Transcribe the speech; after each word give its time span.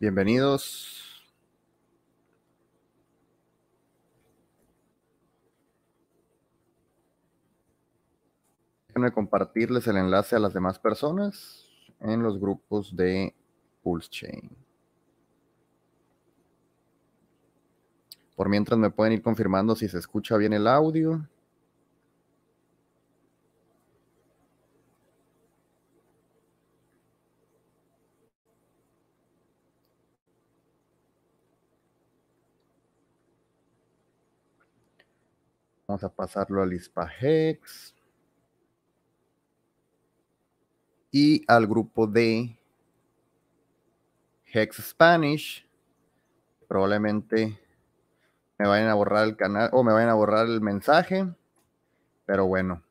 Bienvenidos. 0.00 1.26
Déjenme 8.86 9.10
compartirles 9.10 9.88
el 9.88 9.96
enlace 9.96 10.36
a 10.36 10.38
las 10.38 10.54
demás 10.54 10.78
personas 10.78 11.68
en 11.98 12.22
los 12.22 12.38
grupos 12.38 12.94
de 12.94 13.34
Pulse 13.82 14.08
Chain. 14.08 14.56
Por 18.36 18.48
mientras 18.48 18.78
me 18.78 18.90
pueden 18.90 19.14
ir 19.14 19.22
confirmando 19.22 19.74
si 19.74 19.88
se 19.88 19.98
escucha 19.98 20.36
bien 20.36 20.52
el 20.52 20.68
audio. 20.68 21.28
Vamos 35.88 36.04
a 36.04 36.10
pasarlo 36.10 36.62
al 36.62 36.74
ISPAHEX. 36.74 37.94
Y 41.10 41.42
al 41.48 41.66
grupo 41.66 42.06
de 42.06 42.58
Hex 44.52 44.76
Spanish. 44.90 45.66
Probablemente 46.68 47.58
me 48.58 48.68
vayan 48.68 48.88
a 48.88 48.94
borrar 48.94 49.26
el 49.26 49.36
canal 49.38 49.70
o 49.72 49.82
me 49.82 49.94
vayan 49.94 50.10
a 50.10 50.14
borrar 50.14 50.46
el 50.46 50.60
mensaje. 50.60 51.26
Pero 52.26 52.46
bueno, 52.46 52.82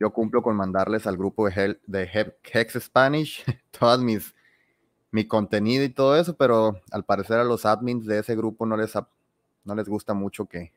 yo 0.00 0.10
cumplo 0.10 0.42
con 0.42 0.56
mandarles 0.56 1.06
al 1.06 1.18
grupo 1.18 1.50
de, 1.50 1.78
de 1.86 2.32
Hex 2.50 2.82
Spanish 2.82 3.44
todas 3.78 4.00
mis 4.00 4.34
mi 5.10 5.26
contenido 5.26 5.84
y 5.84 5.90
todo 5.90 6.16
eso, 6.18 6.34
pero 6.36 6.80
al 6.90 7.04
parecer 7.04 7.38
a 7.38 7.44
los 7.44 7.66
admins 7.66 8.06
de 8.06 8.18
ese 8.18 8.36
grupo 8.36 8.66
no 8.66 8.76
les, 8.76 8.94
no 9.64 9.74
les 9.74 9.88
gusta 9.88 10.12
mucho 10.14 10.46
que, 10.46 10.72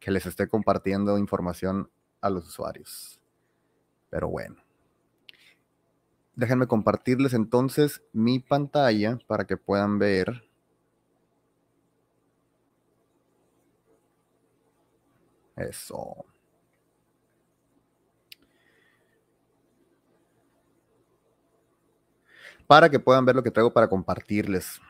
que 0.00 0.10
les 0.10 0.26
esté 0.26 0.48
compartiendo 0.48 1.18
información 1.18 1.90
a 2.20 2.30
los 2.30 2.48
usuarios. 2.48 3.20
Pero 4.08 4.28
bueno. 4.28 4.56
Déjenme 6.34 6.66
compartirles 6.66 7.34
entonces 7.34 8.02
mi 8.12 8.38
pantalla 8.40 9.18
para 9.26 9.44
que 9.46 9.58
puedan 9.58 9.98
ver. 9.98 10.42
Eso. 15.54 16.24
Para 22.66 22.88
que 22.88 22.98
puedan 22.98 23.26
ver 23.26 23.34
lo 23.36 23.42
que 23.42 23.50
traigo 23.50 23.72
para 23.72 23.88
compartirles. 23.88 24.80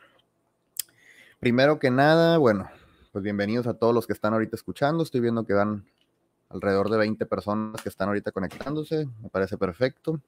Primero 1.41 1.78
que 1.78 1.91
nada, 1.91 2.39
bueno, 2.39 2.70
pues 3.12 3.25
bienvenidos 3.25 3.66
a 3.66 3.75
todos 3.75 3.92
los 3.92 4.06
que 4.06 4.12
están 4.12 4.34
ahorita 4.34 4.55
escuchando. 4.55 5.03
Estoy 5.03 5.20
viendo 5.20 5.44
que 5.44 5.53
dan 5.53 5.84
alrededor 6.48 6.89
de 6.91 6.98
20 6.98 7.27
personas 7.27 7.83
que 7.83 7.89
están 7.89 8.08
ahorita 8.08 8.30
conectándose. 8.30 9.08
Me 9.20 9.28
parece 9.28 9.58
perfecto. 9.58 10.20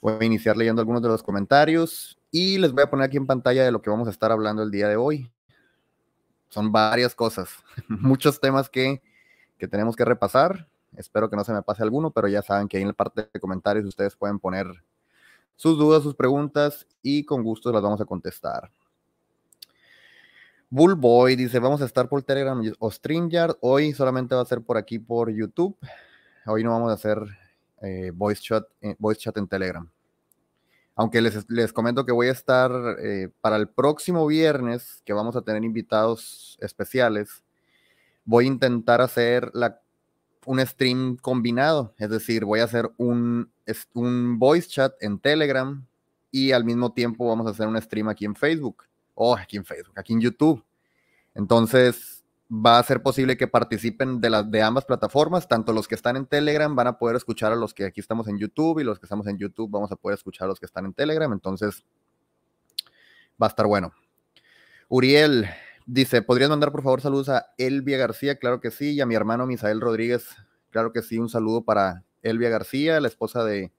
Voy 0.00 0.14
a 0.18 0.24
iniciar 0.24 0.56
leyendo 0.56 0.80
algunos 0.80 1.02
de 1.02 1.08
los 1.08 1.22
comentarios 1.22 2.18
y 2.30 2.56
les 2.56 2.72
voy 2.72 2.84
a 2.84 2.90
poner 2.90 3.04
aquí 3.04 3.18
en 3.18 3.26
pantalla 3.26 3.62
de 3.62 3.72
lo 3.72 3.82
que 3.82 3.90
vamos 3.90 4.08
a 4.08 4.10
estar 4.10 4.32
hablando 4.32 4.62
el 4.62 4.70
día 4.70 4.88
de 4.88 4.96
hoy. 4.96 5.30
Son 6.48 6.72
varias 6.72 7.14
cosas, 7.14 7.50
muchos 7.88 8.40
temas 8.40 8.70
que, 8.70 9.02
que 9.58 9.68
tenemos 9.68 9.96
que 9.96 10.06
repasar. 10.06 10.66
Espero 10.96 11.28
que 11.28 11.36
no 11.36 11.44
se 11.44 11.52
me 11.52 11.62
pase 11.62 11.82
alguno, 11.82 12.10
pero 12.10 12.26
ya 12.26 12.40
saben 12.40 12.68
que 12.68 12.78
ahí 12.78 12.82
en 12.82 12.88
la 12.88 12.94
parte 12.94 13.28
de 13.32 13.40
comentarios 13.40 13.84
ustedes 13.84 14.16
pueden 14.16 14.38
poner 14.38 14.66
sus 15.56 15.78
dudas, 15.78 16.02
sus 16.02 16.14
preguntas 16.14 16.86
y 17.02 17.24
con 17.24 17.44
gusto 17.44 17.70
las 17.70 17.82
vamos 17.82 18.00
a 18.00 18.06
contestar. 18.06 18.72
Bullboy 20.72 21.34
dice, 21.34 21.58
vamos 21.58 21.82
a 21.82 21.84
estar 21.84 22.08
por 22.08 22.22
Telegram 22.22 22.62
o 22.78 22.90
StreamYard. 22.92 23.56
Hoy 23.60 23.92
solamente 23.92 24.36
va 24.36 24.42
a 24.42 24.44
ser 24.44 24.62
por 24.62 24.76
aquí 24.76 25.00
por 25.00 25.28
YouTube. 25.28 25.76
Hoy 26.46 26.62
no 26.62 26.70
vamos 26.70 26.92
a 26.92 26.94
hacer 26.94 27.18
eh, 27.82 28.12
voice, 28.14 28.40
chat, 28.40 28.64
eh, 28.80 28.94
voice 29.00 29.20
chat 29.20 29.36
en 29.36 29.48
Telegram. 29.48 29.90
Aunque 30.94 31.20
les, 31.20 31.44
les 31.50 31.72
comento 31.72 32.06
que 32.06 32.12
voy 32.12 32.28
a 32.28 32.32
estar 32.32 32.70
eh, 33.02 33.30
para 33.40 33.56
el 33.56 33.68
próximo 33.68 34.24
viernes, 34.28 35.02
que 35.04 35.12
vamos 35.12 35.34
a 35.34 35.42
tener 35.42 35.64
invitados 35.64 36.56
especiales, 36.60 37.42
voy 38.24 38.44
a 38.44 38.48
intentar 38.48 39.00
hacer 39.00 39.50
la, 39.52 39.80
un 40.46 40.64
stream 40.64 41.16
combinado. 41.16 41.94
Es 41.98 42.10
decir, 42.10 42.44
voy 42.44 42.60
a 42.60 42.64
hacer 42.64 42.88
un, 42.96 43.50
un 43.94 44.38
voice 44.38 44.68
chat 44.68 44.92
en 45.00 45.18
Telegram 45.18 45.84
y 46.30 46.52
al 46.52 46.64
mismo 46.64 46.92
tiempo 46.92 47.26
vamos 47.26 47.48
a 47.48 47.50
hacer 47.50 47.66
un 47.66 47.80
stream 47.82 48.08
aquí 48.08 48.24
en 48.24 48.36
Facebook 48.36 48.84
oh, 49.20 49.36
aquí 49.36 49.58
en 49.58 49.64
Facebook, 49.64 49.98
aquí 49.98 50.14
en 50.14 50.20
YouTube. 50.20 50.64
Entonces, 51.34 52.24
va 52.50 52.78
a 52.78 52.82
ser 52.82 53.02
posible 53.02 53.36
que 53.36 53.46
participen 53.46 54.20
de, 54.20 54.44
de 54.48 54.62
ambas 54.62 54.86
plataformas, 54.86 55.46
tanto 55.46 55.74
los 55.74 55.86
que 55.86 55.94
están 55.94 56.16
en 56.16 56.26
Telegram 56.26 56.74
van 56.74 56.86
a 56.86 56.98
poder 56.98 57.16
escuchar 57.16 57.52
a 57.52 57.56
los 57.56 57.74
que 57.74 57.84
aquí 57.84 58.00
estamos 58.00 58.28
en 58.28 58.38
YouTube 58.38 58.80
y 58.80 58.84
los 58.84 58.98
que 58.98 59.04
estamos 59.04 59.26
en 59.26 59.36
YouTube 59.36 59.70
vamos 59.70 59.92
a 59.92 59.96
poder 59.96 60.16
escuchar 60.16 60.46
a 60.46 60.48
los 60.48 60.58
que 60.58 60.66
están 60.66 60.86
en 60.86 60.94
Telegram. 60.94 61.30
Entonces, 61.32 61.84
va 63.40 63.46
a 63.46 63.48
estar 63.48 63.66
bueno. 63.66 63.92
Uriel 64.88 65.46
dice, 65.86 66.22
¿podrías 66.22 66.48
mandar 66.48 66.72
por 66.72 66.82
favor 66.82 67.02
saludos 67.02 67.28
a 67.28 67.52
Elvia 67.58 67.98
García? 67.98 68.38
Claro 68.38 68.60
que 68.60 68.70
sí, 68.70 68.94
y 68.94 69.00
a 69.02 69.06
mi 69.06 69.14
hermano 69.14 69.46
Misael 69.46 69.82
Rodríguez. 69.82 70.28
Claro 70.70 70.92
que 70.92 71.02
sí, 71.02 71.18
un 71.18 71.28
saludo 71.28 71.62
para 71.62 72.04
Elvia 72.22 72.48
García, 72.48 73.00
la 73.00 73.08
esposa 73.08 73.44
de, 73.44 73.70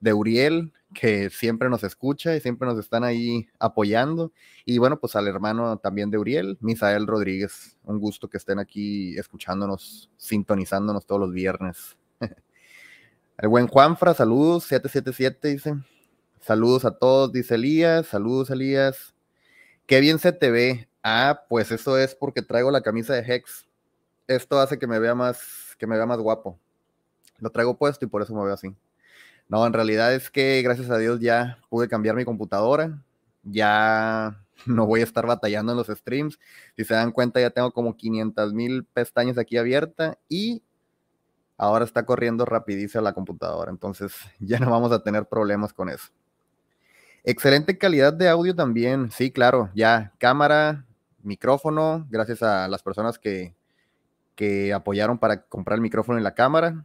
de 0.00 0.12
Uriel, 0.12 0.72
que 0.94 1.28
siempre 1.30 1.68
nos 1.68 1.84
escucha 1.84 2.34
y 2.36 2.40
siempre 2.40 2.66
nos 2.66 2.78
están 2.78 3.04
ahí 3.04 3.48
apoyando. 3.58 4.32
Y 4.64 4.78
bueno, 4.78 4.98
pues 4.98 5.16
al 5.16 5.28
hermano 5.28 5.76
también 5.78 6.10
de 6.10 6.18
Uriel, 6.18 6.56
Misael 6.60 7.06
Rodríguez. 7.06 7.76
Un 7.84 7.98
gusto 7.98 8.28
que 8.28 8.38
estén 8.38 8.58
aquí 8.58 9.18
escuchándonos, 9.18 10.10
sintonizándonos 10.16 11.06
todos 11.06 11.20
los 11.20 11.32
viernes. 11.32 11.96
El 13.38 13.48
buen 13.48 13.66
Juanfra, 13.66 14.14
saludos, 14.14 14.64
777 14.64 15.48
dice. 15.48 15.74
Saludos 16.40 16.84
a 16.84 16.96
todos, 16.96 17.32
dice 17.32 17.56
Elías. 17.56 18.06
Saludos, 18.06 18.50
Elías. 18.50 19.14
Qué 19.86 20.00
bien 20.00 20.18
se 20.18 20.32
te 20.32 20.50
ve. 20.50 20.88
Ah, 21.02 21.44
pues 21.48 21.70
eso 21.72 21.98
es 21.98 22.14
porque 22.14 22.42
traigo 22.42 22.70
la 22.70 22.82
camisa 22.82 23.14
de 23.14 23.20
Hex. 23.20 23.66
Esto 24.26 24.58
hace 24.60 24.78
que 24.78 24.86
me 24.86 24.98
vea 24.98 25.14
más, 25.14 25.74
que 25.78 25.86
me 25.86 25.96
vea 25.96 26.06
más 26.06 26.18
guapo. 26.18 26.58
Lo 27.38 27.50
traigo 27.50 27.76
puesto 27.76 28.04
y 28.04 28.08
por 28.08 28.22
eso 28.22 28.34
me 28.34 28.44
veo 28.44 28.54
así. 28.54 28.74
No, 29.48 29.66
en 29.66 29.72
realidad 29.72 30.14
es 30.14 30.30
que 30.30 30.62
gracias 30.62 30.90
a 30.90 30.98
Dios 30.98 31.20
ya 31.20 31.58
pude 31.68 31.88
cambiar 31.88 32.16
mi 32.16 32.24
computadora. 32.24 33.02
Ya 33.42 34.40
no 34.66 34.86
voy 34.86 35.00
a 35.00 35.04
estar 35.04 35.26
batallando 35.26 35.72
en 35.72 35.78
los 35.78 35.88
streams. 35.88 36.38
Si 36.76 36.84
se 36.84 36.94
dan 36.94 37.12
cuenta, 37.12 37.40
ya 37.40 37.50
tengo 37.50 37.72
como 37.72 37.96
500 37.96 38.52
mil 38.52 38.84
pestañas 38.84 39.38
aquí 39.38 39.56
abiertas 39.56 40.16
y 40.28 40.62
ahora 41.56 41.84
está 41.84 42.04
corriendo 42.04 42.44
rapidísimo 42.44 43.02
la 43.02 43.12
computadora. 43.12 43.70
Entonces 43.70 44.14
ya 44.40 44.58
no 44.58 44.70
vamos 44.70 44.92
a 44.92 45.02
tener 45.02 45.26
problemas 45.26 45.72
con 45.72 45.88
eso. 45.88 46.08
Excelente 47.22 47.78
calidad 47.78 48.12
de 48.12 48.28
audio 48.28 48.54
también. 48.54 49.10
Sí, 49.10 49.30
claro, 49.30 49.70
ya 49.74 50.12
cámara, 50.18 50.84
micrófono, 51.22 52.06
gracias 52.10 52.42
a 52.42 52.68
las 52.68 52.82
personas 52.82 53.18
que, 53.18 53.54
que 54.34 54.74
apoyaron 54.74 55.18
para 55.18 55.42
comprar 55.42 55.76
el 55.76 55.82
micrófono 55.82 56.18
y 56.18 56.22
la 56.22 56.34
cámara. 56.34 56.84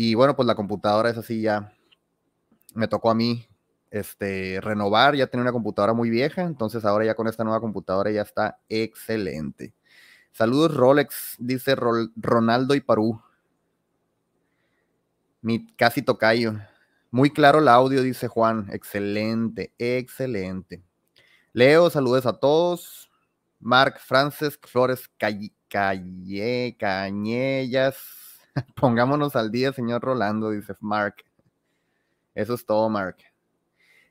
Y 0.00 0.14
bueno, 0.14 0.36
pues 0.36 0.46
la 0.46 0.54
computadora 0.54 1.10
es 1.10 1.18
así 1.18 1.40
ya. 1.40 1.72
Me 2.72 2.86
tocó 2.86 3.10
a 3.10 3.16
mí 3.16 3.48
este, 3.90 4.60
renovar, 4.60 5.16
ya 5.16 5.26
tenía 5.26 5.42
una 5.42 5.50
computadora 5.50 5.92
muy 5.92 6.08
vieja, 6.08 6.42
entonces 6.42 6.84
ahora 6.84 7.04
ya 7.04 7.16
con 7.16 7.26
esta 7.26 7.42
nueva 7.42 7.60
computadora 7.60 8.12
ya 8.12 8.22
está 8.22 8.60
excelente. 8.68 9.74
Saludos 10.30 10.76
Rolex, 10.76 11.34
dice 11.40 11.74
Ronaldo 11.74 12.76
y 12.76 12.80
Parú. 12.80 13.20
Mi 15.40 15.66
casi 15.74 16.00
tocayo. 16.00 16.54
Muy 17.10 17.30
claro 17.30 17.58
el 17.58 17.66
audio, 17.66 18.00
dice 18.00 18.28
Juan. 18.28 18.68
Excelente, 18.70 19.72
excelente. 19.78 20.80
Leo, 21.52 21.90
saludos 21.90 22.24
a 22.24 22.34
todos. 22.34 23.10
Mark 23.58 23.98
Frances 23.98 24.60
Flores 24.62 25.10
Calle, 25.18 25.52
Cañellas, 26.78 27.96
Pongámonos 28.74 29.36
al 29.36 29.50
día, 29.50 29.72
señor 29.72 30.02
Rolando, 30.02 30.50
dice 30.50 30.74
Mark. 30.80 31.16
Eso 32.34 32.54
es 32.54 32.64
todo, 32.64 32.88
Mark. 32.88 33.16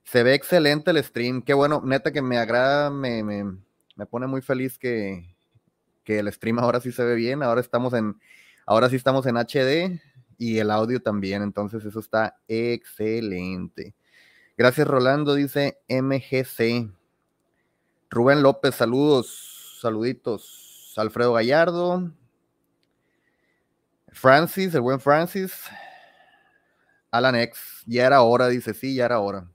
Se 0.04 0.24
ve 0.24 0.34
excelente 0.34 0.92
el 0.92 1.04
stream. 1.04 1.42
Qué 1.42 1.54
bueno, 1.54 1.82
neta 1.84 2.12
que 2.12 2.22
me 2.22 2.38
agrada, 2.38 2.90
me, 2.90 3.24
me, 3.24 4.06
pone 4.06 4.28
muy 4.28 4.42
feliz 4.42 4.78
que, 4.78 5.36
que, 6.04 6.20
el 6.20 6.32
stream 6.32 6.60
ahora 6.60 6.80
sí 6.80 6.92
se 6.92 7.04
ve 7.04 7.16
bien. 7.16 7.44
Ahora 7.44 7.62
estamos 7.62 7.94
en, 7.94 8.20
ahora 8.66 8.90
sí 8.90 8.96
estamos 8.96 9.26
en 9.26 9.38
HD 9.38 10.00
y 10.38 10.60
el 10.60 10.72
audio 10.72 11.02
también. 11.02 11.42
Entonces, 11.44 11.84
eso 11.84 12.00
está 12.00 12.38
excelente. 12.48 13.96
Gracias, 14.58 14.88
Rolando, 14.88 15.36
dice 15.36 15.80
MGC. 15.90 16.90
Rubén 18.10 18.42
López, 18.42 18.76
saludos, 18.76 19.80
saluditos. 19.82 20.94
Alfredo 20.98 21.34
Gallardo, 21.34 22.12
Francis, 24.18 24.74
el 24.74 24.82
buen 24.82 25.00
Francis. 25.00 25.54
Alan 27.12 27.36
X, 27.36 27.84
ya 27.86 28.06
era 28.06 28.22
hora, 28.22 28.48
dice, 28.48 28.74
sí, 28.74 28.96
ya 28.96 29.06
era 29.06 29.20
hora. 29.20 29.48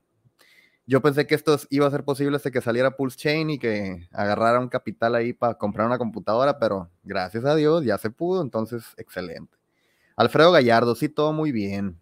yo 0.86 1.00
pensé 1.02 1.26
que 1.26 1.34
esto 1.34 1.58
iba 1.70 1.86
a 1.86 1.90
ser 1.90 2.04
posible 2.04 2.36
hasta 2.36 2.50
que 2.50 2.60
saliera 2.60 2.96
Pulse 2.96 3.16
Chain 3.16 3.50
y 3.50 3.58
que 3.58 4.08
agarrara 4.12 4.60
un 4.60 4.68
capital 4.68 5.14
ahí 5.14 5.32
para 5.32 5.54
comprar 5.54 5.86
una 5.86 5.98
computadora, 5.98 6.58
pero 6.58 6.90
gracias 7.02 7.44
a 7.44 7.54
Dios 7.54 7.84
ya 7.84 7.98
se 7.98 8.10
pudo, 8.10 8.42
entonces 8.42 8.84
excelente. 8.96 9.56
Alfredo 10.16 10.52
Gallardo, 10.52 10.94
sí, 10.94 11.08
todo 11.08 11.32
muy 11.32 11.52
bien. 11.52 12.00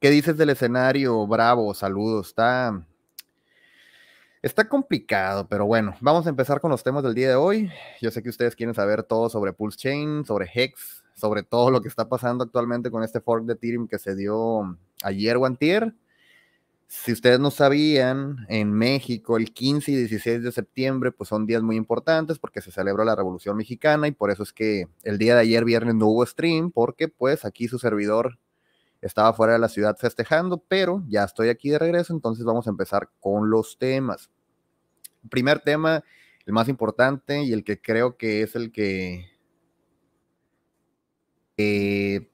¿Qué 0.00 0.10
dices 0.10 0.36
del 0.36 0.50
escenario? 0.50 1.26
Bravo, 1.26 1.74
saludos. 1.74 2.28
Está, 2.28 2.84
está 4.40 4.68
complicado, 4.68 5.48
pero 5.48 5.66
bueno, 5.66 5.94
vamos 6.00 6.26
a 6.26 6.30
empezar 6.30 6.60
con 6.60 6.70
los 6.70 6.82
temas 6.82 7.02
del 7.02 7.14
día 7.14 7.28
de 7.28 7.36
hoy. 7.36 7.70
Yo 8.00 8.10
sé 8.10 8.22
que 8.22 8.30
ustedes 8.30 8.56
quieren 8.56 8.74
saber 8.74 9.02
todo 9.02 9.28
sobre 9.28 9.52
Pulse 9.52 9.78
Chain, 9.78 10.24
sobre 10.24 10.50
Hex, 10.52 11.01
sobre 11.14 11.42
todo 11.42 11.70
lo 11.70 11.80
que 11.80 11.88
está 11.88 12.08
pasando 12.08 12.44
actualmente 12.44 12.90
con 12.90 13.02
este 13.02 13.20
fork 13.20 13.44
de 13.44 13.54
Ethereum 13.54 13.88
que 13.88 13.98
se 13.98 14.14
dio 14.16 14.76
ayer 15.02 15.36
o 15.36 15.46
antier. 15.46 15.94
Si 16.88 17.10
ustedes 17.10 17.40
no 17.40 17.50
sabían, 17.50 18.44
en 18.48 18.70
México 18.70 19.38
el 19.38 19.52
15 19.52 19.92
y 19.92 19.96
16 19.96 20.42
de 20.42 20.52
septiembre 20.52 21.10
pues 21.10 21.28
son 21.28 21.46
días 21.46 21.62
muy 21.62 21.76
importantes 21.76 22.38
porque 22.38 22.60
se 22.60 22.70
celebra 22.70 23.04
la 23.04 23.16
Revolución 23.16 23.56
Mexicana 23.56 24.08
y 24.08 24.12
por 24.12 24.30
eso 24.30 24.42
es 24.42 24.52
que 24.52 24.88
el 25.02 25.16
día 25.16 25.34
de 25.34 25.40
ayer 25.40 25.64
viernes 25.64 25.94
no 25.94 26.08
hubo 26.08 26.26
stream 26.26 26.70
porque 26.70 27.08
pues 27.08 27.46
aquí 27.46 27.66
su 27.66 27.78
servidor 27.78 28.38
estaba 29.00 29.32
fuera 29.32 29.54
de 29.54 29.58
la 29.58 29.68
ciudad 29.68 29.96
festejando, 29.98 30.58
pero 30.68 31.02
ya 31.08 31.24
estoy 31.24 31.48
aquí 31.48 31.70
de 31.70 31.78
regreso, 31.78 32.12
entonces 32.12 32.44
vamos 32.44 32.66
a 32.66 32.70
empezar 32.70 33.10
con 33.20 33.50
los 33.50 33.78
temas. 33.78 34.30
primer 35.30 35.60
tema, 35.60 36.04
el 36.46 36.52
más 36.52 36.68
importante 36.68 37.42
y 37.42 37.52
el 37.52 37.64
que 37.64 37.80
creo 37.80 38.16
que 38.16 38.42
es 38.42 38.54
el 38.54 38.70
que 38.70 39.31
eh, 41.62 42.28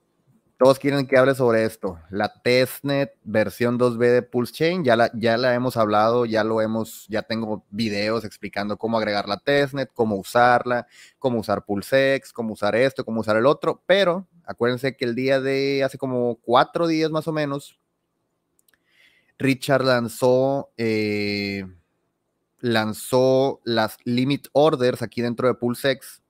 todos 0.59 0.77
quieren 0.77 1.07
que 1.07 1.17
hable 1.17 1.35
sobre 1.35 1.63
esto. 1.63 1.99
La 2.09 2.33
testnet 2.41 3.15
versión 3.23 3.79
2B 3.79 4.11
de 4.11 4.21
Pulse 4.21 4.53
Chain, 4.53 4.83
ya 4.83 4.97
la, 4.97 5.09
ya 5.13 5.37
la 5.37 5.55
hemos 5.55 5.77
hablado, 5.77 6.25
ya 6.25 6.43
lo 6.43 6.61
hemos, 6.61 7.05
ya 7.07 7.21
tengo 7.21 7.63
videos 7.69 8.25
explicando 8.25 8.77
cómo 8.77 8.97
agregar 8.97 9.29
la 9.29 9.39
testnet, 9.39 9.89
cómo 9.93 10.17
usarla, 10.17 10.85
cómo 11.17 11.39
usar 11.39 11.63
PulseX, 11.63 12.33
cómo 12.33 12.53
usar 12.53 12.75
esto, 12.75 13.05
cómo 13.05 13.21
usar 13.21 13.37
el 13.37 13.45
otro, 13.45 13.81
pero 13.85 14.27
acuérdense 14.43 14.97
que 14.97 15.05
el 15.05 15.15
día 15.15 15.39
de 15.39 15.81
hace 15.85 15.97
como 15.97 16.35
cuatro 16.41 16.87
días 16.87 17.09
más 17.09 17.27
o 17.29 17.31
menos, 17.31 17.79
Richard 19.37 19.85
lanzó, 19.85 20.71
eh, 20.75 21.65
lanzó 22.59 23.61
las 23.63 23.95
limit 24.03 24.49
orders 24.51 25.01
aquí 25.01 25.21
dentro 25.21 25.47
de 25.47 25.53
PulseX 25.53 26.21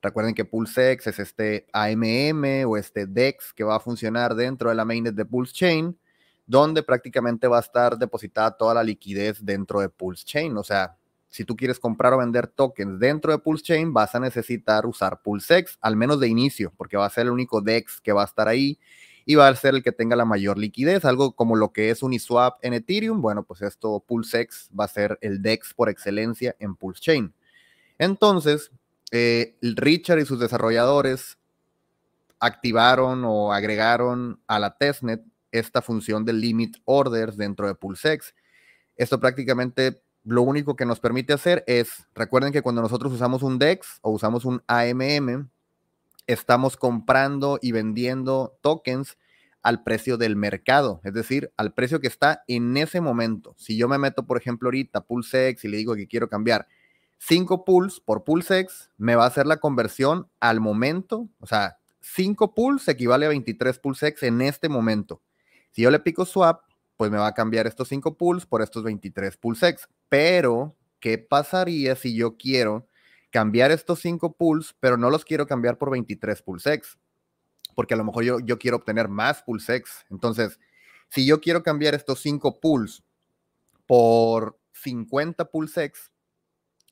Recuerden 0.00 0.34
que 0.34 0.44
PulseX 0.44 1.08
es 1.08 1.18
este 1.18 1.66
AMM 1.72 2.66
o 2.66 2.76
este 2.76 3.06
DEX 3.06 3.52
que 3.52 3.64
va 3.64 3.76
a 3.76 3.80
funcionar 3.80 4.34
dentro 4.34 4.68
de 4.68 4.76
la 4.76 4.84
mainnet 4.84 5.14
de 5.14 5.24
Pulse 5.24 5.52
Chain, 5.52 5.98
donde 6.46 6.82
prácticamente 6.82 7.48
va 7.48 7.58
a 7.58 7.60
estar 7.60 7.98
depositada 7.98 8.56
toda 8.56 8.74
la 8.74 8.84
liquidez 8.84 9.44
dentro 9.44 9.80
de 9.80 9.88
Pulse 9.88 10.24
Chain. 10.24 10.56
O 10.56 10.62
sea, 10.62 10.96
si 11.28 11.44
tú 11.44 11.56
quieres 11.56 11.80
comprar 11.80 12.12
o 12.12 12.18
vender 12.18 12.46
tokens 12.46 12.98
dentro 12.98 13.32
de 13.32 13.38
Pulse 13.38 13.64
Chain, 13.64 13.92
vas 13.92 14.14
a 14.14 14.20
necesitar 14.20 14.86
usar 14.86 15.20
PulseX, 15.20 15.78
al 15.80 15.96
menos 15.96 16.20
de 16.20 16.28
inicio, 16.28 16.72
porque 16.76 16.96
va 16.96 17.06
a 17.06 17.10
ser 17.10 17.26
el 17.26 17.32
único 17.32 17.60
DEX 17.60 18.00
que 18.00 18.12
va 18.12 18.22
a 18.22 18.26
estar 18.26 18.48
ahí 18.48 18.78
y 19.26 19.34
va 19.34 19.48
a 19.48 19.54
ser 19.54 19.74
el 19.74 19.82
que 19.82 19.92
tenga 19.92 20.16
la 20.16 20.24
mayor 20.24 20.56
liquidez, 20.56 21.04
algo 21.04 21.36
como 21.36 21.54
lo 21.54 21.72
que 21.72 21.90
es 21.90 22.02
Uniswap 22.02 22.64
en 22.64 22.72
Ethereum. 22.72 23.20
Bueno, 23.20 23.42
pues 23.42 23.60
esto 23.60 24.02
PulseX 24.06 24.70
va 24.78 24.84
a 24.84 24.88
ser 24.88 25.18
el 25.20 25.42
DEX 25.42 25.74
por 25.74 25.90
excelencia 25.90 26.56
en 26.60 26.76
Pulse 26.76 27.02
Chain. 27.02 27.34
Entonces, 27.98 28.70
eh, 29.10 29.56
Richard 29.62 30.18
y 30.18 30.26
sus 30.26 30.38
desarrolladores 30.38 31.38
activaron 32.40 33.24
o 33.24 33.52
agregaron 33.52 34.40
a 34.46 34.58
la 34.58 34.76
testnet 34.76 35.22
esta 35.50 35.82
función 35.82 36.24
de 36.24 36.32
limit 36.32 36.76
orders 36.84 37.36
dentro 37.36 37.66
de 37.66 37.74
PulseX. 37.74 38.34
Esto 38.96 39.18
prácticamente 39.18 40.02
lo 40.24 40.42
único 40.42 40.76
que 40.76 40.84
nos 40.84 41.00
permite 41.00 41.32
hacer 41.32 41.64
es, 41.66 42.06
recuerden 42.14 42.52
que 42.52 42.62
cuando 42.62 42.82
nosotros 42.82 43.12
usamos 43.12 43.42
un 43.42 43.58
DEX 43.58 43.98
o 44.02 44.10
usamos 44.10 44.44
un 44.44 44.62
AMM, 44.66 45.48
estamos 46.26 46.76
comprando 46.76 47.58
y 47.62 47.72
vendiendo 47.72 48.58
tokens 48.60 49.16
al 49.62 49.82
precio 49.82 50.18
del 50.18 50.36
mercado, 50.36 51.00
es 51.02 51.14
decir, 51.14 51.52
al 51.56 51.72
precio 51.72 52.00
que 52.00 52.06
está 52.06 52.44
en 52.46 52.76
ese 52.76 53.00
momento. 53.00 53.54
Si 53.56 53.76
yo 53.76 53.88
me 53.88 53.98
meto, 53.98 54.26
por 54.26 54.36
ejemplo, 54.36 54.68
ahorita 54.68 55.06
PulseX 55.06 55.64
y 55.64 55.68
le 55.68 55.78
digo 55.78 55.96
que 55.96 56.06
quiero 56.06 56.28
cambiar 56.28 56.66
5 57.18 57.64
pools 57.64 58.00
por 58.00 58.24
PulseX 58.24 58.90
me 58.96 59.16
va 59.16 59.24
a 59.24 59.28
hacer 59.28 59.46
la 59.46 59.58
conversión 59.58 60.30
al 60.40 60.60
momento, 60.60 61.28
o 61.40 61.46
sea, 61.46 61.78
5 62.00 62.54
pools 62.54 62.86
equivale 62.88 63.26
a 63.26 63.30
23 63.30 63.78
PulseX 63.80 64.22
en 64.22 64.40
este 64.40 64.68
momento. 64.68 65.22
Si 65.72 65.82
yo 65.82 65.90
le 65.90 65.98
pico 66.00 66.24
swap, 66.24 66.62
pues 66.96 67.10
me 67.10 67.18
va 67.18 67.28
a 67.28 67.34
cambiar 67.34 67.66
estos 67.66 67.88
5 67.88 68.16
pools 68.16 68.46
por 68.46 68.62
estos 68.62 68.82
23 68.82 69.36
PulseX. 69.36 69.88
Pero, 70.08 70.76
¿qué 71.00 71.18
pasaría 71.18 71.94
si 71.96 72.16
yo 72.16 72.36
quiero 72.36 72.88
cambiar 73.30 73.70
estos 73.70 74.00
5 74.00 74.34
pools, 74.34 74.74
pero 74.80 74.96
no 74.96 75.10
los 75.10 75.24
quiero 75.24 75.46
cambiar 75.46 75.78
por 75.78 75.90
23 75.90 76.42
PulseX? 76.42 76.98
Porque 77.74 77.94
a 77.94 77.96
lo 77.96 78.04
mejor 78.04 78.24
yo, 78.24 78.40
yo 78.40 78.58
quiero 78.58 78.78
obtener 78.78 79.08
más 79.08 79.42
PulseX. 79.42 80.06
Entonces, 80.10 80.58
si 81.08 81.26
yo 81.26 81.40
quiero 81.40 81.62
cambiar 81.62 81.94
estos 81.94 82.20
5 82.20 82.60
pools 82.60 83.04
por 83.86 84.58
50 84.72 85.44
PulseX, 85.50 86.10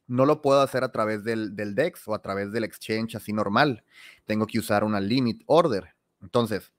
no 0.06 0.24
lo 0.24 0.40
puedo 0.40 0.60
hacer 0.60 0.84
a 0.84 0.92
través 0.92 1.24
del, 1.24 1.54
DEX 1.56 2.06
o 2.08 2.14
a 2.14 2.22
través 2.22 2.52
del 2.52 2.64
exchange 2.64 3.16
así 3.16 3.32
normal. 3.32 3.84
Tengo 4.24 4.46
que 4.46 4.58
usar 4.58 4.84
una 4.84 5.00
limit 5.00 5.42
order. 5.46 5.94
Entonces, 6.20 6.72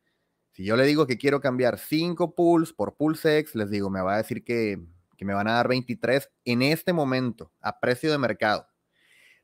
si 0.52 0.64
yo 0.64 0.76
le 0.76 0.86
digo 0.86 1.06
que 1.08 1.18
quiero 1.18 1.42
cambiar 1.42 1.78
5 1.78 2.36
pools 2.36 2.74
por 2.74 2.96
PulseX, 2.96 3.56
les 3.56 3.70
digo, 3.70 3.90
me 3.90 4.02
va 4.02 4.16
a 4.16 4.18
decir 4.18 4.44
que, 4.44 4.80
que 5.18 5.26
me 5.26 5.34
van 5.34 5.48
a 5.48 5.54
dar 5.54 5.68
23 5.68 6.30
en 6.46 6.62
este 6.62 6.94
momento, 6.94 7.52
a 7.62 7.80
precio 7.80 8.12
de 8.12 8.18
mercado. 8.18 8.68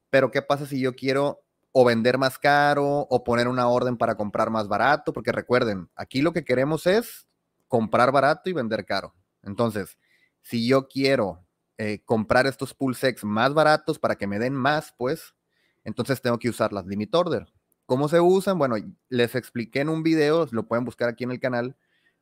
Pero, 0.09 0.31
¿qué 0.31 0.41
pasa 0.41 0.65
si 0.65 0.79
yo 0.79 0.95
quiero 0.95 1.43
o 1.71 1.83
vender 1.83 2.17
más 2.17 2.37
caro 2.37 2.85
o 3.09 3.23
poner 3.23 3.47
una 3.47 3.67
orden 3.67 3.97
para 3.97 4.15
comprar 4.15 4.49
más 4.49 4.67
barato? 4.67 5.11
Porque 5.11 5.31
recuerden, 5.31 5.89
aquí 5.95 6.21
lo 6.21 6.31
que 6.31 6.45
queremos 6.45 6.87
es 6.87 7.27
comprar 7.67 8.11
barato 8.11 8.49
y 8.49 8.53
vender 8.53 8.85
caro. 8.85 9.13
Entonces, 9.41 9.97
si 10.41 10.67
yo 10.67 10.87
quiero 10.87 11.43
eh, 11.83 12.01
comprar 12.05 12.47
estos 12.47 12.73
PulseX 12.73 13.25
más 13.25 13.53
baratos 13.53 13.99
para 13.99 14.15
que 14.15 14.25
me 14.25 14.39
den 14.39 14.53
más, 14.53 14.93
pues, 14.97 15.35
entonces 15.83 16.21
tengo 16.21 16.39
que 16.39 16.47
usar 16.47 16.71
las 16.71 16.85
limit 16.85 17.13
order. 17.13 17.45
¿Cómo 17.85 18.07
se 18.07 18.21
usan? 18.21 18.57
Bueno, 18.57 18.77
les 19.09 19.35
expliqué 19.35 19.81
en 19.81 19.89
un 19.89 20.01
video, 20.01 20.47
lo 20.51 20.65
pueden 20.65 20.85
buscar 20.85 21.09
aquí 21.09 21.25
en 21.25 21.31
el 21.31 21.41
canal. 21.41 21.75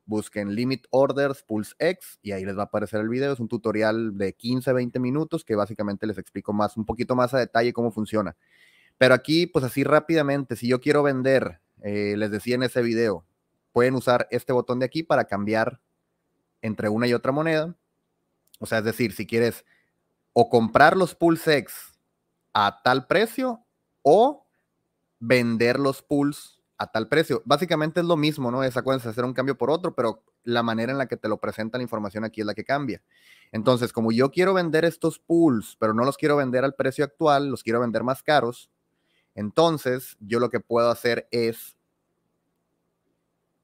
Busquen 0.04 0.56
Limit 0.56 0.86
Orders 0.90 1.44
PulseX 1.44 2.18
y 2.22 2.32
ahí 2.32 2.44
les 2.44 2.56
va 2.56 2.62
a 2.62 2.64
aparecer 2.64 3.00
el 3.00 3.08
video. 3.08 3.32
Es 3.32 3.38
un 3.38 3.46
tutorial 3.46 4.18
de 4.18 4.32
15, 4.32 4.72
20 4.72 4.98
minutos 4.98 5.44
que 5.44 5.54
básicamente 5.54 6.08
les 6.08 6.18
explico 6.18 6.52
más, 6.52 6.76
un 6.76 6.84
poquito 6.84 7.14
más 7.14 7.32
a 7.32 7.38
detalle 7.38 7.72
cómo 7.72 7.92
funciona. 7.92 8.36
Pero 8.98 9.14
aquí, 9.14 9.46
pues 9.46 9.64
así 9.64 9.84
rápidamente, 9.84 10.56
si 10.56 10.66
yo 10.66 10.80
quiero 10.80 11.04
vender, 11.04 11.60
eh, 11.84 12.16
les 12.16 12.32
decía 12.32 12.56
en 12.56 12.64
ese 12.64 12.82
video, 12.82 13.24
pueden 13.70 13.94
usar 13.94 14.26
este 14.32 14.52
botón 14.52 14.80
de 14.80 14.86
aquí 14.86 15.04
para 15.04 15.26
cambiar 15.26 15.80
entre 16.62 16.88
una 16.88 17.06
y 17.06 17.14
otra 17.14 17.30
moneda. 17.30 17.76
O 18.62 18.66
sea, 18.66 18.78
es 18.78 18.84
decir, 18.84 19.12
si 19.12 19.26
quieres 19.26 19.64
o 20.32 20.48
comprar 20.48 20.96
los 20.96 21.16
PulseX 21.16 21.98
a 22.52 22.80
tal 22.82 23.08
precio 23.08 23.64
o 24.02 24.46
vender 25.18 25.80
los 25.80 26.00
pools 26.00 26.60
a 26.78 26.86
tal 26.86 27.08
precio. 27.08 27.42
Básicamente 27.44 28.00
es 28.00 28.06
lo 28.06 28.16
mismo, 28.16 28.52
¿no? 28.52 28.62
Es 28.62 28.76
acuérdense 28.76 29.08
hacer 29.08 29.24
un 29.24 29.34
cambio 29.34 29.58
por 29.58 29.68
otro, 29.68 29.94
pero 29.94 30.24
la 30.44 30.62
manera 30.62 30.92
en 30.92 30.98
la 30.98 31.06
que 31.06 31.16
te 31.16 31.28
lo 31.28 31.38
presentan 31.38 31.80
la 31.80 31.84
información 31.84 32.24
aquí 32.24 32.40
es 32.40 32.46
la 32.46 32.54
que 32.54 32.64
cambia. 32.64 33.02
Entonces, 33.50 33.92
como 33.92 34.12
yo 34.12 34.30
quiero 34.30 34.54
vender 34.54 34.84
estos 34.84 35.18
pools, 35.18 35.76
pero 35.80 35.92
no 35.92 36.04
los 36.04 36.16
quiero 36.16 36.36
vender 36.36 36.64
al 36.64 36.74
precio 36.74 37.04
actual, 37.04 37.48
los 37.48 37.64
quiero 37.64 37.80
vender 37.80 38.04
más 38.04 38.22
caros, 38.22 38.70
entonces 39.34 40.16
yo 40.20 40.38
lo 40.38 40.50
que 40.50 40.60
puedo 40.60 40.88
hacer 40.88 41.26
es 41.32 41.76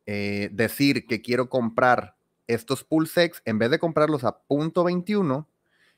eh, 0.07 0.49
decir 0.53 1.07
que 1.07 1.23
quiero 1.23 1.49
comprar 1.49 2.18
estos 2.49 2.83
PulseX, 2.83 3.41
en 3.45 3.59
vez 3.59 3.71
de 3.71 3.79
comprarlos 3.79 4.25
a 4.25 4.39
punto 4.39 4.83
21, 4.83 5.47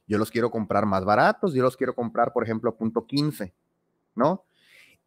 yo 0.06 0.18
los 0.18 0.30
quiero 0.30 0.50
comprar 0.50 0.84
más 0.84 1.04
baratos, 1.04 1.54
yo 1.54 1.62
los 1.62 1.76
quiero 1.76 1.94
comprar, 1.94 2.32
por 2.32 2.44
ejemplo, 2.44 2.68
a 2.68 2.76
punto 2.76 3.06
15, 3.06 3.54
¿no? 4.16 4.44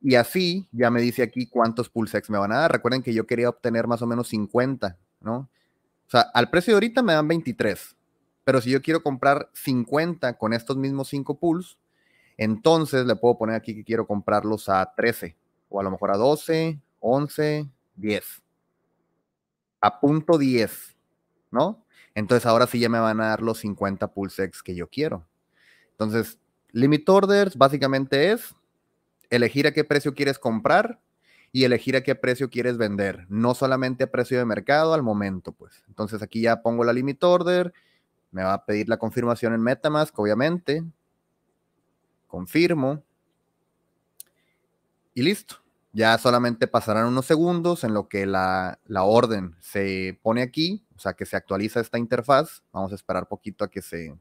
Y 0.02 0.16
así 0.16 0.68
ya 0.72 0.90
me 0.90 1.02
dice 1.02 1.22
aquí 1.22 1.48
cuántos 1.48 1.90
PulseX 1.90 2.30
me 2.30 2.38
van 2.38 2.52
a 2.52 2.60
dar. 2.60 2.72
Recuerden 2.72 3.04
que 3.04 3.14
yo 3.14 3.28
quería 3.28 3.50
obtener 3.50 3.86
más 3.86 4.02
o 4.02 4.08
menos 4.08 4.30
50, 4.30 4.98
¿no? 5.22 5.50
O 6.08 6.10
sea, 6.10 6.22
al 6.34 6.50
precio 6.50 6.72
de 6.72 6.76
ahorita 6.76 7.02
me 7.04 7.14
dan 7.14 7.28
23, 7.28 7.96
pero 8.44 8.62
si 8.62 8.72
yo 8.72 8.82
quiero 8.82 9.04
comprar 9.04 9.50
50 9.54 10.38
con 10.38 10.54
estos 10.54 10.78
mismos 10.78 11.10
5 11.10 11.38
pools, 11.38 11.78
entonces 12.38 13.06
le 13.06 13.16
puedo 13.16 13.38
poner 13.38 13.56
aquí 13.56 13.76
que 13.76 13.84
quiero 13.84 14.08
comprarlos 14.08 14.70
a 14.70 14.94
13 14.96 15.38
o 15.70 15.80
a 15.80 15.84
lo 15.84 15.92
mejor 15.92 16.12
a 16.12 16.18
12, 16.18 16.80
11, 17.00 17.70
10. 17.96 18.44
A 19.82 20.00
punto 20.00 20.38
10. 20.38 20.93
¿No? 21.54 21.86
Entonces 22.16 22.46
ahora 22.46 22.68
sí 22.68 22.80
ya 22.80 22.90
me 22.90 23.00
van 23.00 23.22
a 23.22 23.28
dar 23.28 23.42
los 23.42 23.60
50 23.60 24.14
PulseX 24.14 24.62
que 24.62 24.76
yo 24.76 24.90
quiero. 24.90 25.26
Entonces, 25.92 26.40
limit 26.72 27.08
orders 27.08 27.56
básicamente 27.58 28.32
es 28.32 28.54
elegir 29.30 29.68
a 29.68 29.72
qué 29.72 29.84
precio 29.84 30.14
quieres 30.14 30.38
comprar 30.38 31.00
y 31.52 31.64
elegir 31.64 31.96
a 31.96 32.02
qué 32.02 32.16
precio 32.16 32.50
quieres 32.50 32.78
vender, 32.78 33.28
no 33.30 33.54
solamente 33.54 34.04
a 34.06 34.12
precio 34.12 34.40
de 34.40 34.46
mercado 34.46 34.94
al 34.94 35.04
momento, 35.04 35.52
pues. 35.52 35.84
Entonces 35.88 36.22
aquí 36.24 36.42
ya 36.42 36.62
pongo 36.62 36.84
la 36.84 36.94
limit 36.94 37.24
order, 37.24 37.74
Me 38.32 38.44
va 38.44 38.54
a 38.54 38.66
pedir 38.66 38.90
la 38.90 38.98
confirmación 38.98 39.54
en 39.54 39.62
Metamask, 39.62 40.18
obviamente. 40.18 40.84
Confirmo. 42.28 43.04
Y 45.14 45.22
listo. 45.22 45.58
Ya 45.92 46.18
solamente 46.18 46.68
pasarán 46.68 47.06
unos 47.06 47.28
segundos 47.28 47.84
en 47.84 47.94
lo 47.94 48.08
que 48.08 48.26
la, 48.26 48.80
la, 48.88 49.04
orden 49.04 49.56
se 49.60 50.20
pone 50.24 50.42
aquí, 50.42 50.84
sea, 51.04 51.14
que 51.14 51.26
se 51.26 51.36
actualiza 51.36 51.80
esta 51.80 51.98
interfaz. 51.98 52.64
Vamos 52.72 52.92
a 52.92 52.96
esperar 52.96 53.28
poquito 53.28 53.66
a 53.66 53.70
que 53.70 53.82
se, 53.82 54.16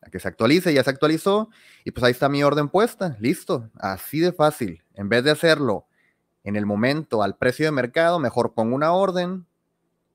a 0.00 0.10
que 0.10 0.18
se 0.18 0.28
actualice. 0.28 0.72
Ya 0.72 0.82
se 0.82 0.90
actualizó 0.90 1.50
y 1.84 1.90
pues 1.90 2.04
ahí 2.04 2.12
está 2.12 2.28
mi 2.28 2.42
orden 2.42 2.68
puesta. 2.68 3.16
Listo. 3.20 3.70
Así 3.74 4.20
de 4.20 4.32
fácil. 4.32 4.82
En 4.94 5.08
vez 5.08 5.24
de 5.24 5.30
hacerlo 5.30 5.86
en 6.44 6.56
el 6.56 6.66
momento 6.66 7.22
al 7.22 7.36
precio 7.36 7.66
de 7.66 7.72
mercado, 7.72 8.18
mejor 8.18 8.54
pongo 8.54 8.74
una 8.74 8.92
orden 8.92 9.46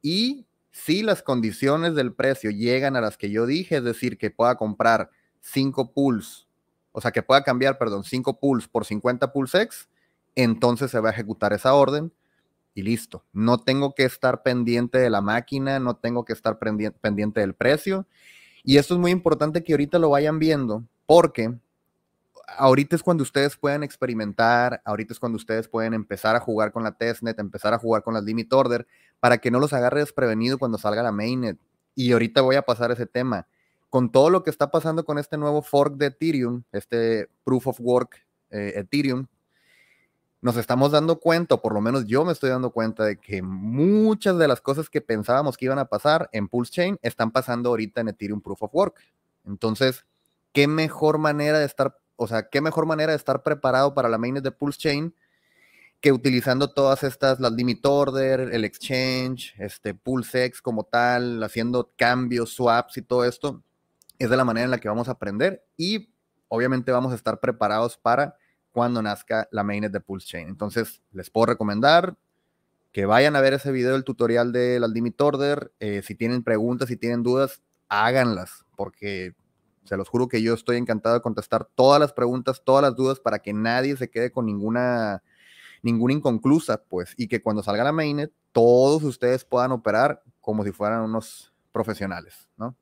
y 0.01 0.47
si 0.71 1.03
las 1.03 1.24
condiciones 1.24 1.95
del 1.95 2.13
precio 2.13 2.51
llegan 2.51 2.95
a 2.95 3.01
las 3.01 3.17
que 3.17 3.29
yo 3.29 3.45
dije, 3.45 3.77
es 3.77 3.83
decir, 3.83 4.17
que 4.17 4.29
pueda 4.29 4.55
comprar 4.55 5.09
5 5.41 5.93
pools, 5.93 6.47
o 6.91 7.00
sea, 7.00 7.12
que 7.12 7.24
pueda 7.24 7.43
cambiar, 7.43 7.77
perdón, 7.77 8.03
5 8.03 8.39
pools 8.39 8.67
por 8.67 8.85
50 8.85 9.31
pools 9.31 9.55
X, 9.55 9.89
entonces 10.35 10.91
se 10.91 11.00
va 11.00 11.09
a 11.09 11.13
ejecutar 11.13 11.53
esa 11.53 11.74
orden 11.74 12.12
y 12.75 12.84
listo. 12.84 13.24
No 13.34 13.58
tengo 13.58 13.96
que 13.96 14.03
estar 14.03 14.44
pendiente 14.44 15.00
de 15.00 15.10
la 15.10 15.22
máquina, 15.22 15.79
no 15.79 15.96
tengo 15.96 16.25
que 16.25 16.34
estar 16.34 16.60
pendiente 16.60 17.39
del 17.39 17.55
precio. 17.55 18.05
Y 18.63 18.77
esto 18.77 18.94
es 18.94 19.00
muy 19.00 19.12
importante 19.12 19.63
que 19.63 19.74
ahorita 19.74 19.98
lo 19.98 20.10
vayan 20.10 20.38
viendo 20.38 20.84
porque 21.08 21.55
ahorita 22.58 22.96
es 22.96 23.01
cuando 23.03 23.24
ustedes 23.24 23.55
pueden 23.55 23.82
experimentar, 23.84 24.82
ahorita 24.86 25.13
es 25.13 25.20
cuando 25.20 25.38
ustedes 25.38 25.67
pueden 25.67 25.94
empezar 25.94 26.36
a 26.36 26.39
jugar 26.39 26.72
con 26.72 26.84
la 26.84 26.91
testnet, 26.91 27.39
empezar 27.39 27.74
a 27.74 27.79
jugar 27.79 28.03
con 28.03 28.13
las 28.13 28.24
limit 28.24 28.51
order, 28.53 28.86
para 29.20 29.38
que 29.38 29.50
no 29.51 29.60
los 29.60 29.74
agarre 29.74 30.01
desprevenido 30.01 30.58
cuando 30.58 30.77
salga 30.77 31.01
la 31.01 31.12
mainnet. 31.12 31.58
Y 31.96 32.12
ahorita 32.12 32.41
voy 32.41 32.58
a 32.58 32.62
pasar 32.63 32.91
ese 32.91 33.05
tema. 33.05 33.48
Con 33.89 34.12
todo 34.12 34.29
lo 34.29 34.44
que 34.44 34.50
está 34.50 34.70
pasando 34.70 35.05
con 35.05 35.17
este 35.17 35.38
nuevo 35.38 35.62
fork 35.62 35.96
de 35.96 36.08
Ethereum, 36.08 36.63
este 36.74 37.29
proof 37.46 37.67
of 37.67 37.79
work 37.79 38.25
eh, 38.50 38.74
Ethereum, 38.75 39.27
nos 40.45 40.57
estamos 40.57 40.91
dando 40.91 41.19
cuenta, 41.19 41.55
o 41.55 41.61
por 41.63 41.73
lo 41.73 41.81
menos 41.81 42.05
yo 42.05 42.23
me 42.23 42.31
estoy 42.31 42.51
dando 42.51 42.69
cuenta 42.69 43.03
de 43.03 43.17
que 43.17 43.41
muchas 43.41 44.37
de 44.37 44.47
las 44.47 44.61
cosas 44.61 44.91
que 44.91 45.01
pensábamos 45.01 45.57
que 45.57 45.65
iban 45.65 45.79
a 45.79 45.85
pasar 45.85 46.29
en 46.33 46.47
Pulse 46.47 46.71
Chain 46.71 46.99
están 47.01 47.31
pasando 47.31 47.69
ahorita 47.69 48.01
en 48.01 48.09
Ethereum 48.09 48.41
Proof 48.41 48.61
of 48.61 48.75
Work. 48.75 48.99
Entonces, 49.43 50.05
¿qué 50.51 50.67
mejor 50.67 51.17
manera 51.17 51.57
de 51.57 51.65
estar 51.65 51.97
o 52.15 52.27
sea, 52.27 52.47
qué 52.47 52.61
mejor 52.61 52.85
manera 52.85 53.11
de 53.11 53.17
estar 53.17 53.41
preparado 53.41 53.95
para 53.95 54.07
la 54.07 54.19
mainnet 54.19 54.43
de 54.43 54.51
Pulse 54.51 54.77
Chain 54.77 55.15
que 55.99 56.11
utilizando 56.11 56.71
todas 56.71 57.01
estas, 57.01 57.39
las 57.39 57.51
limit 57.53 57.83
order, 57.83 58.39
el 58.39 58.65
exchange, 58.65 59.55
este 59.57 59.95
PulseX 59.95 60.61
como 60.61 60.83
tal, 60.83 61.41
haciendo 61.41 61.91
cambios, 61.97 62.51
swaps 62.51 62.97
y 62.97 63.01
todo 63.01 63.25
esto, 63.25 63.63
es 64.19 64.29
de 64.29 64.37
la 64.37 64.45
manera 64.45 64.65
en 64.65 64.71
la 64.71 64.77
que 64.77 64.89
vamos 64.89 65.07
a 65.07 65.13
aprender 65.13 65.65
y 65.75 66.13
obviamente 66.49 66.91
vamos 66.91 67.13
a 67.13 67.15
estar 67.15 67.39
preparados 67.39 67.97
para 67.97 68.37
cuando 68.75 69.01
nazca 69.01 69.48
la 69.51 69.63
mainnet 69.63 69.94
de 69.94 70.01
Pulse 70.01 70.27
Chain. 70.27 70.50
Entonces, 70.50 71.01
les 71.13 71.29
puedo 71.29 71.46
recomendar 71.46 72.17
que 72.91 73.05
vayan 73.05 73.38
a 73.38 73.39
ver 73.39 73.53
ese 73.53 73.72
video 73.72 73.94
del 73.94 74.03
tutorial 74.03 74.51
de 74.51 74.82
las 74.82 74.89
limit 74.89 75.20
order. 75.22 75.72
Eh, 75.79 76.01
si 76.03 76.13
tienen 76.13 76.44
preguntas, 76.44 76.89
si 76.89 76.98
tienen 76.98 77.24
dudas, 77.24 77.62
háganlas, 77.88 78.65
porque 78.75 79.34
se 79.86 79.96
los 79.96 80.10
juro 80.10 80.27
que 80.27 80.41
yo 80.41 80.53
estoy 80.53 80.75
encantado 80.75 81.15
de 81.15 81.22
contestar 81.22 81.70
todas 81.74 82.01
las 82.01 82.12
preguntas, 82.12 82.63
todas 82.65 82.82
las 82.82 82.98
dudas 82.98 83.22
para 83.22 83.39
que 83.39 83.53
nadie 83.53 83.96
se 83.96 84.10
quede 84.10 84.29
con 84.29 84.46
ninguna, 84.46 85.24
ninguna 85.82 86.13
inconclusa, 86.13 86.84
pues, 86.84 87.13
y 87.15 87.29
que 87.29 87.41
cuando 87.41 87.63
salga 87.63 87.86
la 87.86 87.94
mainnet, 87.94 88.34
todos 88.51 89.03
ustedes 89.03 89.46
puedan 89.46 89.72
operar 89.72 90.22
como 90.41 90.65
si 90.65 90.74
fueran 90.74 91.03
unos 91.03 91.53
profesionales, 91.72 92.50
¿no? 92.58 92.75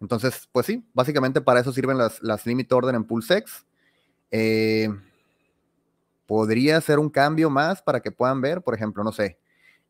Entonces, 0.00 0.48
pues 0.52 0.64
sí, 0.64 0.88
básicamente 0.94 1.42
para 1.42 1.60
eso 1.60 1.70
sirven 1.70 1.98
las, 1.98 2.22
las 2.22 2.46
limit 2.46 2.72
order 2.72 2.94
en 2.94 3.04
PulseX. 3.04 3.66
Eh, 4.30 4.88
podría 6.26 6.80
ser 6.80 6.98
un 6.98 7.08
cambio 7.08 7.50
más 7.50 7.82
para 7.82 8.00
que 8.00 8.10
puedan 8.10 8.40
ver, 8.40 8.62
por 8.62 8.74
ejemplo, 8.74 9.02
no 9.02 9.12
sé, 9.12 9.38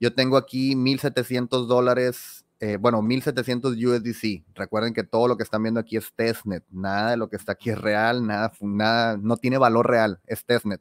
yo 0.00 0.14
tengo 0.14 0.36
aquí 0.36 0.74
1.700 0.74 1.66
dólares 1.66 2.44
eh, 2.60 2.76
bueno, 2.76 3.02
1700 3.02 3.76
USDC. 3.76 4.44
Recuerden 4.54 4.92
que 4.92 5.04
todo 5.04 5.28
lo 5.28 5.36
que 5.36 5.44
están 5.44 5.62
viendo 5.62 5.78
aquí 5.78 5.96
es 5.96 6.12
testnet. 6.14 6.64
Nada 6.70 7.12
de 7.12 7.16
lo 7.16 7.28
que 7.28 7.36
está 7.36 7.52
aquí 7.52 7.70
es 7.70 7.78
real, 7.78 8.26
nada, 8.26 8.52
nada, 8.60 9.16
no 9.16 9.36
tiene 9.36 9.58
valor 9.58 9.88
real, 9.88 10.20
es 10.26 10.44
testnet. 10.44 10.80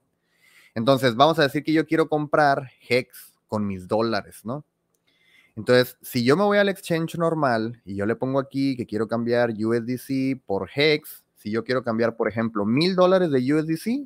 Entonces, 0.74 1.16
vamos 1.16 1.38
a 1.40 1.44
decir 1.44 1.64
que 1.64 1.74
yo 1.74 1.86
quiero 1.86 2.10
comprar 2.10 2.72
Hex 2.88 3.34
con 3.48 3.66
mis 3.68 3.88
dólares, 3.88 4.42
¿no? 4.44 4.66
Entonces, 5.56 5.98
si 6.02 6.24
yo 6.24 6.36
me 6.38 6.44
voy 6.44 6.58
al 6.60 6.70
exchange 6.70 7.18
normal 7.18 7.82
y 7.86 7.96
yo 7.96 8.06
le 8.06 8.16
pongo 8.16 8.40
aquí 8.40 8.76
que 8.76 8.86
quiero 8.86 9.08
cambiar 9.08 9.52
USDC 9.52 10.42
por 10.46 10.70
Hex, 10.74 11.24
si 11.48 11.51
yo 11.54 11.63
quiero 11.63 11.82
cambiar, 11.82 12.18
por 12.18 12.27
ejemplo, 12.27 12.66
mil 12.66 12.94
dólares 12.94 13.32
de 13.32 13.54
USDC, 13.54 14.06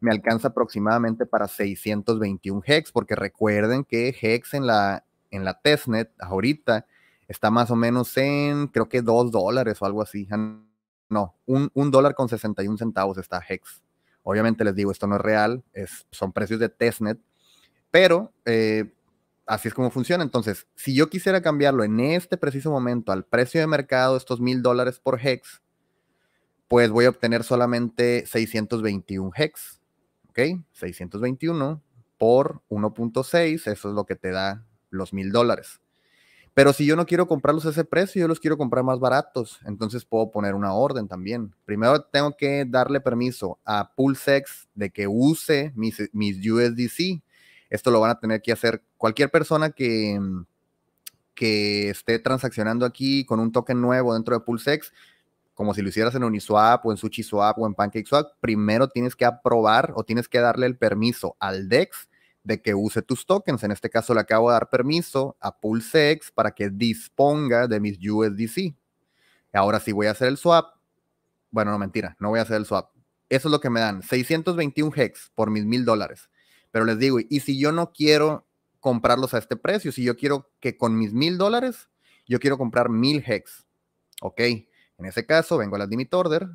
me 0.00 0.10
alcanza 0.10 0.48
aproximadamente 0.48 1.24
para 1.24 1.48
621 1.48 2.62
Hex, 2.66 2.92
porque 2.92 3.16
recuerden 3.16 3.84
que 3.84 4.14
Hex 4.20 4.52
en 4.52 4.66
la, 4.66 5.02
en 5.30 5.46
la 5.46 5.58
testnet 5.62 6.12
ahorita 6.18 6.84
está 7.26 7.50
más 7.50 7.70
o 7.70 7.76
menos 7.76 8.14
en, 8.18 8.66
creo 8.66 8.86
que 8.86 9.00
dos 9.00 9.30
dólares 9.30 9.80
o 9.80 9.86
algo 9.86 10.02
así. 10.02 10.28
Ah, 10.30 10.58
no, 11.08 11.34
un, 11.46 11.90
dólar 11.90 12.14
con 12.14 12.28
61 12.28 12.76
centavos 12.76 13.16
está 13.16 13.42
Hex. 13.48 13.82
Obviamente 14.22 14.62
les 14.62 14.74
digo, 14.74 14.92
esto 14.92 15.06
no 15.06 15.16
es 15.16 15.22
real, 15.22 15.64
es, 15.72 16.06
son 16.10 16.34
precios 16.34 16.60
de 16.60 16.68
testnet, 16.68 17.18
pero 17.90 18.30
eh, 18.44 18.92
así 19.46 19.68
es 19.68 19.74
como 19.74 19.90
funciona. 19.90 20.22
Entonces, 20.22 20.66
si 20.74 20.94
yo 20.94 21.08
quisiera 21.08 21.40
cambiarlo 21.40 21.82
en 21.82 21.98
este 22.00 22.36
preciso 22.36 22.70
momento 22.70 23.10
al 23.10 23.24
precio 23.24 23.58
de 23.62 23.68
mercado, 23.68 24.18
estos 24.18 24.38
mil 24.38 24.60
dólares 24.60 25.00
por 25.00 25.18
Hex, 25.18 25.62
pues 26.68 26.90
voy 26.90 27.04
a 27.04 27.10
obtener 27.10 27.44
solamente 27.44 28.26
621 28.26 29.30
Hex. 29.36 29.80
¿Ok? 30.28 30.38
621 30.72 31.82
por 32.18 32.62
1.6, 32.68 33.54
eso 33.54 33.70
es 33.70 33.84
lo 33.84 34.04
que 34.04 34.16
te 34.16 34.30
da 34.30 34.66
los 34.90 35.12
mil 35.12 35.30
dólares. 35.30 35.80
Pero 36.54 36.72
si 36.72 36.86
yo 36.86 36.94
no 36.94 37.04
quiero 37.04 37.26
comprarlos 37.26 37.66
a 37.66 37.70
ese 37.70 37.84
precio, 37.84 38.20
yo 38.20 38.28
los 38.28 38.38
quiero 38.38 38.56
comprar 38.56 38.84
más 38.84 39.00
baratos, 39.00 39.58
entonces 39.66 40.04
puedo 40.04 40.30
poner 40.30 40.54
una 40.54 40.72
orden 40.72 41.08
también. 41.08 41.52
Primero 41.64 42.00
tengo 42.04 42.36
que 42.36 42.64
darle 42.64 43.00
permiso 43.00 43.58
a 43.64 43.92
PulseX 43.94 44.68
de 44.74 44.90
que 44.90 45.08
use 45.08 45.72
mis, 45.74 45.96
mis 46.12 46.38
USDC. 46.38 47.22
Esto 47.70 47.90
lo 47.90 48.00
van 48.00 48.12
a 48.12 48.20
tener 48.20 48.40
que 48.40 48.52
hacer 48.52 48.84
cualquier 48.96 49.32
persona 49.32 49.70
que, 49.70 50.20
que 51.34 51.90
esté 51.90 52.20
transaccionando 52.20 52.86
aquí 52.86 53.24
con 53.24 53.40
un 53.40 53.50
token 53.50 53.80
nuevo 53.80 54.14
dentro 54.14 54.38
de 54.38 54.44
PulseX, 54.44 54.92
como 55.54 55.72
si 55.72 55.82
lo 55.82 55.88
hicieras 55.88 56.14
en 56.14 56.24
Uniswap 56.24 56.84
o 56.84 56.90
en 56.90 56.96
SushiSwap 56.96 57.58
o 57.58 57.66
en 57.66 57.74
PancakeSwap, 57.74 58.32
primero 58.40 58.88
tienes 58.88 59.14
que 59.14 59.24
aprobar 59.24 59.92
o 59.96 60.04
tienes 60.04 60.28
que 60.28 60.40
darle 60.40 60.66
el 60.66 60.76
permiso 60.76 61.36
al 61.38 61.68
DEX 61.68 62.08
de 62.42 62.60
que 62.60 62.74
use 62.74 63.02
tus 63.02 63.24
tokens. 63.24 63.62
En 63.62 63.70
este 63.70 63.88
caso 63.88 64.12
le 64.14 64.20
acabo 64.20 64.50
de 64.50 64.54
dar 64.54 64.68
permiso 64.68 65.36
a 65.40 65.58
PulseX 65.58 66.30
para 66.30 66.50
que 66.50 66.68
disponga 66.68 67.66
de 67.66 67.80
mis 67.80 67.98
USDC. 67.98 68.76
Ahora 69.52 69.80
sí 69.80 69.92
voy 69.92 70.08
a 70.08 70.10
hacer 70.10 70.28
el 70.28 70.36
swap. 70.36 70.74
Bueno, 71.50 71.70
no 71.70 71.78
mentira, 71.78 72.16
no 72.18 72.30
voy 72.30 72.40
a 72.40 72.42
hacer 72.42 72.56
el 72.56 72.66
swap. 72.66 72.90
Eso 73.28 73.48
es 73.48 73.52
lo 73.52 73.60
que 73.60 73.70
me 73.70 73.80
dan, 73.80 74.02
621 74.02 74.92
hex 74.94 75.30
por 75.34 75.50
mis 75.50 75.64
mil 75.64 75.84
dólares. 75.84 76.28
Pero 76.70 76.84
les 76.84 76.98
digo, 76.98 77.18
y 77.20 77.40
si 77.40 77.58
yo 77.58 77.72
no 77.72 77.92
quiero 77.92 78.46
comprarlos 78.80 79.32
a 79.32 79.38
este 79.38 79.56
precio, 79.56 79.92
si 79.92 80.04
yo 80.04 80.16
quiero 80.16 80.50
que 80.60 80.76
con 80.76 80.98
mis 80.98 81.12
mil 81.12 81.38
dólares, 81.38 81.88
yo 82.26 82.40
quiero 82.40 82.58
comprar 82.58 82.90
mil 82.90 83.22
hex. 83.26 83.64
Ok, 84.20 84.40
en 84.98 85.06
ese 85.06 85.26
caso 85.26 85.58
vengo 85.58 85.76
a 85.76 85.80
la 85.80 85.86
limit 85.86 86.12
order, 86.14 86.48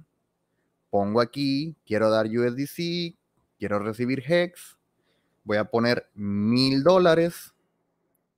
pongo 0.90 1.22
aquí, 1.22 1.76
quiero 1.86 2.10
dar 2.10 2.28
USDC, 2.28 3.16
quiero 3.58 3.80
recibir 3.80 4.24
hex, 4.28 4.78
voy 5.44 5.58
a 5.58 5.66
poner 5.66 6.10
mil 6.14 6.84
dólares. 6.84 7.54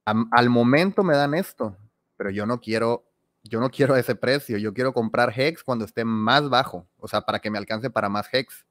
Al 0.05 0.49
momento 0.49 1.03
me 1.03 1.15
dan 1.15 1.33
esto, 1.33 1.77
pero 2.17 2.29
yo 2.31 2.45
no 2.45 2.59
quiero, 2.59 3.05
yo 3.43 3.59
no 3.59 3.69
quiero 3.69 3.95
ese 3.95 4.15
precio. 4.15 4.57
Yo 4.57 4.73
quiero 4.73 4.93
comprar 4.93 5.31
Hex 5.35 5.63
cuando 5.63 5.85
esté 5.85 6.03
más 6.03 6.49
bajo, 6.49 6.87
o 6.97 7.07
sea, 7.07 7.21
para 7.21 7.39
que 7.39 7.49
me 7.49 7.57
alcance 7.57 7.89
para 7.89 8.09
más 8.09 8.27
Hex. 8.33 8.65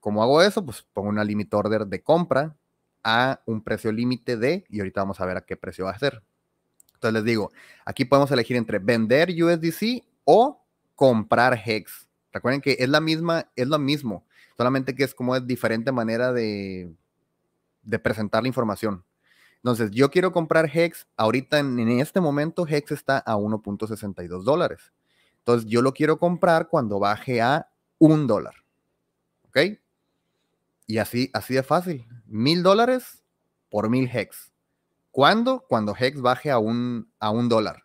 ¿Cómo 0.00 0.22
hago 0.22 0.42
eso? 0.42 0.64
Pues 0.64 0.84
pongo 0.92 1.08
una 1.08 1.24
limit 1.24 1.52
order 1.54 1.86
de 1.86 2.02
compra 2.02 2.56
a 3.04 3.40
un 3.46 3.62
precio 3.62 3.92
límite 3.92 4.36
de, 4.36 4.64
y 4.68 4.80
ahorita 4.80 5.02
vamos 5.02 5.20
a 5.20 5.26
ver 5.26 5.36
a 5.36 5.40
qué 5.42 5.56
precio 5.56 5.84
va 5.84 5.92
a 5.92 5.98
ser. 5.98 6.22
Entonces 6.94 7.14
les 7.14 7.24
digo, 7.24 7.52
aquí 7.84 8.04
podemos 8.04 8.30
elegir 8.30 8.56
entre 8.56 8.78
vender 8.78 9.30
USDC 9.30 10.04
o 10.30 10.62
comprar 10.94 11.58
Hex. 11.64 12.06
Recuerden 12.34 12.60
que 12.60 12.76
es 12.78 12.88
la 12.90 13.00
misma, 13.00 13.50
es 13.56 13.66
lo 13.66 13.78
mismo, 13.78 14.26
solamente 14.58 14.94
que 14.94 15.04
es 15.04 15.14
como 15.14 15.34
es 15.34 15.46
diferente 15.46 15.90
manera 15.90 16.34
de, 16.34 16.92
de 17.82 17.98
presentar 17.98 18.42
la 18.42 18.48
información. 18.48 19.02
Entonces, 19.56 19.90
yo 19.90 20.10
quiero 20.10 20.30
comprar 20.30 20.70
Hex, 20.70 21.06
ahorita 21.16 21.58
en, 21.60 21.88
este 21.98 22.20
momento 22.20 22.66
Hex 22.68 22.92
está 22.92 23.18
a 23.18 23.36
1.62 23.36 24.42
dólares. 24.42 24.92
Entonces, 25.38 25.66
yo 25.66 25.80
lo 25.80 25.94
quiero 25.94 26.18
comprar 26.18 26.68
cuando 26.68 26.98
baje 26.98 27.40
a 27.40 27.70
un 27.96 28.26
dólar. 28.26 28.54
¿Ok? 29.46 29.78
Y 30.86 30.98
así, 30.98 31.30
así 31.32 31.54
de 31.54 31.62
fácil. 31.62 32.06
Mil 32.26 32.62
dólares 32.62 33.22
por 33.70 33.88
mil 33.88 34.10
Hex. 34.12 34.52
¿Cuándo? 35.10 35.64
Cuando 35.66 35.96
Hex 35.98 36.20
baje 36.20 36.50
a 36.50 36.58
un, 36.58 37.10
a 37.18 37.30
un 37.30 37.48
dólar. 37.48 37.84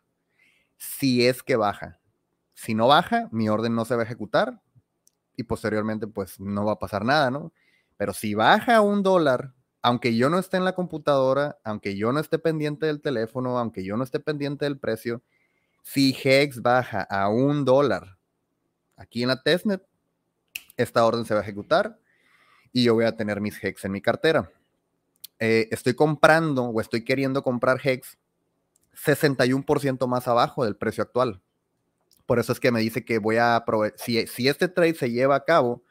si 0.78 1.26
es 1.26 1.42
que 1.42 1.56
baja. 1.56 2.02
Si 2.64 2.76
no 2.76 2.88
baja, 2.88 3.28
mi 3.34 3.50
orden 3.50 3.76
no 3.76 3.84
se 3.84 3.94
va 3.94 4.04
a 4.04 4.06
ejecutar 4.06 4.62
y 5.36 5.44
posteriormente 5.44 6.08
pues 6.08 6.40
no 6.40 6.64
va 6.64 6.72
a 6.72 6.80
pasar 6.80 7.04
nada, 7.04 7.30
¿no? 7.30 7.52
Pero 7.98 8.14
si 8.14 8.36
baja 8.36 8.80
un 8.80 9.04
dólar, 9.04 9.54
aunque 9.82 10.16
yo 10.16 10.30
no 10.30 10.40
esté 10.40 10.56
en 10.56 10.64
la 10.64 10.74
computadora, 10.74 11.60
aunque 11.66 11.98
yo 11.98 12.14
no 12.14 12.22
esté 12.22 12.40
pendiente 12.40 12.86
del 12.86 13.02
teléfono, 13.02 13.60
aunque 13.60 13.84
yo 13.84 13.98
no 13.98 14.06
esté 14.06 14.22
pendiente 14.22 14.64
del 14.64 14.80
precio, 14.80 15.22
si 15.82 16.16
HEX 16.16 16.62
baja 16.62 17.02
a 17.02 17.28
un 17.28 17.66
dólar 17.66 18.18
aquí 18.96 19.24
en 19.24 19.28
la 19.28 19.44
testnet, 19.44 19.86
esta 20.78 21.06
orden 21.06 21.26
se 21.26 21.34
va 21.34 21.42
a 21.42 21.44
ejecutar 21.44 22.00
y 22.72 22.86
yo 22.86 22.94
voy 22.94 23.04
a 23.04 23.18
tener 23.18 23.42
mis 23.42 23.62
HEX 23.62 23.84
en 23.84 23.92
mi 23.92 24.00
cartera. 24.00 24.50
Eh, 25.38 25.68
estoy 25.70 25.96
comprando 25.96 26.64
o 26.64 26.80
estoy 26.80 27.04
queriendo 27.04 27.44
comprar 27.44 27.82
HEX 27.84 28.18
61% 28.96 30.08
más 30.08 30.30
abajo 30.30 30.64
del 30.64 30.78
precio 30.78 31.04
actual. 31.04 31.42
Por 32.34 32.40
eso 32.40 32.52
es 32.52 32.60
que 32.60 32.72
me 32.72 32.80
dice 32.80 33.06
que 33.06 33.20
voy 33.20 33.38
a 33.38 33.64
si, 33.96 34.26
si 34.26 34.48
este 34.48 34.68
trade 34.68 34.96
se 34.96 35.12
lleva 35.12 35.36
a 35.36 35.46
cabo, 35.46 35.84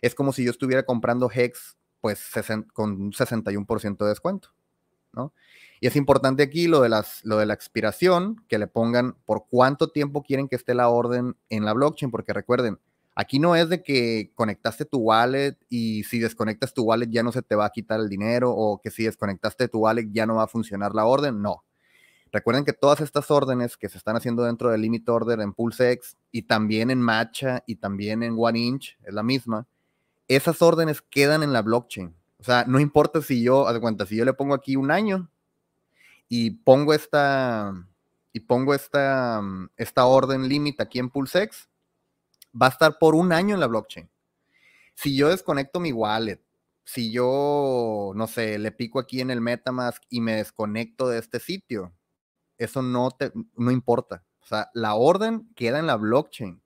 es 0.00 0.14
como 0.14 0.32
si 0.32 0.44
yo 0.44 0.52
estuviera 0.52 0.84
comprando 0.84 1.28
HEX 1.28 1.76
pues 2.00 2.24
con 2.72 2.92
un 2.92 3.12
61% 3.12 4.04
de 4.04 4.08
descuento, 4.08 4.50
¿no? 5.12 5.32
Y 5.80 5.88
es 5.88 5.96
importante 5.96 6.44
aquí 6.44 6.68
lo 6.68 6.82
de, 6.82 6.88
las, 6.88 7.24
lo 7.24 7.38
de 7.38 7.46
la 7.46 7.54
expiración, 7.54 8.44
que 8.46 8.58
le 8.58 8.68
pongan 8.68 9.16
por 9.26 9.46
cuánto 9.50 9.90
tiempo 9.90 10.22
quieren 10.22 10.46
que 10.46 10.54
esté 10.54 10.72
la 10.72 10.88
orden 10.88 11.36
en 11.48 11.64
la 11.64 11.72
blockchain, 11.72 12.12
porque 12.12 12.32
recuerden, 12.32 12.78
aquí 13.16 13.40
no 13.40 13.56
es 13.56 13.68
de 13.68 13.82
que 13.82 14.30
conectaste 14.36 14.84
tu 14.84 14.98
wallet 14.98 15.56
y 15.68 16.04
si 16.04 16.20
desconectas 16.20 16.74
tu 16.74 16.84
wallet 16.84 17.10
ya 17.10 17.24
no 17.24 17.32
se 17.32 17.42
te 17.42 17.56
va 17.56 17.66
a 17.66 17.70
quitar 17.70 17.98
el 17.98 18.08
dinero 18.08 18.52
o 18.52 18.80
que 18.80 18.92
si 18.92 19.02
desconectaste 19.02 19.66
tu 19.66 19.80
wallet 19.80 20.12
ya 20.12 20.26
no 20.26 20.36
va 20.36 20.44
a 20.44 20.46
funcionar 20.46 20.94
la 20.94 21.06
orden, 21.06 21.42
no. 21.42 21.64
Recuerden 22.30 22.64
que 22.64 22.72
todas 22.72 23.00
estas 23.00 23.30
órdenes 23.30 23.76
que 23.76 23.88
se 23.88 23.96
están 23.96 24.16
haciendo 24.16 24.42
dentro 24.42 24.70
del 24.70 24.82
Limit 24.82 25.08
Order 25.08 25.40
en 25.40 25.54
PulseX 25.54 26.16
y 26.30 26.42
también 26.42 26.90
en 26.90 27.00
Matcha 27.00 27.62
y 27.66 27.76
también 27.76 28.22
en 28.22 28.36
One 28.38 28.58
Inch, 28.58 28.98
es 29.02 29.14
la 29.14 29.22
misma, 29.22 29.66
esas 30.28 30.60
órdenes 30.60 31.00
quedan 31.00 31.42
en 31.42 31.52
la 31.52 31.62
blockchain. 31.62 32.14
O 32.38 32.44
sea, 32.44 32.64
no 32.66 32.78
importa 32.78 33.22
si 33.22 33.42
yo, 33.42 33.66
haz 33.66 33.78
cuenta, 33.80 34.06
si 34.06 34.16
yo 34.16 34.24
le 34.24 34.34
pongo 34.34 34.54
aquí 34.54 34.76
un 34.76 34.90
año 34.90 35.30
y 36.28 36.50
pongo 36.50 36.92
esta, 36.92 37.72
y 38.32 38.40
pongo 38.40 38.74
esta, 38.74 39.42
esta 39.76 40.04
orden 40.04 40.48
límite 40.48 40.82
aquí 40.82 40.98
en 40.98 41.10
PulseX, 41.10 41.68
va 42.60 42.66
a 42.66 42.70
estar 42.70 42.98
por 42.98 43.14
un 43.14 43.32
año 43.32 43.54
en 43.54 43.60
la 43.60 43.66
blockchain. 43.66 44.08
Si 44.94 45.16
yo 45.16 45.30
desconecto 45.30 45.80
mi 45.80 45.92
wallet, 45.92 46.42
si 46.84 47.10
yo, 47.10 48.12
no 48.14 48.26
sé, 48.26 48.58
le 48.58 48.72
pico 48.72 48.98
aquí 48.98 49.20
en 49.20 49.30
el 49.30 49.40
MetaMask 49.40 50.02
y 50.08 50.20
me 50.20 50.36
desconecto 50.36 51.08
de 51.08 51.18
este 51.18 51.40
sitio, 51.40 51.92
eso 52.58 52.82
no, 52.82 53.10
te, 53.10 53.32
no 53.56 53.70
importa. 53.70 54.24
O 54.40 54.46
sea, 54.46 54.70
la 54.74 54.94
orden 54.94 55.48
queda 55.54 55.78
en 55.78 55.86
la 55.86 55.96
blockchain. 55.96 56.62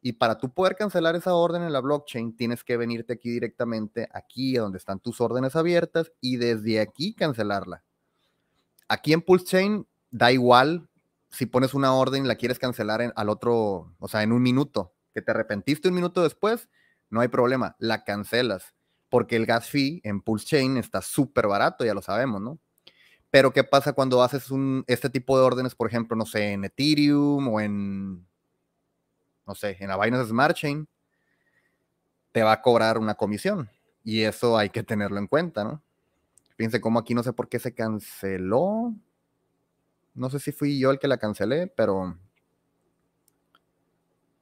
Y 0.00 0.12
para 0.12 0.38
tú 0.38 0.52
poder 0.52 0.76
cancelar 0.76 1.16
esa 1.16 1.34
orden 1.34 1.62
en 1.62 1.72
la 1.72 1.80
blockchain, 1.80 2.36
tienes 2.36 2.62
que 2.64 2.76
venirte 2.76 3.14
aquí 3.14 3.30
directamente, 3.30 4.08
aquí 4.12 4.54
donde 4.54 4.78
están 4.78 5.00
tus 5.00 5.20
órdenes 5.20 5.56
abiertas, 5.56 6.12
y 6.20 6.36
desde 6.36 6.80
aquí 6.80 7.14
cancelarla. 7.14 7.82
Aquí 8.88 9.12
en 9.12 9.22
Pulse 9.22 9.46
Chain 9.46 9.86
da 10.10 10.32
igual 10.32 10.88
si 11.30 11.46
pones 11.46 11.74
una 11.74 11.92
orden 11.94 12.24
y 12.24 12.28
la 12.28 12.36
quieres 12.36 12.58
cancelar 12.58 13.12
al 13.14 13.28
otro, 13.28 13.94
o 13.98 14.08
sea, 14.08 14.22
en 14.22 14.32
un 14.32 14.42
minuto, 14.42 14.94
que 15.12 15.20
te 15.20 15.30
arrepentiste 15.30 15.88
un 15.88 15.94
minuto 15.94 16.22
después, 16.22 16.68
no 17.10 17.20
hay 17.20 17.28
problema, 17.28 17.76
la 17.78 18.04
cancelas, 18.04 18.74
porque 19.08 19.36
el 19.36 19.46
gas 19.46 19.68
fee 19.68 20.00
en 20.04 20.22
Pulse 20.22 20.46
Chain 20.46 20.76
está 20.76 21.02
súper 21.02 21.46
barato, 21.46 21.84
ya 21.84 21.94
lo 21.94 22.02
sabemos, 22.02 22.40
¿no? 22.40 22.58
Pero 23.30 23.52
¿qué 23.52 23.64
pasa 23.64 23.92
cuando 23.92 24.22
haces 24.22 24.50
un, 24.50 24.84
este 24.86 25.10
tipo 25.10 25.38
de 25.38 25.44
órdenes, 25.44 25.74
por 25.74 25.88
ejemplo, 25.88 26.16
no 26.16 26.24
sé, 26.24 26.52
en 26.52 26.64
Ethereum 26.64 27.48
o 27.48 27.60
en 27.60 28.26
no 29.48 29.54
sé, 29.54 29.78
en 29.80 29.88
la 29.88 29.98
Binance 29.98 30.28
Smart 30.28 30.54
Chain, 30.54 30.86
te 32.32 32.42
va 32.42 32.52
a 32.52 32.60
cobrar 32.60 32.98
una 32.98 33.14
comisión. 33.14 33.70
Y 34.04 34.20
eso 34.20 34.58
hay 34.58 34.68
que 34.68 34.82
tenerlo 34.82 35.18
en 35.18 35.26
cuenta, 35.26 35.64
¿no? 35.64 35.82
Fíjense 36.56 36.82
cómo 36.82 36.98
aquí 36.98 37.14
no 37.14 37.22
sé 37.22 37.32
por 37.32 37.48
qué 37.48 37.58
se 37.58 37.74
canceló. 37.74 38.94
No 40.14 40.28
sé 40.28 40.38
si 40.38 40.52
fui 40.52 40.78
yo 40.78 40.90
el 40.90 40.98
que 40.98 41.08
la 41.08 41.16
cancelé, 41.16 41.66
pero 41.66 42.18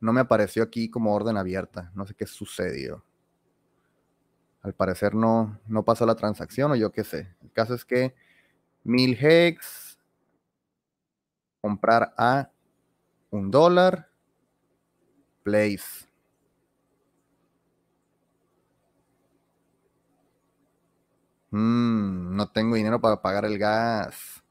no 0.00 0.12
me 0.12 0.20
apareció 0.20 0.64
aquí 0.64 0.90
como 0.90 1.14
orden 1.14 1.36
abierta. 1.36 1.92
No 1.94 2.04
sé 2.04 2.14
qué 2.14 2.26
sucedió. 2.26 3.04
Al 4.62 4.74
parecer 4.74 5.14
no, 5.14 5.60
no 5.68 5.84
pasó 5.84 6.04
la 6.04 6.16
transacción 6.16 6.72
o 6.72 6.76
yo 6.76 6.90
qué 6.90 7.04
sé. 7.04 7.32
El 7.42 7.52
caso 7.52 7.74
es 7.74 7.84
que 7.84 8.16
mil 8.86 9.18
hex, 9.20 9.98
comprar 11.60 12.14
a 12.16 12.48
un 13.30 13.50
dólar 13.50 14.08
Place. 15.42 16.08
Mm, 21.50 22.34
no 22.34 22.48
tengo 22.50 22.74
dinero 22.74 23.00
para 23.00 23.22
pagar 23.22 23.44
el 23.44 23.58
gas. 23.58 24.42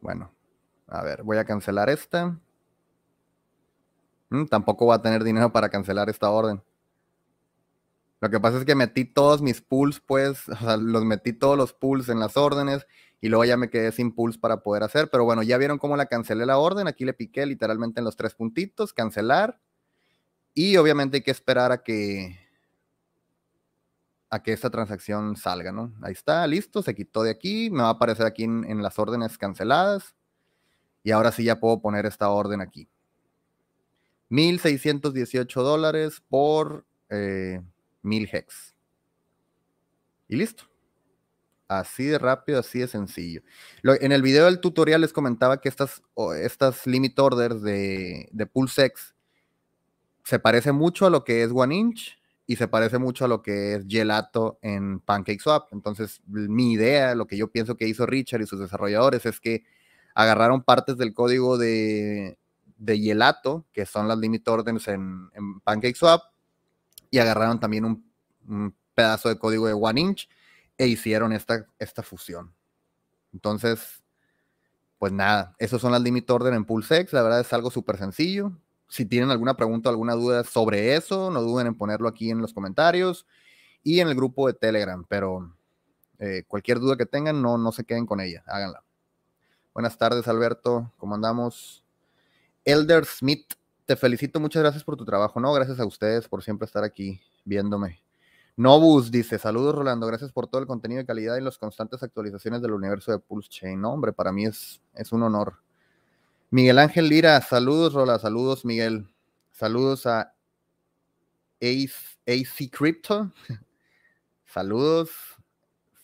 Bueno, 0.00 0.30
a 0.86 1.02
ver, 1.02 1.24
voy 1.24 1.38
a 1.38 1.44
cancelar 1.44 1.90
esta. 1.90 2.38
Mm, 4.30 4.46
tampoco 4.46 4.86
voy 4.86 4.94
a 4.94 5.02
tener 5.02 5.24
dinero 5.24 5.52
para 5.52 5.68
cancelar 5.68 6.08
esta 6.08 6.30
orden. 6.30 6.62
Lo 8.22 8.30
que 8.30 8.38
pasa 8.38 8.58
es 8.58 8.64
que 8.64 8.76
metí 8.76 9.04
todos 9.04 9.42
mis 9.42 9.60
pools, 9.60 9.98
pues, 9.98 10.48
o 10.48 10.56
sea, 10.56 10.76
los 10.76 11.04
metí 11.04 11.32
todos 11.32 11.58
los 11.58 11.72
pools 11.72 12.08
en 12.08 12.20
las 12.20 12.36
órdenes 12.36 12.86
y 13.20 13.28
luego 13.28 13.44
ya 13.44 13.56
me 13.56 13.68
quedé 13.68 13.90
sin 13.90 14.14
pulse 14.14 14.38
para 14.38 14.62
poder 14.62 14.84
hacer. 14.84 15.10
Pero 15.10 15.24
bueno, 15.24 15.42
ya 15.42 15.58
vieron 15.58 15.78
cómo 15.78 15.96
la 15.96 16.06
cancelé 16.06 16.46
la 16.46 16.58
orden. 16.58 16.86
Aquí 16.86 17.04
le 17.04 17.14
piqué 17.14 17.44
literalmente 17.46 18.00
en 18.00 18.04
los 18.04 18.16
tres 18.16 18.34
puntitos, 18.34 18.92
cancelar. 18.92 19.60
Y 20.54 20.76
obviamente 20.76 21.16
hay 21.16 21.22
que 21.22 21.32
esperar 21.32 21.72
a 21.72 21.82
que 21.82 22.38
a 24.30 24.42
que 24.42 24.52
esta 24.52 24.70
transacción 24.70 25.36
salga, 25.36 25.72
¿no? 25.72 25.92
Ahí 26.00 26.12
está, 26.12 26.46
listo, 26.46 26.80
se 26.82 26.94
quitó 26.94 27.22
de 27.22 27.30
aquí, 27.30 27.70
me 27.70 27.82
va 27.82 27.88
a 27.88 27.92
aparecer 27.92 28.24
aquí 28.24 28.44
en, 28.44 28.82
las 28.82 28.98
órdenes 28.98 29.36
canceladas. 29.36 30.14
Y 31.02 31.10
ahora 31.10 31.32
sí 31.32 31.44
ya 31.44 31.60
puedo 31.60 31.82
poner 31.82 32.06
esta 32.06 32.30
orden 32.30 32.60
aquí. 32.60 32.88
1.618 34.30 35.62
dólares 35.62 36.22
por 36.28 36.86
eh, 37.10 37.60
1000 38.02 38.28
hex. 38.32 38.74
Y 40.28 40.36
listo. 40.36 40.64
Así 41.68 42.04
de 42.04 42.18
rápido, 42.18 42.60
así 42.60 42.80
de 42.80 42.88
sencillo. 42.88 43.42
en 43.82 44.12
el 44.12 44.20
video 44.20 44.44
del 44.44 44.60
tutorial 44.60 45.00
les 45.00 45.12
comentaba 45.12 45.60
que 45.60 45.70
estas, 45.70 46.02
estas 46.38 46.86
limit 46.86 47.18
orders 47.18 47.62
de, 47.62 48.28
de 48.30 48.46
PulseX 48.46 49.14
se 50.24 50.38
parece 50.38 50.72
mucho 50.72 51.06
a 51.06 51.10
lo 51.10 51.24
que 51.24 51.42
es 51.42 51.50
One 51.52 51.74
Inch 51.74 52.18
y 52.46 52.56
se 52.56 52.68
parece 52.68 52.98
mucho 52.98 53.24
a 53.24 53.28
lo 53.28 53.42
que 53.42 53.74
es 53.74 53.84
Gelato 53.88 54.58
en 54.62 55.00
PancakeSwap. 55.00 55.72
Entonces, 55.72 56.20
mi 56.26 56.72
idea, 56.72 57.14
lo 57.14 57.26
que 57.26 57.36
yo 57.36 57.50
pienso 57.50 57.76
que 57.76 57.88
hizo 57.88 58.04
Richard 58.04 58.42
y 58.42 58.46
sus 58.46 58.60
desarrolladores 58.60 59.24
es 59.26 59.40
que 59.40 59.64
agarraron 60.14 60.62
partes 60.62 60.98
del 60.98 61.14
código 61.14 61.56
de, 61.56 62.38
de 62.76 62.98
Gelato, 62.98 63.64
que 63.72 63.86
son 63.86 64.08
las 64.08 64.18
limit 64.18 64.46
orders 64.46 64.88
en, 64.88 65.30
en 65.34 65.60
PancakeSwap, 65.60 66.20
y 67.12 67.18
agarraron 67.18 67.60
también 67.60 67.84
un, 67.84 68.74
pedazo 68.94 69.28
de 69.28 69.38
código 69.38 69.66
de 69.66 69.74
One 69.74 70.00
Inch 70.00 70.28
e 70.76 70.86
hicieron 70.86 71.32
esta, 71.32 71.66
esta 71.78 72.02
fusión. 72.02 72.52
Entonces, 73.32 74.02
pues 74.98 75.12
nada, 75.12 75.54
esos 75.58 75.80
son 75.80 75.92
las 75.92 76.02
limit 76.02 76.28
order 76.30 76.52
en 76.54 76.64
PulseX. 76.64 77.12
La 77.12 77.22
verdad 77.22 77.40
es 77.40 77.52
algo 77.52 77.70
súper 77.70 77.98
sencillo. 77.98 78.52
Si 78.88 79.04
tienen 79.04 79.30
alguna 79.30 79.56
pregunta, 79.56 79.88
alguna 79.88 80.14
duda 80.14 80.42
sobre 80.42 80.96
eso, 80.96 81.30
no 81.30 81.42
duden 81.42 81.68
en 81.68 81.74
ponerlo 81.74 82.08
aquí 82.08 82.30
en 82.30 82.40
los 82.40 82.52
comentarios 82.52 83.26
y 83.82 84.00
en 84.00 84.08
el 84.08 84.14
grupo 84.14 84.46
de 84.46 84.54
Telegram. 84.54 85.04
Pero 85.08 85.54
eh, 86.18 86.44
cualquier 86.48 86.80
duda 86.80 86.96
que 86.96 87.06
tengan, 87.06 87.40
no, 87.42 87.58
no 87.58 87.72
se 87.72 87.84
queden 87.84 88.06
con 88.06 88.20
ella, 88.20 88.42
háganla. 88.46 88.82
Buenas 89.74 89.96
tardes, 89.98 90.28
Alberto. 90.28 90.90
¿Cómo 90.96 91.14
andamos? 91.14 91.84
Elder 92.64 93.04
Smith, 93.04 93.54
te 93.86 93.96
felicito, 93.96 94.40
muchas 94.40 94.62
gracias 94.62 94.84
por 94.84 94.96
tu 94.96 95.04
trabajo, 95.04 95.40
¿no? 95.40 95.52
Gracias 95.52 95.80
a 95.80 95.86
ustedes 95.86 96.28
por 96.28 96.42
siempre 96.42 96.66
estar 96.66 96.84
aquí 96.84 97.20
viéndome. 97.44 98.02
Nobus 98.56 99.10
dice, 99.10 99.38
saludos 99.38 99.74
Rolando, 99.74 100.06
gracias 100.06 100.30
por 100.30 100.46
todo 100.46 100.60
el 100.60 100.66
contenido 100.66 101.00
de 101.00 101.06
calidad 101.06 101.36
y 101.38 101.40
las 101.40 101.56
constantes 101.56 102.02
actualizaciones 102.02 102.60
del 102.60 102.72
universo 102.72 103.10
de 103.10 103.18
Pulse 103.18 103.48
Chain. 103.48 103.80
No, 103.80 103.92
hombre, 103.92 104.12
para 104.12 104.30
mí 104.30 104.44
es, 104.44 104.82
es 104.94 105.10
un 105.12 105.22
honor. 105.22 105.62
Miguel 106.50 106.78
Ángel 106.78 107.08
Lira, 107.08 107.40
saludos 107.40 107.94
Rola, 107.94 108.18
saludos 108.18 108.64
Miguel. 108.64 109.08
Saludos 109.50 110.06
a 110.06 110.34
AC 111.60 112.70
Crypto. 112.70 113.32
saludos. 114.44 115.10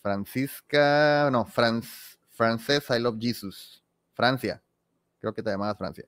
Francisca, 0.01 1.29
no, 1.31 1.45
Franz, 1.45 2.17
Frances, 2.29 2.89
I 2.89 2.99
love 2.99 3.17
Jesus. 3.19 3.83
Francia. 4.13 4.61
Creo 5.19 5.33
que 5.33 5.43
te 5.43 5.49
llamabas 5.49 5.77
Francia. 5.77 6.05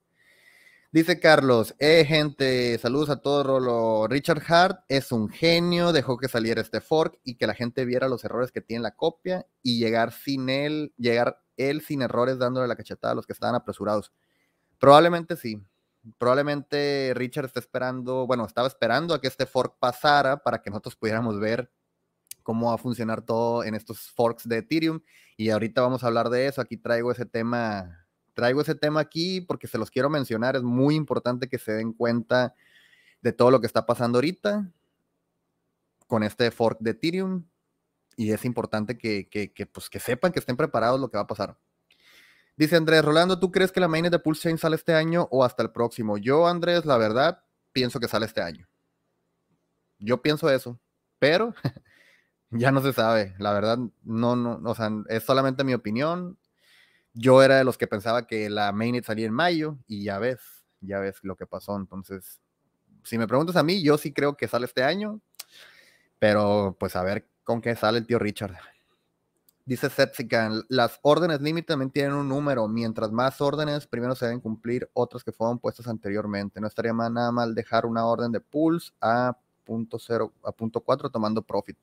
Dice 0.93 1.21
Carlos, 1.21 1.73
eh, 1.79 2.03
gente, 2.05 2.77
saludos 2.77 3.09
a 3.09 3.21
todos, 3.21 3.45
Rolo. 3.45 4.07
Richard 4.09 4.43
Hart 4.45 4.83
es 4.89 5.13
un 5.13 5.29
genio, 5.29 5.93
dejó 5.93 6.17
que 6.17 6.27
saliera 6.27 6.59
este 6.59 6.81
fork 6.81 7.17
y 7.23 7.35
que 7.35 7.47
la 7.47 7.53
gente 7.53 7.85
viera 7.85 8.09
los 8.09 8.25
errores 8.25 8.51
que 8.51 8.59
tiene 8.59 8.83
la 8.83 8.93
copia 8.93 9.47
y 9.63 9.79
llegar 9.79 10.11
sin 10.11 10.49
él, 10.49 10.93
llegar 10.97 11.41
él 11.55 11.79
sin 11.79 12.01
errores 12.01 12.39
dándole 12.39 12.67
la 12.67 12.75
cachetada 12.75 13.13
a 13.13 13.15
los 13.15 13.25
que 13.25 13.31
estaban 13.31 13.55
apresurados. 13.55 14.11
Probablemente 14.79 15.37
sí. 15.37 15.63
Probablemente 16.17 17.13
Richard 17.15 17.45
está 17.45 17.61
esperando, 17.61 18.27
bueno, 18.27 18.45
estaba 18.45 18.67
esperando 18.67 19.13
a 19.13 19.21
que 19.21 19.29
este 19.29 19.45
fork 19.45 19.77
pasara 19.79 20.43
para 20.43 20.61
que 20.61 20.71
nosotros 20.71 20.97
pudiéramos 20.97 21.39
ver 21.39 21.71
cómo 22.43 22.67
va 22.67 22.75
a 22.75 22.77
funcionar 22.77 23.21
todo 23.21 23.63
en 23.63 23.75
estos 23.75 24.11
forks 24.11 24.45
de 24.45 24.57
Ethereum. 24.57 24.99
Y 25.37 25.51
ahorita 25.51 25.81
vamos 25.81 26.03
a 26.03 26.07
hablar 26.07 26.29
de 26.29 26.47
eso. 26.47 26.59
Aquí 26.59 26.75
traigo 26.75 27.13
ese 27.13 27.25
tema, 27.25 28.00
traigo 28.33 28.61
ese 28.61 28.75
tema 28.75 28.99
aquí 28.99 29.41
porque 29.41 29.67
se 29.67 29.77
los 29.77 29.91
quiero 29.91 30.09
mencionar. 30.09 30.55
Es 30.55 30.63
muy 30.63 30.95
importante 30.95 31.49
que 31.49 31.57
se 31.57 31.73
den 31.73 31.93
cuenta 31.93 32.55
de 33.21 33.33
todo 33.33 33.51
lo 33.51 33.61
que 33.61 33.67
está 33.67 33.85
pasando 33.85 34.17
ahorita 34.17 34.71
con 36.07 36.23
este 36.23 36.51
fork 36.51 36.79
de 36.79 36.91
Ethereum. 36.91 37.45
Y 38.17 38.31
es 38.31 38.43
importante 38.45 38.97
que, 38.97 39.69
pues, 39.71 39.89
que 39.89 39.99
sepan 39.99 40.31
que 40.31 40.39
estén 40.39 40.57
preparados 40.57 40.99
lo 40.99 41.09
que 41.09 41.17
va 41.17 41.23
a 41.23 41.27
pasar. 41.27 41.57
Dice 42.57 42.75
Andrés, 42.75 43.03
Rolando, 43.03 43.39
¿tú 43.39 43.51
crees 43.51 43.71
que 43.71 43.79
la 43.79 43.87
mainnet 43.87 44.11
de 44.11 44.19
Pulse 44.19 44.43
Chain 44.43 44.57
sale 44.57 44.75
este 44.75 44.93
año 44.93 45.27
o 45.31 45.43
hasta 45.43 45.63
el 45.63 45.71
próximo? 45.71 46.17
Yo, 46.17 46.47
Andrés, 46.47 46.85
la 46.85 46.97
verdad, 46.97 47.43
pienso 47.71 47.99
que 47.99 48.07
sale 48.07 48.25
este 48.25 48.41
año. 48.41 48.67
Yo 49.97 50.21
pienso 50.21 50.49
eso, 50.49 50.79
pero 51.17 51.53
ya 52.49 52.71
no 52.71 52.81
se 52.81 52.93
sabe. 52.93 53.33
La 53.39 53.53
verdad, 53.53 53.79
no, 54.03 54.35
no, 54.35 54.59
o 54.69 54.75
sea, 54.75 54.91
es 55.07 55.23
solamente 55.23 55.63
mi 55.63 55.73
opinión. 55.73 56.37
Yo 57.13 57.43
era 57.43 57.57
de 57.57 57.63
los 57.63 57.77
que 57.77 57.87
pensaba 57.87 58.25
que 58.25 58.49
la 58.49 58.71
mainnet 58.71 59.05
salía 59.05 59.25
en 59.25 59.33
mayo 59.33 59.77
y 59.87 60.03
ya 60.03 60.17
ves, 60.19 60.39
ya 60.79 60.99
ves 60.99 61.17
lo 61.23 61.35
que 61.35 61.45
pasó. 61.45 61.75
Entonces, 61.75 62.39
si 63.03 63.17
me 63.17 63.27
preguntas 63.27 63.55
a 63.55 63.63
mí, 63.63 63.83
yo 63.83 63.97
sí 63.97 64.13
creo 64.13 64.37
que 64.37 64.47
sale 64.47 64.65
este 64.65 64.83
año, 64.83 65.19
pero 66.19 66.75
pues 66.79 66.95
a 66.95 67.03
ver 67.03 67.27
con 67.43 67.61
qué 67.61 67.75
sale 67.75 67.99
el 67.99 68.05
tío 68.05 68.19
Richard. 68.19 68.55
Dice 69.65 69.89
Setzican, 69.89 70.63
las 70.69 70.99
órdenes 71.01 71.41
límite 71.41 71.67
también 71.67 71.91
tienen 71.91 72.13
un 72.13 72.27
número. 72.27 72.67
Mientras 72.67 73.11
más 73.11 73.39
órdenes, 73.41 73.87
primero 73.87 74.15
se 74.15 74.25
deben 74.25 74.39
cumplir 74.39 74.89
otras 74.93 75.23
que 75.23 75.31
fueron 75.31 75.59
puestas 75.59 75.87
anteriormente. 75.87 76.59
No 76.59 76.67
estaría 76.67 76.93
nada 76.93 77.31
mal 77.31 77.53
dejar 77.53 77.85
una 77.85 78.05
orden 78.05 78.31
de 78.31 78.39
pulse 78.39 78.91
a 78.99 79.37
punto 79.63 79.99
cero, 79.99 80.33
a 80.43 80.51
punto 80.51 80.81
4 80.81 81.09
tomando 81.09 81.41
profit. 81.41 81.77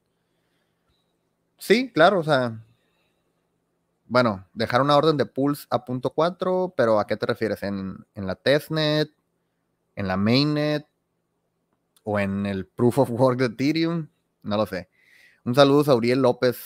Sí, 1.56 1.90
claro, 1.90 2.20
o 2.20 2.24
sea, 2.24 2.62
bueno, 4.08 4.46
dejar 4.54 4.80
una 4.80 4.96
orden 4.96 5.16
de 5.16 5.26
pulse 5.26 5.66
a 5.70 5.84
punto 5.84 6.10
4, 6.10 6.74
pero 6.76 6.98
¿a 6.98 7.06
qué 7.06 7.16
te 7.16 7.26
refieres? 7.26 7.62
¿En, 7.62 8.06
en 8.14 8.26
la 8.26 8.34
testnet? 8.34 9.10
¿En 9.94 10.08
la 10.08 10.16
mainnet? 10.16 10.86
¿O 12.02 12.18
en 12.18 12.46
el 12.46 12.66
proof 12.66 12.98
of 12.98 13.10
work 13.10 13.38
de 13.38 13.46
Ethereum? 13.46 14.08
No 14.42 14.56
lo 14.56 14.66
sé. 14.66 14.88
Un 15.44 15.54
saludo 15.54 15.92
a 15.92 15.94
Uriel 15.94 16.22
López. 16.22 16.58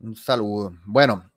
Un 0.00 0.14
saludo. 0.14 0.76
Bueno, 0.84 1.30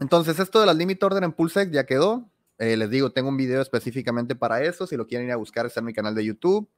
entonces 0.00 0.38
esto 0.38 0.60
de 0.60 0.66
las 0.66 0.76
limit 0.76 1.02
order 1.02 1.24
en 1.24 1.32
PulseX 1.32 1.70
ya 1.70 1.86
quedó. 1.86 2.28
Eh, 2.58 2.76
les 2.76 2.90
digo, 2.90 3.12
tengo 3.12 3.28
un 3.28 3.36
video 3.36 3.62
específicamente 3.62 4.34
para 4.34 4.62
eso. 4.62 4.86
Si 4.86 4.96
lo 4.96 5.06
quieren 5.06 5.26
ir 5.26 5.32
a 5.32 5.36
buscar, 5.36 5.66
está 5.66 5.80
en 5.80 5.86
mi 5.86 5.92
canal 5.92 6.14
de 6.14 6.24
YouTube. 6.24 6.68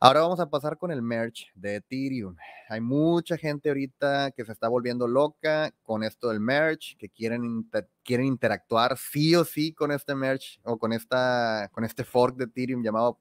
Ahora 0.00 0.20
vamos 0.20 0.38
a 0.38 0.48
pasar 0.48 0.78
con 0.78 0.92
el 0.92 1.02
merch 1.02 1.50
de 1.56 1.76
Ethereum. 1.76 2.36
Hay 2.68 2.80
mucha 2.80 3.36
gente 3.36 3.68
ahorita 3.68 4.30
que 4.30 4.44
se 4.44 4.52
está 4.52 4.68
volviendo 4.68 5.08
loca 5.08 5.72
con 5.82 6.04
esto 6.04 6.28
del 6.28 6.38
merch, 6.38 6.96
que 6.96 7.08
quieren, 7.08 7.68
quieren 8.04 8.26
interactuar 8.26 8.96
sí 8.96 9.34
o 9.34 9.44
sí 9.44 9.72
con 9.72 9.90
este 9.90 10.14
merch 10.14 10.60
o 10.62 10.78
con, 10.78 10.92
esta, 10.92 11.68
con 11.72 11.82
este 11.82 12.04
fork 12.04 12.36
de 12.36 12.44
Ethereum 12.44 12.84
llamado 12.84 13.18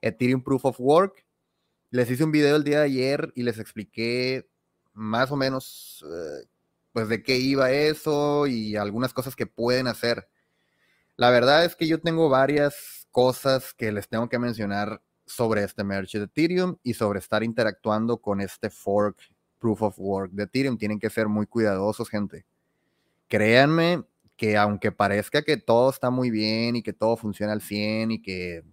Ethereum 0.00 0.42
Proof 0.42 0.64
of 0.64 0.80
Work. 0.80 1.24
Les 1.90 2.10
hice 2.10 2.24
un 2.24 2.32
video 2.32 2.56
el 2.56 2.64
día 2.64 2.80
de 2.80 2.86
ayer 2.86 3.32
y 3.36 3.44
les 3.44 3.60
expliqué 3.60 4.48
más 4.94 5.30
o 5.30 5.36
menos 5.36 6.04
eh, 6.10 6.48
pues 6.92 7.08
de 7.08 7.22
qué 7.22 7.36
iba 7.36 7.70
eso 7.70 8.48
y 8.48 8.74
algunas 8.74 9.14
cosas 9.14 9.36
que 9.36 9.46
pueden 9.46 9.86
hacer. 9.86 10.28
La 11.14 11.30
verdad 11.30 11.64
es 11.64 11.76
que 11.76 11.86
yo 11.86 12.00
tengo 12.00 12.28
varias 12.28 13.06
cosas 13.12 13.72
que 13.74 13.92
les 13.92 14.08
tengo 14.08 14.28
que 14.28 14.40
mencionar 14.40 15.00
sobre 15.26 15.64
este 15.64 15.84
merge 15.84 16.18
de 16.18 16.24
Ethereum 16.24 16.76
y 16.82 16.94
sobre 16.94 17.18
estar 17.18 17.42
interactuando 17.42 18.18
con 18.18 18.40
este 18.40 18.70
fork 18.70 19.18
proof 19.58 19.82
of 19.82 19.98
work 19.98 20.30
de 20.32 20.44
Ethereum. 20.44 20.78
Tienen 20.78 20.98
que 20.98 21.10
ser 21.10 21.28
muy 21.28 21.46
cuidadosos, 21.46 22.08
gente. 22.08 22.46
Créanme 23.28 24.04
que 24.36 24.56
aunque 24.56 24.92
parezca 24.92 25.42
que 25.42 25.56
todo 25.56 25.90
está 25.90 26.10
muy 26.10 26.30
bien 26.30 26.76
y 26.76 26.82
que 26.82 26.92
todo 26.92 27.16
funciona 27.16 27.52
al 27.52 27.62
100 27.62 28.10
y 28.12 28.22
que 28.22 28.64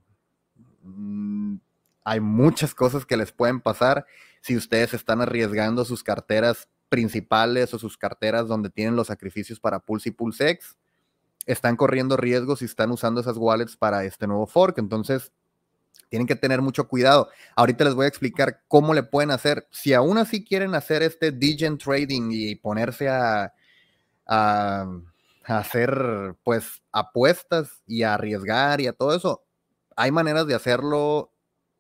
mm, 0.84 1.56
hay 2.04 2.20
muchas 2.20 2.76
cosas 2.76 3.06
que 3.06 3.18
les 3.18 3.32
pueden 3.32 3.62
pasar 3.62 4.06
si 4.42 4.58
ustedes 4.58 4.94
están 4.94 5.22
arriesgando 5.22 5.86
sus 5.86 6.04
carteras 6.04 6.68
principales 6.90 7.74
o 7.74 7.80
sus 7.80 7.98
carteras 7.98 8.48
donde 8.48 8.70
tienen 8.70 8.96
los 8.96 9.08
sacrificios 9.08 9.60
para 9.60 9.80
Pulse 9.80 10.10
y 10.10 10.12
PulseX, 10.12 10.78
están 11.46 11.76
corriendo 11.76 12.18
riesgos 12.18 12.62
y 12.62 12.66
están 12.66 12.92
usando 12.92 13.22
esas 13.22 13.38
wallets 13.38 13.78
para 13.78 14.04
este 14.04 14.28
nuevo 14.28 14.46
fork. 14.46 14.78
Entonces, 14.78 15.32
tienen 16.14 16.28
que 16.28 16.36
tener 16.36 16.62
mucho 16.62 16.88
cuidado. 16.88 17.30
Ahorita 17.56 17.86
les 17.86 17.96
voy 17.96 18.06
a 18.06 18.08
explicar 18.08 18.62
cómo 18.68 18.94
le 18.94 19.02
pueden 19.02 19.32
hacer. 19.32 19.68
Si 19.72 19.96
aún 19.96 20.20
así 20.20 20.46
quieren 20.46 20.76
hacer 20.76 21.02
este 21.02 21.32
Degen 21.32 21.80
Trading 21.80 22.30
y 22.30 22.54
ponerse 22.54 23.10
a, 23.10 23.52
a, 24.28 24.92
hacer 25.44 26.36
pues 26.44 26.84
apuestas 26.92 27.82
y 27.88 28.04
a 28.04 28.14
arriesgar 28.14 28.80
y 28.80 28.86
a 28.86 28.94
todo 28.94 29.16
eso, 29.16 29.44
hay 29.96 30.12
maneras 30.12 30.46
de 30.46 30.54
hacerlo 30.54 31.32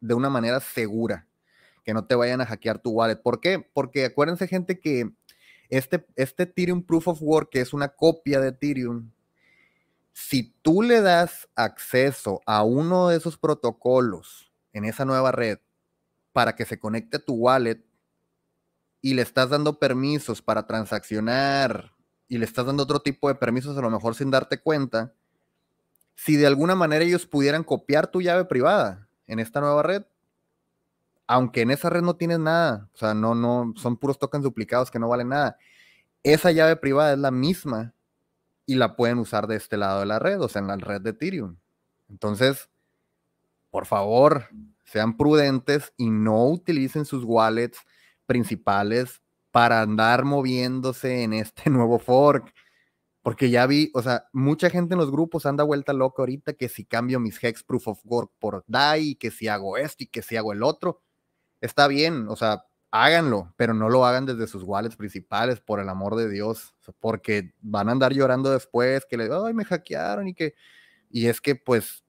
de 0.01 0.15
una 0.15 0.31
manera 0.31 0.59
segura, 0.61 1.27
que 1.85 1.93
no 1.93 2.05
te 2.05 2.15
vayan 2.15 2.41
a 2.41 2.47
hackear 2.47 2.79
tu 2.79 2.89
wallet. 2.89 3.21
¿Por 3.21 3.39
qué? 3.39 3.63
Porque 3.71 4.05
acuérdense 4.05 4.47
gente 4.47 4.79
que 4.79 5.11
este, 5.69 6.07
este 6.15 6.41
Ethereum 6.41 6.81
Proof 6.81 7.07
of 7.07 7.21
Work, 7.21 7.49
que 7.51 7.61
es 7.61 7.71
una 7.71 7.89
copia 7.89 8.39
de 8.39 8.47
Ethereum, 8.47 9.11
si 10.13 10.55
tú 10.61 10.83
le 10.83 11.01
das 11.01 11.49
acceso 11.55 12.41
a 12.45 12.63
uno 12.63 13.09
de 13.09 13.17
esos 13.17 13.37
protocolos 13.37 14.53
en 14.71 14.85
esa 14.85 15.05
nueva 15.05 15.31
red 15.31 15.59
para 16.31 16.55
que 16.55 16.65
se 16.65 16.79
conecte 16.79 17.17
a 17.17 17.25
tu 17.25 17.33
wallet 17.33 17.83
y 19.01 19.15
le 19.15 19.23
estás 19.23 19.49
dando 19.49 19.79
permisos 19.79 20.41
para 20.41 20.65
transaccionar 20.65 21.93
y 22.27 22.37
le 22.37 22.45
estás 22.45 22.65
dando 22.65 22.83
otro 22.83 23.01
tipo 23.01 23.27
de 23.27 23.35
permisos 23.35 23.77
a 23.77 23.81
lo 23.81 23.89
mejor 23.89 24.15
sin 24.15 24.31
darte 24.31 24.61
cuenta, 24.61 25.13
si 26.15 26.37
de 26.37 26.47
alguna 26.47 26.75
manera 26.75 27.03
ellos 27.03 27.25
pudieran 27.25 27.63
copiar 27.63 28.07
tu 28.07 28.21
llave 28.21 28.45
privada 28.45 29.09
en 29.25 29.39
esta 29.39 29.61
nueva 29.61 29.81
red, 29.81 30.03
aunque 31.25 31.61
en 31.61 31.71
esa 31.71 31.89
red 31.89 32.01
no 32.01 32.15
tienes 32.15 32.39
nada, 32.39 32.89
o 32.93 32.97
sea, 32.97 33.13
no, 33.13 33.33
no, 33.33 33.73
son 33.75 33.97
puros 33.97 34.19
tokens 34.19 34.43
duplicados 34.43 34.91
que 34.91 34.99
no 34.99 35.09
valen 35.09 35.29
nada, 35.29 35.57
esa 36.21 36.51
llave 36.51 36.75
privada 36.75 37.13
es 37.13 37.19
la 37.19 37.31
misma 37.31 37.93
y 38.65 38.75
la 38.75 38.95
pueden 38.95 39.19
usar 39.19 39.47
de 39.47 39.55
este 39.55 39.77
lado 39.77 39.99
de 40.01 40.05
la 40.05 40.19
red, 40.19 40.41
o 40.41 40.47
sea, 40.47 40.61
en 40.61 40.67
la 40.67 40.77
red 40.77 41.01
de 41.01 41.11
Ethereum. 41.11 41.57
Entonces, 42.09 42.69
por 43.69 43.85
favor, 43.85 44.49
sean 44.83 45.17
prudentes 45.17 45.93
y 45.97 46.09
no 46.09 46.45
utilicen 46.47 47.05
sus 47.05 47.23
wallets 47.23 47.79
principales 48.25 49.21
para 49.51 49.81
andar 49.81 50.25
moviéndose 50.25 51.23
en 51.23 51.33
este 51.33 51.69
nuevo 51.69 51.99
fork. 51.99 52.53
Porque 53.21 53.49
ya 53.49 53.65
vi, 53.65 53.89
o 53.93 54.01
sea, 54.01 54.27
mucha 54.33 54.69
gente 54.69 54.95
en 54.95 54.99
los 54.99 55.09
grupos 55.09 55.45
anda 55.45 55.63
vuelta 55.63 55.93
loca 55.93 56.21
ahorita 56.21 56.53
que 56.53 56.67
si 56.67 56.83
cambio 56.83 57.21
mis 57.21 57.41
Hex 57.41 57.63
Proof 57.63 57.87
of 57.87 57.99
Work 58.03 58.31
por 58.37 58.65
DAI, 58.67 59.15
que 59.15 59.31
si 59.31 59.47
hago 59.47 59.77
esto 59.77 60.03
y 60.03 60.07
que 60.07 60.21
si 60.21 60.35
hago 60.35 60.51
el 60.51 60.61
otro. 60.61 61.01
Está 61.61 61.87
bien, 61.87 62.27
o 62.27 62.35
sea, 62.35 62.65
háganlo, 62.93 63.51
pero 63.57 63.73
no 63.73 63.89
lo 63.89 64.05
hagan 64.05 64.27
desde 64.27 64.45
sus 64.45 64.61
wallets 64.61 64.95
principales, 64.95 65.59
por 65.59 65.79
el 65.79 65.89
amor 65.89 66.15
de 66.15 66.29
Dios, 66.29 66.75
porque 66.99 67.55
van 67.59 67.89
a 67.89 67.91
andar 67.91 68.13
llorando 68.13 68.51
después, 68.51 69.03
que 69.09 69.17
le, 69.17 69.29
ay, 69.33 69.51
me 69.55 69.65
hackearon 69.65 70.27
y 70.27 70.35
que, 70.35 70.53
y 71.09 71.25
es 71.25 71.41
que 71.41 71.55
pues 71.55 72.03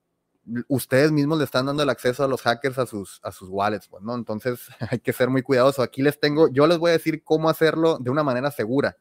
ustedes 0.69 1.11
mismos 1.11 1.39
le 1.39 1.45
están 1.45 1.65
dando 1.65 1.83
el 1.83 1.89
acceso 1.89 2.23
a 2.23 2.29
los 2.29 2.43
hackers 2.43 2.77
a 2.77 2.85
sus, 2.85 3.19
a 3.23 3.33
sus 3.33 3.49
wallets, 3.49 3.89
pues, 3.89 4.03
¿no? 4.03 4.15
Entonces 4.15 4.69
hay 4.91 4.99
que 4.99 5.15
ser 5.15 5.31
muy 5.31 5.41
cuidadosos. 5.41 5.83
Aquí 5.83 6.03
les 6.03 6.21
tengo, 6.21 6.53
yo 6.53 6.67
les 6.67 6.77
voy 6.77 6.91
a 6.91 6.93
decir 6.93 7.25
cómo 7.25 7.49
hacerlo 7.49 7.97
de 7.99 8.11
una 8.11 8.23
manera 8.23 8.51
segura. 8.51 8.99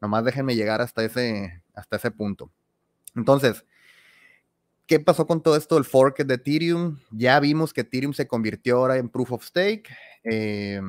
Nomás 0.00 0.24
déjenme 0.24 0.56
llegar 0.56 0.80
hasta 0.80 1.04
ese, 1.04 1.62
hasta 1.74 1.94
ese 1.94 2.10
punto. 2.10 2.50
Entonces, 3.14 3.64
¿qué 4.84 4.98
pasó 4.98 5.28
con 5.28 5.44
todo 5.44 5.54
esto 5.54 5.76
del 5.76 5.84
fork 5.84 6.24
de 6.24 6.34
Ethereum? 6.34 6.98
Ya 7.12 7.38
vimos 7.38 7.72
que 7.72 7.82
Ethereum 7.82 8.14
se 8.14 8.26
convirtió 8.26 8.78
ahora 8.78 8.96
en 8.96 9.08
proof 9.08 9.30
of 9.30 9.44
stake. 9.44 9.88
Eh, 10.24 10.80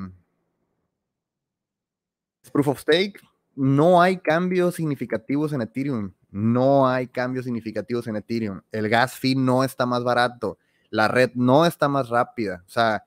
Proof 2.52 2.70
of 2.70 2.80
Stake, 2.80 3.20
no 3.56 4.02
hay 4.02 4.18
cambios 4.18 4.76
significativos 4.76 5.54
en 5.54 5.62
Ethereum. 5.62 6.14
No 6.32 6.88
hay 6.88 7.08
cambios 7.08 7.46
significativos 7.46 8.08
en 8.08 8.16
Ethereum. 8.16 8.62
El 8.72 8.88
gas 8.90 9.16
fee 9.16 9.36
no 9.36 9.64
está 9.64 9.86
más 9.86 10.04
barato. 10.04 10.58
La 10.90 11.08
red 11.08 11.32
no 11.36 11.66
está 11.66 11.90
más 11.90 12.10
rápida. 12.10 12.64
O 12.66 12.70
sea, 12.70 13.04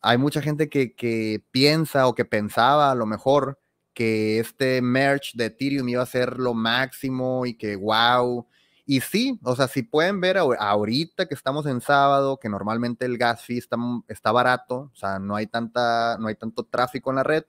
hay 0.00 0.18
mucha 0.18 0.42
gente 0.42 0.68
que, 0.68 1.44
piensa 1.50 2.06
o 2.06 2.14
que 2.14 2.24
pensaba 2.24 2.90
a 2.90 2.94
lo 2.94 3.06
mejor 3.06 3.58
que 3.94 4.38
este 4.40 4.80
merge 4.82 5.32
de 5.34 5.46
Ethereum 5.46 5.88
iba 5.88 6.02
a 6.02 6.06
ser 6.06 6.38
lo 6.38 6.54
máximo 6.54 7.46
y 7.46 7.54
que 7.54 7.76
wow. 7.76 8.46
Y 8.86 9.00
sí, 9.00 9.38
o 9.42 9.54
sea, 9.54 9.68
si 9.68 9.82
pueden 9.82 10.20
ver 10.20 10.38
ahorita 10.38 11.26
que 11.26 11.34
estamos 11.34 11.66
en 11.66 11.80
sábado, 11.80 12.38
que 12.38 12.48
normalmente 12.48 13.04
el 13.04 13.18
gas 13.18 13.42
fee 13.42 13.58
está, 13.58 13.76
está 14.08 14.32
barato, 14.32 14.90
o 14.92 14.96
sea, 14.96 15.18
no 15.18 15.36
hay, 15.36 15.46
tanta, 15.46 16.16
no 16.18 16.28
hay 16.28 16.36
tanto 16.36 16.64
tráfico 16.64 17.10
en 17.10 17.16
la 17.16 17.22
red, 17.22 17.44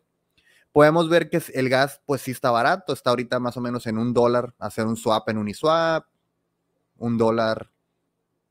podemos 0.72 1.10
ver 1.10 1.30
que 1.30 1.42
el 1.54 1.70
gas 1.70 2.02
pues 2.06 2.22
sí 2.22 2.32
está 2.32 2.52
barato, 2.52 2.94
está 2.94 3.10
ahorita 3.10 3.40
más 3.40 3.58
o 3.58 3.62
menos 3.62 3.88
en 3.88 3.98
un 3.98 4.14
dólar, 4.14 4.54
hacer 4.60 4.86
un 4.86 4.96
swap 4.96 5.28
en 5.30 5.38
Uniswap, 5.38 6.06
un 6.98 7.18
dólar, 7.18 7.70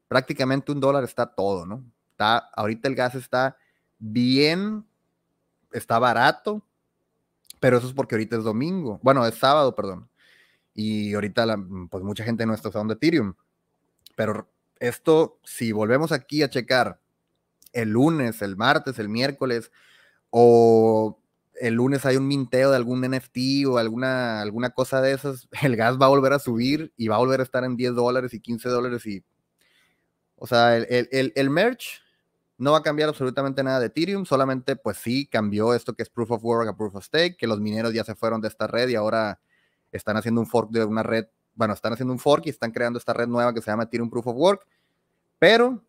prácticamente 0.09 0.73
un 0.73 0.81
dólar 0.81 1.05
está 1.05 1.27
todo, 1.27 1.67
¿no? 1.67 1.85
Está, 2.11 2.39
ahorita 2.39 2.89
el 2.89 2.95
gas 2.95 3.15
está 3.15 3.57
bien, 3.99 4.85
está 5.73 5.99
barato, 5.99 6.65
pero 7.61 7.79
eso 7.79 7.87
es 7.87 7.93
porque 7.93 8.15
ahorita 8.15 8.37
es 8.37 8.45
domingo, 8.45 8.99
bueno, 9.03 9.27
es 9.27 9.35
sábado, 9.35 9.75
perdón, 9.75 10.09
y 10.75 11.15
ahorita 11.15 11.45
pues 11.91 12.05
mucha 12.05 12.25
gente 12.25 12.47
no 12.47 12.55
está 12.55 12.69
usando 12.69 12.95
Ethereum, 12.95 13.35
pero 14.17 14.49
esto, 14.81 15.39
si 15.45 15.73
volvemos 15.73 16.13
aquí 16.13 16.43
a 16.43 16.51
checar 16.51 17.01
el 17.73 17.91
lunes, 17.91 18.43
el 18.43 18.57
martes, 18.57 18.99
el 18.99 19.09
miércoles, 19.09 19.71
o 20.31 21.19
el 21.61 21.75
lunes 21.75 22.05
hay 22.07 22.17
un 22.17 22.27
minteo 22.27 22.71
de 22.71 22.77
algún 22.77 23.01
NFT 23.01 23.67
o 23.67 23.79
alguna, 23.79 24.41
alguna 24.41 24.71
cosa 24.71 25.01
de 25.01 25.13
esas, 25.13 25.49
el 25.63 25.77
gas 25.77 25.99
va 26.01 26.07
a 26.07 26.11
volver 26.11 26.33
a 26.33 26.39
subir 26.39 26.93
y 26.97 27.09
va 27.09 27.17
a 27.17 27.19
volver 27.19 27.41
a 27.41 27.43
estar 27.43 27.65
en 27.65 27.77
10 27.77 27.95
dólares 27.95 28.35
y 28.35 28.41
15 28.41 28.69
dólares 28.69 29.07
y... 29.07 29.25
O 30.41 30.47
sea, 30.47 30.77
el, 30.77 31.09
el, 31.11 31.33
el, 31.35 31.51
merch 31.51 32.01
no 32.59 32.71
va 32.71 32.79
a 32.79 32.83
cambiar 32.83 33.09
absolutamente 33.09 33.65
nada 33.65 33.81
de 33.81 33.87
Ethereum, 33.87 34.25
solamente 34.25 34.77
pues 34.77 34.99
sí 34.99 35.27
cambió 35.27 35.75
esto 35.75 35.95
que 35.95 36.05
es 36.05 36.11
Proof 36.11 36.31
of 36.31 36.45
Work 36.45 36.69
a 36.69 36.77
Proof 36.77 36.95
of 36.95 37.05
Stake, 37.05 37.37
que 37.37 37.49
los 37.49 37.59
mineros 37.59 37.93
ya 37.93 38.05
se 38.05 38.15
fueron 38.15 38.41
de 38.41 38.47
esta 38.47 38.69
red 38.69 38.89
y 38.89 38.95
ahora 38.95 39.41
están 39.91 40.17
haciendo 40.17 40.41
un 40.41 40.47
fork 40.47 40.71
de 40.71 40.85
una 40.85 41.03
red, 41.03 41.27
bueno, 41.55 41.75
están 41.75 41.93
haciendo 41.93 42.13
un 42.13 42.21
fork 42.21 42.47
y 42.47 42.51
están 42.51 42.71
creando 42.71 43.01
esta 43.01 43.13
red 43.13 43.27
nueva 43.27 43.53
que 43.53 43.61
se 43.61 43.71
llama 43.71 43.83
Ethereum 43.83 44.11
Proof 44.11 44.29
of 44.29 44.37
Work, 44.37 44.67
pero 45.41 45.85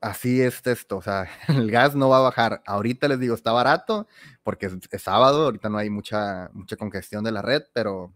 así 0.00 0.40
es 0.40 0.66
esto, 0.66 0.98
o 0.98 1.02
sea, 1.02 1.28
el 1.48 1.70
gas 1.70 1.94
no 1.94 2.08
va 2.08 2.18
a 2.18 2.22
bajar. 2.22 2.62
Ahorita 2.66 3.08
les 3.08 3.20
digo, 3.20 3.34
está 3.34 3.52
barato 3.52 4.06
porque 4.42 4.66
es, 4.66 5.02
sábado, 5.02 5.44
ahorita 5.44 5.68
no 5.68 5.78
hay 5.78 5.90
mucha, 5.90 6.50
mucha 6.52 6.76
congestión 6.76 7.24
de 7.24 7.32
la 7.32 7.42
red, 7.42 7.62
pero 7.72 8.12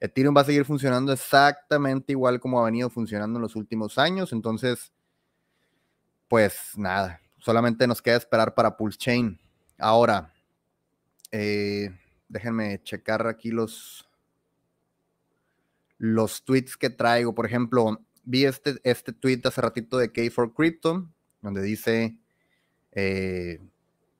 Ethereum 0.00 0.36
va 0.36 0.42
a 0.42 0.44
seguir 0.44 0.64
funcionando 0.64 1.12
exactamente 1.12 2.12
igual 2.12 2.40
como 2.40 2.60
ha 2.60 2.64
venido 2.64 2.90
funcionando 2.90 3.38
en 3.38 3.42
los 3.42 3.56
últimos 3.56 3.98
años, 3.98 4.32
entonces, 4.32 4.92
pues 6.28 6.72
nada, 6.76 7.20
solamente 7.38 7.86
nos 7.86 8.02
queda 8.02 8.16
esperar 8.16 8.54
para 8.54 8.76
Pulse 8.76 8.98
Chain. 8.98 9.38
Ahora, 9.78 10.32
eh, 11.30 11.90
déjenme 12.28 12.82
checar 12.82 13.26
aquí 13.26 13.50
los, 13.50 14.08
los 15.98 16.44
tweets 16.44 16.76
que 16.76 16.90
traigo, 16.90 17.34
por 17.34 17.46
ejemplo, 17.46 18.00
vi 18.24 18.44
este, 18.44 18.76
este 18.84 19.12
tweet 19.12 19.40
hace 19.44 19.60
ratito 19.60 19.98
de 19.98 20.12
K4 20.12 20.52
Crypto, 20.54 21.08
donde 21.42 21.62
dice, 21.62 22.18
eh, 22.92 23.60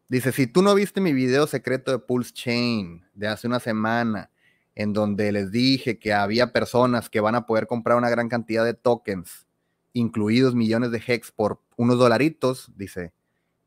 dice, 0.09 0.33
si 0.33 0.47
tú 0.47 0.63
no 0.63 0.75
viste 0.75 1.01
mi 1.01 1.13
video 1.13 1.47
secreto 1.47 1.91
de 1.91 1.99
Pulse 1.99 2.33
Chain 2.33 3.05
de 3.15 3.29
hace 3.29 3.47
una 3.47 3.61
semana, 3.61 4.31
en 4.75 4.93
donde 4.93 5.31
les 5.33 5.51
dije 5.51 5.99
que 5.99 6.13
había 6.13 6.53
personas 6.53 7.09
que 7.09 7.21
van 7.21 7.35
a 7.35 7.47
poder 7.47 7.67
comprar 7.67 7.97
una 7.97 8.11
gran 8.11 8.29
cantidad 8.29 8.65
de 8.65 8.75
tokens, 8.75 9.47
incluidos 9.93 10.55
millones 10.55 10.91
de 10.91 11.03
hex 11.07 11.31
por 11.31 11.61
unos 11.77 11.99
dolaritos, 11.99 12.73
dice, 12.77 13.13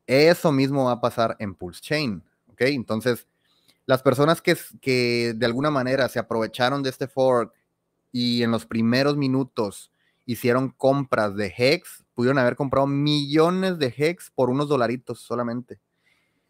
eso 0.06 0.52
mismo 0.52 0.86
va 0.86 0.94
a 0.94 1.02
pasar 1.02 1.36
en 1.40 1.56
Pulse 1.56 1.82
Chain, 1.82 2.24
¿ok? 2.48 2.62
Entonces, 2.62 3.28
las 3.86 4.02
personas 4.02 4.42
que, 4.42 4.58
que 4.82 5.34
de 5.36 5.46
alguna 5.46 5.72
manera 5.72 6.10
se 6.10 6.20
aprovecharon 6.20 6.84
de 6.84 6.90
este 6.90 7.08
fork 7.08 7.54
y 8.12 8.44
en 8.44 8.52
los 8.52 8.66
primeros 8.66 9.16
minutos 9.16 9.92
hicieron 10.28 10.70
compras 10.70 11.36
de 11.36 11.52
Hex, 11.58 12.06
pudieron 12.14 12.38
haber 12.38 12.56
comprado 12.56 12.86
millones 12.86 13.80
de 13.80 13.92
Hex 13.98 14.30
por 14.30 14.52
unos 14.52 14.68
dolaritos 14.68 15.22
solamente. 15.22 15.80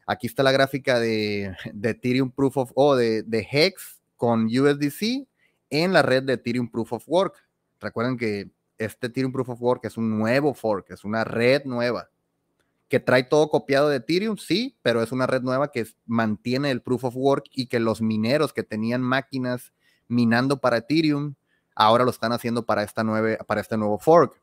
Aquí 0.06 0.28
está 0.28 0.44
la 0.44 0.52
gráfica 0.52 1.00
de, 1.00 1.56
Ethereum 1.84 2.32
Proof 2.32 2.58
of, 2.58 2.72
o 2.76 2.96
de, 2.96 3.24
de 3.24 3.48
Hex 3.50 4.02
con 4.18 4.46
USDC 4.46 5.28
en 5.70 5.94
la 5.94 6.02
red 6.02 6.24
de 6.24 6.34
Ethereum 6.34 6.70
Proof 6.70 6.94
of 6.94 7.04
Work. 7.08 7.36
Recuerden 7.80 8.18
que 8.18 8.50
este 8.78 9.08
Ethereum 9.08 9.32
Proof 9.32 9.50
of 9.50 9.62
Work 9.62 9.86
es 9.86 9.96
un 9.96 10.18
nuevo 10.18 10.54
fork, 10.54 10.92
es 10.92 11.04
una 11.04 11.24
red 11.24 11.64
nueva 11.66 12.10
que 12.88 13.00
trae 13.00 13.24
todo 13.24 13.50
copiado 13.50 13.90
de 13.90 13.98
Ethereum, 13.98 14.38
sí, 14.38 14.78
pero 14.82 15.04
es 15.04 15.12
una 15.12 15.28
red 15.28 15.42
nueva 15.42 15.72
que 15.72 15.86
mantiene 16.06 16.72
el 16.72 16.82
Proof 16.82 17.06
of 17.06 17.16
Work 17.18 17.46
y 17.52 17.68
que 17.68 17.80
los 17.80 18.02
mineros 18.02 18.54
que 18.54 18.64
tenían 18.64 19.02
máquinas 19.02 19.74
minando 20.08 20.62
para 20.62 20.78
Ethereum 20.78 21.36
ahora 21.78 22.04
lo 22.04 22.10
están 22.10 22.34
haciendo 22.34 22.66
para, 22.66 22.84
esta 22.84 23.04
nueve, 23.04 23.38
para 23.46 23.62
este 23.62 23.78
nuevo 23.78 24.00
fork. 24.00 24.42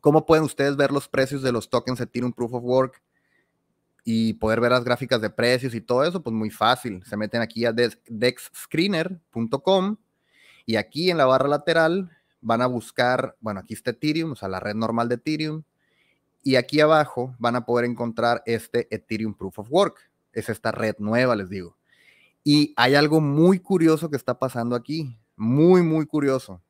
¿Cómo 0.00 0.24
pueden 0.24 0.44
ustedes 0.44 0.76
ver 0.76 0.92
los 0.92 1.08
precios 1.08 1.42
de 1.42 1.50
los 1.50 1.68
tokens 1.68 1.98
de 1.98 2.04
Ethereum 2.04 2.32
Proof 2.32 2.54
of 2.54 2.62
Work 2.62 3.02
y 4.04 4.34
poder 4.34 4.60
ver 4.60 4.70
las 4.70 4.84
gráficas 4.84 5.20
de 5.20 5.30
precios 5.30 5.74
y 5.74 5.80
todo 5.80 6.04
eso? 6.04 6.22
Pues 6.22 6.32
muy 6.32 6.50
fácil. 6.50 7.02
Se 7.04 7.16
meten 7.16 7.42
aquí 7.42 7.64
a 7.64 7.72
dexscreener.com 7.72 9.96
y 10.64 10.76
aquí 10.76 11.10
en 11.10 11.18
la 11.18 11.26
barra 11.26 11.48
lateral 11.48 12.08
van 12.40 12.62
a 12.62 12.66
buscar, 12.66 13.36
bueno, 13.40 13.58
aquí 13.60 13.74
está 13.74 13.90
Ethereum, 13.90 14.30
o 14.32 14.36
sea, 14.36 14.48
la 14.48 14.60
red 14.60 14.76
normal 14.76 15.08
de 15.08 15.16
Ethereum. 15.16 15.64
Y 16.44 16.54
aquí 16.56 16.80
abajo 16.80 17.34
van 17.38 17.56
a 17.56 17.64
poder 17.64 17.86
encontrar 17.86 18.42
este 18.46 18.86
Ethereum 18.94 19.34
Proof 19.34 19.58
of 19.58 19.66
Work. 19.70 19.98
Es 20.32 20.48
esta 20.48 20.70
red 20.70 20.94
nueva, 20.98 21.34
les 21.34 21.48
digo. 21.48 21.76
Y 22.44 22.74
hay 22.76 22.94
algo 22.94 23.20
muy 23.20 23.58
curioso 23.58 24.08
que 24.10 24.16
está 24.16 24.38
pasando 24.38 24.76
aquí 24.76 25.18
muy, 25.36 25.82
muy 25.82 26.06
curioso. 26.06 26.62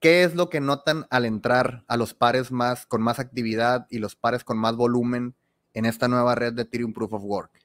¿Qué 0.00 0.24
es 0.24 0.34
lo 0.34 0.50
que 0.50 0.60
notan 0.60 1.06
al 1.10 1.24
entrar 1.24 1.84
a 1.86 1.96
los 1.96 2.12
pares 2.12 2.50
más 2.50 2.86
con 2.86 3.02
más 3.02 3.18
actividad 3.18 3.86
y 3.88 3.98
los 3.98 4.16
pares 4.16 4.42
con 4.42 4.58
más 4.58 4.74
volumen 4.74 5.34
en 5.74 5.84
esta 5.84 6.08
nueva 6.08 6.34
red 6.34 6.52
de 6.52 6.62
Ethereum 6.62 6.92
Proof 6.92 7.12
of 7.12 7.22
Work? 7.24 7.60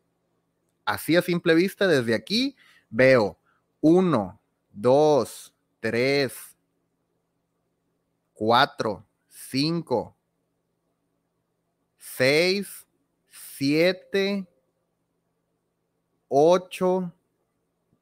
Así 0.85 1.15
a 1.15 1.21
simple 1.21 1.55
vista, 1.55 1.87
desde 1.87 2.13
aquí 2.13 2.55
veo 2.89 3.37
1, 3.81 4.39
2, 4.71 5.53
3, 5.79 6.33
4, 8.33 9.05
5, 9.27 10.15
6, 11.97 12.87
7, 13.29 14.47
8, 16.27 17.13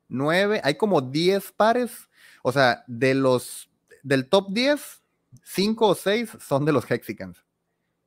9, 0.07 0.61
hay 0.63 0.75
como 0.75 1.01
10 1.01 1.51
pares. 1.53 2.09
O 2.43 2.51
sea, 2.51 2.83
de 2.87 3.13
los 3.13 3.69
del 4.03 4.29
top 4.29 4.51
10, 4.51 5.01
5 5.43 5.87
o 5.87 5.95
6 5.95 6.37
son 6.39 6.65
de 6.65 6.71
los 6.71 6.89
Hexicans. 6.89 7.43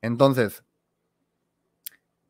Entonces, 0.01 0.63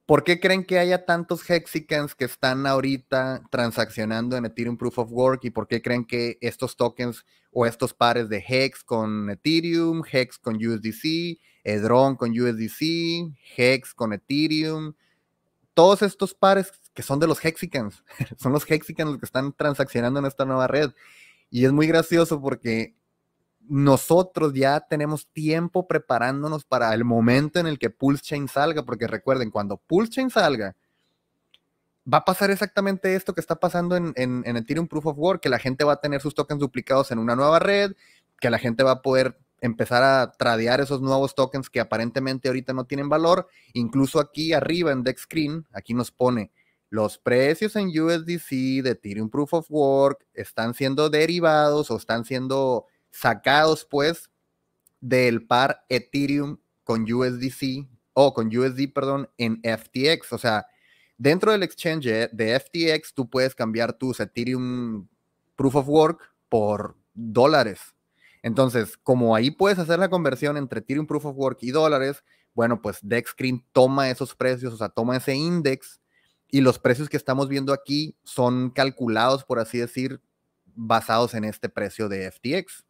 ¿por 0.05 0.23
qué 0.23 0.39
creen 0.39 0.65
que 0.65 0.79
haya 0.79 1.05
tantos 1.05 1.47
Hexicans 1.47 2.15
que 2.15 2.25
están 2.25 2.65
ahorita 2.65 3.43
transaccionando 3.51 4.37
en 4.37 4.45
Ethereum 4.45 4.75
Proof 4.75 4.97
of 4.99 5.11
Work? 5.11 5.45
¿Y 5.45 5.51
por 5.51 5.67
qué 5.67 5.81
creen 5.81 6.03
que 6.03 6.39
estos 6.41 6.75
tokens 6.75 7.25
o 7.51 7.65
estos 7.65 7.93
pares 7.93 8.27
de 8.27 8.43
Hex 8.47 8.83
con 8.83 9.29
Ethereum, 9.29 10.03
Hex 10.11 10.39
con 10.39 10.55
USDC, 10.55 11.39
Edron 11.63 12.15
con 12.15 12.31
USDC, 12.31 13.35
Hex 13.55 13.93
con 13.93 14.13
Ethereum, 14.13 14.93
todos 15.79 16.01
estos 16.01 16.33
pares 16.33 16.73
que 16.93 17.01
son 17.01 17.21
de 17.21 17.27
los 17.27 17.39
Hexicans, 17.39 18.03
son 18.37 18.51
los 18.51 18.69
Hexicans 18.69 19.11
los 19.11 19.17
que 19.17 19.25
están 19.25 19.53
transaccionando 19.53 20.19
en 20.19 20.25
esta 20.25 20.43
nueva 20.43 20.67
red. 20.67 20.91
Y 21.49 21.63
es 21.63 21.71
muy 21.71 21.87
gracioso 21.87 22.41
porque 22.41 22.97
nosotros 23.61 24.51
ya 24.53 24.81
tenemos 24.81 25.27
tiempo 25.31 25.87
preparándonos 25.87 26.65
para 26.65 26.93
el 26.93 27.05
momento 27.05 27.61
en 27.61 27.67
el 27.67 27.79
que 27.79 27.89
Pulse 27.89 28.23
Chain 28.23 28.49
salga, 28.49 28.83
porque 28.83 29.07
recuerden, 29.07 29.51
cuando 29.51 29.77
Pulse 29.77 30.11
Chain 30.11 30.29
salga, 30.29 30.75
va 32.13 32.17
a 32.17 32.25
pasar 32.25 32.51
exactamente 32.51 33.15
esto 33.15 33.33
que 33.33 33.39
está 33.39 33.57
pasando 33.57 33.95
en, 33.95 34.11
en, 34.17 34.43
en 34.45 34.57
Ethereum 34.57 34.89
Proof 34.89 35.05
of 35.05 35.17
Work, 35.17 35.41
que 35.43 35.47
la 35.47 35.59
gente 35.59 35.85
va 35.85 35.93
a 35.93 36.01
tener 36.01 36.19
sus 36.19 36.35
tokens 36.35 36.59
duplicados 36.59 37.09
en 37.11 37.19
una 37.19 37.37
nueva 37.37 37.59
red, 37.59 37.93
que 38.41 38.49
la 38.49 38.59
gente 38.59 38.83
va 38.83 38.91
a 38.91 39.01
poder 39.01 39.39
empezar 39.61 40.03
a 40.03 40.31
tradear 40.31 40.81
esos 40.81 41.01
nuevos 41.01 41.35
tokens 41.35 41.69
que 41.69 41.79
aparentemente 41.79 42.47
ahorita 42.47 42.73
no 42.73 42.85
tienen 42.85 43.09
valor. 43.09 43.47
Incluso 43.73 44.19
aquí 44.19 44.53
arriba 44.53 44.91
en 44.91 45.03
Dex 45.03 45.21
Screen, 45.21 45.67
aquí 45.71 45.93
nos 45.93 46.11
pone 46.11 46.51
los 46.89 47.19
precios 47.19 47.75
en 47.75 47.87
USDC 47.87 48.81
de 48.83 48.91
Ethereum 48.91 49.29
Proof 49.29 49.53
of 49.53 49.67
Work 49.69 50.25
están 50.33 50.73
siendo 50.73 51.09
derivados 51.09 51.91
o 51.91 51.97
están 51.97 52.25
siendo 52.25 52.87
sacados 53.11 53.85
pues 53.85 54.29
del 54.99 55.45
par 55.45 55.85
Ethereum 55.89 56.57
con 56.83 57.03
USDC 57.11 57.87
o 58.13 58.33
con 58.33 58.47
USD, 58.47 58.91
perdón, 58.93 59.29
en 59.37 59.61
FTX. 59.61 60.33
O 60.33 60.37
sea, 60.39 60.65
dentro 61.17 61.51
del 61.51 61.63
exchange 61.63 62.29
de 62.31 62.59
FTX 62.59 63.13
tú 63.13 63.29
puedes 63.29 63.53
cambiar 63.53 63.93
tus 63.93 64.19
Ethereum 64.19 65.07
Proof 65.55 65.75
of 65.75 65.87
Work 65.87 66.33
por 66.49 66.97
dólares 67.13 67.79
entonces, 68.41 68.97
como 68.97 69.35
ahí 69.35 69.51
puedes 69.51 69.79
hacer 69.79 69.99
la 69.99 70.09
conversión 70.09 70.57
entre 70.57 70.79
Ethereum 70.79 71.07
Proof 71.07 71.25
of 71.25 71.37
Work 71.37 71.59
y 71.61 71.71
dólares, 71.71 72.23
bueno, 72.53 72.81
pues 72.81 72.99
Dexscreen 73.01 73.65
toma 73.71 74.09
esos 74.09 74.35
precios, 74.35 74.73
o 74.73 74.77
sea, 74.77 74.89
toma 74.89 75.17
ese 75.17 75.35
index 75.35 75.99
y 76.49 76.61
los 76.61 76.79
precios 76.79 77.09
que 77.09 77.17
estamos 77.17 77.47
viendo 77.47 77.73
aquí 77.73 78.17
son 78.23 78.71
calculados, 78.71 79.43
por 79.43 79.59
así 79.59 79.77
decir, 79.77 80.21
basados 80.65 81.33
en 81.33 81.43
este 81.43 81.69
precio 81.69 82.09
de 82.09 82.31
FTX. 82.31 82.85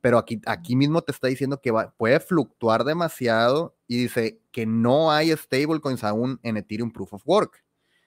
Pero 0.00 0.18
aquí, 0.18 0.40
aquí 0.46 0.74
mismo 0.74 1.02
te 1.02 1.12
está 1.12 1.28
diciendo 1.28 1.60
que 1.60 1.72
puede 1.96 2.18
fluctuar 2.18 2.84
demasiado 2.84 3.76
y 3.86 3.98
dice 3.98 4.40
que 4.50 4.66
no 4.66 5.12
hay 5.12 5.30
stablecoins 5.36 6.02
aún 6.02 6.40
en 6.42 6.56
Ethereum 6.56 6.90
Proof 6.92 7.14
of 7.14 7.22
Work. 7.24 7.64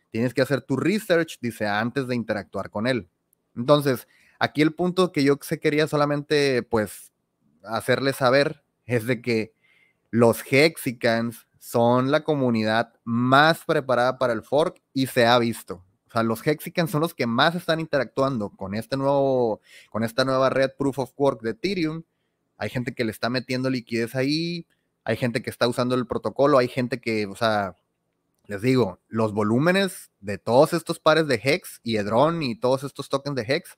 Tienes 0.09 0.33
que 0.33 0.41
hacer 0.41 0.61
tu 0.61 0.75
research, 0.75 1.37
dice, 1.41 1.67
antes 1.67 2.07
de 2.07 2.15
interactuar 2.15 2.69
con 2.69 2.87
él. 2.87 3.09
Entonces, 3.55 4.07
aquí 4.45 4.61
el 4.61 4.73
punto 4.73 5.11
que 5.11 5.23
yo 5.23 5.37
se 5.41 5.59
quería 5.59 5.87
solamente, 5.87 6.63
pues, 6.63 7.11
hacerles 7.63 8.17
saber 8.17 8.63
es 8.85 9.05
de 9.05 9.21
que 9.21 9.53
los 10.11 10.41
Hexicans 10.49 11.47
son 11.59 12.11
la 12.11 12.23
comunidad 12.23 12.93
más 13.03 13.65
preparada 13.65 14.17
para 14.17 14.33
el 14.33 14.43
fork 14.43 14.81
y 14.93 15.07
se 15.07 15.25
ha 15.25 15.37
visto. 15.39 15.83
O 16.07 16.11
sea, 16.11 16.23
los 16.23 16.45
Hexicans 16.45 16.91
son 16.91 17.01
los 17.01 17.13
que 17.13 17.27
más 17.27 17.55
están 17.55 17.79
interactuando 17.79 18.51
con 18.51 18.75
este 18.75 18.95
nuevo, 18.95 19.61
con 19.89 20.03
esta 20.03 20.23
nueva 20.23 20.49
red 20.49 20.71
Proof 20.77 20.99
of 20.99 21.13
Work 21.17 21.41
de 21.41 21.51
Ethereum. 21.51 22.03
Hay 22.57 22.69
gente 22.69 22.93
que 22.93 23.03
le 23.03 23.11
está 23.11 23.29
metiendo 23.29 23.69
liquidez 23.69 24.15
ahí, 24.15 24.65
hay 25.03 25.17
gente 25.17 25.41
que 25.41 25.49
está 25.49 25.67
usando 25.67 25.95
el 25.95 26.07
protocolo, 26.07 26.57
hay 26.57 26.67
gente 26.67 27.01
que, 27.01 27.25
o 27.25 27.35
sea, 27.35 27.75
les 28.45 28.61
digo, 28.61 29.01
los 29.07 29.33
volúmenes 29.33 30.11
de 30.19 30.37
todos 30.37 30.73
estos 30.73 30.99
pares 30.99 31.27
de 31.27 31.41
Hex 31.43 31.81
y 31.83 31.97
Edron 31.97 32.43
y 32.43 32.55
todos 32.55 32.83
estos 32.83 33.09
tokens 33.09 33.35
de 33.35 33.41
Hex 33.41 33.75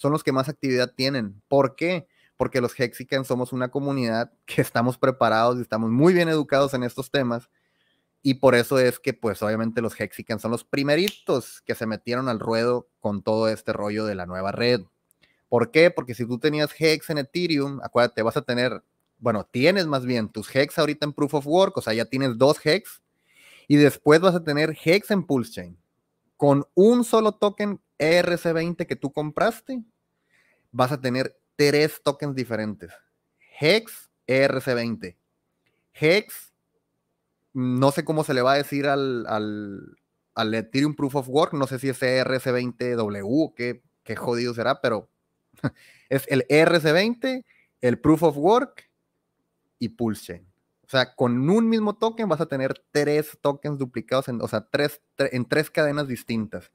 son 0.00 0.12
los 0.12 0.24
que 0.24 0.32
más 0.32 0.48
actividad 0.48 0.94
tienen. 0.96 1.42
¿Por 1.46 1.76
qué? 1.76 2.06
Porque 2.38 2.62
los 2.62 2.78
Hexicans 2.78 3.26
somos 3.26 3.52
una 3.52 3.68
comunidad 3.70 4.32
que 4.46 4.62
estamos 4.62 4.96
preparados 4.96 5.58
y 5.58 5.62
estamos 5.62 5.90
muy 5.90 6.14
bien 6.14 6.30
educados 6.30 6.72
en 6.72 6.82
estos 6.82 7.10
temas. 7.10 7.50
Y 8.22 8.34
por 8.34 8.54
eso 8.54 8.78
es 8.78 8.98
que, 8.98 9.12
pues, 9.12 9.42
obviamente 9.42 9.82
los 9.82 9.98
Hexicans 9.98 10.40
son 10.40 10.50
los 10.50 10.64
primeritos 10.64 11.60
que 11.66 11.74
se 11.74 11.86
metieron 11.86 12.28
al 12.30 12.40
ruedo 12.40 12.88
con 12.98 13.22
todo 13.22 13.48
este 13.48 13.74
rollo 13.74 14.06
de 14.06 14.14
la 14.14 14.24
nueva 14.24 14.52
red. 14.52 14.80
¿Por 15.50 15.70
qué? 15.70 15.90
Porque 15.90 16.14
si 16.14 16.26
tú 16.26 16.38
tenías 16.38 16.70
Hex 16.78 17.10
en 17.10 17.18
Ethereum, 17.18 17.80
acuérdate, 17.82 18.22
vas 18.22 18.36
a 18.36 18.42
tener, 18.42 18.82
bueno, 19.18 19.46
tienes 19.50 19.86
más 19.86 20.06
bien 20.06 20.30
tus 20.30 20.54
Hex 20.54 20.78
ahorita 20.78 21.04
en 21.04 21.12
Proof 21.12 21.34
of 21.34 21.46
Work, 21.46 21.76
o 21.76 21.82
sea, 21.82 21.92
ya 21.92 22.04
tienes 22.06 22.38
dos 22.38 22.64
Hex 22.64 23.02
y 23.68 23.76
después 23.76 24.20
vas 24.20 24.34
a 24.34 24.44
tener 24.44 24.76
Hex 24.82 25.10
en 25.10 25.24
Pulse 25.24 25.52
Chain. 25.52 25.78
Con 26.36 26.66
un 26.74 27.04
solo 27.04 27.32
token 27.32 27.80
ERC20 28.00 28.86
que 28.86 28.96
tú 28.96 29.12
compraste, 29.12 29.82
vas 30.72 30.90
a 30.90 31.00
tener 31.00 31.38
tres 31.56 32.00
tokens 32.02 32.34
diferentes. 32.34 32.92
Hex 33.60 34.10
ERC20. 34.26 35.16
Hex, 35.92 36.52
no 37.52 37.92
sé 37.92 38.04
cómo 38.04 38.24
se 38.24 38.34
le 38.34 38.42
va 38.42 38.52
a 38.52 38.56
decir 38.56 38.86
al, 38.86 39.26
al, 39.26 40.54
Ethereum 40.54 40.94
Proof 40.94 41.16
of 41.16 41.28
Work, 41.28 41.52
no 41.52 41.66
sé 41.66 41.78
si 41.78 41.88
es 41.88 42.00
ERC20W, 42.00 43.54
qué, 43.54 43.82
qué 44.02 44.16
jodido 44.16 44.54
será, 44.54 44.80
pero 44.80 45.10
es 46.08 46.24
el 46.28 46.46
ERC20, 46.48 47.44
el 47.82 48.00
Proof 48.00 48.22
of 48.22 48.36
Work 48.38 48.90
y 49.78 49.90
Pulse 49.90 50.24
Chain. 50.24 50.50
O 50.84 50.88
sea, 50.90 51.14
con 51.14 51.48
un 51.48 51.68
mismo 51.68 51.96
token 51.96 52.28
vas 52.28 52.40
a 52.40 52.46
tener 52.46 52.82
tres 52.90 53.38
tokens 53.40 53.78
duplicados, 53.78 54.28
en, 54.28 54.40
o 54.40 54.48
sea, 54.48 54.66
tres, 54.68 55.00
en 55.18 55.44
tres 55.44 55.70
cadenas 55.70 56.08
distintas. 56.08 56.72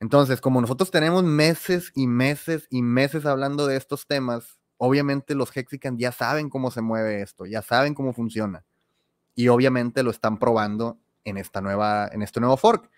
Entonces, 0.00 0.40
como 0.40 0.60
nosotros 0.60 0.90
tenemos 0.90 1.22
meses 1.24 1.92
y 1.94 2.06
meses 2.06 2.66
y 2.70 2.82
meses 2.82 3.26
hablando 3.26 3.66
de 3.66 3.76
estos 3.76 4.06
temas, 4.06 4.58
obviamente 4.76 5.34
los 5.34 5.56
Hexicans 5.56 5.98
ya 5.98 6.12
saben 6.12 6.50
cómo 6.50 6.70
se 6.70 6.82
mueve 6.82 7.22
esto, 7.22 7.46
ya 7.46 7.62
saben 7.62 7.94
cómo 7.94 8.12
funciona. 8.12 8.64
Y 9.34 9.48
obviamente 9.48 10.02
lo 10.02 10.10
están 10.10 10.38
probando 10.38 11.00
en, 11.24 11.36
esta 11.38 11.60
nueva, 11.60 12.08
en 12.12 12.22
este 12.22 12.40
nuevo 12.40 12.56
fork. 12.56 12.90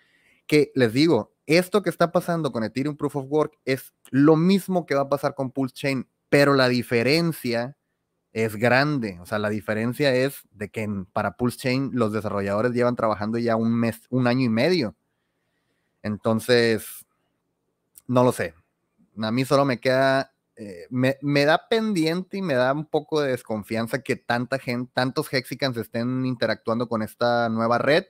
Que 0.45 0.71
les 0.75 0.93
digo, 0.93 1.35
esto 1.45 1.81
que 1.81 1.89
está 1.89 2.11
pasando 2.11 2.51
con 2.51 2.63
Ethereum 2.63 2.95
Proof 2.95 3.17
of 3.17 3.25
Work 3.29 3.57
es 3.65 3.93
lo 4.11 4.35
mismo 4.35 4.85
que 4.85 4.95
va 4.95 5.01
a 5.01 5.09
pasar 5.09 5.33
con 5.33 5.51
Pulse 5.51 5.75
Chain, 5.75 6.09
pero 6.29 6.53
la 6.53 6.67
diferencia 6.67 7.77
es 8.33 8.55
grande. 8.55 9.17
O 9.21 9.25
sea, 9.25 9.39
la 9.39 9.49
diferencia 9.49 10.13
es 10.13 10.41
de 10.51 10.69
que 10.69 10.87
para 11.13 11.37
Pulse 11.37 11.57
Chain 11.57 11.91
los 11.93 12.11
desarrolladores 12.11 12.73
llevan 12.73 12.95
trabajando 12.95 13.37
ya 13.37 13.55
un 13.55 13.73
mes, 13.73 14.01
un 14.09 14.27
año 14.27 14.45
y 14.45 14.49
medio. 14.49 14.95
Entonces, 16.03 17.05
no 18.07 18.23
lo 18.23 18.31
sé. 18.31 18.53
A 19.21 19.31
mí 19.31 19.45
solo 19.45 19.65
me 19.65 19.79
queda, 19.79 20.33
eh, 20.55 20.85
me, 20.89 21.17
me, 21.21 21.45
da 21.45 21.67
pendiente 21.69 22.37
y 22.37 22.41
me 22.41 22.53
da 22.53 22.71
un 22.73 22.85
poco 22.85 23.21
de 23.21 23.31
desconfianza 23.31 24.01
que 24.01 24.15
tanta 24.15 24.59
gente, 24.59 24.91
tantos 24.93 25.31
Hexicans 25.31 25.77
estén 25.77 26.25
interactuando 26.25 26.87
con 26.87 27.01
esta 27.01 27.49
nueva 27.49 27.77
red. 27.77 28.05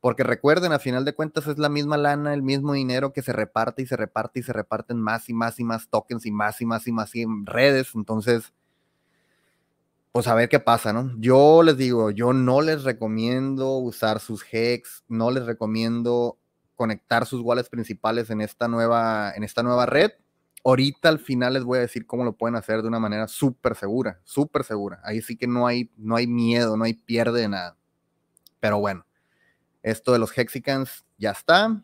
Porque 0.00 0.22
recuerden, 0.22 0.72
a 0.72 0.78
final 0.78 1.04
de 1.04 1.12
cuentas 1.12 1.48
es 1.48 1.58
la 1.58 1.68
misma 1.68 1.96
lana, 1.96 2.32
el 2.32 2.42
mismo 2.42 2.72
dinero 2.72 3.12
que 3.12 3.22
se 3.22 3.32
reparte 3.32 3.82
y 3.82 3.86
se 3.86 3.96
reparte 3.96 4.40
y 4.40 4.42
se 4.44 4.52
reparten 4.52 5.00
más 5.00 5.28
y 5.28 5.34
más 5.34 5.58
y 5.58 5.64
más 5.64 5.88
tokens 5.88 6.24
y 6.24 6.30
más 6.30 6.60
y 6.60 6.66
más 6.66 6.86
y 6.86 6.92
más 6.92 7.14
y 7.16 7.26
redes. 7.44 7.90
Entonces, 7.96 8.52
pues 10.12 10.28
a 10.28 10.34
ver 10.34 10.48
qué 10.48 10.60
pasa, 10.60 10.92
¿no? 10.92 11.12
Yo 11.18 11.62
les 11.62 11.76
digo, 11.76 12.10
yo 12.10 12.32
no 12.32 12.60
les 12.60 12.84
recomiendo 12.84 13.78
usar 13.78 14.20
sus 14.20 14.44
hex, 14.52 15.04
no 15.08 15.30
les 15.30 15.46
recomiendo 15.46 16.38
conectar 16.78 17.26
sus 17.26 17.42
wallets 17.42 17.68
principales 17.68 18.30
en 18.30 18.40
esta 18.40 18.68
nueva, 18.68 19.32
en 19.34 19.42
esta 19.42 19.64
nueva 19.64 19.84
red. 19.84 20.12
Ahorita 20.64 21.08
al 21.08 21.18
final 21.18 21.54
les 21.54 21.64
voy 21.64 21.78
a 21.78 21.80
decir 21.80 22.06
cómo 22.06 22.22
lo 22.24 22.34
pueden 22.34 22.54
hacer 22.54 22.82
de 22.82 22.88
una 22.88 23.00
manera 23.00 23.26
súper 23.26 23.74
segura, 23.74 24.20
súper 24.22 24.62
segura. 24.62 25.00
Ahí 25.02 25.20
sí 25.20 25.36
que 25.36 25.48
no 25.48 25.66
hay, 25.66 25.90
no 25.96 26.14
hay 26.14 26.28
miedo, 26.28 26.76
no 26.76 26.84
hay 26.84 26.94
pierde 26.94 27.40
de 27.40 27.48
nada. 27.48 27.76
Pero 28.60 28.78
bueno, 28.78 29.04
esto 29.82 30.12
de 30.12 30.20
los 30.20 30.36
Hexicans 30.36 31.04
ya 31.18 31.32
está. 31.32 31.82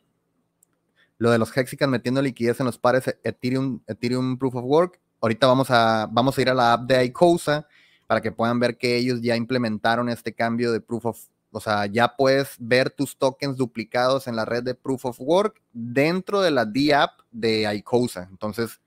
Lo 1.19 1.31
de 1.33 1.39
los 1.39 1.57
Hexicans 1.57 1.91
metiendo 1.91 2.23
liquidez 2.23 2.61
en 2.61 2.67
los 2.67 2.79
pares 2.79 3.19
Ethereum, 3.25 3.81
Ethereum 3.89 4.39
Proof 4.39 4.55
of 4.55 4.65
Work. 4.65 5.01
Ahorita 5.21 5.49
vamos 5.49 5.73
a, 5.73 6.09
vamos 6.11 6.39
a 6.39 6.41
ir 6.41 6.51
a 6.51 6.55
la 6.55 6.75
app 6.75 6.83
de 6.83 7.05
iCosa 7.07 7.67
para 8.07 8.21
que 8.21 8.31
puedan 8.31 8.61
ver 8.61 8.79
que 8.79 8.97
ellos 8.97 9.21
ya 9.23 9.35
implementaron 9.35 10.09
este 10.09 10.35
cambio 10.35 10.71
de 10.71 10.81
proof 10.81 11.07
of, 11.07 11.27
o 11.55 11.61
sea, 11.61 11.87
ya 11.87 12.17
puedes 12.17 12.57
ver 12.59 12.91
tus 12.91 13.17
tokens 13.17 13.57
duplicados 13.57 14.27
en 14.27 14.35
la 14.35 14.45
red 14.45 14.65
de 14.65 14.75
proof 14.75 15.05
of 15.05 15.21
work 15.21 15.63
dentro 15.73 16.41
de 16.41 16.51
la 16.51 16.65
D-App 16.65 17.21
de 17.31 17.73
ICOSA. 17.77 18.27
Entonces, 18.29 18.81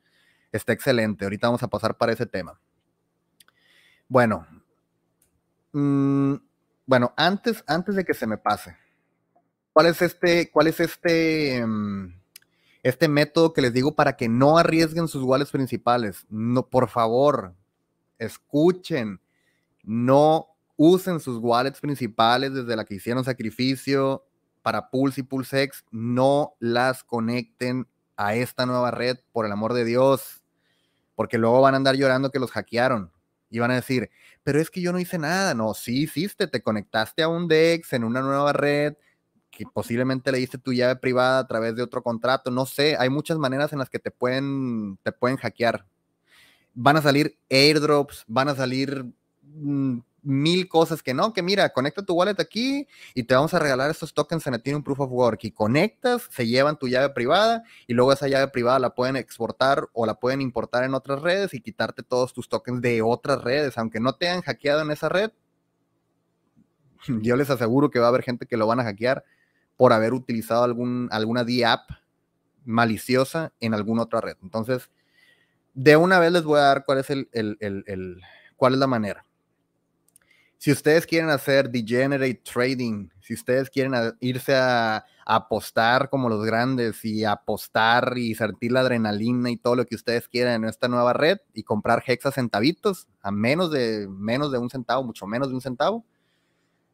está 0.51 0.73
excelente. 0.73 1.23
Ahorita 1.23 1.47
vamos 1.47 1.63
a 1.63 1.69
pasar 1.69 1.95
para 1.97 2.11
ese 2.11 2.25
tema. 2.25 2.59
Bueno, 4.09 4.45
mm, 5.71 6.33
bueno, 6.85 7.13
antes, 7.15 7.63
antes 7.67 7.95
de 7.95 8.03
que 8.03 8.13
se 8.13 8.27
me 8.27 8.37
pase, 8.37 8.75
¿cuál 9.71 9.87
es 9.87 10.01
este, 10.01 10.51
cuál 10.51 10.67
es 10.67 10.81
este, 10.81 11.65
mm, 11.65 12.19
este 12.83 13.07
método 13.07 13.53
que 13.53 13.61
les 13.61 13.71
digo 13.71 13.95
para 13.95 14.17
que 14.17 14.27
no 14.27 14.57
arriesguen 14.57 15.07
sus 15.07 15.23
wallets 15.23 15.51
principales? 15.51 16.25
No, 16.29 16.67
por 16.67 16.89
favor, 16.89 17.53
escuchen, 18.19 19.21
no 19.83 20.56
usen 20.77 21.19
sus 21.19 21.39
wallets 21.41 21.81
principales 21.81 22.53
desde 22.53 22.75
la 22.75 22.85
que 22.85 22.95
hicieron 22.95 23.25
sacrificio 23.25 24.23
para 24.61 24.89
Pulse 24.89 25.21
y 25.21 25.23
PulseX, 25.23 25.83
no 25.91 26.53
las 26.59 27.03
conecten 27.03 27.87
a 28.15 28.35
esta 28.35 28.65
nueva 28.65 28.91
red, 28.91 29.17
por 29.31 29.45
el 29.45 29.51
amor 29.51 29.73
de 29.73 29.85
Dios, 29.85 30.41
porque 31.15 31.37
luego 31.37 31.61
van 31.61 31.73
a 31.73 31.77
andar 31.77 31.95
llorando 31.95 32.31
que 32.31 32.39
los 32.39 32.51
hackearon 32.51 33.11
y 33.49 33.59
van 33.59 33.71
a 33.71 33.75
decir, 33.75 34.09
pero 34.43 34.59
es 34.59 34.69
que 34.69 34.81
yo 34.81 34.91
no 34.91 34.99
hice 34.99 35.17
nada. 35.17 35.53
No, 35.53 35.73
sí 35.73 36.03
hiciste, 36.03 36.47
te 36.47 36.61
conectaste 36.61 37.23
a 37.23 37.27
un 37.27 37.47
DEX 37.47 37.93
en 37.93 38.03
una 38.03 38.21
nueva 38.21 38.53
red, 38.53 38.95
que 39.51 39.65
posiblemente 39.65 40.31
le 40.31 40.37
diste 40.37 40.57
tu 40.57 40.73
llave 40.73 40.95
privada 40.95 41.39
a 41.39 41.47
través 41.47 41.75
de 41.75 41.83
otro 41.83 42.03
contrato, 42.03 42.51
no 42.51 42.65
sé, 42.65 42.95
hay 42.97 43.09
muchas 43.09 43.37
maneras 43.37 43.73
en 43.73 43.79
las 43.79 43.89
que 43.89 43.99
te 43.99 44.11
pueden, 44.11 44.97
te 45.03 45.11
pueden 45.11 45.37
hackear 45.37 45.85
van 46.79 46.95
a 46.95 47.01
salir 47.01 47.35
airdrops, 47.49 48.23
van 48.27 48.49
a 48.49 48.55
salir 48.55 49.03
mm, 49.41 49.97
mil 50.27 50.67
cosas 50.67 51.01
que 51.01 51.13
no, 51.13 51.31
que 51.31 51.41
mira, 51.41 51.69
conecta 51.69 52.03
tu 52.05 52.13
wallet 52.13 52.39
aquí 52.39 52.85
y 53.15 53.23
te 53.23 53.33
vamos 53.33 53.53
a 53.53 53.59
regalar 53.59 53.89
estos 53.89 54.13
tokens 54.13 54.45
en 54.45 54.55
Ethereum 54.55 54.83
Proof 54.83 54.99
of 54.99 55.11
Work 55.11 55.45
y 55.45 55.51
conectas, 55.51 56.27
se 56.29 56.45
llevan 56.45 56.77
tu 56.77 56.89
llave 56.89 57.09
privada 57.11 57.63
y 57.87 57.93
luego 57.93 58.11
esa 58.11 58.27
llave 58.27 58.49
privada 58.49 58.77
la 58.79 58.93
pueden 58.93 59.15
exportar 59.15 59.87
o 59.93 60.05
la 60.05 60.19
pueden 60.19 60.41
importar 60.41 60.83
en 60.83 60.93
otras 60.93 61.21
redes 61.21 61.53
y 61.53 61.61
quitarte 61.61 62.03
todos 62.03 62.33
tus 62.33 62.49
tokens 62.49 62.81
de 62.81 63.01
otras 63.01 63.41
redes, 63.41 63.77
aunque 63.77 64.01
no 64.01 64.15
te 64.15 64.27
hayan 64.27 64.41
hackeado 64.41 64.81
en 64.81 64.91
esa 64.91 65.07
red. 65.07 65.31
Yo 67.21 67.37
les 67.37 67.49
aseguro 67.49 67.89
que 67.89 67.99
va 67.99 68.07
a 68.07 68.09
haber 68.09 68.23
gente 68.23 68.45
que 68.45 68.57
lo 68.57 68.67
van 68.67 68.81
a 68.81 68.83
hackear 68.83 69.23
por 69.77 69.93
haber 69.93 70.13
utilizado 70.13 70.63
algún, 70.63 71.07
alguna 71.11 71.45
D-App 71.45 71.89
maliciosa 72.65 73.53
en 73.61 73.73
alguna 73.73 74.03
otra 74.03 74.19
red. 74.19 74.35
Entonces, 74.43 74.91
de 75.73 75.95
una 75.95 76.19
vez 76.19 76.33
les 76.33 76.43
voy 76.43 76.59
a 76.59 76.63
dar 76.63 76.83
cuál 76.83 76.97
es, 76.97 77.09
el, 77.09 77.29
cuál 78.57 78.73
es 78.73 78.79
la 78.79 78.87
manera. 78.87 79.26
Si 80.57 80.71
ustedes 80.71 81.05
quieren 81.05 81.29
hacer 81.29 81.69
degenerate 81.69 82.41
trading, 82.43 83.09
si 83.21 83.35
ustedes 83.35 83.69
quieren 83.69 83.93
irse 84.19 84.55
a, 84.55 85.05
apostar 85.29 86.09
como 86.09 86.29
los 86.29 86.45
grandes 86.45 87.03
y 87.03 87.25
apostar 87.25 88.17
y 88.17 88.33
sentir 88.33 88.71
la 88.71 88.79
adrenalina 88.79 89.51
y 89.51 89.57
todo 89.57 89.75
lo 89.75 89.85
que 89.85 89.95
ustedes 89.95 90.29
quieran 90.29 90.63
en 90.63 90.69
esta 90.69 90.87
nueva 90.87 91.11
red 91.11 91.39
y 91.53 91.63
comprar 91.63 92.01
hexa 92.07 92.31
centavitos 92.31 93.09
a 93.21 93.29
menos 93.29 93.69
de, 93.69 94.07
menos 94.07 94.53
de 94.53 94.57
un 94.57 94.69
centavo, 94.69 95.03
mucho 95.03 95.27
menos 95.27 95.49
de 95.49 95.55
un 95.55 95.59
centavo, 95.59 96.05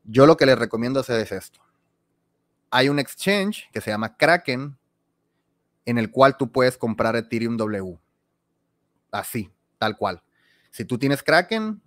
yo 0.03 0.26
lo 0.26 0.36
que 0.36 0.47
les 0.47 0.57
recomiendo 0.57 0.99
hacer 0.99 1.20
es 1.20 1.32
esto. 1.32 1.59
Hay 2.72 2.89
un 2.89 2.97
exchange 2.97 3.70
que 3.72 3.82
se 3.82 3.91
llama 3.91 4.18
Kraken 4.18 4.76
en 5.86 5.97
el 5.99 6.09
cual 6.09 6.36
tú 6.36 6.51
puedes 6.51 6.76
comprar 6.76 7.16
Ethereum 7.16 7.55
W 7.55 7.99
así, 9.11 9.51
tal 9.78 9.95
cual. 9.95 10.22
Si 10.72 10.84
tú 10.86 10.97
tienes 10.97 11.24
Kraken, 11.24 11.82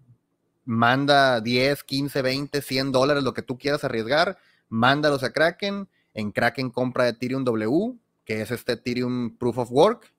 manda 0.66 1.40
10, 1.40 1.82
15, 1.84 2.20
20, 2.20 2.60
100 2.60 2.92
dólares, 2.92 3.22
lo 3.22 3.32
que 3.32 3.40
tú 3.40 3.56
quieras 3.56 3.84
arriesgar, 3.84 4.36
mándalos 4.68 5.22
a 5.22 5.32
Kraken. 5.32 5.88
en 6.12 6.32
Kraken 6.32 6.70
compra 6.70 7.08
Ethereum 7.08 7.44
W, 7.44 7.94
que 8.24 8.40
es 8.40 8.50
este 8.50 8.72
Ethereum 8.72 9.36
Proof 9.36 9.58
of 9.58 9.70
Work. 9.70 10.12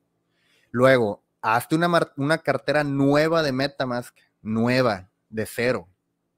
Luego, 0.72 1.24
hazte 1.42 1.76
una, 1.76 2.12
una 2.18 2.38
cartera 2.38 2.84
nueva 2.84 3.42
de 3.44 3.52
Metamask, 3.52 4.16
nueva, 4.42 5.10
de 5.30 5.46
cero. 5.46 5.88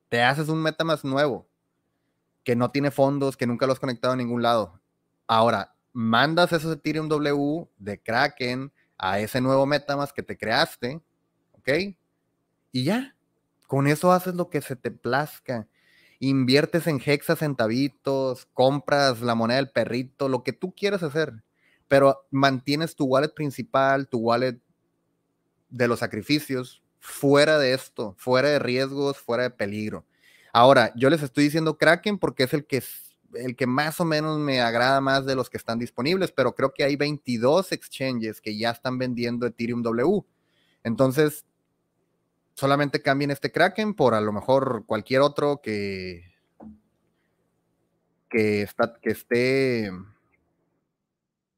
Te 0.07 0.23
haces 0.23 0.49
un 0.49 0.61
Metamask 0.61 1.03
nuevo, 1.03 1.47
que 2.43 2.55
no 2.55 2.71
tiene 2.71 2.89
fondos, 2.89 3.37
que 3.37 3.45
nunca 3.45 3.67
lo 3.67 3.73
has 3.73 3.79
conectado 3.79 4.13
a 4.13 4.17
ningún 4.17 4.41
lado. 4.41 4.79
Ahora, 5.27 5.75
mandas 5.93 6.53
esos 6.53 6.73
Ethereum 6.73 7.09
W 7.09 7.67
de 7.77 8.01
Kraken 8.01 8.71
a 8.97 9.19
ese 9.19 9.41
nuevo 9.41 9.65
Metamask 9.65 10.15
que 10.15 10.23
te 10.23 10.37
creaste, 10.37 11.01
¿ok? 11.51 11.69
Y 12.71 12.83
ya, 12.85 13.15
con 13.69 13.85
eso 13.85 14.11
haces 14.11 14.33
lo 14.33 14.49
que 14.49 14.63
se 14.63 14.75
te 14.75 14.89
plazca. 14.89 15.67
Inviertes 16.17 16.87
en 16.87 16.99
hexa 17.05 17.35
centavitos, 17.35 18.47
compras 18.51 19.21
la 19.21 19.35
moneda 19.35 19.57
del 19.57 19.69
perrito, 19.69 20.27
lo 20.27 20.43
que 20.43 20.53
tú 20.53 20.73
quieras 20.73 21.03
hacer, 21.03 21.43
pero 21.87 22.25
mantienes 22.31 22.95
tu 22.95 23.05
wallet 23.05 23.29
principal, 23.29 24.09
tu 24.09 24.17
wallet 24.17 24.59
de 25.69 25.87
los 25.87 25.99
sacrificios, 25.99 26.81
fuera 26.97 27.59
de 27.59 27.73
esto, 27.73 28.15
fuera 28.17 28.49
de 28.49 28.57
riesgos, 28.57 29.19
fuera 29.19 29.43
de 29.43 29.51
peligro. 29.51 30.03
Ahora, 30.51 30.91
yo 30.95 31.11
les 31.11 31.21
estoy 31.21 31.43
diciendo 31.43 31.77
Kraken 31.77 32.17
porque 32.17 32.45
es 32.45 32.55
el 32.55 32.65
que, 32.65 32.81
el 33.35 33.55
que 33.55 33.67
más 33.67 33.99
o 33.99 34.05
menos 34.05 34.39
me 34.39 34.61
agrada 34.61 34.99
más 34.99 35.27
de 35.27 35.35
los 35.35 35.47
que 35.47 35.57
están 35.57 35.77
disponibles, 35.77 36.31
pero 36.31 36.55
creo 36.55 36.73
que 36.73 36.85
hay 36.85 36.95
22 36.95 37.71
exchanges 37.71 38.41
que 38.41 38.57
ya 38.57 38.71
están 38.71 38.97
vendiendo 38.97 39.45
Ethereum 39.45 39.83
W. 39.83 40.23
Entonces, 40.83 41.45
solamente 42.59 43.01
cambien 43.01 43.31
este 43.31 43.51
Kraken 43.51 43.93
por 43.93 44.13
a 44.13 44.21
lo 44.21 44.33
mejor 44.33 44.83
cualquier 44.85 45.21
otro 45.21 45.61
que, 45.61 46.33
que, 48.29 48.61
está, 48.63 48.93
que 49.01 49.11
esté... 49.11 49.91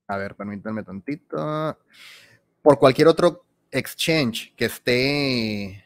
A 0.08 0.18
ver, 0.18 0.36
permítanme 0.36 0.84
tantito. 0.84 1.78
Por 2.62 2.78
cualquier 2.78 3.08
otro 3.08 3.46
exchange 3.72 4.54
que 4.56 4.66
esté, 4.66 5.84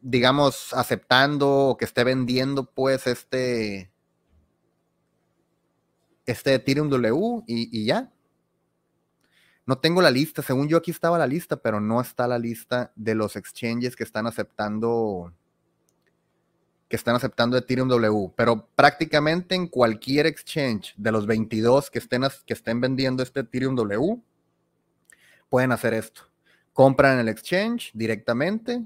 digamos, 0.00 0.72
aceptando 0.72 1.50
o 1.50 1.76
que 1.76 1.84
esté 1.84 2.04
vendiendo, 2.04 2.70
pues, 2.70 3.06
este, 3.06 3.90
este 6.24 6.54
Ethereum 6.54 6.88
W 6.88 7.42
y, 7.46 7.84
ya. 7.84 8.12
No 9.70 9.78
tengo 9.78 10.02
la 10.02 10.10
lista, 10.10 10.42
según 10.42 10.66
yo 10.66 10.78
aquí 10.78 10.90
estaba 10.90 11.16
la 11.16 11.28
lista, 11.28 11.54
pero 11.54 11.80
no 11.80 12.00
está 12.00 12.26
la 12.26 12.40
lista 12.40 12.90
de 12.96 13.14
los 13.14 13.36
exchanges 13.36 13.94
que 13.94 14.02
están 14.02 14.26
aceptando 14.26 15.32
que 16.88 16.96
están 16.96 17.14
aceptando 17.14 17.56
Ethereum 17.56 17.86
W, 17.86 18.32
pero 18.34 18.66
prácticamente 18.74 19.54
en 19.54 19.68
cualquier 19.68 20.26
exchange 20.26 20.92
de 20.96 21.12
los 21.12 21.24
22 21.24 21.88
que 21.88 22.00
estén, 22.00 22.22
que 22.44 22.52
estén 22.52 22.80
vendiendo 22.80 23.22
este 23.22 23.38
Ethereum 23.38 23.76
W, 23.76 24.20
pueden 25.48 25.70
hacer 25.70 25.94
esto. 25.94 26.22
Compran 26.72 27.20
el 27.20 27.28
exchange 27.28 27.92
directamente, 27.94 28.84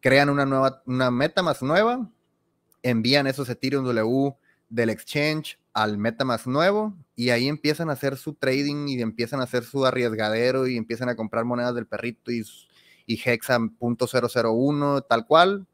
crean 0.00 0.28
una 0.28 0.44
nueva, 0.44 0.82
una 0.86 1.12
MetaMask 1.12 1.62
nueva, 1.62 2.10
envían 2.82 3.28
esos 3.28 3.48
Ethereum 3.48 3.84
W 3.84 4.34
del 4.68 4.90
exchange 4.90 5.58
al 5.72 5.98
MetaMask 5.98 6.46
nuevo 6.46 6.96
y 7.14 7.30
ahí 7.30 7.48
empiezan 7.48 7.90
a 7.90 7.92
hacer 7.92 8.16
su 8.16 8.34
trading 8.34 8.88
y 8.88 9.00
empiezan 9.00 9.40
a 9.40 9.44
hacer 9.44 9.64
su 9.64 9.84
arriesgadero 9.84 10.66
y 10.66 10.76
empiezan 10.76 11.08
a 11.08 11.16
comprar 11.16 11.44
monedas 11.44 11.74
del 11.74 11.86
perrito 11.86 12.30
y, 12.32 12.44
y 13.06 13.20
Hexa 13.22 13.58
.001 13.58 15.06
tal 15.08 15.26
cual. 15.26 15.66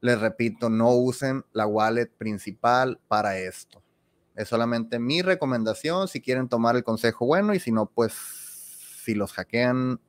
Les 0.00 0.18
repito, 0.18 0.70
no 0.70 0.92
usen 0.92 1.44
la 1.52 1.66
wallet 1.66 2.06
principal 2.06 2.98
para 3.06 3.38
esto. 3.38 3.82
Es 4.34 4.48
solamente 4.48 4.98
mi 4.98 5.20
recomendación 5.20 6.08
si 6.08 6.20
quieren 6.20 6.48
tomar 6.48 6.74
el 6.74 6.84
consejo 6.84 7.26
bueno 7.26 7.54
y 7.54 7.60
si 7.60 7.70
no, 7.70 7.86
pues 7.86 8.14
si 9.04 9.14
los 9.14 9.32
hackean, 9.32 10.00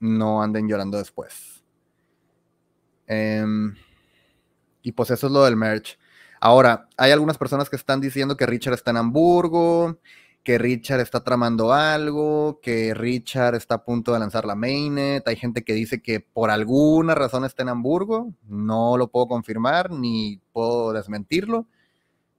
no 0.00 0.42
anden 0.42 0.68
llorando 0.68 0.98
después. 0.98 1.62
Em, 3.06 3.74
y 4.82 4.92
pues 4.92 5.10
eso 5.10 5.26
es 5.26 5.32
lo 5.32 5.44
del 5.44 5.56
merch. 5.56 5.98
Ahora, 6.46 6.90
hay 6.98 7.10
algunas 7.10 7.38
personas 7.38 7.70
que 7.70 7.76
están 7.76 8.02
diciendo 8.02 8.36
que 8.36 8.44
Richard 8.44 8.74
está 8.74 8.90
en 8.90 8.98
Hamburgo, 8.98 9.98
que 10.42 10.58
Richard 10.58 11.00
está 11.00 11.24
tramando 11.24 11.72
algo, 11.72 12.60
que 12.60 12.92
Richard 12.92 13.54
está 13.54 13.76
a 13.76 13.84
punto 13.86 14.12
de 14.12 14.18
lanzar 14.18 14.44
la 14.44 14.54
mainnet. 14.54 15.26
Hay 15.26 15.36
gente 15.36 15.64
que 15.64 15.72
dice 15.72 16.02
que 16.02 16.20
por 16.20 16.50
alguna 16.50 17.14
razón 17.14 17.46
está 17.46 17.62
en 17.62 17.70
Hamburgo. 17.70 18.30
No 18.46 18.98
lo 18.98 19.08
puedo 19.10 19.26
confirmar 19.26 19.90
ni 19.90 20.42
puedo 20.52 20.92
desmentirlo, 20.92 21.66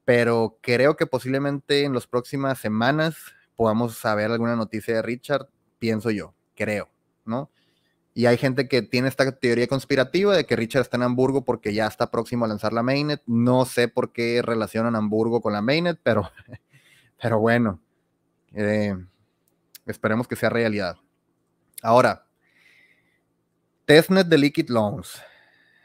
pero 0.05 0.59
creo 0.61 0.95
que 0.95 1.07
posiblemente 1.07 1.83
en 1.83 1.95
las 1.95 2.05
próximas 2.05 2.59
semanas 2.59 3.15
podamos 3.55 3.97
saber 3.97 4.29
alguna 4.29 4.55
noticia 4.55 4.93
de 4.93 5.01
Richard 5.01 5.47
pienso 5.79 6.11
yo, 6.11 6.35
creo, 6.55 6.89
¿no? 7.25 7.49
Y 8.17 8.27
hay 8.27 8.37
gente 8.37 8.69
que 8.69 8.81
tiene 8.81 9.09
esta 9.09 9.29
teoría 9.33 9.67
conspirativa 9.67 10.35
de 10.35 10.45
que 10.45 10.55
Richard 10.55 10.83
está 10.83 10.95
en 10.95 11.03
Hamburgo 11.03 11.43
porque 11.43 11.73
ya 11.73 11.85
está 11.85 12.09
próximo 12.09 12.45
a 12.45 12.47
lanzar 12.47 12.71
la 12.71 12.81
mainnet. 12.81 13.21
No 13.27 13.65
sé 13.65 13.89
por 13.89 14.13
qué 14.13 14.41
relacionan 14.41 14.95
Hamburgo 14.95 15.41
con 15.41 15.51
la 15.51 15.61
mainnet, 15.61 15.99
pero, 16.01 16.31
pero 17.21 17.39
bueno, 17.39 17.81
eh, 18.53 18.95
esperemos 19.85 20.29
que 20.29 20.37
sea 20.37 20.49
realidad. 20.49 20.95
Ahora, 21.83 22.25
testnet 23.83 24.27
de 24.27 24.37
Liquid 24.37 24.69
Loans. 24.69 25.21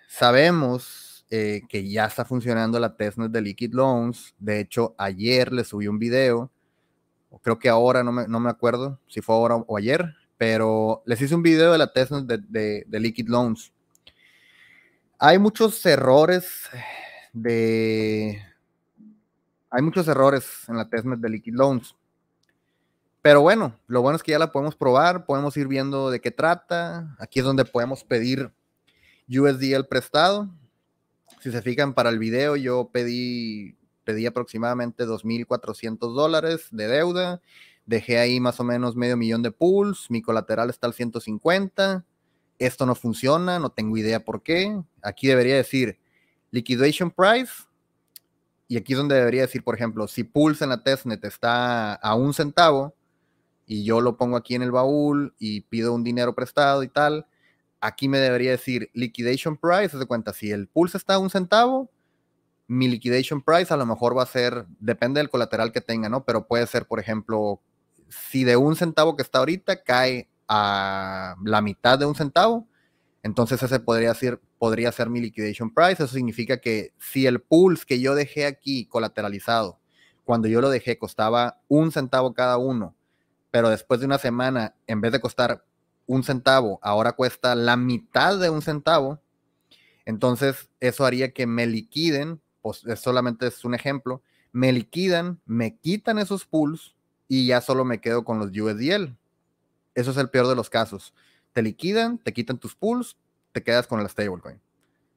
Sabemos 0.09 1.27
eh, 1.31 1.63
que 1.69 1.91
ya 1.91 2.07
está 2.07 2.25
funcionando 2.25 2.79
la 2.79 2.97
testnet 2.97 3.33
de 3.33 3.43
Liquid 3.43 3.75
Loans. 3.75 4.37
De 4.39 4.61
hecho, 4.61 4.95
ayer 4.97 5.53
le 5.53 5.65
subí 5.65 5.89
un 5.89 5.99
video 5.99 6.53
creo 7.39 7.59
que 7.59 7.69
ahora, 7.69 8.03
no 8.03 8.13
me, 8.13 8.27
no 8.27 8.41
me 8.41 8.51
acuerdo 8.51 8.99
si 9.07 9.21
fue 9.21 9.35
ahora 9.35 9.57
o 9.57 9.77
ayer, 9.77 10.17
pero 10.41 11.03
les 11.05 11.21
hice 11.21 11.35
un 11.35 11.43
video 11.43 11.71
de 11.71 11.77
la 11.77 11.93
testnet 11.93 12.25
de, 12.25 12.87
de, 12.87 12.99
Liquid 12.99 13.29
Loans. 13.29 13.75
Hay 15.19 15.39
muchos 15.39 15.85
errores 15.85 16.71
de... 17.35 18.43
Hay 19.69 19.83
muchos 19.83 20.09
errores 20.09 20.67
en 20.67 20.79
la 20.79 20.89
testnet 20.89 21.21
de 21.21 21.29
Liquid 21.29 21.53
Loans. 21.53 21.95
Pero 23.21 23.43
bueno, 23.43 23.79
lo 23.87 24.01
bueno 24.01 24.17
es 24.17 24.23
que 24.23 24.31
ya 24.31 24.39
la 24.39 24.51
podemos 24.51 24.75
probar, 24.77 25.27
podemos 25.27 25.55
ir 25.59 25.69
viendo 25.69 26.11
de 26.11 26.23
qué 26.23 26.31
trata. 26.31 27.15
Aquí 27.19 27.41
es 27.41 27.45
donde 27.45 27.67
podemos 27.67 28.03
pedir 28.03 28.51
USDL 29.29 29.85
prestado. 29.91 30.49
Si 31.41 31.51
se 31.51 31.61
fijan 31.61 31.93
para 31.93 32.09
el 32.09 32.19
video, 32.19 32.57
yo 32.57 32.89
pedí 32.91 33.77
pedí 34.05 34.27
aproximadamente 34.27 35.07
2.400 35.07 35.99
dólares 36.15 36.67
de 36.71 36.89
deuda, 36.89 37.41
dejé 37.91 38.21
ahí 38.21 38.39
más 38.39 38.61
o 38.61 38.65
menos 38.65 38.95
medio 38.95 39.17
millón 39.17 39.43
de 39.43 39.51
pools, 39.51 40.07
mi 40.11 40.23
colateral 40.23 40.71
está 40.71 40.87
al 40.87 40.95
150, 40.95 42.05
esto 42.61 42.87
no 42.87 42.95
funciona, 42.95 43.59
no 43.59 43.71
tengo 43.71 43.97
idea 43.97 44.25
por 44.25 44.45
qué, 44.45 44.81
aquí 45.03 45.27
debería 45.27 45.57
decir 45.57 45.99
liquidation 46.53 47.11
price, 47.11 47.53
y 48.69 48.77
aquí 48.77 48.93
es 48.93 48.97
donde 48.97 49.17
debería 49.17 49.43
decir, 49.43 49.65
por 49.65 49.75
ejemplo, 49.75 50.07
si 50.07 50.23
pools 50.23 50.63
en 50.63 50.69
la 50.69 50.85
testnet 50.85 51.25
está 51.25 51.95
a 51.95 52.15
un 52.15 52.33
centavo, 52.33 52.95
y 53.67 53.83
yo 53.83 54.01
lo 54.01 54.17
pongo 54.17 54.37
aquí 54.37 54.55
en 54.55 54.63
el 54.63 54.71
baúl 54.71 55.35
y 55.41 55.63
pido 55.63 55.93
un 55.93 56.05
dinero 56.05 56.37
prestado 56.37 56.85
y 56.85 56.89
tal, 56.89 57.27
aquí 57.81 58.07
me 58.07 58.19
debería 58.19 58.53
decir 58.53 58.89
liquidation 58.95 59.57
price, 59.57 59.99
se 59.99 60.07
cuenta, 60.07 60.33
si 60.33 60.53
el 60.53 60.69
pulse 60.69 60.97
está 60.97 61.15
a 61.15 61.19
un 61.19 61.31
centavo, 61.31 61.91
mi 62.69 62.87
liquidation 62.87 63.43
price 63.43 63.75
a 63.75 63.77
lo 63.77 63.85
mejor 63.85 64.17
va 64.17 64.23
a 64.23 64.27
ser, 64.27 64.65
depende 64.79 65.19
del 65.19 65.29
colateral 65.29 65.73
que 65.73 65.81
tenga, 65.81 66.09
¿no? 66.09 66.25
Pero 66.25 66.47
puede 66.47 66.69
ser, 66.69 66.87
por 66.87 67.01
ejemplo, 67.01 67.61
si 68.11 68.45
de 68.45 68.57
un 68.57 68.77
centavo 68.77 69.17
que 69.17 69.23
está 69.23 69.39
ahorita 69.39 69.83
cae 69.83 70.29
a 70.49 71.37
la 71.43 71.61
mitad 71.63 71.99
de 71.99 72.07
un 72.07 72.15
centavo, 72.15 72.67
entonces 73.23 73.63
ese 73.63 73.81
podría 73.81 74.13
ser, 74.15 74.41
podría 74.59 74.93
ser 74.93 75.09
mi 75.09 75.21
liquidation 75.21 75.73
price. 75.73 76.03
Eso 76.03 76.09
significa 76.09 76.61
que 76.61 76.93
si 76.99 77.27
el 77.27 77.41
pools 77.41 77.87
que 77.87 78.01
yo 78.01 78.15
dejé 78.15 78.47
aquí 78.47 78.87
colateralizado, 78.87 79.79
cuando 80.25 80.49
yo 80.49 80.61
lo 80.61 80.71
dejé 80.71 80.99
costaba 80.99 81.61
un 81.69 81.93
centavo 81.93 82.35
cada 82.35 82.59
uno, 82.59 82.95
pero 83.51 83.69
después 83.69 84.01
de 84.01 84.07
una 84.07 84.19
semana, 84.19 84.75
en 84.87 85.01
vez 85.01 85.13
de 85.13 85.21
costar 85.21 85.65
un 86.07 86.25
centavo, 86.25 86.79
ahora 86.83 87.13
cuesta 87.13 87.55
la 87.55 87.77
mitad 87.77 88.39
de 88.39 88.51
un 88.51 88.63
centavo, 88.63 89.21
entonces 90.05 90.69
eso 90.81 91.05
haría 91.05 91.33
que 91.33 91.47
me 91.47 91.67
liquiden 91.67 92.41
pues 92.63 92.85
solamente 92.97 93.47
es 93.47 93.65
un 93.65 93.75
ejemplo, 93.75 94.23
me 94.53 94.73
liquidan, 94.73 95.41
me 95.45 95.77
quitan 95.79 96.19
esos 96.19 96.45
pools 96.45 96.95
y 97.33 97.47
ya 97.47 97.61
solo 97.61 97.85
me 97.85 98.01
quedo 98.01 98.25
con 98.25 98.41
los 98.41 98.49
USDL. 98.49 99.17
Eso 99.95 100.11
es 100.11 100.17
el 100.17 100.31
peor 100.31 100.49
de 100.49 100.57
los 100.57 100.69
casos. 100.69 101.15
Te 101.53 101.63
liquidan, 101.63 102.19
te 102.19 102.33
quitan 102.33 102.59
tus 102.59 102.75
pools, 102.75 103.17
te 103.53 103.63
quedas 103.63 103.87
con 103.87 104.03
la 104.03 104.09
stablecoin. 104.09 104.61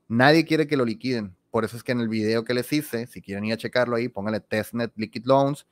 Nadie 0.08 0.46
quiere 0.46 0.68
que 0.68 0.78
lo 0.78 0.86
liquiden. 0.86 1.36
Por 1.50 1.66
eso 1.66 1.76
es 1.76 1.82
que 1.82 1.92
en 1.92 2.02
el 2.02 2.10
video 2.10 2.44
que 2.44 2.54
les 2.54 2.72
hice, 2.72 3.08
si 3.08 3.20
quieren 3.20 3.46
ir 3.46 3.54
a 3.54 3.58
checarlo 3.58 3.96
ahí, 3.96 4.10
pónganle 4.10 4.42
testnet 4.42 4.94
liquid 4.96 5.24
loans. 5.26 5.66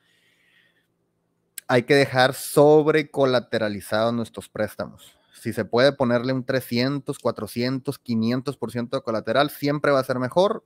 Hay 1.68 1.84
que 1.84 1.94
dejar 1.94 2.34
sobre 2.34 3.12
colateralizados 3.12 4.12
nuestros 4.12 4.50
préstamos. 4.50 5.16
Si 5.40 5.54
se 5.54 5.64
puede 5.64 5.94
ponerle 5.94 6.34
un 6.34 6.44
300, 6.44 7.20
400, 7.20 8.04
500% 8.04 8.90
de 8.90 9.04
colateral, 9.04 9.52
siempre 9.52 9.92
va 9.92 10.00
a 10.00 10.04
ser 10.04 10.18
mejor 10.18 10.66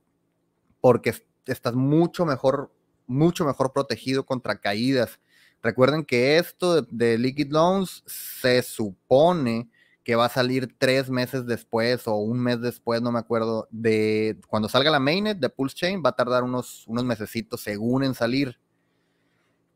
porque 0.80 1.14
estás 1.48 1.76
mucho 1.76 2.26
mejor 2.26 2.72
mucho 3.08 3.46
mejor 3.46 3.74
protegido 3.74 4.26
contra 4.26 4.60
caídas. 4.60 5.20
Recuerden 5.66 6.06
que 6.06 6.38
esto 6.38 6.84
de, 6.84 7.18
Liquid 7.18 7.52
Loans 7.52 8.04
se 8.06 8.62
supone 8.62 9.68
que 10.04 10.16
va 10.16 10.26
a 10.26 10.30
salir 10.30 10.76
tres 10.78 11.10
meses 11.10 11.48
después 11.48 12.08
o 12.08 12.18
un 12.18 12.40
mes 12.40 12.62
después, 12.62 13.02
no 13.02 13.12
me 13.12 13.18
acuerdo, 13.18 13.68
de 13.72 14.40
cuando 14.48 14.70
salga 14.70 14.92
la 14.92 15.00
mainnet 15.00 15.40
de 15.40 15.50
Pulse 15.50 15.76
Chain, 15.76 16.04
va 16.06 16.10
a 16.10 16.16
tardar 16.16 16.44
unos, 16.44 16.86
unos 16.86 17.04
mesecitos 17.04 17.62
según 17.62 18.04
en 18.04 18.14
salir 18.14 18.60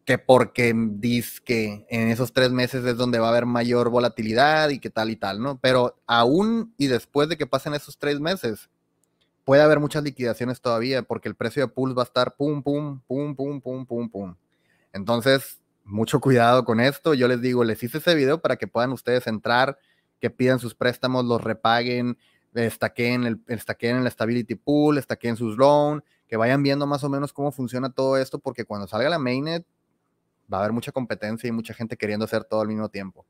que 0.05 0.19
porque 0.19 0.75
dice 0.75 1.41
que 1.43 1.87
en 1.89 2.09
esos 2.09 2.33
tres 2.33 2.51
meses 2.51 2.85
es 2.85 2.95
donde 2.95 3.17
va 3.17 3.25
a 3.25 3.31
haber 3.31 3.47
mayor 3.47 3.89
volatilidad 3.89 4.69
y 4.69 4.77
que 4.77 4.91
tal 4.91 5.09
y 5.09 5.15
tal, 5.15 5.41
¿no? 5.41 5.57
Pero 5.59 5.99
aún 6.05 6.71
y 6.77 6.85
después 6.85 7.29
de 7.29 7.35
que 7.35 7.47
pasen 7.47 7.73
esos 7.73 7.97
tres 7.97 8.19
meses, 8.19 8.69
puede 9.43 9.63
haber 9.63 9.79
muchas 9.79 10.03
liquidaciones 10.03 10.61
todavía 10.61 11.01
porque 11.01 11.29
el 11.29 11.35
precio 11.35 11.63
de 11.63 11.73
Pulse 11.73 11.95
va 11.95 12.03
a 12.03 12.05
estar 12.05 12.35
pum, 12.35 12.61
pum, 12.61 13.01
pum, 13.07 13.35
pum, 13.35 13.59
pum, 13.59 13.85
pum, 13.87 14.07
pum. 14.07 14.35
Entonces, 14.93 15.59
mucho 15.89 16.19
cuidado 16.19 16.63
con 16.63 16.79
esto. 16.79 17.13
Yo 17.13 17.27
les 17.27 17.41
digo, 17.41 17.63
les 17.63 17.81
hice 17.83 17.97
ese 17.97 18.15
video 18.15 18.41
para 18.41 18.55
que 18.55 18.67
puedan 18.67 18.91
ustedes 18.91 19.27
entrar, 19.27 19.77
que 20.19 20.29
pidan 20.29 20.59
sus 20.59 20.75
préstamos, 20.75 21.25
los 21.25 21.43
repaguen, 21.43 22.17
estaqueen 22.53 23.25
el, 23.25 23.41
estaqueen 23.47 23.97
el 23.97 24.11
Stability 24.11 24.55
Pool, 24.55 24.97
estaqueen 24.97 25.35
sus 25.35 25.57
loans, 25.57 26.03
que 26.27 26.37
vayan 26.37 26.63
viendo 26.63 26.85
más 26.85 27.03
o 27.03 27.09
menos 27.09 27.33
cómo 27.33 27.51
funciona 27.51 27.91
todo 27.91 28.17
esto, 28.17 28.39
porque 28.39 28.65
cuando 28.65 28.87
salga 28.87 29.09
la 29.09 29.19
mainnet, 29.19 29.65
va 30.51 30.57
a 30.57 30.61
haber 30.61 30.73
mucha 30.73 30.91
competencia 30.91 31.47
y 31.47 31.51
mucha 31.51 31.73
gente 31.73 31.97
queriendo 31.97 32.25
hacer 32.25 32.43
todo 32.43 32.61
al 32.61 32.67
mismo 32.67 32.89
tiempo. 32.89 33.25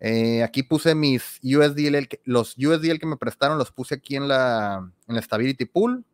Eh, 0.00 0.44
aquí 0.44 0.62
puse 0.62 0.94
mis 0.94 1.40
USDL, 1.42 2.08
los 2.24 2.56
USDL 2.56 2.98
que 2.98 3.06
me 3.06 3.16
prestaron, 3.16 3.58
los 3.58 3.72
puse 3.72 3.96
aquí 3.96 4.16
en 4.16 4.28
la, 4.28 4.92
en 5.08 5.14
la 5.14 5.22
Stability 5.22 5.64
Pool. 5.64 6.04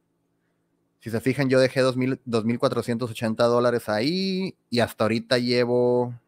Si 1.05 1.11
se 1.11 1.21
fijan, 1.21 1.51
yo 1.51 1.61
dejé 1.61 1.83
2.480 1.83 3.37
dólares 3.37 3.91
ahí 3.91 4.57
y 4.71 4.81
hasta 4.81 5.05
ahorita 5.05 5.37
llevo 5.37 6.19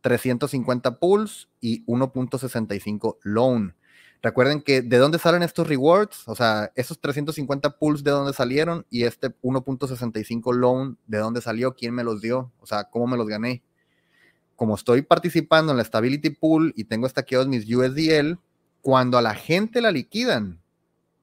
350 0.00 0.98
pools 0.98 1.48
y 1.60 1.84
1.65 1.86 3.18
loan. 3.22 3.76
Recuerden 4.20 4.62
que 4.62 4.82
de 4.82 4.98
dónde 4.98 5.20
salen 5.20 5.44
estos 5.44 5.68
rewards, 5.68 6.26
o 6.26 6.34
sea, 6.34 6.72
esos 6.74 6.98
350 6.98 7.78
pools 7.78 8.02
de 8.02 8.10
dónde 8.10 8.32
salieron 8.32 8.84
y 8.90 9.04
este 9.04 9.28
1.65 9.28 10.52
loan 10.52 10.98
de 11.06 11.18
dónde 11.18 11.40
salió, 11.40 11.76
quién 11.76 11.94
me 11.94 12.02
los 12.02 12.20
dio, 12.20 12.50
o 12.58 12.66
sea, 12.66 12.90
cómo 12.90 13.06
me 13.06 13.16
los 13.16 13.28
gané. 13.28 13.62
Como 14.56 14.74
estoy 14.74 15.02
participando 15.02 15.70
en 15.70 15.78
la 15.78 15.84
Stability 15.84 16.30
Pool 16.30 16.72
y 16.76 16.82
tengo 16.82 17.06
estaqueados 17.06 17.46
mis 17.46 17.72
USDL, 17.72 18.40
cuando 18.82 19.16
a 19.16 19.22
la 19.22 19.36
gente 19.36 19.80
la 19.80 19.92
liquidan, 19.92 20.60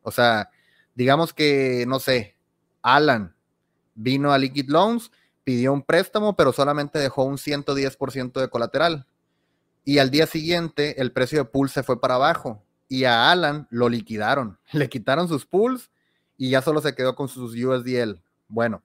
o 0.03 0.11
sea, 0.11 0.49
digamos 0.95 1.33
que, 1.33 1.85
no 1.87 1.99
sé, 1.99 2.35
Alan 2.81 3.35
vino 3.95 4.31
a 4.31 4.37
Liquid 4.37 4.69
Loans, 4.69 5.11
pidió 5.43 5.73
un 5.73 5.83
préstamo, 5.83 6.35
pero 6.35 6.53
solamente 6.53 6.99
dejó 6.99 7.23
un 7.23 7.37
110% 7.37 8.39
de 8.39 8.49
colateral. 8.49 9.07
Y 9.85 9.97
al 9.97 10.11
día 10.11 10.27
siguiente 10.27 11.01
el 11.01 11.11
precio 11.11 11.39
de 11.39 11.45
pool 11.45 11.69
se 11.69 11.83
fue 11.83 11.99
para 11.99 12.15
abajo 12.15 12.63
y 12.87 13.03
a 13.05 13.31
Alan 13.31 13.67
lo 13.69 13.89
liquidaron. 13.89 14.59
Le 14.71 14.89
quitaron 14.89 15.27
sus 15.27 15.45
pools 15.45 15.91
y 16.37 16.49
ya 16.49 16.61
solo 16.61 16.81
se 16.81 16.95
quedó 16.95 17.15
con 17.15 17.27
sus 17.27 17.53
USDL. 17.53 18.21
Bueno, 18.47 18.83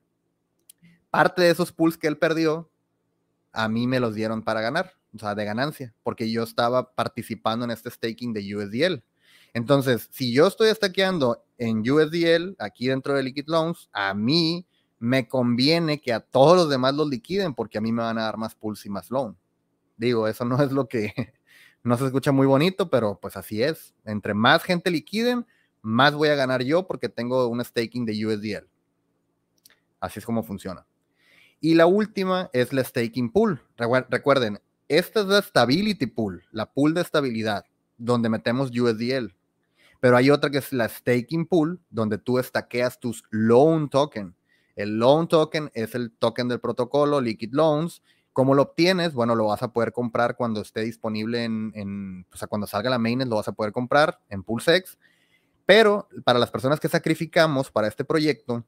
parte 1.10 1.42
de 1.42 1.50
esos 1.50 1.72
pools 1.72 1.96
que 1.96 2.08
él 2.08 2.18
perdió, 2.18 2.70
a 3.52 3.68
mí 3.68 3.86
me 3.86 4.00
los 4.00 4.14
dieron 4.14 4.42
para 4.42 4.60
ganar, 4.60 4.94
o 5.14 5.18
sea, 5.18 5.34
de 5.34 5.44
ganancia, 5.44 5.94
porque 6.02 6.30
yo 6.30 6.42
estaba 6.42 6.94
participando 6.94 7.64
en 7.64 7.70
este 7.70 7.90
staking 7.90 8.32
de 8.32 8.56
USDL. 8.56 9.02
Entonces, 9.54 10.08
si 10.10 10.32
yo 10.32 10.46
estoy 10.46 10.70
stakeando 10.70 11.44
en 11.56 11.80
USDL 11.80 12.56
aquí 12.58 12.88
dentro 12.88 13.14
de 13.14 13.22
Liquid 13.22 13.46
Loans, 13.48 13.88
a 13.92 14.14
mí 14.14 14.66
me 14.98 15.28
conviene 15.28 16.00
que 16.00 16.12
a 16.12 16.20
todos 16.20 16.56
los 16.56 16.68
demás 16.68 16.94
los 16.94 17.08
liquiden 17.08 17.54
porque 17.54 17.78
a 17.78 17.80
mí 17.80 17.92
me 17.92 18.02
van 18.02 18.18
a 18.18 18.24
dar 18.24 18.36
más 18.36 18.54
pools 18.54 18.84
y 18.86 18.90
más 18.90 19.10
loan. 19.10 19.36
Digo, 19.96 20.28
eso 20.28 20.44
no 20.44 20.62
es 20.62 20.72
lo 20.72 20.88
que 20.88 21.12
no 21.82 21.96
se 21.96 22.06
escucha 22.06 22.32
muy 22.32 22.46
bonito, 22.46 22.90
pero 22.90 23.18
pues 23.20 23.36
así 23.36 23.62
es. 23.62 23.94
Entre 24.04 24.34
más 24.34 24.62
gente 24.62 24.90
liquiden, 24.90 25.46
más 25.82 26.14
voy 26.14 26.28
a 26.28 26.34
ganar 26.34 26.62
yo 26.62 26.86
porque 26.86 27.08
tengo 27.08 27.46
un 27.48 27.64
staking 27.64 28.04
de 28.04 28.26
USDL. 28.26 28.68
Así 30.00 30.18
es 30.18 30.26
como 30.26 30.42
funciona. 30.42 30.86
Y 31.60 31.74
la 31.74 31.86
última 31.86 32.50
es 32.52 32.72
la 32.72 32.84
staking 32.84 33.32
pool. 33.32 33.60
Recuerden, 33.76 34.60
esta 34.86 35.20
es 35.20 35.26
la 35.26 35.42
stability 35.42 36.06
pool, 36.06 36.44
la 36.52 36.72
pool 36.72 36.94
de 36.94 37.00
estabilidad, 37.00 37.64
donde 37.96 38.28
metemos 38.28 38.70
USDL. 38.70 39.34
Pero 40.00 40.16
hay 40.16 40.30
otra 40.30 40.50
que 40.50 40.58
es 40.58 40.72
la 40.72 40.88
staking 40.88 41.46
pool, 41.46 41.80
donde 41.90 42.18
tú 42.18 42.38
estaqueas 42.38 43.00
tus 43.00 43.24
loan 43.30 43.88
token. 43.88 44.36
El 44.76 44.98
loan 44.98 45.26
token 45.28 45.70
es 45.74 45.94
el 45.94 46.12
token 46.12 46.48
del 46.48 46.60
protocolo 46.60 47.20
Liquid 47.20 47.52
Loans 47.52 48.02
¿Cómo 48.38 48.54
lo 48.54 48.62
obtienes? 48.62 49.14
Bueno, 49.14 49.34
lo 49.34 49.46
vas 49.46 49.64
a 49.64 49.72
poder 49.72 49.90
comprar 49.90 50.36
cuando 50.36 50.60
esté 50.60 50.82
disponible 50.82 51.42
en, 51.42 52.24
o 52.32 52.36
sea, 52.36 52.46
cuando 52.46 52.68
salga 52.68 52.88
la 52.88 52.96
mainnet 52.96 53.26
lo 53.26 53.34
vas 53.34 53.48
a 53.48 53.52
poder 53.52 53.72
comprar 53.72 54.20
en 54.28 54.44
PulseX. 54.44 54.96
Pero 55.66 56.08
para 56.24 56.38
las 56.38 56.48
personas 56.48 56.78
que 56.78 56.88
sacrificamos 56.88 57.72
para 57.72 57.88
este 57.88 58.04
proyecto, 58.04 58.64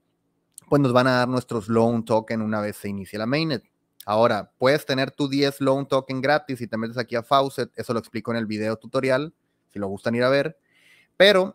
pues 0.68 0.82
nos 0.82 0.92
van 0.92 1.06
a 1.06 1.12
dar 1.18 1.28
nuestros 1.28 1.68
loan 1.68 2.04
token 2.04 2.42
una 2.42 2.60
vez 2.60 2.78
se 2.78 2.88
inicie 2.88 3.16
la 3.16 3.26
mainnet. 3.26 3.62
Ahora, 4.04 4.50
puedes 4.58 4.84
tener 4.84 5.12
tu 5.12 5.28
10 5.28 5.60
loan 5.60 5.86
token 5.86 6.20
gratis 6.20 6.60
y 6.60 6.66
te 6.66 6.76
metes 6.76 6.98
aquí 6.98 7.14
a 7.14 7.22
Faucet, 7.22 7.70
eso 7.76 7.92
lo 7.92 8.00
explico 8.00 8.32
en 8.32 8.38
el 8.38 8.46
video 8.46 8.74
tutorial, 8.74 9.32
si 9.72 9.78
lo 9.78 9.86
gustan 9.86 10.16
ir 10.16 10.24
a 10.24 10.30
ver. 10.30 10.58
Pero 11.20 11.54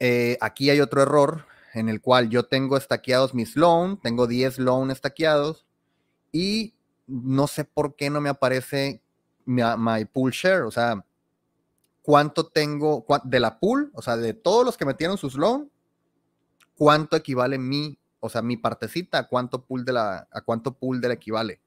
eh, 0.00 0.36
aquí 0.40 0.68
hay 0.68 0.80
otro 0.80 1.02
error 1.02 1.46
en 1.72 1.88
el 1.88 2.00
cual 2.00 2.30
yo 2.30 2.46
tengo 2.46 2.76
estaqueados 2.76 3.32
mis 3.32 3.54
loan, 3.54 3.96
tengo 4.00 4.26
10 4.26 4.58
loan 4.58 4.90
estaqueados 4.90 5.64
y 6.32 6.74
no 7.06 7.46
sé 7.46 7.64
por 7.64 7.94
qué 7.94 8.10
no 8.10 8.20
me 8.20 8.28
aparece 8.28 9.00
my, 9.44 10.04
pool 10.12 10.32
share, 10.32 10.62
o 10.62 10.72
sea, 10.72 11.06
cuánto 12.02 12.48
tengo 12.48 13.06
de 13.22 13.38
la 13.38 13.60
pool, 13.60 13.92
o 13.94 14.02
sea, 14.02 14.16
de 14.16 14.34
todos 14.34 14.64
los 14.64 14.76
que 14.76 14.84
metieron 14.84 15.16
sus 15.16 15.36
loan, 15.36 15.70
cuánto 16.74 17.14
equivale 17.14 17.58
mi, 17.58 17.96
o 18.18 18.28
sea, 18.28 18.42
mi 18.42 18.56
partecita, 18.56 19.18
a 19.18 19.28
cuánto 19.28 19.64
pool 19.64 19.84
de 19.84 19.92
la, 19.92 20.26
a 20.28 20.40
cuánto 20.40 20.76
pool 20.76 21.00
equivale. 21.04 21.60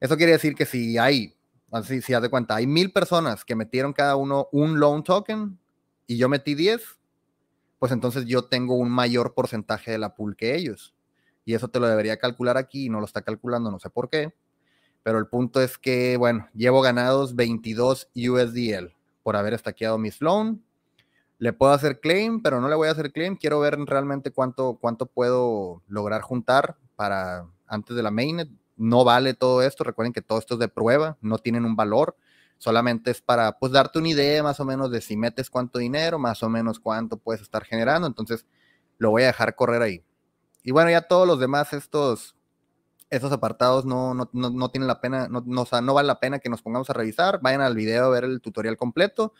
Eso 0.00 0.16
quiere 0.16 0.32
decir 0.32 0.56
que 0.56 0.66
si 0.66 0.98
hay, 0.98 1.36
así, 1.70 2.02
si 2.02 2.12
haz 2.12 2.22
de 2.22 2.28
cuenta, 2.28 2.56
hay 2.56 2.66
mil 2.66 2.92
personas 2.92 3.44
que 3.44 3.54
metieron 3.54 3.92
cada 3.92 4.16
uno 4.16 4.48
un 4.50 4.80
loan 4.80 5.04
token 5.04 5.56
y 6.08 6.16
yo 6.16 6.28
metí 6.28 6.56
10, 6.56 6.82
pues 7.78 7.92
entonces 7.92 8.24
yo 8.24 8.46
tengo 8.46 8.74
un 8.74 8.90
mayor 8.90 9.34
porcentaje 9.34 9.92
de 9.92 9.98
la 9.98 10.16
pool 10.16 10.34
que 10.34 10.56
ellos 10.56 10.94
y 11.44 11.54
eso 11.54 11.68
te 11.68 11.80
lo 11.80 11.86
debería 11.86 12.18
calcular 12.18 12.58
aquí 12.58 12.86
y 12.86 12.88
no 12.90 12.98
lo 12.98 13.06
está 13.06 13.22
calculando, 13.22 13.70
no 13.70 13.78
sé 13.78 13.88
por 13.88 14.10
qué. 14.10 14.34
Pero 15.02 15.18
el 15.18 15.28
punto 15.28 15.62
es 15.62 15.78
que, 15.78 16.18
bueno, 16.18 16.46
llevo 16.52 16.82
ganados 16.82 17.36
22 17.36 18.10
USDL 18.14 18.94
por 19.22 19.34
haber 19.34 19.54
estaqueado 19.54 19.96
mis 19.96 20.20
loan. 20.20 20.62
Le 21.38 21.54
puedo 21.54 21.72
hacer 21.72 22.00
claim, 22.00 22.42
pero 22.42 22.60
no 22.60 22.68
le 22.68 22.74
voy 22.74 22.88
a 22.88 22.90
hacer 22.90 23.12
claim. 23.12 23.34
Quiero 23.34 23.60
ver 23.60 23.78
realmente 23.78 24.30
cuánto, 24.30 24.76
cuánto 24.78 25.06
puedo 25.06 25.82
lograr 25.86 26.20
juntar 26.20 26.76
para 26.96 27.46
antes 27.66 27.96
de 27.96 28.02
la 28.02 28.10
mainnet. 28.10 28.50
No 28.76 29.04
vale 29.04 29.32
todo 29.32 29.62
esto. 29.62 29.84
Recuerden 29.84 30.12
que 30.12 30.20
todo 30.20 30.38
esto 30.38 30.54
es 30.54 30.60
de 30.60 30.68
prueba, 30.68 31.16
no 31.22 31.38
tienen 31.38 31.64
un 31.64 31.76
valor. 31.76 32.14
Solamente 32.58 33.12
es 33.12 33.20
para 33.20 33.58
pues 33.58 33.72
darte 33.72 33.98
una 33.98 34.08
idea 34.08 34.42
más 34.42 34.58
o 34.58 34.64
menos 34.64 34.90
de 34.90 35.00
si 35.00 35.16
metes 35.16 35.48
cuánto 35.48 35.78
dinero, 35.78 36.18
más 36.18 36.42
o 36.42 36.48
menos 36.48 36.80
cuánto 36.80 37.16
puedes 37.16 37.40
estar 37.40 37.64
generando. 37.64 38.06
Entonces 38.06 38.46
lo 38.98 39.10
voy 39.10 39.22
a 39.22 39.26
dejar 39.26 39.54
correr 39.54 39.80
ahí. 39.82 40.04
Y 40.64 40.72
bueno, 40.72 40.90
ya 40.90 41.02
todos 41.02 41.26
los 41.26 41.38
demás, 41.38 41.72
estos, 41.72 42.36
estos 43.10 43.32
apartados 43.32 43.84
no, 43.84 44.12
no, 44.12 44.28
no, 44.32 44.68
tienen 44.70 44.88
la 44.88 45.00
pena, 45.00 45.28
no, 45.28 45.42
no, 45.46 45.64
no 45.80 45.94
vale 45.94 46.06
la 46.06 46.18
pena 46.18 46.40
que 46.40 46.48
nos 46.48 46.60
pongamos 46.62 46.90
a 46.90 46.94
revisar. 46.94 47.40
Vayan 47.40 47.60
al 47.60 47.76
video 47.76 48.06
a 48.06 48.10
ver 48.10 48.24
el 48.24 48.40
tutorial 48.40 48.76
completo. 48.76 49.32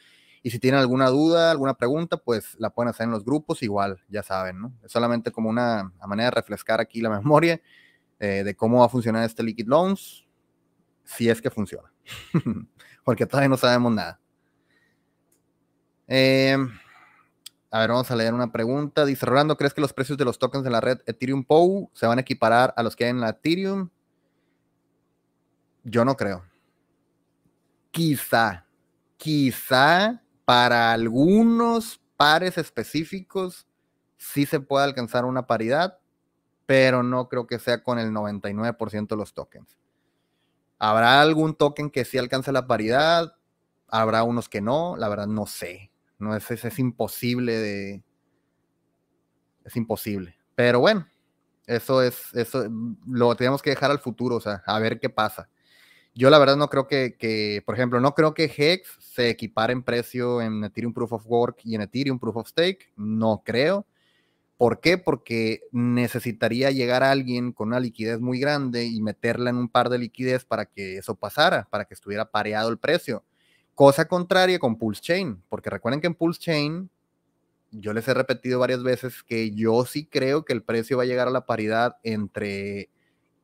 Y 0.43 0.51
si 0.51 0.61
tienen 0.61 0.81
alguna 0.81 1.09
duda, 1.09 1.51
alguna 1.51 1.75
pregunta, 1.75 2.17
pues 2.17 2.55
la 2.59 2.71
pueden 2.71 2.91
hacer 2.91 3.05
en 3.05 3.11
los 3.11 3.25
grupos, 3.25 3.63
igual, 3.63 4.01
ya 4.09 4.23
saben, 4.23 4.61
¿no? 4.61 4.73
Es 4.85 4.93
solamente 4.93 5.33
como 5.33 5.49
una 5.51 5.93
manera 6.07 6.31
de 6.31 6.37
refrescar 6.37 6.81
aquí 6.81 7.01
la 7.01 7.11
memoria 7.21 7.61
eh, 8.21 8.45
de 8.45 8.55
cómo 8.55 8.81
va 8.81 8.87
a 8.87 8.89
funcionar 8.89 9.25
este 9.25 9.43
Liquid 9.43 9.67
Loans, 9.67 10.27
si 11.05 11.29
es 11.29 11.43
que 11.43 11.51
funciona. 11.51 11.93
Porque 13.09 13.25
todavía 13.25 13.49
no 13.49 13.57
sabemos 13.57 13.91
nada. 13.91 14.21
Eh, 16.09 16.59
a 17.71 17.81
ver, 17.81 17.89
vamos 17.89 18.11
a 18.11 18.17
leer 18.17 18.35
una 18.35 18.53
pregunta. 18.53 19.07
Dice 19.07 19.25
Rolando, 19.25 19.57
¿crees 19.57 19.73
que 19.73 19.81
los 19.81 19.95
precios 19.95 20.19
de 20.19 20.27
los 20.27 20.39
tokens 20.39 20.63
de 20.63 20.69
la 20.69 20.83
red 20.83 20.99
Ethereum 21.07 21.43
POW 21.43 21.91
se 21.95 22.07
van 22.07 22.19
a 22.19 22.21
equiparar 22.21 22.75
a 22.77 22.83
los 22.83 22.95
que 22.95 23.05
hay 23.05 23.11
en 23.13 23.23
la 23.23 23.31
Ethereum? 23.31 23.89
Yo 25.85 26.05
no 26.05 26.19
creo. 26.19 26.45
Quizá, 27.93 28.67
quizá 29.17 30.23
para 30.45 30.93
algunos 30.93 32.03
pares 32.19 32.59
específicos 32.59 33.67
sí 34.19 34.45
se 34.45 34.61
pueda 34.61 34.85
alcanzar 34.85 35.25
una 35.25 35.47
paridad, 35.47 35.99
pero 36.67 37.03
no 37.03 37.31
creo 37.31 37.47
que 37.47 37.59
sea 37.59 37.83
con 37.83 37.99
el 37.99 38.11
99% 38.11 39.09
de 39.09 39.17
los 39.17 39.33
tokens. 39.33 39.79
¿Habrá 40.79 41.21
algún 41.21 41.55
token 41.55 41.91
que 41.91 42.05
sí 42.05 42.19
alcance 42.19 42.53
la 42.53 42.67
paridad? 42.67 43.35
¿Habrá 43.89 44.23
unos 44.23 44.49
que 44.49 44.61
no? 44.61 44.97
La 44.97 45.09
verdad 45.09 45.27
no 45.27 45.47
sé. 45.47 45.91
No 46.19 46.35
es, 46.37 46.79
imposible 46.79 47.57
de. 47.57 48.03
Es 49.65 49.77
imposible. 49.77 50.37
Pero 50.55 50.81
bueno, 50.81 51.07
Eso 51.67 52.03
es, 52.03 52.35
eso 52.35 52.67
lo 53.07 53.35
tenemos 53.37 53.63
que 53.63 53.71
dejar 53.71 53.91
al 53.91 53.99
futuro, 54.01 54.37
o 54.37 54.41
sea, 54.41 54.63
a 54.67 54.79
ver 54.79 54.99
qué 54.99 55.11
pasa. 55.11 55.49
Yo 56.15 56.31
la 56.31 56.39
verdad 56.39 56.57
no 56.57 56.69
creo 56.69 56.89
que, 56.89 57.17
que, 57.17 57.63
por 57.65 57.75
ejemplo, 57.75 58.01
no 58.01 58.15
creo 58.15 58.35
que 58.35 58.53
Hex 58.57 58.97
se 58.99 59.29
equipare 59.31 59.73
en 59.73 59.83
precio 59.83 60.41
en 60.41 60.65
Ethereum 60.65 60.93
Proof 60.93 61.13
of 61.13 61.27
Work 61.27 61.61
y 61.65 61.75
en 61.75 61.83
Ethereum 61.83 62.19
Proof 62.19 62.37
of 62.39 62.49
Stake. 62.49 62.93
No 62.97 63.43
creo. 63.45 63.87
¿Por 64.59 64.81
qué? 64.81 64.99
Porque 64.99 65.63
necesitaría 65.73 66.71
llegar 66.71 67.03
a 67.03 67.11
alguien 67.13 67.53
con 67.53 67.69
una 67.69 67.81
liquidez 67.81 68.21
muy 68.21 68.41
grande 68.41 68.85
y 68.85 69.01
meterla 69.01 69.51
en 69.51 69.57
un 69.57 69.69
par 69.69 69.89
de 69.89 69.99
liquidez 69.99 70.45
para 70.45 70.67
que 70.67 70.99
eso 70.99 71.15
pasara, 71.15 71.67
para 71.71 71.87
que 71.87 71.95
estuviera 71.95 72.31
pareado 72.31 72.69
el 72.69 72.79
precio. 72.79 73.25
Cosa 73.75 74.07
contraria 74.09 74.59
con 74.59 74.77
Pulse 74.77 75.01
Chain, 75.01 75.43
porque 75.49 75.71
recuerden 75.71 76.01
que 76.01 76.09
en 76.09 76.15
Pulse 76.15 76.41
Chain 76.41 76.91
yo 77.71 77.93
les 77.93 78.09
he 78.09 78.15
repetido 78.15 78.59
varias 78.59 78.83
veces 78.83 79.23
que 79.23 79.53
yo 79.53 79.85
sí 79.85 80.05
creo 80.05 80.45
que 80.45 80.53
el 80.53 80.63
precio 80.65 80.97
va 80.97 81.05
a 81.05 81.07
llegar 81.07 81.29
a 81.29 81.33
la 81.33 81.47
paridad 81.47 81.97
entre 82.03 82.91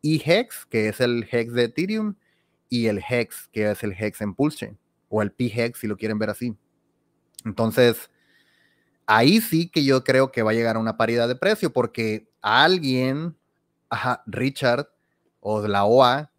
eHex, 0.03 0.67
que 0.67 0.89
es 0.89 1.01
el 1.01 1.29
hex 1.31 1.53
de 1.53 1.65
Ethereum, 1.65 2.17
y 2.69 2.87
el 2.87 3.01
hex, 3.09 3.49
que 3.53 3.71
es 3.71 3.85
el 3.85 3.93
hex 3.93 4.21
en 4.21 4.35
Pulse 4.35 4.77
o 5.09 5.23
el 5.23 5.31
p-hex, 5.31 5.79
si 5.79 5.87
lo 5.87 5.97
quieren 5.97 6.19
ver 6.19 6.31
así. 6.31 6.57
Entonces, 7.45 8.11
ahí 9.07 9.41
sí 9.41 9.69
que 9.69 9.85
yo 9.85 10.05
creo 10.05 10.33
que 10.33 10.43
va 10.43 10.53
a 10.53 10.55
llegar 10.55 10.77
a 10.77 10.81
una 10.81 10.97
paridad 10.97 11.29
de 11.29 11.37
precio, 11.37 11.73
porque 11.73 12.29
alguien, 12.41 13.37
ajá, 13.89 14.23
Richard 14.27 14.89
o 15.41 15.67
la 15.67 15.85
OA, 15.85 16.31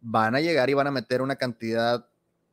van 0.00 0.34
a 0.34 0.40
llegar 0.40 0.70
y 0.70 0.74
van 0.74 0.86
a 0.86 0.92
meter 0.92 1.22
una 1.22 1.36
cantidad 1.36 2.06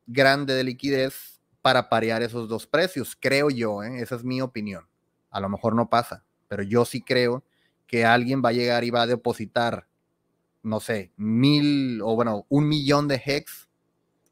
grande 0.06 0.54
de 0.54 0.64
liquidez 0.64 1.40
para 1.62 1.88
parear 1.88 2.22
esos 2.22 2.48
dos 2.48 2.66
precios, 2.66 3.16
creo 3.18 3.48
yo, 3.48 3.82
¿eh? 3.82 4.02
esa 4.02 4.16
es 4.16 4.24
mi 4.24 4.40
opinión. 4.42 4.86
A 5.30 5.40
lo 5.40 5.48
mejor 5.48 5.74
no 5.74 5.88
pasa, 5.88 6.24
pero 6.48 6.62
yo 6.62 6.84
sí 6.84 7.00
creo 7.00 7.42
que 7.86 8.04
alguien 8.04 8.42
va 8.44 8.50
a 8.50 8.52
llegar 8.52 8.84
y 8.84 8.90
va 8.90 9.02
a 9.02 9.06
depositar, 9.06 9.86
no 10.62 10.80
sé, 10.80 11.12
mil 11.16 12.00
o 12.02 12.14
bueno, 12.16 12.44
un 12.48 12.68
millón 12.68 13.08
de 13.08 13.22
hex, 13.24 13.68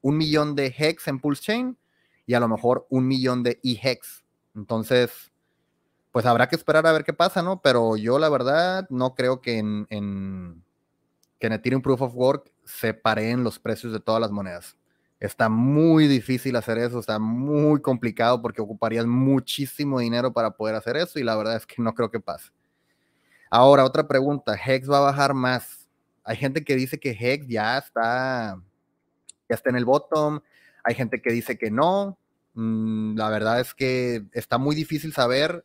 un 0.03 0.19
millón 0.19 0.55
de 0.55 0.75
hex 0.77 1.09
en 1.09 1.21
Pulse 1.21 1.43
Chain 1.43 1.79
y 2.27 2.35
a 2.35 2.41
lo 2.41 2.49
mejor 2.49 2.87
un 2.91 3.07
millón 3.07 3.43
de 3.43 3.61
e-hex. 3.63 4.22
Entonces, 4.55 5.33
pues 6.13 6.27
habrá 6.27 6.49
que 6.49 6.57
esperar 6.57 6.87
a 6.87 6.93
ver 6.93 7.05
qué 7.05 7.13
pasa, 7.13 7.43
¿no? 7.43 7.61
Pero 7.63 7.97
yo 7.97 8.19
la 8.19 8.29
verdad 8.29 8.87
no 8.91 9.15
creo 9.15 9.41
que 9.41 9.59
en, 9.59 9.87
que 11.39 11.47
en 11.47 11.53
Ethereum 11.53 11.83
Proof 11.83 12.03
of 12.03 12.15
Work 12.15 12.53
se 12.65 12.95
pareen 12.95 13.43
los 13.43 13.59
precios 13.59 13.93
de 13.93 14.01
todas 14.01 14.21
las 14.21 14.31
monedas. 14.31 14.77
Está 15.19 15.49
muy 15.49 16.09
difícil 16.09 16.57
hacer 16.57 16.79
eso, 16.79 16.99
está 16.99 17.19
muy 17.19 17.81
complicado 17.81 18.43
porque 18.43 18.61
ocuparías 18.61 19.07
muchísimo 19.07 20.01
dinero 20.01 20.33
para 20.33 20.51
poder 20.51 20.75
hacer 20.75 20.97
eso 20.97 21.19
y 21.19 21.23
la 21.23 21.37
verdad 21.37 21.57
es 21.57 21.65
que 21.65 21.81
no 21.81 21.95
creo 21.95 22.11
que 22.11 22.21
pase. 22.21 22.51
Ahora, 23.49 23.85
otra 23.85 24.07
pregunta, 24.09 24.55
¿Hex 24.55 24.91
va 24.91 24.99
a 24.99 25.13
bajar 25.13 25.33
más? 25.33 25.89
Hay 26.25 26.37
gente 26.37 26.65
que 26.65 26.75
dice 26.75 26.99
que 26.99 27.11
Hex 27.11 27.47
ya 27.47 27.79
está, 27.79 28.61
ya 29.49 29.55
está 29.55 29.71
en 29.71 29.77
el 29.77 29.85
bottom, 29.85 30.41
hay 30.85 30.95
gente 30.95 31.23
que 31.23 31.31
dice 31.31 31.57
que 31.57 31.71
no. 31.71 32.19
Mm, 32.55 33.17
la 33.17 33.31
verdad 33.31 33.61
es 33.61 33.75
que 33.75 34.25
está 34.33 34.59
muy 34.59 34.75
difícil 34.77 35.13
saber 35.13 35.65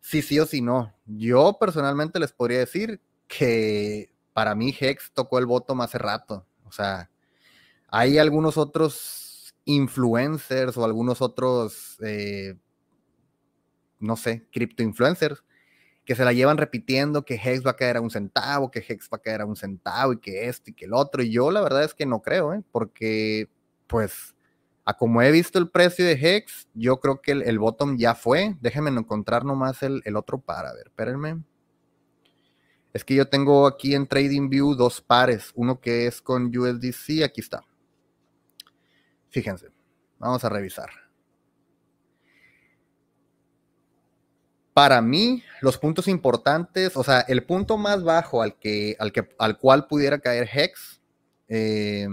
si 0.00 0.22
sí 0.22 0.38
o 0.38 0.46
si 0.46 0.60
no. 0.60 0.94
Yo 1.06 1.56
personalmente 1.58 2.18
les 2.20 2.32
podría 2.32 2.58
decir 2.58 3.00
que 3.26 4.12
para 4.32 4.54
mí 4.54 4.74
Hex 4.78 5.12
tocó 5.12 5.38
el 5.38 5.46
bottom 5.46 5.80
hace 5.80 5.98
rato. 5.98 6.46
O 6.64 6.72
sea, 6.72 7.10
hay 7.88 8.18
algunos 8.18 8.58
otros 8.58 9.54
influencers 9.64 10.76
o 10.76 10.84
algunos 10.84 11.22
otros, 11.22 11.96
eh, 12.02 12.56
no 13.98 14.16
sé, 14.16 14.46
cripto 14.52 14.82
influencers 14.82 15.42
que 16.04 16.14
se 16.14 16.24
la 16.24 16.32
llevan 16.32 16.58
repitiendo 16.58 17.24
que 17.24 17.40
Hex 17.42 17.66
va 17.66 17.72
a 17.72 17.76
caer 17.76 17.96
a 17.96 18.00
un 18.00 18.10
centavo, 18.10 18.70
que 18.70 18.84
Hex 18.86 19.08
va 19.12 19.16
a 19.16 19.22
caer 19.22 19.40
a 19.40 19.46
un 19.46 19.56
centavo 19.56 20.12
y 20.12 20.18
que 20.20 20.48
esto 20.48 20.70
y 20.70 20.74
que 20.74 20.84
el 20.84 20.92
otro. 20.92 21.22
Y 21.22 21.30
yo 21.30 21.50
la 21.50 21.62
verdad 21.62 21.84
es 21.84 21.94
que 21.94 22.06
no 22.06 22.20
creo, 22.20 22.52
¿eh? 22.52 22.62
porque 22.72 23.48
pues 23.86 24.33
a 24.84 24.94
como 24.94 25.22
he 25.22 25.30
visto 25.30 25.58
el 25.58 25.70
precio 25.70 26.04
de 26.04 26.12
Hex, 26.12 26.68
yo 26.74 27.00
creo 27.00 27.20
que 27.22 27.32
el, 27.32 27.58
bottom 27.58 27.96
ya 27.96 28.14
fue. 28.14 28.56
Déjenme 28.60 28.90
encontrar 28.90 29.44
nomás 29.44 29.82
el, 29.82 30.02
el 30.04 30.16
otro 30.16 30.38
par. 30.38 30.66
A 30.66 30.74
ver, 30.74 30.88
espérenme. 30.88 31.42
Es 32.92 33.04
que 33.04 33.14
yo 33.14 33.26
tengo 33.28 33.66
aquí 33.66 33.94
en 33.94 34.06
TradingView 34.06 34.74
dos 34.74 35.00
pares. 35.00 35.50
Uno 35.54 35.80
que 35.80 36.06
es 36.06 36.20
con 36.20 36.56
USDC, 36.56 37.24
aquí 37.24 37.40
está. 37.40 37.64
Fíjense, 39.30 39.68
vamos 40.18 40.44
a 40.44 40.48
revisar. 40.48 40.90
Para 44.74 45.00
mí, 45.00 45.42
los 45.60 45.78
puntos 45.78 46.08
importantes, 46.08 46.96
o 46.96 47.02
sea, 47.02 47.20
el 47.20 47.44
punto 47.44 47.78
más 47.78 48.02
bajo 48.04 48.42
al, 48.42 48.58
que, 48.58 48.96
al, 48.98 49.12
que, 49.12 49.28
al 49.38 49.58
cual 49.58 49.86
pudiera 49.86 50.18
caer 50.18 50.48
Hex, 50.52 51.00
eh, 51.48 52.06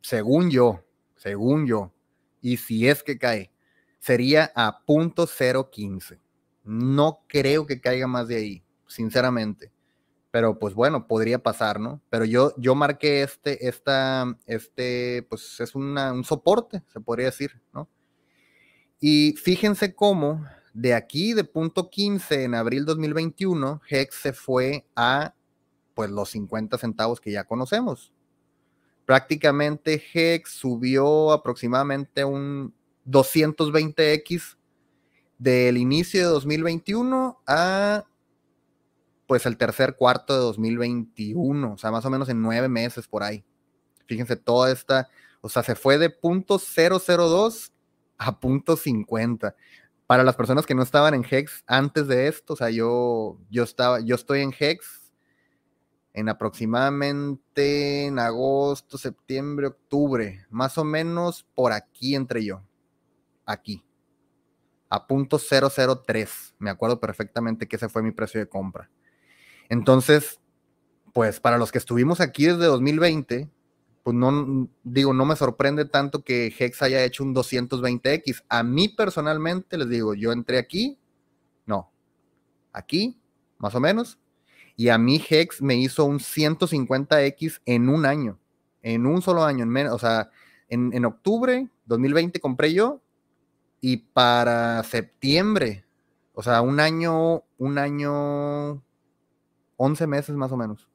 según 0.00 0.50
yo, 0.50 0.85
según 1.26 1.66
yo, 1.66 1.92
y 2.40 2.56
si 2.58 2.86
es 2.86 3.02
que 3.02 3.18
cae, 3.18 3.50
sería 3.98 4.52
a 4.54 4.84
punto 4.84 5.26
0.15. 5.26 6.20
No 6.62 7.24
creo 7.26 7.66
que 7.66 7.80
caiga 7.80 8.06
más 8.06 8.28
de 8.28 8.36
ahí, 8.36 8.64
sinceramente 8.86 9.72
pero 10.36 10.58
pues 10.58 10.74
bueno, 10.74 11.06
podría 11.06 11.42
pasar, 11.42 11.80
¿no? 11.80 12.02
Pero 12.10 12.26
yo, 12.26 12.52
yo 12.58 12.74
marqué 12.74 13.22
este, 13.22 13.68
esta, 13.68 14.36
este, 14.44 15.26
pues 15.30 15.60
es 15.60 15.74
un 15.74 15.96
soporte, 16.24 16.82
se 16.92 17.00
podría 17.00 17.24
decir, 17.24 17.62
¿no? 17.72 17.88
Y 19.00 19.32
fíjense 19.32 19.94
cómo 19.94 20.44
de 20.74 20.92
aquí, 20.92 21.32
de 21.32 21.44
punto 21.44 21.88
15 21.88 22.44
en 22.44 22.54
abril 22.54 22.84
2021, 22.84 23.80
Hex 23.88 24.14
se 24.14 24.34
fue 24.34 24.86
a, 24.94 25.34
pues, 25.94 26.10
los 26.10 26.28
50 26.28 26.76
centavos 26.76 27.18
que 27.18 27.32
ya 27.32 27.44
conocemos. 27.44 28.12
Prácticamente 29.06 30.02
Hex 30.12 30.50
subió 30.50 31.32
aproximadamente 31.32 32.24
un 32.24 32.74
220x 33.06 34.56
del 35.38 35.76
inicio 35.76 36.20
de 36.20 36.26
2021 36.26 37.40
a 37.46 38.04
pues 39.26 39.46
el 39.46 39.56
tercer 39.56 39.96
cuarto 39.96 40.34
de 40.34 40.40
2021, 40.40 41.72
o 41.72 41.78
sea, 41.78 41.90
más 41.90 42.04
o 42.04 42.10
menos 42.10 42.28
en 42.28 42.42
nueve 42.42 42.68
meses 42.68 43.08
por 43.08 43.22
ahí. 43.22 43.44
Fíjense, 44.06 44.36
toda 44.36 44.70
esta, 44.70 45.08
o 45.40 45.48
sea, 45.48 45.62
se 45.62 45.74
fue 45.74 45.98
de 45.98 46.10
punto 46.10 46.58
002 46.58 47.72
a 48.18 48.40
punto 48.40 48.76
50. 48.76 49.54
Para 50.06 50.22
las 50.22 50.36
personas 50.36 50.66
que 50.66 50.74
no 50.74 50.82
estaban 50.82 51.14
en 51.14 51.24
Hex 51.28 51.64
antes 51.66 52.06
de 52.06 52.28
esto, 52.28 52.52
o 52.52 52.56
sea, 52.56 52.70
yo, 52.70 53.38
yo, 53.50 53.64
estaba, 53.64 54.00
yo 54.00 54.14
estoy 54.14 54.42
en 54.42 54.54
Hex 54.56 55.05
en 56.16 56.30
aproximadamente 56.30 58.06
en 58.06 58.18
agosto, 58.18 58.96
septiembre, 58.96 59.66
octubre, 59.66 60.46
más 60.48 60.78
o 60.78 60.84
menos 60.84 61.46
por 61.54 61.72
aquí 61.72 62.14
entre 62.14 62.42
yo, 62.42 62.62
aquí, 63.44 63.84
a 64.88 65.06
punto 65.06 65.38
003. 65.38 66.54
Me 66.58 66.70
acuerdo 66.70 67.00
perfectamente 67.00 67.68
que 67.68 67.76
ese 67.76 67.90
fue 67.90 68.02
mi 68.02 68.12
precio 68.12 68.40
de 68.40 68.48
compra. 68.48 68.90
Entonces, 69.68 70.40
pues 71.12 71.38
para 71.38 71.58
los 71.58 71.70
que 71.70 71.76
estuvimos 71.76 72.22
aquí 72.22 72.46
desde 72.46 72.64
2020, 72.64 73.50
pues 74.02 74.16
no, 74.16 74.70
digo, 74.84 75.12
no 75.12 75.26
me 75.26 75.36
sorprende 75.36 75.84
tanto 75.84 76.24
que 76.24 76.46
Hex 76.58 76.80
haya 76.80 77.04
hecho 77.04 77.24
un 77.24 77.34
220X. 77.34 78.42
A 78.48 78.62
mí 78.62 78.88
personalmente, 78.88 79.76
les 79.76 79.90
digo, 79.90 80.14
yo 80.14 80.32
entré 80.32 80.56
aquí, 80.56 80.98
no, 81.66 81.92
aquí, 82.72 83.20
más 83.58 83.74
o 83.74 83.80
menos, 83.80 84.18
y 84.76 84.90
a 84.90 84.98
mí 84.98 85.22
Hex 85.28 85.62
me 85.62 85.76
hizo 85.76 86.04
un 86.04 86.18
150X 86.18 87.60
en 87.64 87.88
un 87.88 88.06
año, 88.06 88.38
en 88.82 89.06
un 89.06 89.22
solo 89.22 89.44
año, 89.44 89.62
en 89.62 89.70
menos, 89.70 89.94
o 89.94 89.98
sea, 89.98 90.30
en, 90.68 90.92
en 90.92 91.04
octubre 91.04 91.68
2020 91.86 92.40
compré 92.40 92.72
yo, 92.72 93.00
y 93.80 93.98
para 93.98 94.82
septiembre, 94.84 95.84
o 96.32 96.42
sea, 96.42 96.60
un 96.60 96.80
año, 96.80 97.44
un 97.58 97.78
año 97.78 98.82
11 99.76 100.06
meses 100.06 100.36
más 100.36 100.52
o 100.52 100.56
menos. 100.56 100.88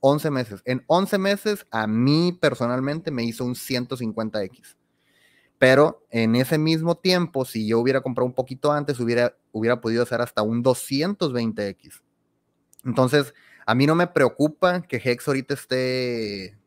11 0.00 0.30
meses. 0.30 0.62
En 0.64 0.84
11 0.86 1.18
meses, 1.18 1.66
a 1.70 1.86
mí 1.86 2.36
personalmente 2.38 3.10
me 3.10 3.24
hizo 3.24 3.44
un 3.44 3.54
150X. 3.54 4.76
Pero 5.58 6.04
en 6.10 6.34
ese 6.36 6.58
mismo 6.58 6.96
tiempo, 6.96 7.44
si 7.44 7.66
yo 7.66 7.78
hubiera 7.78 8.02
comprado 8.02 8.26
un 8.26 8.34
poquito 8.34 8.70
antes, 8.72 9.00
hubiera, 9.00 9.36
hubiera 9.52 9.80
podido 9.80 10.02
hacer 10.02 10.20
hasta 10.20 10.42
un 10.42 10.62
220X. 10.62 12.02
Entonces, 12.84 13.34
a 13.66 13.74
mí 13.74 13.86
no 13.86 13.94
me 13.94 14.06
preocupa 14.06 14.82
que 14.82 15.00
Hex 15.02 15.26
ahorita 15.26 15.54
esté 15.54 16.58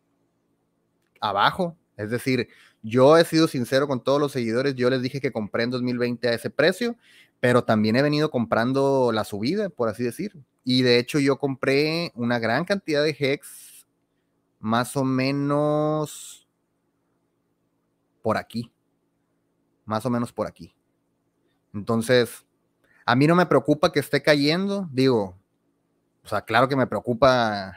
abajo. 1.22 1.76
Es 1.96 2.10
decir, 2.10 2.48
yo 2.82 3.18
he 3.18 3.26
sido 3.26 3.48
sincero 3.48 3.88
con 3.88 4.04
todos 4.04 4.20
los 4.20 4.32
seguidores. 4.32 4.76
Yo 4.76 4.90
les 4.90 5.02
dije 5.02 5.20
que 5.20 5.32
compré 5.32 5.64
en 5.64 5.72
2020 5.72 6.28
a 6.28 6.34
ese 6.34 6.50
precio, 6.50 6.96
pero 7.40 7.64
también 7.64 7.96
he 7.96 8.02
venido 8.02 8.32
comprando 8.32 9.12
la 9.12 9.24
subida, 9.24 9.70
por 9.70 9.90
así 9.90 10.04
decir. 10.04 10.36
Y 10.64 10.82
de 10.82 11.00
hecho 11.00 11.20
yo 11.20 11.38
compré 11.38 12.12
una 12.16 12.40
gran 12.40 12.66
cantidad 12.66 13.04
de 13.04 13.16
Hex, 13.18 13.88
más 14.60 14.96
o 14.96 15.04
menos 15.04 16.48
por 18.22 18.38
aquí. 18.38 18.72
Más 19.86 20.06
o 20.06 20.10
menos 20.10 20.34
por 20.34 20.48
aquí. 20.48 20.76
Entonces, 21.74 22.46
a 23.06 23.16
mí 23.16 23.28
no 23.28 23.36
me 23.36 23.46
preocupa 23.46 23.92
que 23.92 24.00
esté 24.00 24.22
cayendo. 24.22 24.90
Digo, 24.92 25.38
O 26.28 26.30
sea, 26.30 26.42
claro 26.42 26.68
que 26.68 26.76
me 26.76 26.88
preocupa 26.88 27.74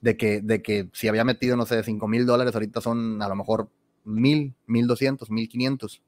de, 0.00 0.16
que, 0.16 0.40
de 0.40 0.62
que 0.62 0.88
si 0.94 1.06
había 1.06 1.22
metido, 1.22 1.54
no 1.54 1.66
sé, 1.66 1.82
5 1.82 2.08
mil 2.08 2.24
dólares, 2.24 2.54
ahorita 2.54 2.80
son 2.80 3.20
a 3.20 3.28
lo 3.28 3.36
mejor 3.36 3.68
mil, 4.04 4.54
mil 4.66 4.86
doscientos, 4.86 5.30
mil 5.30 5.50
quinientos. 5.50 6.02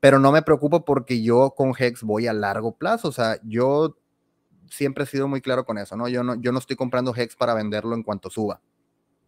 Pero 0.00 0.18
no 0.18 0.32
me 0.32 0.42
preocupa 0.42 0.84
porque 0.84 1.22
yo 1.22 1.54
con 1.56 1.72
Hex 1.78 2.02
voy 2.02 2.26
a 2.26 2.32
largo 2.32 2.76
plazo. 2.76 3.08
O 3.08 3.12
sea, 3.12 3.38
yo 3.44 3.96
siempre 4.68 5.04
he 5.04 5.06
sido 5.06 5.28
muy 5.28 5.40
claro 5.40 5.64
con 5.64 5.78
eso, 5.78 5.96
¿no? 5.96 6.08
Yo 6.08 6.24
no, 6.24 6.34
yo 6.34 6.50
no 6.50 6.58
estoy 6.58 6.74
comprando 6.74 7.14
Hex 7.14 7.36
para 7.36 7.54
venderlo 7.54 7.94
en 7.94 8.02
cuanto 8.02 8.30
suba. 8.30 8.60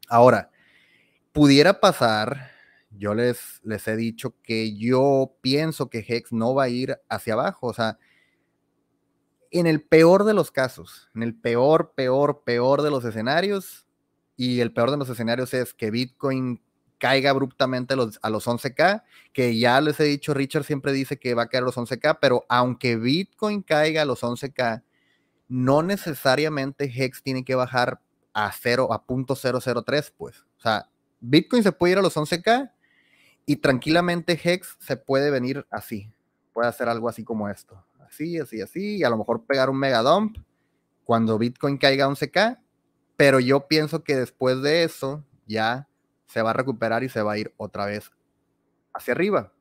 Ahora, 0.09 0.51
pudiera 1.33 1.79
pasar, 1.79 2.51
yo 2.91 3.15
les, 3.15 3.61
les 3.63 3.87
he 3.87 3.95
dicho 3.95 4.35
que 4.43 4.77
yo 4.77 5.37
pienso 5.41 5.89
que 5.89 6.05
Hex 6.07 6.33
no 6.33 6.53
va 6.53 6.65
a 6.65 6.69
ir 6.69 6.99
hacia 7.09 7.35
abajo. 7.35 7.69
O 7.69 7.75
sea, 7.75 7.97
en 9.51 9.67
el 9.67 9.83
peor 9.83 10.25
de 10.25 10.35
los 10.35 10.51
casos, 10.51 11.09
en 11.15 11.23
el 11.23 11.35
peor, 11.35 11.93
peor, 11.95 12.43
peor 12.45 12.83
de 12.83 12.91
los 12.91 13.05
escenarios, 13.05 13.87
y 14.37 14.61
el 14.61 14.73
peor 14.73 14.91
de 14.91 14.97
los 14.97 15.09
escenarios 15.09 15.53
es 15.53 15.75
que 15.75 15.91
Bitcoin 15.91 16.63
caiga 16.99 17.31
abruptamente 17.31 17.95
a 17.95 17.97
los, 17.97 18.19
a 18.23 18.31
los 18.31 18.47
11K, 18.47 19.03
que 19.33 19.59
ya 19.59 19.81
les 19.81 19.99
he 20.01 20.05
dicho, 20.05 20.35
Richard 20.35 20.65
siempre 20.65 20.93
dice 20.93 21.19
que 21.19 21.35
va 21.35 21.43
a 21.43 21.49
caer 21.49 21.65
a 21.65 21.67
los 21.67 21.77
11K, 21.77 22.19
pero 22.21 22.45
aunque 22.49 22.97
Bitcoin 22.97 23.63
caiga 23.63 24.03
a 24.03 24.05
los 24.05 24.23
11K, 24.23 24.83
no 25.49 25.83
necesariamente 25.83 26.85
Hex 26.85 27.23
tiene 27.23 27.45
que 27.45 27.55
bajar 27.55 28.01
a 28.33 28.53
0, 28.53 28.93
a 28.93 29.05
punto 29.05 29.35
.003, 29.35 30.13
pues. 30.17 30.43
O 30.59 30.61
sea, 30.61 30.89
Bitcoin 31.21 31.63
se 31.63 31.73
puede 31.73 31.93
ir 31.93 31.99
a 31.99 32.03
los 32.03 32.17
11K 32.17 32.73
y 33.47 33.57
tranquilamente 33.57 34.41
Hex 34.43 34.77
se 34.79 34.97
puede 34.97 35.31
venir 35.31 35.67
así. 35.71 36.13
Puede 36.53 36.69
hacer 36.69 36.89
algo 36.89 37.09
así 37.09 37.25
como 37.25 37.49
esto 37.49 37.85
así, 38.11 38.39
así, 38.39 38.61
así, 38.61 38.97
y 38.97 39.05
a 39.05 39.11
lo 39.11 39.17
mejor 39.17 39.47
pegar 39.47 39.71
un 39.71 39.79
mega 39.79 40.03
dump 40.03 40.37
cuando 41.05 41.39
Bitcoin 41.39 41.79
caiga 41.79 42.05
a 42.05 42.09
11K, 42.09 42.61
pero 43.17 43.41
yo 43.41 43.67
pienso 43.69 44.03
que 44.05 44.17
después 44.17 44.63
de 44.63 44.85
eso 44.85 45.25
ya 45.47 45.89
se 46.27 46.43
va 46.43 46.51
a 46.51 46.55
recuperar 46.55 47.03
y 47.03 47.09
se 47.09 47.23
va 47.23 47.33
a 47.33 47.39
ir 47.39 47.55
otra 47.57 47.87
vez 47.87 48.11
hacia 48.93 49.15
arriba. 49.15 49.53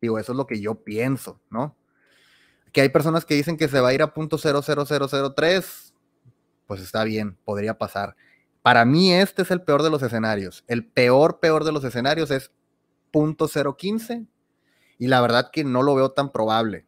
Digo, 0.00 0.18
eso 0.18 0.32
es 0.32 0.36
lo 0.36 0.46
que 0.46 0.60
yo 0.60 0.76
pienso, 0.76 1.40
¿no? 1.50 1.76
Que 2.72 2.82
hay 2.82 2.88
personas 2.88 3.24
que 3.24 3.34
dicen 3.34 3.56
que 3.56 3.68
se 3.68 3.80
va 3.80 3.88
a 3.88 3.94
ir 3.94 4.02
a 4.02 4.14
punto 4.14 4.38
.00003, 4.38 5.92
pues 6.66 6.80
está 6.80 7.04
bien, 7.04 7.36
podría 7.44 7.78
pasar. 7.78 8.14
Para 8.62 8.84
mí 8.84 9.12
este 9.12 9.42
es 9.42 9.50
el 9.50 9.62
peor 9.62 9.82
de 9.82 9.90
los 9.90 10.02
escenarios. 10.02 10.64
El 10.66 10.86
peor, 10.86 11.40
peor 11.40 11.64
de 11.64 11.72
los 11.72 11.84
escenarios 11.84 12.30
es 12.30 12.52
punto 13.10 13.48
.015 13.48 14.26
y 14.98 15.06
la 15.06 15.20
verdad 15.20 15.50
que 15.52 15.64
no 15.64 15.82
lo 15.82 15.94
veo 15.94 16.10
tan 16.10 16.30
probable. 16.30 16.87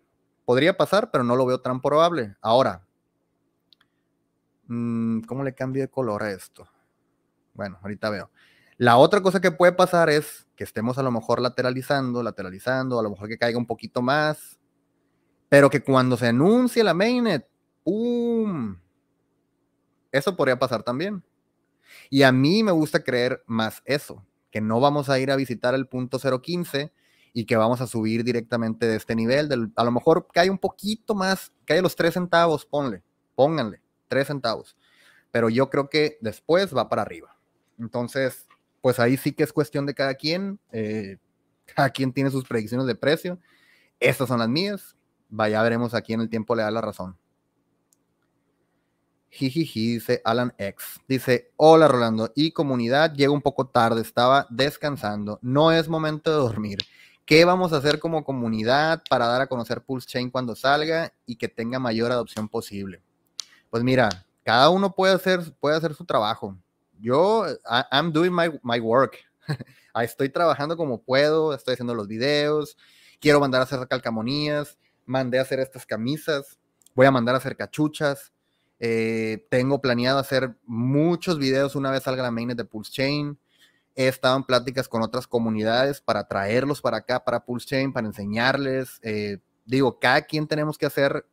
Podría 0.51 0.77
pasar, 0.77 1.13
pero 1.13 1.23
no 1.23 1.37
lo 1.37 1.47
veo 1.47 1.61
tan 1.61 1.81
probable. 1.81 2.35
Ahora, 2.41 2.85
mm, 4.67 5.21
¿cómo 5.21 5.45
le 5.45 5.55
cambio 5.55 5.81
de 5.81 5.89
color 5.89 6.25
a 6.25 6.33
esto? 6.33 6.67
Bueno, 7.55 7.79
ahorita 7.81 8.11
veo. 8.11 8.33
La 8.77 8.97
otra 8.97 9.23
cosa 9.23 9.41
que 9.41 9.53
puede 9.53 9.71
pasar 9.71 10.11
es 10.11 10.49
que 10.57 10.65
estemos 10.65 10.99
a 10.99 11.05
lo 11.05 11.13
mejor 11.13 11.41
lateralizando, 11.41 12.21
lateralizando, 12.25 12.99
a 12.99 13.03
lo 13.05 13.11
mejor 13.11 13.29
que 13.29 13.39
caiga 13.39 13.59
un 13.59 13.67
poquito 13.69 14.03
más, 14.03 14.59
pero 15.49 15.71
que 15.71 15.85
cuando 15.85 16.17
se 16.17 16.27
anuncie 16.27 16.83
la 16.83 16.95
mainnet, 16.95 17.49
¡pum! 17.85 18.77
Eso 20.11 20.35
podría 20.35 20.59
pasar 20.59 20.83
también. 20.83 21.23
Y 22.11 22.25
a 22.25 22.33
mí 22.33 22.65
me 22.65 22.73
gusta 22.73 23.05
creer 23.05 23.45
más 23.47 23.83
eso, 23.85 24.27
que 24.51 24.61
no 24.61 24.81
vamos 24.81 25.11
a 25.11 25.21
ir 25.21 25.31
a 25.31 25.37
visitar 25.37 25.77
el 25.77 25.87
punto 25.87 26.19
015 26.19 26.93
y 27.33 27.45
que 27.45 27.57
vamos 27.57 27.81
a 27.81 27.87
subir 27.87 28.25
directamente 28.25 28.87
de 28.87 28.97
este 28.97 29.15
nivel. 29.15 29.49
Del, 29.49 29.73
a 29.77 29.85
lo 29.85 29.91
mejor 29.91 30.27
cae 30.33 30.51
un 30.51 30.59
poquito 30.59 31.15
más, 31.15 31.53
cae 31.65 31.83
los 31.83 31.97
tres 31.97 32.15
centavos, 32.15 32.67
ponle, 32.67 33.03
pónganle, 33.35 33.83
tres 34.09 34.27
centavos. 34.27 34.77
Pero 35.31 35.49
yo 35.49 35.71
creo 35.71 35.89
que 35.89 36.19
después 36.21 36.75
va 36.77 36.89
para 36.89 37.03
arriba. 37.03 37.37
Entonces, 37.79 38.47
pues 38.81 38.99
ahí 38.99 39.17
sí 39.17 39.33
que 39.33 39.45
es 39.45 39.53
cuestión 39.53 39.87
de 39.87 39.95
cada 39.95 40.15
quien. 40.15 40.59
Eh, 40.73 41.19
cada 41.75 41.91
quien 41.91 42.13
tiene 42.13 42.31
sus 42.31 42.45
predicciones 42.45 42.87
de 42.87 42.95
precio. 42.95 43.39
Estas 43.99 44.29
son 44.29 44.39
las 44.39 44.49
mías. 44.49 44.97
Vaya, 45.29 45.63
veremos 45.63 45.95
aquí 45.95 46.13
en 46.13 46.21
el 46.21 46.29
tiempo 46.29 46.55
le 46.57 46.63
da 46.63 46.71
la 46.71 46.81
razón. 46.81 47.17
Jijiji, 49.31 49.95
dice 49.95 50.21
Alan 50.25 50.53
X. 50.59 51.01
Dice, 51.07 51.53
hola 51.57 51.87
Rolando, 51.87 52.33
y 52.35 52.51
comunidad, 52.51 53.15
llego 53.15 53.33
un 53.33 53.43
poco 53.43 53.69
tarde, 53.69 54.03
estaba 54.03 54.47
descansando. 54.51 55.39
No 55.41 55.71
es 55.71 55.89
momento 55.89 56.31
de 56.31 56.37
dormir. 56.37 56.79
¿Qué 57.25 57.45
vamos 57.45 57.73
a 57.73 57.77
hacer 57.77 57.99
como 57.99 58.25
comunidad 58.25 59.03
para 59.09 59.27
dar 59.27 59.43
a 59.43 59.47
conocer 59.47 59.83
Pulse 59.83 60.09
Chain 60.09 60.31
cuando 60.31 60.57
salga 60.57 61.13
y 61.27 61.37
que 61.37 61.49
tenga 61.49 61.79
mayor 61.79 62.11
adopción 62.11 62.49
posible? 62.49 63.03
Pues 63.71 63.85
mira, 63.85 64.27
cada 64.45 64.69
uno 64.71 64.95
puede 64.95 65.15
hacer, 65.15 65.41
puede 65.61 65.77
hacer 65.77 65.95
su 65.95 66.05
trabajo. 66.05 66.57
Yo, 66.99 67.47
I'm 67.93 68.13
doing 68.13 68.33
my, 68.33 68.51
my 68.63 68.81
work. 68.81 69.19
estoy 70.03 70.29
trabajando 70.29 70.77
como 70.77 71.03
puedo, 71.03 71.55
estoy 71.55 71.75
haciendo 71.75 71.95
los 71.95 72.09
videos, 72.09 72.77
quiero 73.21 73.41
mandar 73.41 73.61
a 73.61 73.65
hacer 73.65 73.87
calcamonías, 73.89 74.79
mandé 75.07 75.39
a 75.39 75.43
hacer 75.43 75.61
estas 75.61 75.87
camisas, 75.87 76.59
voy 76.95 77.07
a 77.07 77.11
mandar 77.11 77.35
a 77.35 77.39
hacer 77.39 77.57
cachuchas. 77.57 78.33
Eh, 78.79 79.47
tengo 79.51 79.81
planeado 79.81 80.19
hacer 80.19 80.57
muchos 80.65 81.39
videos 81.39 81.77
una 81.77 81.91
vez 81.91 82.03
salga 82.03 82.23
la 82.23 82.31
mainnet 82.31 82.57
de 82.57 82.65
Pulse 82.65 82.91
Chain 82.91 83.39
he 83.95 84.09
estado 84.09 84.37
en 84.37 84.45
pláticas 84.45 84.89
con 84.89 85.03
otras 85.03 85.27
comunidades 85.27 86.01
para 86.01 86.27
traerlos 86.27 86.81
para 86.81 86.99
acá, 86.99 87.25
para 87.25 87.45
Pulse 87.45 87.67
Chain, 87.67 87.93
para 87.93 88.07
enseñarles. 88.07 88.99
Eh, 89.03 89.39
digo, 89.65 89.99
cada 89.99 90.23
quien 90.23 90.47
tenemos 90.47 90.79
que 90.79 90.87
hacer 90.87 91.27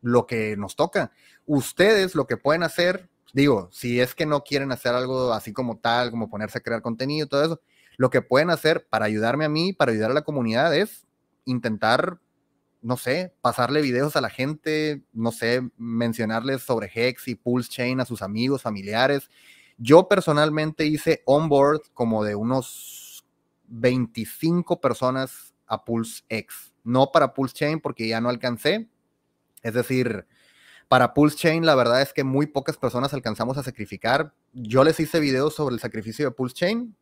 lo 0.00 0.26
que 0.26 0.56
nos 0.56 0.76
toca. 0.76 1.12
Ustedes 1.46 2.14
lo 2.14 2.26
que 2.26 2.36
pueden 2.36 2.62
hacer, 2.62 3.08
digo, 3.32 3.68
si 3.72 4.00
es 4.00 4.14
que 4.14 4.26
no 4.26 4.42
quieren 4.42 4.72
hacer 4.72 4.94
algo 4.94 5.32
así 5.32 5.52
como 5.52 5.78
tal, 5.78 6.10
como 6.10 6.28
ponerse 6.28 6.58
a 6.58 6.62
crear 6.62 6.82
contenido, 6.82 7.28
todo 7.28 7.44
eso, 7.44 7.60
lo 7.96 8.10
que 8.10 8.22
pueden 8.22 8.50
hacer 8.50 8.86
para 8.88 9.06
ayudarme 9.06 9.44
a 9.44 9.48
mí, 9.48 9.72
para 9.72 9.92
ayudar 9.92 10.10
a 10.10 10.14
la 10.14 10.22
comunidad 10.22 10.74
es 10.74 11.06
intentar, 11.44 12.18
no 12.80 12.96
sé, 12.96 13.34
pasarle 13.40 13.80
videos 13.80 14.16
a 14.16 14.20
la 14.20 14.30
gente, 14.30 15.04
no 15.12 15.32
sé, 15.32 15.62
mencionarles 15.76 16.62
sobre 16.62 16.90
Hex 16.92 17.28
y 17.28 17.34
Pulse 17.34 17.70
Chain 17.70 18.00
a 18.00 18.04
sus 18.04 18.22
amigos, 18.22 18.62
familiares, 18.62 19.30
yo 19.82 20.08
personalmente 20.08 20.86
hice 20.86 21.22
onboard 21.26 21.80
como 21.92 22.22
de 22.22 22.36
unos 22.36 23.24
25 23.66 24.80
personas 24.80 25.54
a 25.66 25.84
Pulse 25.84 26.22
X, 26.28 26.72
no 26.84 27.10
para 27.10 27.34
Pulse 27.34 27.54
Chain 27.54 27.80
porque 27.80 28.06
ya 28.06 28.20
no 28.20 28.28
alcancé. 28.28 28.88
Es 29.62 29.74
decir, 29.74 30.26
para 30.88 31.14
Pulse 31.14 31.36
Chain 31.36 31.66
la 31.66 31.74
verdad 31.74 32.00
es 32.00 32.12
que 32.12 32.22
muy 32.22 32.46
pocas 32.46 32.76
personas 32.76 33.12
alcanzamos 33.12 33.58
a 33.58 33.64
sacrificar. 33.64 34.32
Yo 34.52 34.84
les 34.84 35.00
hice 35.00 35.18
videos 35.18 35.54
sobre 35.56 35.74
el 35.74 35.80
sacrificio 35.80 36.26
de 36.26 36.30
Pulse 36.30 36.54
Chain 36.54 36.96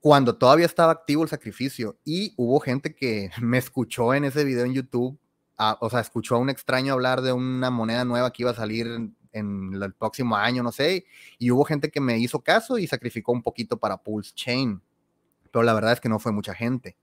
cuando 0.00 0.36
todavía 0.36 0.66
estaba 0.66 0.92
activo 0.92 1.22
el 1.22 1.28
sacrificio 1.28 1.98
y 2.02 2.32
hubo 2.36 2.60
gente 2.60 2.94
que 2.94 3.30
me 3.42 3.58
escuchó 3.58 4.14
en 4.14 4.24
ese 4.24 4.44
video 4.44 4.64
en 4.64 4.72
YouTube, 4.72 5.18
o 5.58 5.90
sea, 5.90 6.00
escuchó 6.00 6.36
a 6.36 6.38
un 6.38 6.48
extraño 6.48 6.94
hablar 6.94 7.20
de 7.20 7.32
una 7.32 7.70
moneda 7.70 8.06
nueva 8.06 8.32
que 8.32 8.42
iba 8.42 8.52
a 8.52 8.54
salir 8.54 8.86
en 9.36 9.80
el 9.82 9.92
próximo 9.94 10.36
año, 10.36 10.62
no 10.62 10.72
sé, 10.72 11.06
y 11.38 11.50
hubo 11.50 11.64
gente 11.64 11.90
que 11.90 12.00
me 12.00 12.18
hizo 12.18 12.40
caso 12.40 12.78
y 12.78 12.86
sacrificó 12.86 13.32
un 13.32 13.42
poquito 13.42 13.78
para 13.78 13.98
Pulse 13.98 14.32
Chain, 14.34 14.82
pero 15.50 15.62
la 15.62 15.74
verdad 15.74 15.92
es 15.92 16.00
que 16.00 16.08
no 16.08 16.18
fue 16.18 16.32
mucha 16.32 16.54
gente. 16.54 16.96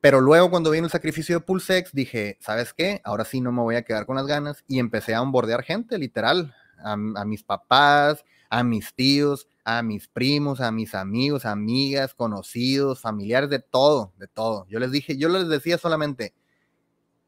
Pero 0.00 0.20
luego 0.20 0.50
cuando 0.50 0.70
vino 0.70 0.86
el 0.86 0.90
sacrificio 0.90 1.36
de 1.38 1.44
PulseX, 1.44 1.92
dije, 1.92 2.38
¿sabes 2.40 2.72
qué? 2.72 3.02
Ahora 3.04 3.24
sí 3.24 3.40
no 3.40 3.52
me 3.52 3.60
voy 3.60 3.76
a 3.76 3.82
quedar 3.82 4.06
con 4.06 4.16
las 4.16 4.26
ganas 4.26 4.64
y 4.66 4.78
empecé 4.78 5.14
a 5.14 5.20
onboardear 5.20 5.62
gente, 5.62 5.98
literal, 5.98 6.54
a, 6.78 6.92
a 6.92 7.24
mis 7.24 7.42
papás, 7.42 8.24
a 8.48 8.64
mis 8.64 8.94
tíos, 8.94 9.46
a 9.64 9.82
mis 9.82 10.08
primos, 10.08 10.60
a 10.60 10.72
mis 10.72 10.94
amigos, 10.94 11.44
amigas, 11.44 12.14
conocidos, 12.14 13.00
familiares, 13.00 13.50
de 13.50 13.60
todo, 13.60 14.12
de 14.16 14.26
todo. 14.26 14.66
Yo 14.68 14.78
les 14.78 14.90
dije, 14.90 15.18
yo 15.18 15.28
les 15.28 15.48
decía 15.48 15.76
solamente, 15.76 16.34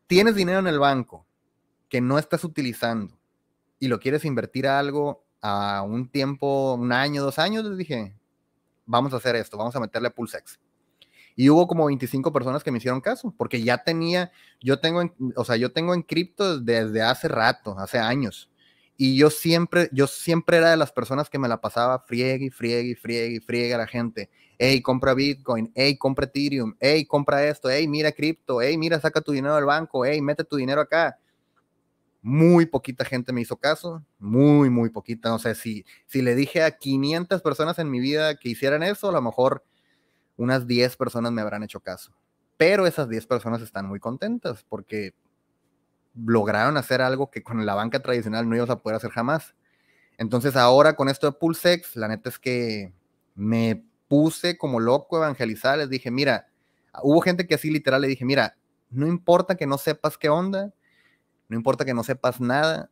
tienes 0.07 0.35
dinero 0.35 0.59
en 0.59 0.67
el 0.67 0.79
banco 0.79 1.27
que 1.89 2.01
no 2.01 2.19
estás 2.19 2.43
utilizando 2.43 3.22
y 3.83 3.89
lo 3.89 3.99
quieres 3.99 4.24
invertir 4.24 4.68
a 4.68 4.78
algo 4.78 5.26
a 5.41 5.83
un 5.83 6.09
tiempo, 6.09 6.74
un 6.74 6.93
año, 6.93 7.20
dos 7.20 7.41
años, 7.41 7.64
les 7.64 7.76
dije, 7.76 8.14
vamos 8.87 9.12
a 9.12 9.16
hacer 9.16 9.35
esto, 9.35 9.59
vamos 9.59 9.74
a 9.74 9.80
meterle 9.80 10.09
Pulsex. 10.09 10.61
Y 11.35 11.51
hubo 11.51 11.66
como 11.66 11.87
25 11.87 12.33
personas 12.33 12.62
que 12.62 12.70
me 12.70 12.78
hicieron 12.78 13.01
caso, 13.01 13.35
porque 13.37 13.61
ya 13.61 13.83
tenía, 13.83 14.30
yo 14.61 14.78
tengo, 14.78 15.03
en, 15.03 15.12
o 15.35 15.45
sea, 15.45 15.57
yo 15.57 15.72
tengo 15.72 15.95
en 15.95 16.03
cripto 16.03 16.61
desde 16.61 17.03
hace 17.03 17.26
rato, 17.26 17.76
hace 17.76 17.99
años. 17.99 18.53
Y 18.97 19.16
yo 19.16 19.30
siempre, 19.30 19.89
yo 19.91 20.07
siempre 20.07 20.59
era 20.59 20.70
de 20.70 20.76
las 20.76 20.93
personas 20.93 21.28
que 21.28 21.41
me 21.41 21.49
la 21.49 21.61
pasaba 21.61 22.05
friegue, 22.07 22.53
friegue, 22.53 22.95
friegue, 22.95 23.41
friegue 23.41 23.74
a 23.74 23.78
la 23.78 23.89
gente. 23.89 24.30
Hey, 24.59 24.80
compra 24.80 25.12
Bitcoin, 25.12 25.72
hey, 25.74 25.99
compra 25.99 26.26
Ethereum, 26.26 26.76
hey, 26.78 27.05
compra 27.05 27.45
esto, 27.49 27.68
hey, 27.68 27.89
mira 27.89 28.12
cripto, 28.12 28.62
hey, 28.62 28.78
mira, 28.78 29.01
saca 29.01 29.20
tu 29.20 29.33
dinero 29.33 29.57
del 29.57 29.64
banco, 29.64 30.05
hey, 30.05 30.22
mete 30.22 30.45
tu 30.45 30.55
dinero 30.55 30.80
acá 30.80 31.18
muy 32.23 32.66
poquita 32.66 33.05
gente 33.05 33.33
me 33.33 33.41
hizo 33.41 33.57
caso, 33.57 34.05
muy, 34.18 34.70
muy 34.70 34.91
poquita. 34.91 35.29
No 35.29 35.41
sé, 35.41 35.57
si, 35.57 35.85
si 36.07 36.23
le 36.23 36.37
dije 36.37 36.62
a 36.62 36.79
500 36.79 37.43
personas 37.43 37.79
en 37.81 37.91
mi 37.91 37.99
vida 37.99 38.37
que 38.37 38.49
hicieran 38.49 38.85
eso, 38.85 39.09
a 39.09 39.12
lo 39.12 39.20
mejor 39.20 39.64
unas 40.37 40.66
10 40.66 40.97
personas 40.97 41.33
me 41.33 41.43
habrán 41.43 41.64
hecho 41.64 41.81
caso. 41.81 42.14
Pero 42.57 42.87
esas 42.87 43.09
10 43.09 43.27
personas 43.27 43.61
están 43.61 43.87
muy 43.87 43.99
contentas 43.99 44.64
porque 44.68 45.14
lograron 46.14 46.77
hacer 46.77 47.03
algo 47.03 47.31
que 47.31 47.43
con 47.43 47.66
la 47.66 47.75
banca 47.75 48.01
tradicional 48.01 48.49
no 48.49 48.55
ibas 48.55 48.70
a 48.70 48.81
poder 48.81 48.97
hacer 48.97 49.11
jamás. 49.11 49.55
Entonces 50.16 50.55
ahora 50.55 50.95
con 50.95 51.09
esto 51.09 51.27
de 51.27 51.37
Pulsex, 51.37 51.97
la 51.97 52.07
neta 52.07 52.29
es 52.29 52.39
que 52.39 52.93
me 53.35 53.85
puse 54.07 54.57
como 54.59 54.79
loco 54.79 55.16
evangelizar, 55.16 55.79
les 55.79 55.89
dije, 55.89 56.11
mira, 56.11 56.49
hubo 57.03 57.20
gente 57.20 57.47
que 57.47 57.55
así 57.55 57.70
literal 57.70 58.03
le 58.03 58.09
dije, 58.09 58.25
mira, 58.25 58.57
no 58.91 59.07
importa 59.07 59.57
que 59.57 59.66
no 59.66 59.79
sepas 59.79 60.18
qué 60.18 60.29
onda, 60.29 60.73
no 61.53 61.59
importa 61.59 61.84
que 61.84 61.92
no 61.92 62.03
sepas 62.03 62.40
nada, 62.40 62.90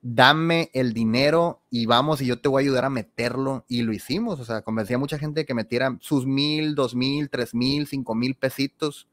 dame 0.00 0.70
el 0.72 0.94
dinero 0.94 1.60
y 1.68 1.84
vamos 1.84 2.22
y 2.22 2.26
yo 2.26 2.40
te 2.40 2.48
voy 2.48 2.62
a 2.62 2.64
ayudar 2.64 2.86
a 2.86 2.90
meterlo. 2.90 3.66
Y 3.68 3.82
lo 3.82 3.92
hicimos, 3.92 4.40
o 4.40 4.44
sea, 4.46 4.62
convencí 4.62 4.94
a 4.94 4.98
mucha 4.98 5.18
gente 5.18 5.44
que 5.44 5.52
metiera 5.52 5.98
sus 6.00 6.24
mil, 6.24 6.74
dos 6.74 6.94
mil, 6.94 7.28
tres 7.28 7.54
mil, 7.54 7.86
cinco 7.86 8.14
mil 8.14 8.34
pesitos 8.34 9.06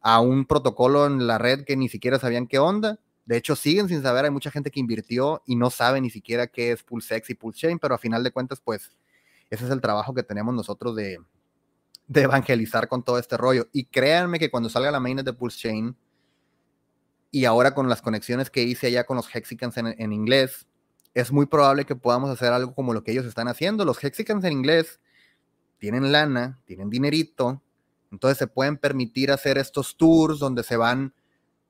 a 0.00 0.20
un 0.20 0.46
protocolo 0.46 1.06
en 1.06 1.28
la 1.28 1.38
red 1.38 1.64
que 1.64 1.76
ni 1.76 1.88
siquiera 1.88 2.18
sabían 2.18 2.48
qué 2.48 2.58
onda. 2.58 2.98
De 3.24 3.36
hecho, 3.36 3.54
siguen 3.54 3.88
sin 3.88 4.02
saber, 4.02 4.24
hay 4.24 4.32
mucha 4.32 4.50
gente 4.50 4.72
que 4.72 4.80
invirtió 4.80 5.42
y 5.46 5.54
no 5.54 5.70
sabe 5.70 6.00
ni 6.00 6.10
siquiera 6.10 6.48
qué 6.48 6.72
es 6.72 6.82
PulseX 6.82 7.30
y 7.30 7.34
PulseChain, 7.34 7.78
pero 7.78 7.94
a 7.94 7.98
final 7.98 8.24
de 8.24 8.32
cuentas, 8.32 8.60
pues, 8.60 8.90
ese 9.48 9.64
es 9.64 9.70
el 9.70 9.80
trabajo 9.80 10.12
que 10.12 10.24
tenemos 10.24 10.52
nosotros 10.54 10.96
de, 10.96 11.20
de 12.08 12.22
evangelizar 12.22 12.88
con 12.88 13.04
todo 13.04 13.18
este 13.18 13.36
rollo. 13.36 13.68
Y 13.72 13.84
créanme 13.84 14.40
que 14.40 14.50
cuando 14.50 14.68
salga 14.68 14.90
la 14.90 15.00
mainnet 15.00 15.24
de 15.24 15.32
PulseChain, 15.32 15.96
y 17.34 17.46
ahora 17.46 17.74
con 17.74 17.88
las 17.88 18.00
conexiones 18.00 18.48
que 18.48 18.62
hice 18.62 18.86
allá 18.86 19.02
con 19.02 19.16
los 19.16 19.26
Hexicans 19.34 19.76
en, 19.76 20.12
inglés, 20.12 20.68
es 21.14 21.32
muy 21.32 21.46
probable 21.46 21.84
que 21.84 21.96
podamos 21.96 22.30
hacer 22.30 22.52
algo 22.52 22.76
como 22.76 22.94
lo 22.94 23.02
que 23.02 23.10
ellos 23.10 23.26
están 23.26 23.48
haciendo. 23.48 23.84
Los 23.84 24.04
Hexicans 24.04 24.44
en 24.44 24.52
inglés 24.52 25.00
tienen 25.78 26.12
lana, 26.12 26.60
tienen 26.64 26.90
dinerito, 26.90 27.60
entonces 28.12 28.38
se 28.38 28.46
pueden 28.46 28.76
permitir 28.76 29.32
hacer 29.32 29.58
estos 29.58 29.96
tours 29.96 30.38
donde 30.38 30.62
se 30.62 30.76
van 30.76 31.12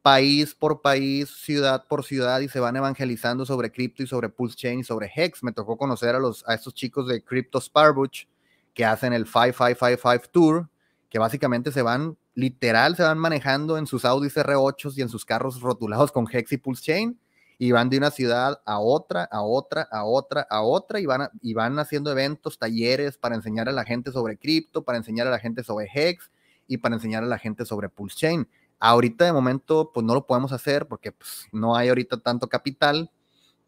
país 0.02 0.54
por 0.54 0.82
país, 0.82 1.30
ciudad 1.30 1.86
por 1.88 2.04
ciudad 2.04 2.40
y 2.40 2.48
se 2.50 2.60
van 2.60 2.76
evangelizando 2.76 3.46
sobre 3.46 3.72
cripto 3.72 4.02
y 4.02 4.06
sobre 4.06 4.28
Pulse 4.28 4.56
Chain 4.56 4.80
y 4.80 4.84
sobre 4.84 5.10
Hex. 5.16 5.42
Me 5.42 5.52
tocó 5.52 5.78
conocer 5.78 6.14
a, 6.14 6.18
los, 6.18 6.46
a 6.46 6.52
estos 6.52 6.74
chicos 6.74 7.08
de 7.08 7.24
Crypto 7.24 7.58
Sparbuch 7.58 8.26
que 8.74 8.84
hacen 8.84 9.14
el 9.14 9.24
5555 9.24 10.28
Tour, 10.30 10.68
que 11.08 11.18
básicamente 11.18 11.72
se 11.72 11.80
van 11.80 12.18
literal 12.35 12.97
se 12.97 13.03
van 13.03 13.18
manejando 13.18 13.78
en 13.78 13.87
sus 13.87 14.05
Audi 14.05 14.28
R8 14.28 14.93
y 14.97 15.03
en 15.03 15.09
sus 15.09 15.24
carros 15.24 15.61
rotulados 15.61 16.12
con 16.12 16.26
Hex 16.30 16.53
y 16.53 16.57
Pulse 16.57 16.82
Chain 16.82 17.18
y 17.59 17.70
van 17.72 17.89
de 17.89 17.99
una 17.99 18.11
ciudad 18.11 18.61
a 18.64 18.80
otra, 18.80 19.24
a 19.24 19.43
otra, 19.43 19.82
a 19.91 20.05
otra, 20.05 20.47
a 20.51 20.62
otra 20.62 21.01
y 21.01 21.07
van, 21.07 21.28
y 21.41 21.55
van 21.55 21.78
haciendo 21.78 22.11
eventos, 22.11 22.59
talleres 22.59 23.16
para 23.16 23.37
enseñar 23.37 23.68
a 23.68 23.72
la 23.72 23.85
gente 23.85 24.11
sobre 24.11 24.37
cripto, 24.37 24.85
para 24.85 24.99
enseñar 24.99 25.26
a 25.28 25.30
la 25.30 25.39
gente 25.39 25.62
sobre 25.62 25.89
Hex 25.93 26.30
y 26.66 26.78
para 26.78 26.97
enseñar 26.97 27.22
a 27.22 27.26
la 27.26 27.39
gente 27.39 27.64
sobre 27.64 27.89
Pulse 27.89 28.16
Chain. 28.16 28.49
Ahorita 28.80 29.24
de 29.24 29.32
momento 29.32 29.93
pues 29.95 30.05
no 30.05 30.14
lo 30.14 30.26
podemos 30.26 30.53
hacer 30.53 30.87
porque 30.89 31.12
pues, 31.12 31.47
no 31.53 31.76
hay 31.76 31.89
ahorita 31.89 32.18
tanto 32.18 32.49
capital, 32.49 33.11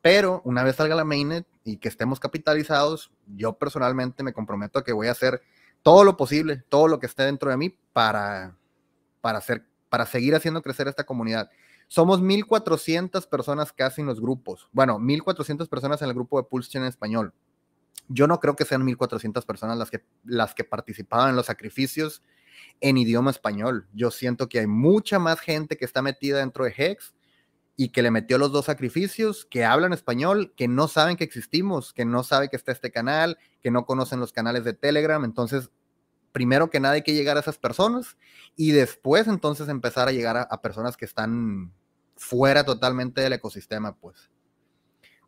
pero 0.02 0.42
una 0.44 0.64
vez 0.64 0.76
salga 0.76 0.96
la 0.96 1.04
mainnet 1.04 1.46
y 1.64 1.78
que 1.78 1.88
estemos 1.88 2.18
capitalizados, 2.20 3.12
yo 3.36 3.54
personalmente 3.54 4.22
me 4.22 4.32
comprometo 4.32 4.78
a 4.78 4.84
que 4.84 4.92
voy 4.92 5.06
a 5.06 5.12
hacer 5.12 5.42
todo 5.86 6.02
lo 6.02 6.16
posible, 6.16 6.64
todo 6.68 6.88
lo 6.88 6.98
que 6.98 7.06
esté 7.06 7.22
dentro 7.22 7.48
de 7.48 7.56
mí 7.56 7.78
para, 7.92 8.56
para, 9.20 9.38
hacer, 9.38 9.64
para 9.88 10.04
seguir 10.04 10.34
haciendo 10.34 10.60
crecer 10.60 10.88
esta 10.88 11.04
comunidad. 11.04 11.48
Somos 11.86 12.20
1.400 12.20 13.28
personas 13.28 13.72
casi 13.72 14.00
en 14.00 14.08
los 14.08 14.20
grupos. 14.20 14.68
Bueno, 14.72 14.98
1.400 14.98 15.68
personas 15.68 16.02
en 16.02 16.08
el 16.08 16.14
grupo 16.14 16.42
de 16.42 16.48
Pulse 16.48 16.76
en 16.76 16.86
español. 16.86 17.32
Yo 18.08 18.26
no 18.26 18.40
creo 18.40 18.56
que 18.56 18.64
sean 18.64 18.82
1.400 18.84 19.46
personas 19.46 19.78
las 19.78 19.92
que, 19.92 20.04
las 20.24 20.56
que 20.56 20.64
participaban 20.64 21.30
en 21.30 21.36
los 21.36 21.46
sacrificios 21.46 22.20
en 22.80 22.96
idioma 22.96 23.30
español. 23.30 23.86
Yo 23.92 24.10
siento 24.10 24.48
que 24.48 24.58
hay 24.58 24.66
mucha 24.66 25.20
más 25.20 25.38
gente 25.38 25.76
que 25.76 25.84
está 25.84 26.02
metida 26.02 26.40
dentro 26.40 26.64
de 26.64 26.74
Hex 26.76 27.14
y 27.76 27.90
que 27.90 28.02
le 28.02 28.10
metió 28.10 28.38
los 28.38 28.50
dos 28.50 28.64
sacrificios, 28.64 29.44
que 29.44 29.64
hablan 29.64 29.92
español, 29.92 30.52
que 30.56 30.66
no 30.66 30.88
saben 30.88 31.16
que 31.16 31.24
existimos, 31.24 31.92
que 31.92 32.06
no 32.06 32.24
saben 32.24 32.48
que 32.48 32.56
está 32.56 32.72
este 32.72 32.90
canal, 32.90 33.38
que 33.62 33.70
no 33.70 33.84
conocen 33.84 34.18
los 34.18 34.32
canales 34.32 34.64
de 34.64 34.72
Telegram. 34.72 35.22
Entonces, 35.24 35.70
primero 36.36 36.68
que 36.68 36.80
nada 36.80 36.96
hay 36.96 37.02
que 37.02 37.14
llegar 37.14 37.38
a 37.38 37.40
esas 37.40 37.56
personas 37.56 38.18
y 38.56 38.72
después 38.72 39.26
entonces 39.26 39.70
empezar 39.70 40.06
a 40.06 40.12
llegar 40.12 40.36
a, 40.36 40.60
personas 40.60 40.94
que 40.94 41.06
están 41.06 41.72
fuera 42.14 42.62
totalmente 42.62 43.22
del 43.22 43.32
ecosistema, 43.32 43.96
pues. 43.96 44.30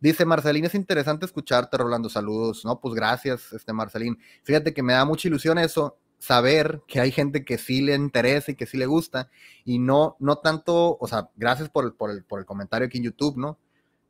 Dice 0.00 0.26
Marcelín, 0.26 0.66
es 0.66 0.74
interesante 0.74 1.24
escucharte, 1.24 1.78
Rolando. 1.78 2.10
Saludos. 2.10 2.62
No, 2.66 2.78
pues 2.78 2.94
gracias, 2.94 3.54
este 3.54 3.72
Marcelín. 3.72 4.18
Fíjate 4.42 4.74
que 4.74 4.82
me 4.82 4.92
da 4.92 5.06
mucha 5.06 5.28
ilusión 5.28 5.56
eso 5.56 5.98
saber 6.18 6.82
que 6.86 7.00
hay 7.00 7.10
gente 7.10 7.42
que 7.42 7.56
sí 7.56 7.80
le 7.80 7.94
interesa 7.94 8.50
y 8.50 8.54
que 8.54 8.66
sí 8.66 8.76
le 8.76 8.84
gusta 8.84 9.30
y 9.64 9.78
no, 9.78 10.18
no 10.20 10.36
tanto, 10.36 10.98
o 11.00 11.08
sea, 11.08 11.30
gracias 11.36 11.70
por 11.70 11.86
el, 11.86 11.94
por 11.94 12.10
el, 12.38 12.44
comentario 12.44 12.86
aquí 12.86 12.98
en 12.98 13.04
YouTube, 13.04 13.38
¿no? 13.38 13.58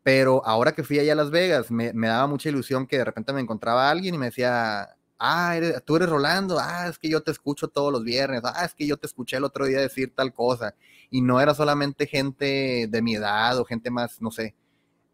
Pero 0.03 0.45
ahora 0.45 0.73
que 0.73 0.83
fui 0.83 0.99
allá 0.99 1.13
a 1.13 1.17
Las 1.17 1.31
Vegas, 1.31 1.71
me, 1.71 1.93
me, 1.93 2.09
daba 2.09 2.27
mucha 2.27 2.49
ilusión 2.49 2.89
que 2.89 2.99
de 2.99 3.05
repente 3.05 3.33
me 3.33 3.41
encontraba 3.41 3.89
alguien 3.89 4.17
y 4.17 4.19
me 4.19 4.27
decía, 4.27 4.98
ah, 5.19 5.59
tú 5.85 5.97
eres 5.97 6.09
Rolando, 6.09 6.59
ah, 6.61 6.89
es 6.89 6.99
que 6.99 7.09
yo 7.09 7.23
te 7.23 7.31
escucho 7.31 7.69
todos 7.69 7.93
los 7.93 8.05
viernes, 8.05 8.43
ah, 8.45 8.65
es 8.65 8.75
que 8.75 8.87
yo 8.87 8.97
te 8.97 9.07
escuché 9.07 9.37
el 9.37 9.45
otro 9.45 9.67
día 9.67 9.81
decir 9.81 10.15
tal 10.15 10.33
cosa. 10.33 10.75
Y 11.11 11.23
no 11.23 11.41
era 11.41 11.55
solamente 11.55 12.07
gente 12.07 12.87
de 12.89 13.03
mi 13.03 13.15
edad 13.17 13.59
o 13.59 13.65
gente 13.65 13.91
más, 13.91 14.21
no 14.21 14.31
sé, 14.31 14.55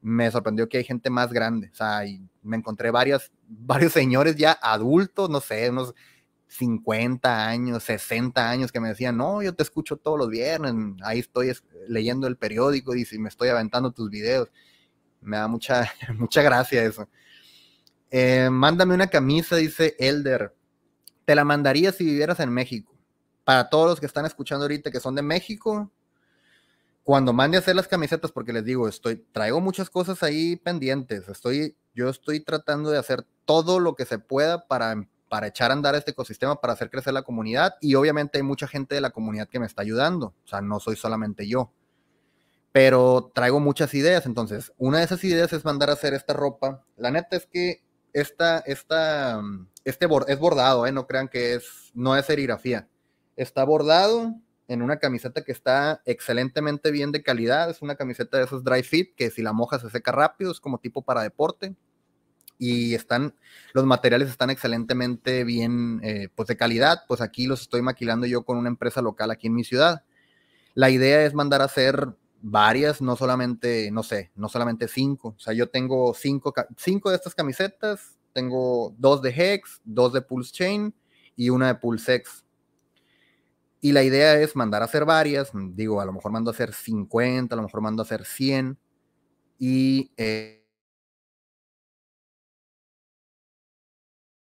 me 0.02 0.30
sorprendió 0.30 0.68
que 0.68 0.78
hay 0.78 0.84
gente 0.84 1.10
más 1.10 1.32
grande, 1.32 1.70
o 1.72 1.76
sea, 1.76 2.06
y 2.06 2.20
me 2.42 2.56
encontré 2.56 2.90
varias, 2.90 3.32
varios 3.48 3.92
señores 3.92 4.36
ya 4.36 4.52
adultos, 4.62 5.30
no 5.30 5.40
sé, 5.40 5.70
unos 5.70 5.94
50 6.48 7.48
años, 7.48 7.82
60 7.84 8.48
años 8.48 8.70
que 8.72 8.80
me 8.80 8.88
decían, 8.88 9.16
no, 9.16 9.42
yo 9.42 9.54
te 9.54 9.62
escucho 9.62 9.96
todos 9.96 10.18
los 10.18 10.28
viernes, 10.28 10.74
ahí 11.02 11.20
estoy 11.20 11.52
leyendo 11.88 12.26
el 12.26 12.36
periódico 12.36 12.94
y 12.94 13.06
me 13.18 13.28
estoy 13.28 13.48
aventando 13.48 13.90
tus 13.90 14.10
videos. 14.10 14.50
Me 15.20 15.38
da 15.38 15.48
mucha, 15.48 15.90
mucha 16.18 16.42
gracia 16.42 16.84
eso. 16.84 17.08
Eh, 18.10 18.48
mándame 18.50 18.94
una 18.94 19.08
camisa, 19.08 19.56
dice 19.56 19.96
Elder. 19.98 20.54
Te 21.24 21.34
la 21.34 21.44
mandaría 21.44 21.92
si 21.92 22.04
vivieras 22.04 22.40
en 22.40 22.50
México. 22.50 22.94
Para 23.44 23.68
todos 23.68 23.88
los 23.88 24.00
que 24.00 24.06
están 24.06 24.26
escuchando 24.26 24.64
ahorita 24.64 24.90
que 24.90 25.00
son 25.00 25.14
de 25.14 25.22
México, 25.22 25.90
cuando 27.02 27.32
mande 27.32 27.56
a 27.56 27.60
hacer 27.60 27.76
las 27.76 27.88
camisetas, 27.88 28.32
porque 28.32 28.52
les 28.52 28.64
digo, 28.64 28.88
estoy, 28.88 29.16
traigo 29.32 29.60
muchas 29.60 29.90
cosas 29.90 30.22
ahí 30.22 30.56
pendientes. 30.56 31.28
Estoy, 31.28 31.76
yo 31.94 32.08
estoy 32.08 32.40
tratando 32.40 32.90
de 32.90 32.98
hacer 32.98 33.26
todo 33.44 33.80
lo 33.80 33.94
que 33.94 34.06
se 34.06 34.18
pueda 34.18 34.66
para 34.66 35.06
para 35.34 35.48
echar 35.48 35.72
a 35.72 35.74
andar 35.74 35.96
este 35.96 36.12
ecosistema, 36.12 36.60
para 36.60 36.74
hacer 36.74 36.90
crecer 36.90 37.12
la 37.12 37.22
comunidad. 37.22 37.74
Y 37.80 37.96
obviamente 37.96 38.38
hay 38.38 38.44
mucha 38.44 38.68
gente 38.68 38.94
de 38.94 39.00
la 39.00 39.10
comunidad 39.10 39.48
que 39.48 39.58
me 39.58 39.66
está 39.66 39.82
ayudando. 39.82 40.34
O 40.44 40.46
sea, 40.46 40.60
no 40.60 40.78
soy 40.78 40.94
solamente 40.94 41.48
yo. 41.48 41.72
Pero 42.70 43.32
traigo 43.34 43.58
muchas 43.58 43.94
ideas. 43.94 44.26
Entonces, 44.26 44.72
una 44.78 44.98
de 44.98 45.04
esas 45.04 45.24
ideas 45.24 45.52
es 45.52 45.64
mandar 45.64 45.90
a 45.90 45.94
hacer 45.94 46.14
esta 46.14 46.34
ropa. 46.34 46.84
La 46.96 47.10
neta 47.10 47.36
es 47.36 47.46
que 47.46 47.83
esta, 48.14 48.60
esta, 48.60 49.42
este 49.84 50.08
es 50.28 50.38
bordado, 50.38 50.86
¿eh? 50.86 50.92
no 50.92 51.06
crean 51.06 51.28
que 51.28 51.54
es, 51.54 51.90
no 51.92 52.16
es 52.16 52.24
serigrafía. 52.24 52.88
Está 53.36 53.64
bordado 53.64 54.34
en 54.68 54.80
una 54.80 54.98
camiseta 54.98 55.42
que 55.42 55.52
está 55.52 56.00
excelentemente 56.06 56.90
bien 56.90 57.12
de 57.12 57.22
calidad. 57.22 57.68
Es 57.68 57.82
una 57.82 57.96
camiseta 57.96 58.38
de 58.38 58.44
esos 58.44 58.64
dry 58.64 58.82
fit 58.82 59.14
que 59.16 59.30
si 59.30 59.42
la 59.42 59.52
moja 59.52 59.78
se 59.78 59.90
seca 59.90 60.12
rápido, 60.12 60.52
es 60.52 60.60
como 60.60 60.78
tipo 60.78 61.02
para 61.02 61.22
deporte 61.22 61.74
y 62.56 62.94
están, 62.94 63.34
los 63.72 63.84
materiales 63.84 64.30
están 64.30 64.48
excelentemente 64.50 65.42
bien, 65.42 66.00
eh, 66.04 66.28
pues 66.34 66.46
de 66.46 66.56
calidad, 66.56 67.02
pues 67.08 67.20
aquí 67.20 67.46
los 67.46 67.62
estoy 67.62 67.82
maquilando 67.82 68.26
yo 68.26 68.44
con 68.44 68.56
una 68.56 68.68
empresa 68.68 69.02
local 69.02 69.32
aquí 69.32 69.48
en 69.48 69.54
mi 69.54 69.64
ciudad. 69.64 70.04
La 70.74 70.88
idea 70.88 71.24
es 71.24 71.34
mandar 71.34 71.62
a 71.62 71.64
hacer 71.64 72.14
varias, 72.46 73.00
no 73.00 73.16
solamente, 73.16 73.90
no 73.90 74.02
sé, 74.02 74.30
no 74.34 74.50
solamente 74.50 74.86
cinco, 74.86 75.34
o 75.36 75.40
sea, 75.40 75.54
yo 75.54 75.70
tengo 75.70 76.12
cinco, 76.12 76.52
cinco 76.76 77.08
de 77.08 77.16
estas 77.16 77.34
camisetas, 77.34 78.18
tengo 78.34 78.94
dos 78.98 79.22
de 79.22 79.30
Hex, 79.30 79.80
dos 79.84 80.12
de 80.12 80.20
Pulse 80.20 80.52
Chain 80.52 80.94
y 81.36 81.48
una 81.48 81.68
de 81.68 81.76
Pulsex. 81.76 82.44
Y 83.80 83.92
la 83.92 84.02
idea 84.02 84.38
es 84.40 84.56
mandar 84.56 84.82
a 84.82 84.86
hacer 84.86 85.04
varias, 85.04 85.50
digo, 85.54 86.00
a 86.00 86.04
lo 86.04 86.12
mejor 86.12 86.32
mando 86.32 86.50
a 86.50 86.54
hacer 86.54 86.74
50, 86.74 87.54
a 87.54 87.56
lo 87.56 87.62
mejor 87.62 87.80
mando 87.80 88.02
a 88.02 88.04
hacer 88.04 88.24
100 88.24 88.78
y... 89.58 90.12
Eh, 90.16 90.60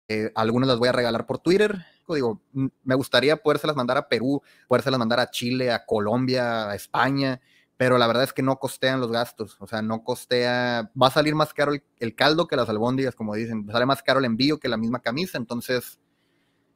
Eh, 0.10 0.32
algunas 0.36 0.68
las 0.70 0.80
voy 0.80 0.88
a 0.88 0.94
regalar 0.94 1.26
por 1.26 1.40
Twitter. 1.40 1.86
Digo, 2.08 2.42
me 2.54 2.96
gustaría 2.96 3.36
podérselas 3.36 3.76
mandar 3.76 3.98
a 3.98 4.08
Perú, 4.08 4.42
podérselas 4.68 5.00
mandar 5.00 5.20
a 5.20 5.30
Chile, 5.30 5.72
a 5.74 5.86
Colombia, 5.86 6.70
a 6.70 6.76
España, 6.76 7.42
pero 7.78 7.98
la 7.98 8.08
verdad 8.08 8.24
es 8.24 8.34
que 8.34 8.42
no 8.42 8.58
costean 8.58 9.00
los 9.00 9.12
gastos. 9.12 9.56
O 9.60 9.68
sea, 9.68 9.82
no 9.82 10.04
costea. 10.04 10.92
Va 11.00 11.08
a 11.08 11.12
salir 11.12 11.36
más 11.36 11.54
caro 11.54 11.74
el, 12.00 12.16
caldo 12.16 12.48
que 12.48 12.56
las 12.56 12.70
albóndigas, 12.70 13.16
como 13.16 13.36
dicen. 13.36 13.68
Sale 13.72 13.86
más 13.86 14.04
caro 14.04 14.20
el 14.20 14.26
envío 14.26 14.60
que 14.60 14.68
la 14.68 14.78
misma 14.78 15.00
camisa. 15.00 15.38
Entonces, 15.38 16.00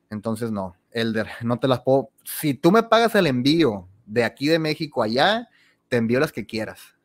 entonces 0.09 0.51
no. 0.51 0.75
Elder, 0.91 1.27
no 1.43 1.59
te 1.59 1.67
las 1.67 1.81
puedo. 1.81 2.09
Si 2.23 2.53
tú 2.53 2.71
me 2.71 2.83
pagas 2.83 3.15
el 3.15 3.27
envío 3.27 3.87
de 4.05 4.23
aquí 4.23 4.47
de 4.47 4.59
México 4.59 5.01
allá, 5.03 5.49
te 5.89 5.97
envío 5.97 6.19
las 6.19 6.31
que 6.31 6.45
quieras. 6.45 6.95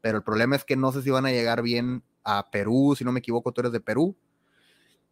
Pero 0.00 0.18
el 0.18 0.24
problema 0.24 0.54
es 0.54 0.64
que 0.64 0.76
no 0.76 0.92
sé 0.92 1.02
si 1.02 1.10
van 1.10 1.26
a 1.26 1.30
llegar 1.30 1.62
bien 1.62 2.04
a 2.24 2.50
Perú. 2.50 2.94
Si 2.96 3.04
no 3.04 3.12
me 3.12 3.20
equivoco, 3.20 3.52
tú 3.52 3.62
eres 3.62 3.72
de 3.72 3.80
Perú 3.80 4.16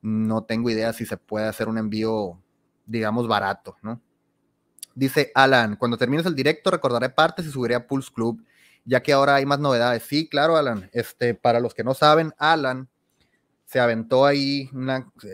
no 0.06 0.44
tengo 0.44 0.70
idea 0.70 0.92
si 0.92 1.04
se 1.04 1.16
puede 1.16 1.46
hacer 1.46 1.68
un 1.68 1.78
envío, 1.78 2.40
digamos, 2.86 3.26
barato, 3.26 3.76
¿no? 3.82 4.00
Dice 4.96 5.30
Alan, 5.34 5.76
cuando 5.76 5.98
termines 5.98 6.24
el 6.24 6.34
directo 6.34 6.70
recordaré 6.70 7.10
partes 7.10 7.44
y 7.44 7.50
subiré 7.50 7.74
a 7.74 7.86
Pulse 7.86 8.10
Club. 8.12 8.42
ya 8.84 9.02
que 9.02 9.12
ahora 9.12 9.34
hay 9.34 9.44
más 9.44 9.58
novedades. 9.58 10.02
Sí, 10.04 10.28
claro, 10.28 10.56
Alan. 10.56 10.88
Este, 10.92 11.34
para 11.34 11.60
los 11.60 11.74
que 11.74 11.84
no 11.84 11.92
saben, 11.92 12.32
Alan 12.38 12.88
se 13.66 13.78
aventó 13.78 14.24
ahí, 14.24 14.70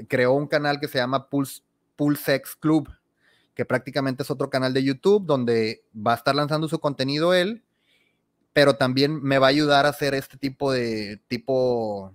creó 0.08 0.32
un 0.32 0.48
canal 0.48 0.80
que 0.80 0.88
se 0.88 0.98
llama 0.98 1.28
Pulse, 1.28 1.62
Pulsex 1.96 2.56
Club, 2.56 2.88
que 3.54 3.64
prácticamente 3.64 4.22
es 4.22 4.30
otro 4.30 4.50
canal 4.50 4.72
de 4.72 4.82
YouTube 4.82 5.26
donde 5.26 5.84
va 5.94 6.12
a 6.12 6.16
estar 6.16 6.34
lanzando 6.34 6.66
su 6.66 6.80
contenido 6.80 7.34
él, 7.34 7.62
pero 8.52 8.74
también 8.74 9.22
me 9.22 9.38
va 9.38 9.46
a 9.46 9.50
ayudar 9.50 9.86
a 9.86 9.90
hacer 9.90 10.14
este 10.14 10.38
tipo 10.38 10.72
de, 10.72 11.20
tipo, 11.28 12.14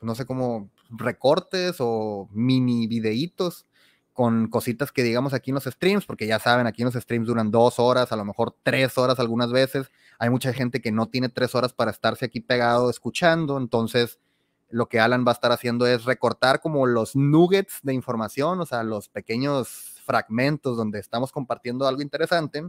no 0.00 0.14
sé 0.14 0.26
cómo, 0.26 0.70
recortes 0.90 1.76
o 1.78 2.28
mini 2.32 2.86
videitos 2.86 3.64
con 4.12 4.48
cositas 4.48 4.92
que 4.92 5.02
digamos 5.02 5.32
aquí 5.32 5.50
en 5.50 5.56
los 5.56 5.64
streams, 5.64 6.04
porque 6.04 6.26
ya 6.26 6.38
saben, 6.38 6.66
aquí 6.66 6.82
en 6.82 6.86
los 6.86 6.94
streams 6.94 7.26
duran 7.26 7.50
dos 7.50 7.78
horas, 7.78 8.12
a 8.12 8.16
lo 8.16 8.24
mejor 8.24 8.54
tres 8.62 8.98
horas 8.98 9.18
algunas 9.18 9.50
veces. 9.52 9.90
Hay 10.18 10.30
mucha 10.30 10.52
gente 10.52 10.80
que 10.80 10.92
no 10.92 11.08
tiene 11.08 11.28
tres 11.28 11.54
horas 11.54 11.72
para 11.72 11.90
estarse 11.90 12.26
aquí 12.26 12.40
pegado 12.40 12.90
escuchando, 12.90 13.56
entonces 13.56 14.20
lo 14.68 14.88
que 14.88 15.00
Alan 15.00 15.24
va 15.26 15.32
a 15.32 15.34
estar 15.34 15.52
haciendo 15.52 15.86
es 15.86 16.04
recortar 16.04 16.60
como 16.60 16.86
los 16.86 17.14
nuggets 17.14 17.80
de 17.82 17.94
información, 17.94 18.60
o 18.60 18.66
sea, 18.66 18.82
los 18.82 19.08
pequeños 19.08 20.00
fragmentos 20.04 20.76
donde 20.76 20.98
estamos 20.98 21.30
compartiendo 21.32 21.86
algo 21.86 22.02
interesante 22.02 22.64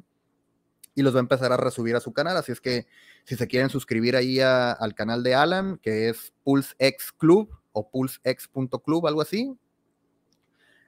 y 0.95 1.01
los 1.01 1.13
va 1.13 1.19
a 1.19 1.21
empezar 1.21 1.51
a 1.51 1.57
resubir 1.57 1.95
a 1.95 1.99
su 1.99 2.13
canal. 2.13 2.37
Así 2.37 2.51
es 2.51 2.61
que 2.61 2.87
si 3.23 3.35
se 3.35 3.47
quieren 3.47 3.69
suscribir 3.69 4.15
ahí 4.15 4.39
al 4.39 4.93
canal 4.95 5.23
de 5.23 5.35
Alan, 5.35 5.79
que 5.81 6.09
es 6.09 6.33
PulseX 6.43 7.11
Club 7.13 7.49
o 7.71 7.89
pulsex.club, 7.89 9.07
algo 9.07 9.21
así, 9.21 9.57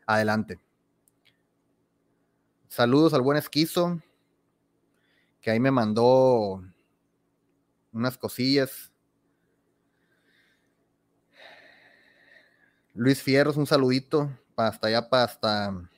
adelante. 0.06 0.60
Saludos 2.68 3.14
al 3.14 3.22
buen 3.22 3.38
esquizo, 3.38 4.02
que 5.42 5.52
ahí 5.52 5.60
me 5.60 5.72
mandó 5.72 6.62
unas 7.94 8.18
cosillas. 8.18 8.92
Luis 12.94 13.22
Fierros, 13.22 13.58
un 13.58 13.68
saludito 13.68 14.30
para 14.56 14.70
hasta 14.70 14.88
allá, 14.88 15.10
para 15.10 15.24
hasta, 15.24 15.90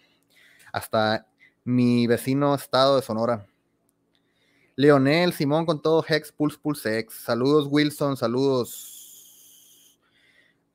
hasta 0.72 1.28
mi 1.64 2.08
vecino 2.08 2.54
estado 2.56 2.96
de 2.96 3.02
Sonora. 3.02 3.48
Leonel, 4.76 5.34
Simón 5.34 5.66
con 5.66 5.82
todo, 5.82 6.06
Hex, 6.08 6.32
Pulse, 6.32 6.60
Pulse 6.60 7.00
X. 7.00 7.16
Saludos, 7.24 7.68
Wilson, 7.70 8.16
saludos. 8.16 8.97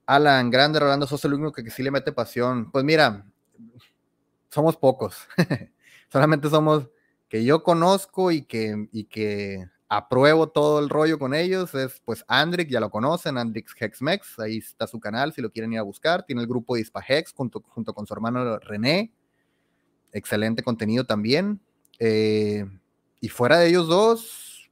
Alan, 0.07 0.51
grande 0.51 0.81
Rolando, 0.81 1.07
sos 1.07 1.25
el 1.25 1.35
único 1.35 1.53
que, 1.53 1.71
sí 1.71 1.83
le 1.83 1.91
mete 1.91 2.13
pasión. 2.13 2.71
Pues 2.71 2.85
mira, 2.85 3.27
somos 4.49 4.77
pocos. 4.77 5.27
Solamente 6.13 6.49
somos 6.51 6.89
que 7.29 7.45
yo 7.45 7.63
conozco 7.63 8.31
y 8.31 8.43
que, 8.43 8.89
y 8.93 9.05
que 9.05 9.67
apruebo 9.89 10.49
todo 10.49 10.81
el 10.81 10.89
rollo 10.89 11.19
con 11.19 11.35
ellos. 11.35 11.75
Es 11.75 12.01
pues 12.05 12.25
Andrix, 12.27 12.71
ya 12.71 12.81
lo 12.81 12.91
conocen, 12.91 13.39
Andrix 13.39 13.75
Hexmex, 13.79 14.39
ahí 14.39 14.59
está 14.59 14.87
su 14.87 14.99
canal 14.99 15.33
si 15.33 15.43
lo 15.43 15.51
quieren 15.51 15.73
ir 15.73 15.79
a 15.79 15.83
buscar. 15.83 16.25
Tiene 16.25 16.43
el 16.43 16.49
grupo 16.49 16.77
de 16.77 16.87
Hex 17.09 17.33
junto, 17.33 17.63
junto 17.69 17.95
con 17.95 18.07
su 18.07 18.15
hermano 18.15 18.59
René. 18.59 19.13
Excelente 20.13 20.63
contenido 20.63 21.05
también. 21.05 21.61
Eh, 21.99 22.67
y 23.21 23.29
fuera 23.29 23.59
de 23.59 23.69
ellos 23.69 23.87
dos, 23.87 24.71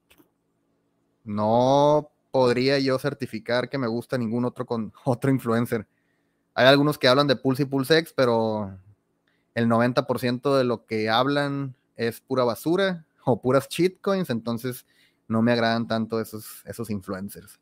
no 1.25 2.11
podría 2.31 2.79
yo 2.79 2.99
certificar 2.99 3.69
que 3.69 3.79
me 3.79 3.87
gusta 3.87 4.19
ningún 4.19 4.45
otro 4.45 4.67
con 4.67 4.93
otro 5.05 5.31
influencer. 5.31 5.87
Hay 6.55 6.67
algunos 6.67 6.99
que 6.99 7.09
hablan 7.09 7.27
de 7.27 7.37
Pulse 7.37 7.63
y 7.63 7.67
Pulsex, 7.67 8.13
pero 8.13 8.77
el 9.55 9.69
90% 9.69 10.57
de 10.57 10.65
lo 10.65 10.87
que 10.87 11.09
hablan 11.09 11.75
es 11.97 12.21
pura 12.21 12.45
basura 12.45 13.07
o 13.25 13.41
puras 13.41 13.69
coins, 14.01 14.31
entonces 14.31 14.87
no 15.29 15.43
me 15.43 15.53
agradan 15.53 15.87
tanto 15.87 16.21
esos, 16.21 16.63
esos 16.67 16.91
influencers. 16.91 17.61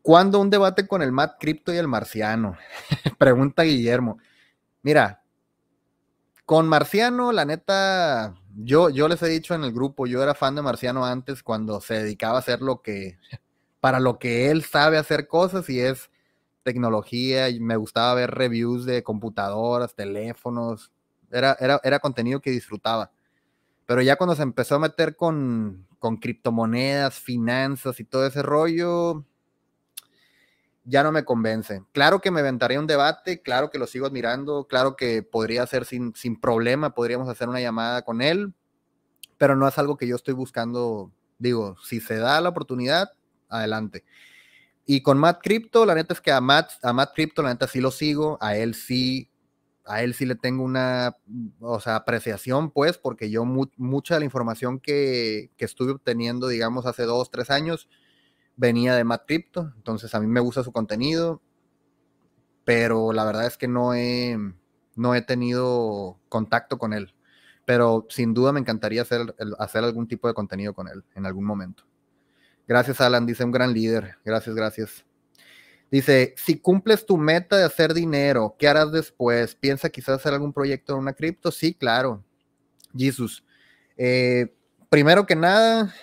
¿Cuándo 0.00 0.40
un 0.40 0.50
debate 0.50 0.88
con 0.88 1.00
el 1.00 1.12
Matt 1.12 1.36
Crypto 1.38 1.72
y 1.72 1.76
el 1.76 1.86
Marciano? 1.86 2.56
Pregunta 3.18 3.62
Guillermo. 3.62 4.18
Mira, 4.82 5.22
con 6.44 6.66
Marciano, 6.66 7.30
la 7.30 7.44
neta, 7.44 8.34
yo, 8.56 8.90
yo 8.90 9.08
les 9.08 9.22
he 9.22 9.28
dicho 9.28 9.54
en 9.54 9.64
el 9.64 9.72
grupo, 9.72 10.06
yo 10.06 10.22
era 10.22 10.34
fan 10.34 10.54
de 10.54 10.62
Marciano 10.62 11.04
antes 11.04 11.42
cuando 11.42 11.80
se 11.80 11.94
dedicaba 11.94 12.36
a 12.36 12.40
hacer 12.40 12.60
lo 12.60 12.82
que, 12.82 13.18
para 13.80 14.00
lo 14.00 14.18
que 14.18 14.50
él 14.50 14.62
sabe 14.64 14.98
hacer 14.98 15.26
cosas 15.26 15.68
y 15.68 15.80
es 15.80 16.10
tecnología 16.62 17.48
y 17.48 17.60
me 17.60 17.76
gustaba 17.76 18.14
ver 18.14 18.30
reviews 18.30 18.84
de 18.84 19.02
computadoras, 19.02 19.94
teléfonos, 19.94 20.92
era, 21.30 21.56
era, 21.58 21.80
era 21.82 21.98
contenido 21.98 22.40
que 22.40 22.50
disfrutaba. 22.50 23.10
Pero 23.86 24.02
ya 24.02 24.16
cuando 24.16 24.36
se 24.36 24.42
empezó 24.42 24.76
a 24.76 24.80
meter 24.80 25.16
con, 25.16 25.86
con 25.98 26.16
criptomonedas, 26.16 27.18
finanzas 27.18 27.98
y 28.00 28.04
todo 28.04 28.26
ese 28.26 28.42
rollo, 28.42 29.24
ya 30.84 31.02
no 31.02 31.12
me 31.12 31.24
convence. 31.24 31.82
Claro 31.92 32.20
que 32.20 32.30
me 32.30 32.40
aventaría 32.40 32.80
un 32.80 32.86
debate, 32.86 33.42
claro 33.42 33.70
que 33.70 33.78
lo 33.78 33.86
sigo 33.86 34.06
admirando, 34.06 34.66
claro 34.68 34.96
que 34.96 35.22
podría 35.22 35.66
ser 35.66 35.84
sin, 35.84 36.14
sin 36.14 36.40
problema, 36.40 36.94
podríamos 36.94 37.28
hacer 37.28 37.48
una 37.48 37.60
llamada 37.60 38.02
con 38.02 38.20
él, 38.20 38.52
pero 39.38 39.56
no 39.56 39.68
es 39.68 39.78
algo 39.78 39.96
que 39.96 40.06
yo 40.06 40.16
estoy 40.16 40.34
buscando. 40.34 41.12
Digo, 41.38 41.76
si 41.84 42.00
se 42.00 42.16
da 42.16 42.40
la 42.40 42.48
oportunidad, 42.48 43.12
adelante. 43.48 44.04
Y 44.84 45.02
con 45.02 45.18
Matt 45.18 45.40
Crypto, 45.42 45.86
la 45.86 45.94
neta 45.94 46.14
es 46.14 46.20
que 46.20 46.32
a 46.32 46.40
Matt, 46.40 46.72
a 46.82 46.92
Matt 46.92 47.14
Crypto, 47.14 47.42
la 47.42 47.50
neta 47.50 47.68
sí 47.68 47.80
lo 47.80 47.90
sigo, 47.90 48.38
a 48.40 48.56
él 48.56 48.74
sí, 48.74 49.30
a 49.84 50.02
él 50.02 50.14
sí 50.14 50.26
le 50.26 50.34
tengo 50.34 50.64
una, 50.64 51.16
o 51.60 51.80
sea, 51.80 51.96
apreciación, 51.96 52.70
pues, 52.70 52.98
porque 52.98 53.30
yo 53.30 53.44
mucha 53.44 54.14
de 54.14 54.20
la 54.20 54.24
información 54.24 54.80
que, 54.80 55.50
que 55.56 55.64
estuve 55.64 55.92
obteniendo, 55.92 56.48
digamos, 56.48 56.86
hace 56.86 57.04
dos, 57.04 57.30
tres 57.30 57.50
años, 57.50 57.88
venía 58.56 58.94
de 58.94 59.04
Matt 59.04 59.24
Crypto, 59.26 59.72
entonces 59.76 60.14
a 60.14 60.20
mí 60.20 60.26
me 60.26 60.40
gusta 60.40 60.62
su 60.62 60.72
contenido, 60.72 61.40
pero 62.64 63.12
la 63.12 63.24
verdad 63.24 63.46
es 63.46 63.56
que 63.56 63.68
no 63.68 63.94
he, 63.94 64.36
no 64.94 65.14
he 65.14 65.22
tenido 65.22 66.18
contacto 66.28 66.78
con 66.78 66.92
él. 66.92 67.14
Pero 67.64 68.06
sin 68.08 68.34
duda 68.34 68.52
me 68.52 68.60
encantaría 68.60 69.02
hacer, 69.02 69.34
hacer 69.58 69.84
algún 69.84 70.08
tipo 70.08 70.28
de 70.28 70.34
contenido 70.34 70.74
con 70.74 70.88
él 70.88 71.04
en 71.14 71.26
algún 71.26 71.44
momento. 71.44 71.84
Gracias, 72.66 73.00
Alan, 73.00 73.26
dice 73.26 73.44
un 73.44 73.52
gran 73.52 73.72
líder. 73.72 74.16
Gracias, 74.24 74.54
gracias. 74.54 75.04
Dice, 75.90 76.34
si 76.38 76.58
cumples 76.58 77.04
tu 77.04 77.18
meta 77.18 77.56
de 77.56 77.64
hacer 77.64 77.92
dinero, 77.92 78.56
¿qué 78.58 78.66
harás 78.66 78.90
después? 78.92 79.54
¿Piensa 79.54 79.90
quizás 79.90 80.20
hacer 80.20 80.32
algún 80.32 80.52
proyecto 80.52 80.94
en 80.94 81.00
una 81.00 81.12
cripto? 81.12 81.52
Sí, 81.52 81.74
claro. 81.74 82.24
Jesus. 82.96 83.44
Eh, 83.96 84.54
primero 84.88 85.26
que 85.26 85.36
nada, 85.36 85.94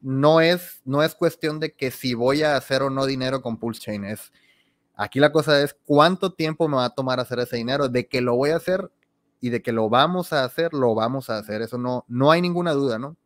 no 0.00 0.40
es, 0.40 0.80
no 0.84 1.02
es 1.02 1.14
cuestión 1.14 1.60
de 1.60 1.72
que 1.72 1.90
si 1.90 2.14
voy 2.14 2.42
a 2.42 2.56
hacer 2.56 2.82
o 2.82 2.90
no 2.90 3.06
dinero 3.06 3.42
con 3.42 3.58
Pulse 3.58 3.80
Chain, 3.80 4.04
es 4.04 4.32
aquí 4.94 5.20
la 5.20 5.32
cosa 5.32 5.62
es 5.62 5.76
cuánto 5.84 6.32
tiempo 6.32 6.68
me 6.68 6.76
va 6.76 6.86
a 6.86 6.94
tomar 6.94 7.20
hacer 7.20 7.38
ese 7.40 7.56
dinero, 7.56 7.88
de 7.88 8.06
que 8.08 8.20
lo 8.20 8.36
voy 8.36 8.50
a 8.50 8.56
hacer 8.56 8.90
y 9.40 9.50
de 9.50 9.62
que 9.62 9.72
lo 9.72 9.88
vamos 9.88 10.32
a 10.32 10.44
hacer, 10.44 10.74
lo 10.74 10.94
vamos 10.94 11.30
a 11.30 11.38
hacer, 11.38 11.62
eso 11.62 11.78
no, 11.78 12.04
no 12.08 12.30
hay 12.30 12.42
ninguna 12.42 12.72
duda, 12.72 12.98
¿no? 12.98 13.16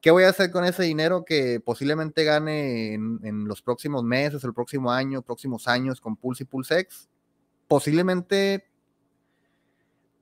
¿Qué 0.00 0.10
voy 0.10 0.24
a 0.24 0.30
hacer 0.30 0.50
con 0.50 0.64
ese 0.64 0.82
dinero 0.82 1.24
que 1.24 1.60
posiblemente 1.60 2.24
gane 2.24 2.94
en, 2.94 3.44
los 3.46 3.62
próximos 3.62 4.02
meses, 4.02 4.42
el 4.42 4.52
próximo 4.52 4.90
año, 4.90 5.22
próximos 5.22 5.68
años 5.68 6.00
con 6.00 6.16
Pulse 6.16 6.42
y 6.42 6.46
PulseX? 6.46 7.08
Posiblemente, 7.68 8.66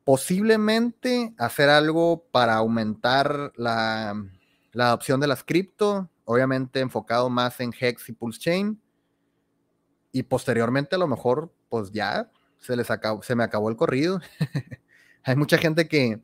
posiblemente 0.05 1.35
hacer 1.39 1.71
algo 1.71 2.27
para 2.31 2.57
aumentar 2.57 3.55
la, 3.57 4.23
la 4.73 4.89
adopción 4.89 5.21
de 5.21 5.27
las 5.27 5.45
cripto, 5.45 6.11
obviamente 6.25 6.81
enfocado 6.81 7.29
más 7.29 7.61
en 7.61 7.73
Hex 7.79 8.09
y 8.09 8.13
Pulse 8.13 8.41
Chain. 8.41 8.81
Y 10.13 10.23
posteriormente 10.25 10.97
a 10.97 10.99
lo 10.99 11.07
mejor, 11.07 11.53
pues 11.69 11.91
ya 11.93 12.31
se 12.59 12.77
les 12.77 12.89
se 13.23 13.35
me 13.35 13.45
acabó 13.45 13.69
el 13.71 13.77
corrido. 13.77 14.21
Hay 15.23 15.37
mucha 15.37 15.59
gente 15.59 15.89
que, 15.89 16.21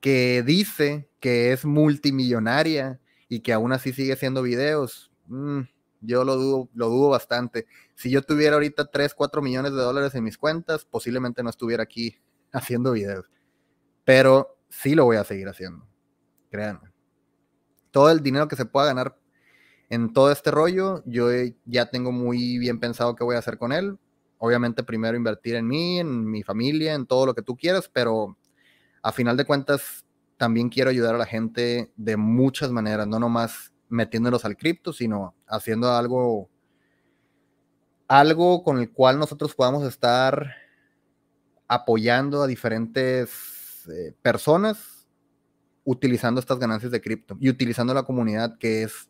que 0.00 0.42
dice 0.42 1.08
que 1.20 1.52
es 1.52 1.64
multimillonaria 1.64 3.00
y 3.28 3.40
que 3.40 3.52
aún 3.52 3.72
así 3.72 3.92
sigue 3.92 4.12
haciendo 4.12 4.42
videos. 4.42 5.12
Mm, 5.26 5.62
yo 6.00 6.24
lo 6.24 6.36
dudo, 6.36 6.68
lo 6.74 6.88
dudo 6.88 7.08
bastante. 7.10 7.66
Si 7.94 8.10
yo 8.10 8.22
tuviera 8.22 8.54
ahorita 8.54 8.86
3, 8.86 9.14
4 9.14 9.42
millones 9.42 9.72
de 9.72 9.78
dólares 9.78 10.14
en 10.14 10.24
mis 10.24 10.38
cuentas, 10.38 10.84
posiblemente 10.84 11.42
no 11.42 11.50
estuviera 11.50 11.82
aquí 11.82 12.16
haciendo 12.52 12.92
videos. 12.92 13.26
Pero 14.04 14.58
sí 14.68 14.94
lo 14.94 15.04
voy 15.04 15.16
a 15.16 15.24
seguir 15.24 15.48
haciendo. 15.48 15.86
Créanme 16.50 16.93
todo 17.94 18.10
el 18.10 18.24
dinero 18.24 18.48
que 18.48 18.56
se 18.56 18.66
pueda 18.66 18.86
ganar 18.86 19.16
en 19.88 20.12
todo 20.12 20.32
este 20.32 20.50
rollo, 20.50 21.04
yo 21.06 21.28
ya 21.64 21.90
tengo 21.90 22.10
muy 22.10 22.58
bien 22.58 22.80
pensado 22.80 23.14
qué 23.14 23.22
voy 23.22 23.36
a 23.36 23.38
hacer 23.38 23.56
con 23.56 23.70
él. 23.70 23.96
Obviamente 24.38 24.82
primero 24.82 25.16
invertir 25.16 25.54
en 25.54 25.68
mí, 25.68 26.00
en 26.00 26.28
mi 26.28 26.42
familia, 26.42 26.94
en 26.94 27.06
todo 27.06 27.24
lo 27.24 27.34
que 27.36 27.42
tú 27.42 27.56
quieras, 27.56 27.88
pero 27.88 28.36
a 29.00 29.12
final 29.12 29.36
de 29.36 29.44
cuentas 29.44 30.04
también 30.36 30.70
quiero 30.70 30.90
ayudar 30.90 31.14
a 31.14 31.18
la 31.18 31.24
gente 31.24 31.92
de 31.94 32.16
muchas 32.16 32.72
maneras, 32.72 33.06
no 33.06 33.20
nomás 33.20 33.72
metiéndolos 33.88 34.44
al 34.44 34.56
cripto, 34.56 34.92
sino 34.92 35.36
haciendo 35.46 35.92
algo 35.92 36.50
algo 38.08 38.64
con 38.64 38.80
el 38.80 38.90
cual 38.90 39.20
nosotros 39.20 39.54
podamos 39.54 39.84
estar 39.84 40.52
apoyando 41.68 42.42
a 42.42 42.48
diferentes 42.48 43.86
eh, 43.88 44.12
personas 44.20 44.93
utilizando 45.84 46.40
estas 46.40 46.58
ganancias 46.58 46.90
de 46.90 47.00
cripto 47.00 47.36
y 47.40 47.50
utilizando 47.50 47.94
la 47.94 48.04
comunidad 48.04 48.58
que 48.58 48.84
es 48.84 49.08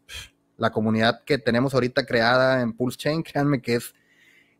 la 0.56 0.70
comunidad 0.70 1.22
que 1.24 1.38
tenemos 1.38 1.74
ahorita 1.74 2.06
creada 2.06 2.60
en 2.60 2.72
Pulse 2.72 2.98
Chain, 2.98 3.22
créanme 3.22 3.60
que 3.60 3.74
es, 3.74 3.94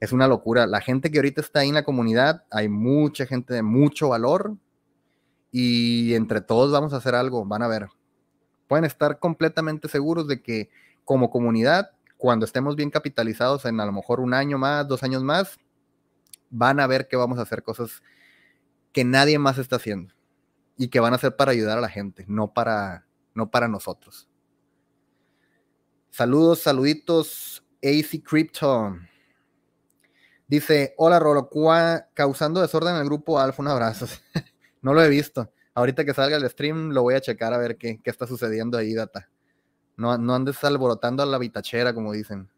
es 0.01 0.13
una 0.13 0.27
locura. 0.27 0.67
La 0.67 0.81
gente 0.81 1.11
que 1.11 1.19
ahorita 1.19 1.41
está 1.41 1.61
ahí 1.61 1.69
en 1.69 1.75
la 1.75 1.85
comunidad, 1.85 2.45
hay 2.51 2.69
mucha 2.69 3.27
gente 3.27 3.55
de 3.55 3.63
mucho 3.63 4.09
valor 4.09 4.57
y 5.53 6.15
entre 6.15 6.41
todos 6.41 6.73
vamos 6.73 6.93
a 6.93 6.97
hacer 6.97 7.15
algo, 7.15 7.45
van 7.45 7.63
a 7.63 7.69
ver. 7.69 7.89
Pueden 8.67 8.85
estar 8.85 9.19
completamente 9.19 9.89
seguros 9.89 10.27
de 10.27 10.43
que 10.43 10.69
como 11.05 11.31
comunidad, 11.31 11.93
cuando 12.17 12.45
estemos 12.45 12.75
bien 12.77 12.91
capitalizados 12.91 13.65
en 13.67 13.79
a 13.79 13.87
lo 13.87 13.93
mejor 13.93 14.21
un 14.21 14.35
año 14.35 14.59
más, 14.59 14.89
dos 14.89 15.03
años 15.03 15.23
más, 15.23 15.59
van 16.51 16.81
a 16.81 16.87
ver 16.87 17.07
que 17.07 17.17
vamos 17.17 17.39
a 17.39 17.43
hacer 17.43 17.63
cosas 17.63 18.03
que 18.93 19.05
nadie 19.05 19.39
más 19.39 19.59
está 19.59 19.77
haciendo 19.77 20.15
y 20.77 20.89
que 20.89 21.01
van 21.01 21.15
a 21.15 21.19
ser 21.19 21.37
para 21.37 21.53
ayudar 21.53 21.79
a 21.79 21.81
la 21.81 21.89
gente, 21.89 22.25
no 22.29 22.53
para, 22.53 23.07
no 23.35 23.51
para 23.51 23.69
nosotros. 23.69 24.29
Saludos, 26.11 26.61
saluditos, 26.61 27.65
AC 27.83 28.23
Crypto. 28.23 28.97
Dice, 30.47 30.95
hola 30.97 31.19
Rolo, 31.19 31.51
causando 32.15 32.61
desorden 32.61 32.95
en 32.95 33.01
el 33.01 33.07
grupo 33.07 33.41
Alfa, 33.41 33.63
un 33.63 33.69
abrazo. 33.69 34.07
no 34.83 34.95
lo 34.95 35.03
he 35.03 35.09
visto. 35.09 35.51
Ahorita 35.75 36.05
que 36.05 36.15
salga 36.15 36.37
el 36.37 36.49
stream 36.49 36.91
lo 36.91 37.03
voy 37.03 37.15
a 37.15 37.21
checar 37.21 37.53
a 37.53 37.59
ver 37.59 37.77
qué, 37.77 38.01
qué 38.01 38.11
está 38.11 38.27
sucediendo 38.27 38.79
ahí, 38.79 38.95
data. 38.95 39.29
No, 39.97 40.17
no 40.19 40.35
andes 40.35 40.63
alborotando 40.63 41.23
a 41.23 41.27
la 41.27 41.39
bitachera, 41.39 41.95
como 41.95 42.13
dicen. 42.13 42.49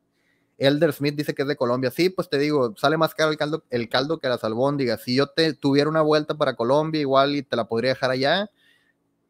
Elder 0.58 0.92
Smith 0.92 1.14
dice 1.14 1.34
que 1.34 1.42
es 1.42 1.48
de 1.48 1.56
Colombia. 1.56 1.90
Sí, 1.90 2.08
pues 2.08 2.30
te 2.30 2.38
digo, 2.38 2.74
sale 2.76 2.96
más 2.96 3.14
caro 3.14 3.30
el 3.30 3.36
caldo, 3.36 3.64
el 3.70 3.88
caldo 3.88 4.18
que 4.18 4.28
las 4.28 4.42
albóndigas. 4.44 5.02
Si 5.02 5.14
yo 5.14 5.28
te 5.28 5.52
tuviera 5.52 5.90
una 5.90 6.00
vuelta 6.00 6.34
para 6.34 6.56
Colombia, 6.56 7.00
igual 7.00 7.36
y 7.36 7.42
te 7.42 7.56
la 7.56 7.68
podría 7.68 7.90
dejar 7.90 8.10
allá, 8.10 8.50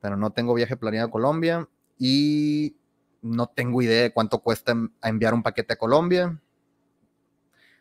pero 0.00 0.16
no 0.16 0.30
tengo 0.30 0.54
viaje 0.54 0.76
planeado 0.76 1.08
a 1.08 1.10
Colombia 1.10 1.68
y 1.98 2.76
no 3.22 3.48
tengo 3.48 3.82
idea 3.82 4.02
de 4.02 4.12
cuánto 4.12 4.38
cuesta 4.40 4.74
enviar 5.02 5.34
un 5.34 5.42
paquete 5.42 5.72
a 5.72 5.78
Colombia. 5.78 6.40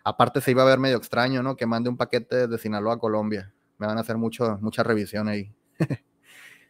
Aparte 0.04 0.42
se 0.42 0.52
iba 0.52 0.64
a 0.64 0.66
ver 0.66 0.80
medio 0.80 0.98
extraño, 0.98 1.44
¿no? 1.44 1.56
Que 1.56 1.66
mande 1.66 1.90
un 1.90 1.98
paquete 1.98 2.48
de 2.48 2.58
Sinaloa 2.58 2.96
a 2.96 3.00
Colombia. 3.00 3.54
Me 3.78 3.88
van 3.88 3.98
a 3.98 4.02
hacer 4.02 4.18
mucho, 4.18 4.58
mucha 4.62 4.84
revisión 4.84 5.28
ahí. 5.28 5.54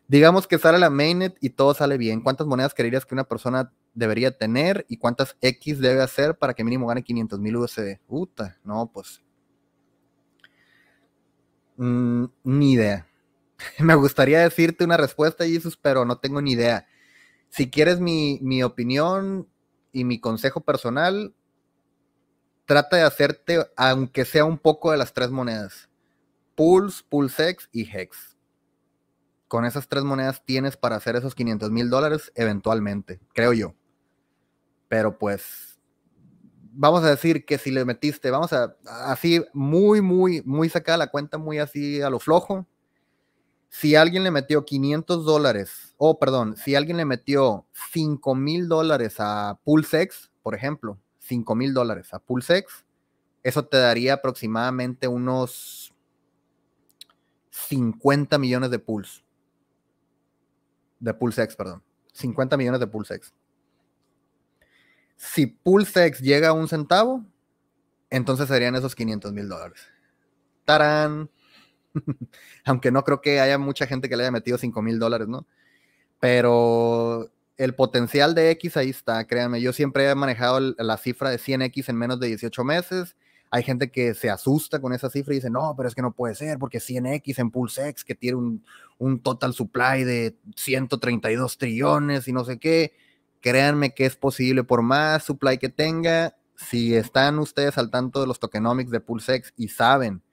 Digamos 0.07 0.47
que 0.47 0.57
sale 0.57 0.77
la 0.77 0.89
mainnet 0.89 1.37
y 1.39 1.49
todo 1.49 1.73
sale 1.73 1.97
bien. 1.97 2.21
¿Cuántas 2.21 2.47
monedas 2.47 2.73
creerías 2.73 3.05
que 3.05 3.15
una 3.15 3.23
persona 3.23 3.71
debería 3.95 4.37
tener 4.37 4.85
y 4.87 4.97
cuántas 4.97 5.35
X 5.41 5.79
debe 5.79 6.01
hacer 6.01 6.37
para 6.37 6.53
que 6.53 6.63
mínimo 6.63 6.87
gane 6.87 7.03
500 7.03 7.39
mil 7.39 7.57
USD? 7.57 7.99
Puta, 8.07 8.59
no, 8.63 8.91
pues. 8.91 9.23
Mm, 11.77 12.25
ni 12.43 12.73
idea. 12.73 13.07
Me 13.79 13.95
gustaría 13.95 14.41
decirte 14.41 14.83
una 14.83 14.97
respuesta, 14.97 15.45
Jesus, 15.45 15.77
pero 15.77 16.05
no 16.05 16.19
tengo 16.19 16.41
ni 16.41 16.51
idea. 16.51 16.87
Si 17.49 17.69
quieres 17.69 17.99
mi, 17.99 18.39
mi 18.41 18.61
opinión 18.63 19.47
y 19.91 20.03
mi 20.03 20.19
consejo 20.19 20.61
personal, 20.61 21.33
trata 22.65 22.97
de 22.97 23.03
hacerte, 23.03 23.65
aunque 23.75 24.25
sea 24.25 24.45
un 24.45 24.57
poco 24.57 24.91
de 24.91 24.97
las 24.97 25.13
tres 25.13 25.31
monedas. 25.31 25.89
Pulse, 26.55 27.03
PulseX 27.09 27.69
y 27.71 27.89
Hex 27.89 28.35
con 29.47 29.65
esas 29.65 29.87
tres 29.87 30.03
monedas 30.03 30.43
tienes 30.43 30.77
para 30.77 30.95
hacer 30.95 31.15
esos 31.15 31.35
500 31.35 31.71
mil 31.71 31.89
dólares 31.89 32.31
eventualmente, 32.35 33.19
creo 33.33 33.53
yo. 33.53 33.73
Pero 34.87 35.17
pues, 35.17 35.79
vamos 36.73 37.03
a 37.03 37.09
decir 37.09 37.45
que 37.45 37.57
si 37.57 37.71
le 37.71 37.85
metiste, 37.85 38.29
vamos 38.31 38.53
a, 38.53 38.75
así, 39.05 39.43
muy, 39.53 40.01
muy, 40.01 40.41
muy 40.45 40.69
sacada 40.69 40.97
la 40.97 41.07
cuenta, 41.11 41.37
muy 41.37 41.59
así 41.59 42.01
a 42.01 42.09
lo 42.09 42.19
flojo. 42.19 42.65
Si 43.69 43.95
alguien 43.95 44.23
le 44.23 44.31
metió 44.31 44.63
500 44.63 45.25
dólares, 45.25 45.93
o 45.97 46.17
perdón, 46.17 46.55
si 46.55 46.75
alguien 46.75 46.97
le 46.97 47.05
metió 47.05 47.65
5 47.91 48.35
mil 48.35 48.67
dólares 48.67 49.15
a 49.19 49.59
PulseX, 49.63 50.31
por 50.43 50.55
ejemplo, 50.55 50.97
5 51.19 51.55
mil 51.55 51.73
dólares 51.73 52.13
a 52.13 52.19
PulseX, 52.19 52.85
eso 53.43 53.65
te 53.65 53.77
daría 53.77 54.13
aproximadamente 54.13 55.07
unos 55.07 55.93
50 57.51 58.37
millones 58.37 58.69
de 58.71 58.79
Pulse 58.79 59.25
de 60.99 61.13
PulseX, 61.13 61.55
perdón. 61.55 61.83
50 62.13 62.57
millones 62.57 62.79
de 62.79 62.87
PulseX. 62.87 63.33
Si 65.15 65.47
PulseX 65.47 66.19
llega 66.19 66.49
a 66.49 66.53
un 66.53 66.67
centavo, 66.67 67.25
entonces 68.09 68.47
serían 68.47 68.75
esos 68.75 68.95
500 68.95 69.33
mil 69.33 69.47
dólares. 69.49 69.79
¡Tarán! 70.65 71.29
Aunque 72.65 72.91
no 72.91 73.03
creo 73.03 73.21
que 73.21 73.39
haya 73.39 73.57
mucha 73.57 73.87
gente 73.87 74.09
que 74.09 74.17
le 74.17 74.23
haya 74.23 74.31
metido 74.31 74.57
5 74.57 74.81
mil 74.81 74.99
dólares, 74.99 75.27
¿no? 75.27 75.47
Pero 76.19 77.31
el 77.57 77.75
potencial 77.75 78.35
de 78.35 78.51
X 78.51 78.77
ahí 78.77 78.89
está, 78.89 79.25
créanme. 79.25 79.61
Yo 79.61 79.73
siempre 79.73 80.09
he 80.09 80.15
manejado 80.15 80.59
la 80.77 80.97
cifra 80.97 81.29
de 81.29 81.37
100X 81.37 81.89
en 81.89 81.97
menos 81.97 82.19
de 82.19 82.27
18 82.27 82.63
meses 82.63 83.15
hay 83.55 83.63
gente 83.63 83.89
que 83.89 84.13
se 84.13 84.29
asusta 84.29 84.81
con 84.81 84.91
esa 84.91 85.09
cifra 85.09 85.33
y 85.33 85.37
dice, 85.37 85.49
no, 85.49 85.73
pero 85.77 85.87
es 85.87 85.95
que 85.95 86.01
no 86.01 86.11
puede 86.11 86.35
ser, 86.35 86.57
porque 86.59 86.79
100X 86.79 87.39
en 87.39 87.51
PulseX, 87.51 88.03
que 88.03 88.13
tiene 88.13 88.37
un, 88.97 89.19
total 89.21 89.53
supply 89.53 90.03
de 90.03 90.35
132 90.57 91.57
trillones 91.57 92.27
y 92.27 92.33
no 92.33 92.43
sé 92.43 92.59
qué, 92.59 92.93
créanme 93.45 93.93
que 93.93 94.07
es 94.07 94.15
posible, 94.15 94.63
por 94.63 94.81
más 94.81 95.23
supply 95.23 95.59
que 95.59 95.69
tenga, 95.69 96.35
si 96.55 96.95
están 96.95 97.37
ustedes 97.37 97.77
al 97.77 97.91
tanto 97.91 98.19
de 98.19 98.25
los 98.25 98.39
tokenomics 98.39 98.89
de 98.89 98.99
PulseX 99.01 99.53
y 99.55 99.67
saben 99.67 100.23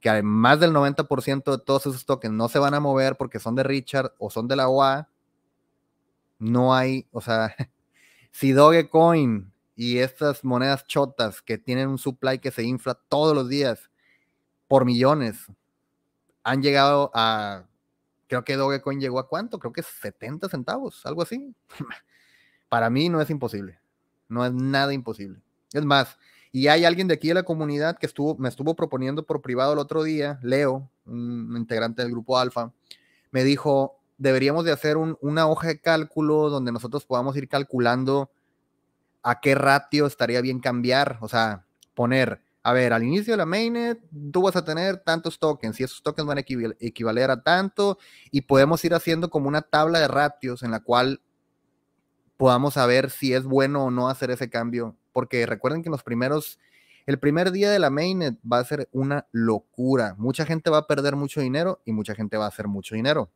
que 0.00 0.22
más 0.22 0.58
del 0.58 0.72
90% 0.72 1.50
de 1.50 1.62
todos 1.62 1.84
esos 1.84 2.06
tokens 2.06 2.32
no 2.32 2.48
se 2.48 2.58
van 2.58 2.72
a 2.72 2.80
mover 2.80 3.16
porque 3.16 3.38
son 3.38 3.54
de 3.54 3.64
Richard 3.64 4.14
o 4.16 4.30
son 4.30 4.48
de 4.48 4.56
la 4.56 4.70
OA, 4.70 5.10
no 6.38 6.74
hay, 6.74 7.06
o 7.12 7.20
sea, 7.20 7.54
si 8.30 8.52
Dogecoin 8.52 9.52
y 9.76 9.98
estas 9.98 10.42
monedas 10.42 10.86
chotas 10.86 11.42
que 11.42 11.58
tienen 11.58 11.88
un 11.88 11.98
supply 11.98 12.38
que 12.38 12.50
se 12.50 12.62
infla 12.62 12.98
todos 13.10 13.34
los 13.34 13.50
días 13.50 13.90
por 14.68 14.86
millones, 14.86 15.52
han 16.44 16.62
llegado 16.62 17.10
a, 17.12 17.66
creo 18.26 18.42
que 18.42 18.56
Dogecoin 18.56 19.02
llegó 19.02 19.18
a 19.18 19.28
cuánto, 19.28 19.58
creo 19.58 19.74
que 19.74 19.82
70 19.82 20.48
centavos, 20.48 21.04
algo 21.04 21.20
así. 21.20 21.54
Para 22.68 22.90
mí 22.90 23.08
no 23.08 23.20
es 23.20 23.30
imposible, 23.30 23.78
no 24.28 24.44
es 24.44 24.52
nada 24.52 24.92
imposible. 24.92 25.40
Es 25.72 25.84
más, 25.84 26.18
y 26.52 26.68
hay 26.68 26.84
alguien 26.84 27.08
de 27.08 27.14
aquí 27.14 27.28
de 27.28 27.34
la 27.34 27.42
comunidad 27.42 27.98
que 27.98 28.08
me 28.38 28.48
estuvo 28.48 28.74
proponiendo 28.74 29.24
por 29.24 29.42
privado 29.42 29.72
el 29.72 29.78
otro 29.78 30.02
día, 30.02 30.38
Leo, 30.42 30.88
un 31.06 31.54
integrante 31.56 32.02
del 32.02 32.10
grupo 32.10 32.38
Alfa, 32.38 32.72
me 33.30 33.44
dijo, 33.44 33.98
deberíamos 34.16 34.64
de 34.64 34.72
hacer 34.72 34.96
una 34.96 35.46
hoja 35.46 35.68
de 35.68 35.80
cálculo 35.80 36.50
donde 36.50 36.72
nosotros 36.72 37.04
podamos 37.04 37.36
ir 37.36 37.48
calculando 37.48 38.30
a 39.22 39.40
qué 39.40 39.54
ratio 39.54 40.06
estaría 40.06 40.40
bien 40.40 40.60
cambiar, 40.60 41.18
o 41.20 41.28
sea, 41.28 41.66
poner, 41.94 42.40
a 42.62 42.72
ver, 42.72 42.92
al 42.92 43.04
inicio 43.04 43.32
de 43.34 43.38
la 43.38 43.46
mainnet 43.46 44.00
tú 44.32 44.42
vas 44.42 44.56
a 44.56 44.64
tener 44.64 44.98
tantos 44.98 45.38
tokens 45.38 45.78
y 45.80 45.84
esos 45.84 46.02
tokens 46.02 46.26
van 46.26 46.38
a 46.38 46.44
equivaler 46.80 47.30
a 47.30 47.42
tanto 47.42 47.98
y 48.30 48.42
podemos 48.42 48.84
ir 48.84 48.94
haciendo 48.94 49.30
como 49.30 49.48
una 49.48 49.62
tabla 49.62 50.00
de 50.00 50.08
ratios 50.08 50.62
en 50.62 50.70
la 50.70 50.80
cual 50.80 51.20
podamos 52.38 52.74
saber 52.74 53.10
si 53.10 53.34
es 53.34 53.44
bueno 53.44 53.84
o 53.84 53.90
no 53.90 54.08
hacer 54.08 54.30
ese 54.30 54.48
cambio, 54.48 54.96
porque 55.12 55.44
recuerden 55.44 55.82
que 55.82 55.90
los 55.90 56.02
primeros, 56.02 56.58
el 57.04 57.18
primer 57.18 57.50
día 57.50 57.70
de 57.70 57.80
la 57.80 57.90
mainnet 57.90 58.38
va 58.50 58.60
a 58.60 58.64
ser 58.64 58.88
una 58.92 59.26
locura, 59.32 60.14
mucha 60.16 60.46
gente 60.46 60.70
va 60.70 60.78
a 60.78 60.86
perder 60.86 61.16
mucho 61.16 61.40
dinero 61.40 61.82
y 61.84 61.92
mucha 61.92 62.14
gente 62.14 62.36
va 62.36 62.46
a 62.46 62.48
hacer 62.48 62.68
mucho 62.68 62.94
dinero. 62.94 63.30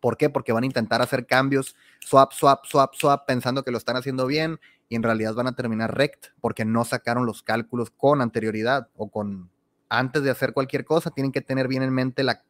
¿Por 0.00 0.16
qué? 0.16 0.30
Porque 0.30 0.52
van 0.52 0.62
a 0.62 0.66
intentar 0.66 1.02
hacer 1.02 1.26
cambios, 1.26 1.74
swap, 1.98 2.32
swap, 2.32 2.64
swap, 2.64 2.94
swap, 2.94 3.26
pensando 3.26 3.64
que 3.64 3.72
lo 3.72 3.78
están 3.78 3.96
haciendo 3.96 4.26
bien 4.26 4.60
y 4.88 4.94
en 4.94 5.02
realidad 5.02 5.34
van 5.34 5.48
a 5.48 5.56
terminar 5.56 5.96
rect 5.96 6.26
porque 6.40 6.64
no 6.64 6.84
sacaron 6.84 7.26
los 7.26 7.42
cálculos 7.42 7.90
con 7.90 8.22
anterioridad 8.22 8.88
o 8.94 9.10
con 9.10 9.50
antes 9.88 10.22
de 10.22 10.30
hacer 10.30 10.52
cualquier 10.52 10.84
cosa, 10.84 11.10
tienen 11.10 11.32
que 11.32 11.40
tener 11.40 11.66
bien 11.66 11.82
en 11.82 11.92
mente 11.92 12.22
la, 12.22 12.44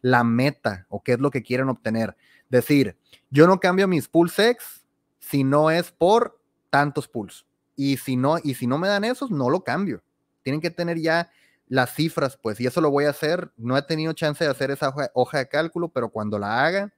la 0.00 0.24
meta 0.24 0.86
o 0.88 1.02
qué 1.02 1.12
es 1.12 1.20
lo 1.20 1.30
que 1.30 1.42
quieren 1.42 1.68
obtener. 1.68 2.16
Decir, 2.48 2.96
yo 3.30 3.46
no 3.46 3.60
cambio 3.60 3.86
mis 3.86 4.08
pulsex 4.08 4.83
si 5.28 5.42
no 5.42 5.70
es 5.70 5.90
por 5.90 6.38
tantos 6.70 7.08
pools. 7.08 7.46
Y 7.76 7.96
si 7.96 8.16
no, 8.16 8.36
y 8.42 8.54
si 8.54 8.66
no 8.66 8.78
me 8.78 8.88
dan 8.88 9.04
esos, 9.04 9.30
no 9.30 9.48
lo 9.48 9.64
cambio. 9.64 10.02
Tienen 10.42 10.60
que 10.60 10.70
tener 10.70 10.98
ya 10.98 11.30
las 11.66 11.94
cifras, 11.94 12.36
pues, 12.36 12.60
y 12.60 12.66
eso 12.66 12.80
lo 12.80 12.90
voy 12.90 13.06
a 13.06 13.10
hacer. 13.10 13.50
No 13.56 13.76
he 13.76 13.82
tenido 13.82 14.12
chance 14.12 14.44
de 14.44 14.50
hacer 14.50 14.70
esa 14.70 14.94
hoja, 15.14 15.38
de 15.38 15.48
cálculo, 15.48 15.88
pero 15.88 16.10
cuando 16.10 16.38
la 16.38 16.64
haga, 16.64 16.92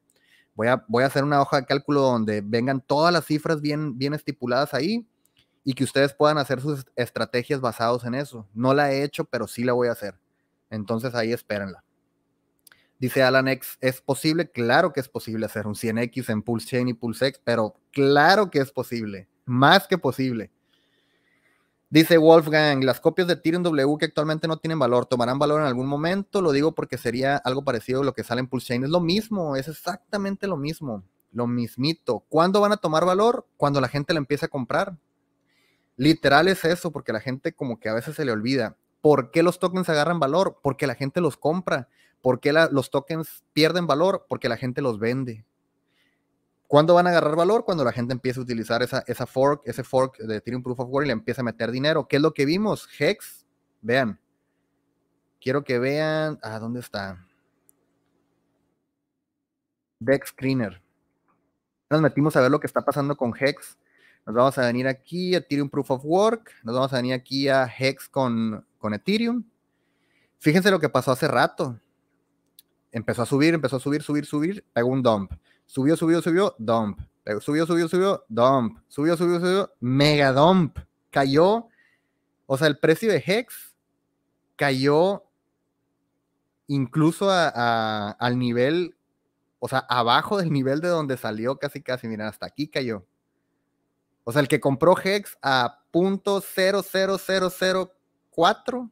voy 0.55 0.67
a, 0.67 0.85
voy 0.89 1.05
a 1.05 1.07
hacer 1.07 1.23
una 1.23 1.41
hoja 1.41 1.61
de 1.61 1.67
cálculo 1.67 2.01
donde 2.01 2.43
vengan 2.45 2.81
todas 2.81 3.13
las 3.13 3.25
cifras 3.25 3.61
bien, 3.61 3.97
bien 3.97 4.13
estipuladas 4.13 4.75
ahí 4.75 5.07
y 5.63 5.75
que 5.75 5.85
ustedes 5.85 6.13
puedan 6.13 6.39
hacer 6.39 6.61
sus 6.61 6.85
estrategias 6.97 7.61
basados 7.61 8.05
en 8.05 8.17
eso. 8.17 8.47
No 8.55 8.75
la 8.75 8.93
he 8.93 9.05
hecho, 9.05 9.25
pero 9.25 9.47
sí 9.47 9.63
la 9.63 9.73
voy 9.73 9.89
a 9.89 9.93
hacer. 9.93 10.19
Entonces 10.69 11.15
ahí 11.15 11.33
espérenla. 11.33 11.85
Dice 12.99 13.23
Alan 13.23 13.49
X, 13.49 13.77
¿es 13.81 14.01
posible? 14.01 14.51
Claro 14.51 14.93
que 14.93 15.01
es 15.01 15.09
posible 15.09 15.45
hacer 15.47 15.67
un 15.67 15.75
100X 15.75 16.31
en 16.31 16.43
Pulse 16.43 16.69
Chain 16.69 16.89
y 16.89 16.95
PulseX, 16.95 17.39
pero 17.45 17.75
claro 17.93 18.51
que 18.51 18.59
es 18.59 18.73
posible, 18.73 19.29
más 19.45 19.87
que 19.87 19.99
posible. 19.99 20.51
Dice 21.91 22.19
Wolfgang, 22.19 22.83
las 22.83 22.99
copias 22.99 23.29
de 23.29 23.35
Ethereum 23.35 23.63
W 23.63 23.97
que 23.99 24.07
actualmente 24.07 24.49
no 24.49 24.57
tienen 24.59 24.79
valor, 24.79 25.07
¿tomarán 25.07 25.39
valor 25.39 25.61
en 25.61 25.67
algún 25.67 25.87
momento? 25.87 26.43
Lo 26.43 26.53
digo 26.53 26.75
porque 26.75 26.99
sería 26.99 27.37
algo 27.37 27.65
parecido 27.65 28.01
a 28.01 28.05
lo 28.05 28.13
que 28.13 28.25
sale 28.25 28.41
en 28.41 28.49
Pulse 28.49 28.69
Chain. 28.69 28.85
Es 28.85 28.91
lo 28.91 29.01
mismo, 29.01 29.57
es 29.57 29.69
exactamente 29.69 30.47
lo 30.47 30.57
mismo, 30.57 31.05
lo 31.33 31.47
mismito. 31.47 32.25
¿Cuándo 32.29 32.61
van 32.61 32.73
a 32.73 32.79
tomar 32.79 33.05
valor? 33.05 33.47
Cuando 33.57 33.81
la 33.81 33.89
gente 33.89 34.15
la 34.15 34.19
empiece 34.19 34.47
a 34.47 34.49
comprar. 34.49 34.97
Literal 35.97 36.49
es 36.49 36.65
eso, 36.65 36.91
porque 36.91 37.13
la 37.13 37.21
gente 37.21 37.53
como 37.53 37.79
que 37.79 37.89
a 37.89 37.95
veces 37.95 38.17
se 38.17 38.25
le 38.25 38.33
olvida. 38.33 38.77
¿Por 39.01 39.31
qué 39.31 39.43
los 39.43 39.59
tokens 39.59 39.89
agarran 39.89 40.19
valor? 40.19 40.59
Porque 40.63 40.87
la 40.87 40.97
gente 40.97 41.21
los 41.21 41.37
compra. 41.37 41.89
¿Por 42.27 42.41
qué 42.41 42.53
los 42.53 42.91
tokens 42.91 43.45
pierden 43.53 43.87
valor? 43.87 44.27
Porque 44.29 44.49
la 44.49 44.57
gente 44.57 44.83
los 44.83 44.99
vende. 44.99 45.47
¿Cuándo 46.67 46.95
van 46.95 47.07
a 47.07 47.11
agarrar 47.11 47.37
valor? 47.37 47.65
Cuando 47.65 47.85
la 47.85 47.93
gente 47.93 48.13
empiece 48.13 48.41
a 48.41 48.43
utilizar 48.43 48.83
esa, 48.83 49.05
esa 49.07 49.29
fork, 49.29 49.63
ese 49.65 49.85
fork 49.85 50.19
de 50.19 50.39
Ethereum 50.39 50.61
Proof 50.61 50.81
of 50.81 50.89
Work 50.91 51.05
y 51.05 51.07
le 51.07 51.13
empieza 51.13 51.43
a 51.43 51.45
meter 51.45 51.71
dinero. 51.71 52.09
¿Qué 52.09 52.17
es 52.17 52.23
lo 52.23 52.35
que 52.35 52.45
vimos? 52.45 52.89
Hex, 52.99 53.47
vean. 53.81 54.19
Quiero 55.41 55.63
que 55.63 55.79
vean. 55.79 56.41
¿A 56.43 56.57
ah, 56.57 56.59
dónde 56.59 56.81
está? 56.81 57.25
Dex 60.01 60.31
Screener. 60.31 60.83
Nos 61.89 62.01
metimos 62.01 62.35
a 62.35 62.41
ver 62.41 62.51
lo 62.51 62.59
que 62.59 62.67
está 62.67 62.81
pasando 62.81 63.17
con 63.17 63.35
Hex. 63.39 63.79
Nos 64.27 64.35
vamos 64.35 64.59
a 64.59 64.67
venir 64.67 64.89
aquí 64.89 65.37
a 65.37 65.39
Ethereum 65.39 65.71
Proof 65.71 65.93
of 65.93 66.05
Work. 66.05 66.51
Nos 66.65 66.75
vamos 66.75 66.93
a 66.93 66.97
venir 66.97 67.15
aquí 67.15 67.49
a 67.49 67.73
Hex 67.79 68.09
con, 68.09 68.67
con 68.79 68.95
Ethereum. 68.95 69.45
Fíjense 70.41 70.73
lo 70.73 70.81
que 70.81 70.89
pasó 70.89 71.13
hace 71.13 71.29
rato. 71.29 71.81
Empezó 72.93 73.23
a 73.23 73.27
subir, 73.27 73.55
empezó 73.55 73.77
a 73.77 73.81
subir, 73.81 74.03
subir, 74.03 74.27
subir. 74.27 74.65
Pegó 74.73 74.89
un 74.89 75.03
dump 75.03 75.33
Subió, 75.67 75.97
subió, 75.97 76.23
subió, 76.23 76.55
dump. 76.59 77.01
Subió, 77.41 77.67
subió, 77.67 77.89
subió, 77.89 78.25
dump. 78.29 78.79
Subió, 78.89 79.17
subió, 79.17 79.41
subió, 79.41 79.73
mega 79.81 80.33
dump. 80.33 80.79
Cayó. 81.11 81.67
O 82.47 82.57
sea, 82.57 82.69
el 82.69 82.79
precio 82.79 83.11
de 83.11 83.21
Hex 83.27 83.75
cayó 84.55 85.25
incluso 86.69 87.29
al 87.31 88.39
nivel, 88.39 88.97
o 89.59 89.69
sea, 89.69 89.81
abajo 89.89 90.39
del 90.39 90.53
nivel 90.53 90.81
de 90.81 90.87
donde 90.89 91.17
salió 91.17 91.59
casi, 91.59 91.83
casi. 91.83 92.07
Miren, 92.07 92.27
hasta 92.27 92.47
aquí 92.47 92.69
cayó. 92.69 93.05
O 94.23 94.31
sea, 94.33 94.41
el 94.41 94.47
que 94.49 94.61
compró 94.61 94.97
Hex 94.97 95.37
a 95.43 95.81
.00004, 95.93 98.91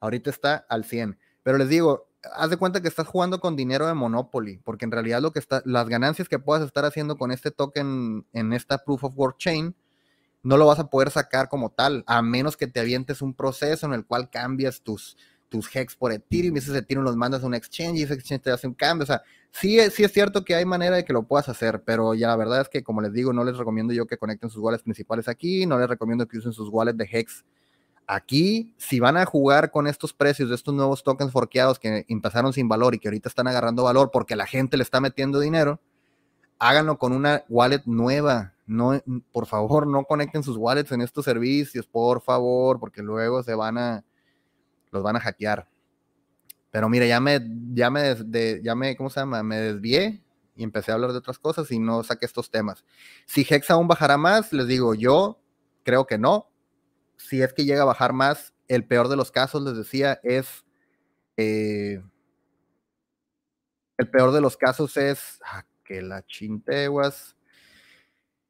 ahorita 0.00 0.30
está 0.30 0.64
al 0.68 0.84
100. 0.84 1.18
Pero 1.42 1.58
les 1.58 1.68
digo, 1.68 2.08
haz 2.32 2.50
de 2.50 2.56
cuenta 2.56 2.80
que 2.80 2.88
estás 2.88 3.06
jugando 3.06 3.40
con 3.40 3.56
dinero 3.56 3.86
de 3.86 3.94
Monopoly, 3.94 4.60
porque 4.64 4.84
en 4.84 4.90
realidad 4.90 5.20
lo 5.20 5.32
que 5.32 5.38
está, 5.38 5.62
las 5.64 5.88
ganancias 5.88 6.28
que 6.28 6.38
puedas 6.38 6.64
estar 6.64 6.84
haciendo 6.84 7.16
con 7.16 7.30
este 7.30 7.50
token 7.50 8.26
en 8.32 8.52
esta 8.52 8.78
Proof 8.78 9.04
of 9.04 9.14
Work 9.16 9.38
Chain, 9.38 9.74
no 10.42 10.56
lo 10.56 10.66
vas 10.66 10.78
a 10.78 10.88
poder 10.88 11.10
sacar 11.10 11.48
como 11.48 11.70
tal, 11.70 12.04
a 12.06 12.22
menos 12.22 12.56
que 12.56 12.66
te 12.66 12.80
avientes 12.80 13.22
un 13.22 13.34
proceso 13.34 13.86
en 13.86 13.94
el 13.94 14.04
cual 14.04 14.28
cambias 14.30 14.82
tus, 14.82 15.16
tus 15.48 15.74
hex 15.74 15.96
por 15.96 16.12
Ethereum 16.12 16.56
y 16.56 16.58
ese 16.58 16.76
Ethereum 16.76 17.04
los 17.04 17.16
mandas 17.16 17.42
a 17.42 17.46
un 17.46 17.54
exchange 17.54 17.98
y 17.98 18.02
ese 18.02 18.14
exchange 18.14 18.42
te 18.42 18.50
hace 18.50 18.66
un 18.66 18.74
cambio. 18.74 19.04
O 19.04 19.06
sea, 19.06 19.22
sí, 19.50 19.78
sí 19.90 20.04
es 20.04 20.12
cierto 20.12 20.44
que 20.44 20.54
hay 20.54 20.66
manera 20.66 20.96
de 20.96 21.04
que 21.04 21.12
lo 21.12 21.22
puedas 21.22 21.48
hacer, 21.48 21.82
pero 21.84 22.14
ya 22.14 22.28
la 22.28 22.36
verdad 22.36 22.60
es 22.60 22.68
que, 22.68 22.82
como 22.82 23.00
les 23.00 23.12
digo, 23.12 23.32
no 23.32 23.42
les 23.42 23.56
recomiendo 23.56 23.94
yo 23.94 24.06
que 24.06 24.18
conecten 24.18 24.50
sus 24.50 24.62
wallets 24.62 24.82
principales 24.82 25.28
aquí, 25.28 25.64
no 25.64 25.78
les 25.78 25.88
recomiendo 25.88 26.28
que 26.28 26.38
usen 26.38 26.52
sus 26.52 26.68
wallets 26.68 26.98
de 26.98 27.08
hex 27.10 27.44
Aquí, 28.06 28.74
si 28.76 29.00
van 29.00 29.16
a 29.16 29.24
jugar 29.24 29.70
con 29.70 29.86
estos 29.86 30.12
precios 30.12 30.50
de 30.50 30.54
estos 30.54 30.74
nuevos 30.74 31.02
tokens 31.02 31.32
forqueados 31.32 31.78
que 31.78 32.04
empezaron 32.08 32.52
sin 32.52 32.68
valor 32.68 32.94
y 32.94 32.98
que 32.98 33.08
ahorita 33.08 33.28
están 33.28 33.46
agarrando 33.46 33.84
valor 33.84 34.10
porque 34.12 34.36
la 34.36 34.46
gente 34.46 34.76
le 34.76 34.82
está 34.82 35.00
metiendo 35.00 35.40
dinero, 35.40 35.80
háganlo 36.58 36.98
con 36.98 37.12
una 37.12 37.44
wallet 37.48 37.82
nueva. 37.86 38.52
No, 38.66 39.00
por 39.32 39.46
favor, 39.46 39.86
no 39.86 40.04
conecten 40.04 40.42
sus 40.42 40.56
wallets 40.56 40.92
en 40.92 41.00
estos 41.00 41.24
servicios, 41.24 41.86
por 41.86 42.22
favor, 42.22 42.78
porque 42.78 43.02
luego 43.02 43.42
se 43.42 43.54
van 43.54 43.78
a, 43.78 44.04
los 44.90 45.02
van 45.02 45.16
a 45.16 45.20
hackear. 45.20 45.68
Pero 46.70 46.88
mire, 46.88 47.06
ya 47.06 47.20
me, 47.20 47.40
ya 47.72 47.90
me, 47.90 48.16
ya 48.62 48.74
me, 48.74 48.96
¿cómo 48.96 49.08
se 49.08 49.20
llama? 49.20 49.42
Me 49.42 49.56
desvié 49.56 50.22
y 50.56 50.62
empecé 50.62 50.90
a 50.90 50.94
hablar 50.94 51.12
de 51.12 51.18
otras 51.18 51.38
cosas 51.38 51.70
y 51.70 51.78
no 51.78 52.02
saqué 52.02 52.26
estos 52.26 52.50
temas. 52.50 52.84
Si 53.26 53.46
Hex 53.48 53.70
aún 53.70 53.88
bajará 53.88 54.16
más, 54.16 54.52
les 54.52 54.66
digo, 54.66 54.94
yo 54.94 55.38
creo 55.84 56.06
que 56.06 56.18
no, 56.18 56.48
si 57.28 57.42
es 57.42 57.52
que 57.52 57.64
llega 57.64 57.82
a 57.82 57.86
bajar 57.86 58.12
más, 58.12 58.52
el 58.68 58.86
peor 58.86 59.08
de 59.08 59.16
los 59.16 59.30
casos, 59.30 59.62
les 59.62 59.76
decía, 59.76 60.20
es... 60.22 60.64
Eh, 61.36 62.02
el 63.96 64.10
peor 64.10 64.32
de 64.32 64.40
los 64.40 64.56
casos 64.56 64.96
es... 64.96 65.38
Ah, 65.44 65.64
que 65.84 66.02
la 66.02 66.24
chinteguas. 66.26 67.36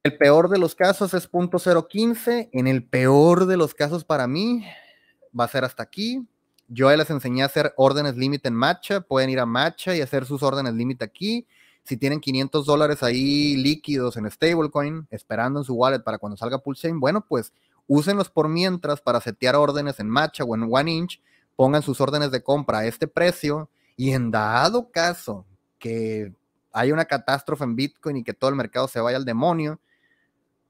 El 0.02 0.16
peor 0.16 0.48
de 0.48 0.59
los 0.59 0.74
casos 0.74 1.12
es 1.14 1.26
punto 1.26 1.59
.015. 1.59 2.51
En 2.52 2.66
el 2.66 2.84
peor 2.84 3.46
de 3.46 3.56
los 3.56 3.74
casos 3.74 4.05
para 4.05 4.26
mí 4.26 4.64
va 5.38 5.44
a 5.44 5.48
ser 5.48 5.64
hasta 5.64 5.82
aquí. 5.82 6.26
Yo 6.68 6.94
les 6.96 7.10
enseñé 7.10 7.42
a 7.42 7.46
hacer 7.46 7.74
órdenes 7.76 8.16
límite 8.16 8.48
en 8.48 8.55
Matcha. 8.55 9.01
Pueden 9.01 9.30
ir 9.30 9.40
a 9.40 9.46
Matcha 9.46 9.94
y 9.94 10.01
hacer 10.01 10.24
sus 10.24 10.42
órdenes 10.42 10.74
límite 10.74 11.05
aquí. 11.05 11.46
Si 11.82 11.98
tienen 11.98 12.20
500 12.20 12.64
dólares 12.64 13.02
ahí 13.02 13.56
líquidos 13.56 14.16
en 14.16 14.30
stablecoin, 14.30 15.06
esperando 15.10 15.60
en 15.60 15.64
su 15.64 15.74
wallet 15.74 16.01
para 16.01 16.18
cuando 16.18 16.36
salga 16.36 16.59
Pulsein, 16.59 16.98
bueno, 16.98 17.26
pues 17.26 17.52
úsenlos 17.86 18.31
por 18.31 18.48
mientras 18.48 19.01
para 19.01 19.20
setear 19.20 19.56
órdenes 19.56 20.01
en 20.01 20.09
Matcha 20.09 20.44
o 20.44 20.55
en 20.55 20.69
One 20.70 20.93
Inch, 20.93 21.23
pongan 21.56 21.82
sus 21.82 22.01
órdenes 22.01 22.31
de 22.31 22.43
compra 22.43 22.78
a 22.78 22.86
este 22.86 23.06
precio 23.06 23.69
y 23.97 24.12
en 24.12 24.31
dado 24.31 24.90
caso 24.90 25.47
que 25.78 26.32
haya 26.73 26.93
una 26.93 27.05
catástrofe 27.05 27.65
en 27.65 27.77
Bitcoin 27.77 28.16
y 28.19 28.24
que 28.24 28.35
todo 28.35 28.51
el 28.51 28.56
mercado 28.56 28.89
se 28.89 29.01
vaya 29.01 29.16
al 29.16 29.24
demonio, 29.24 29.78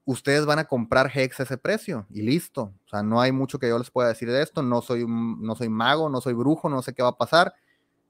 ustedes 0.05 0.45
van 0.45 0.59
a 0.59 0.65
comprar 0.67 1.11
Hex 1.13 1.41
a 1.41 1.43
ese 1.45 1.57
precio 1.57 2.07
y 2.11 2.23
listo. 2.23 2.73
O 2.85 2.89
sea, 2.89 3.03
no 3.03 3.21
hay 3.21 3.33
mucho 3.33 3.59
que 3.59 3.69
yo 3.69 3.79
les 3.79 3.91
pueda 3.91 4.09
decir 4.09 4.31
de 4.31 4.43
esto. 4.43 4.63
No 4.63 4.83
soy, 4.83 5.07
no 5.09 5.55
soy 5.55 5.69
mago, 5.69 6.09
no 6.09 6.21
soy 6.21 6.35
brujo, 6.35 6.69
no 6.69 6.83
sé 6.83 6.93
qué 6.93 7.03
va 7.03 7.11
a 7.11 7.19
pasar. 7.19 7.55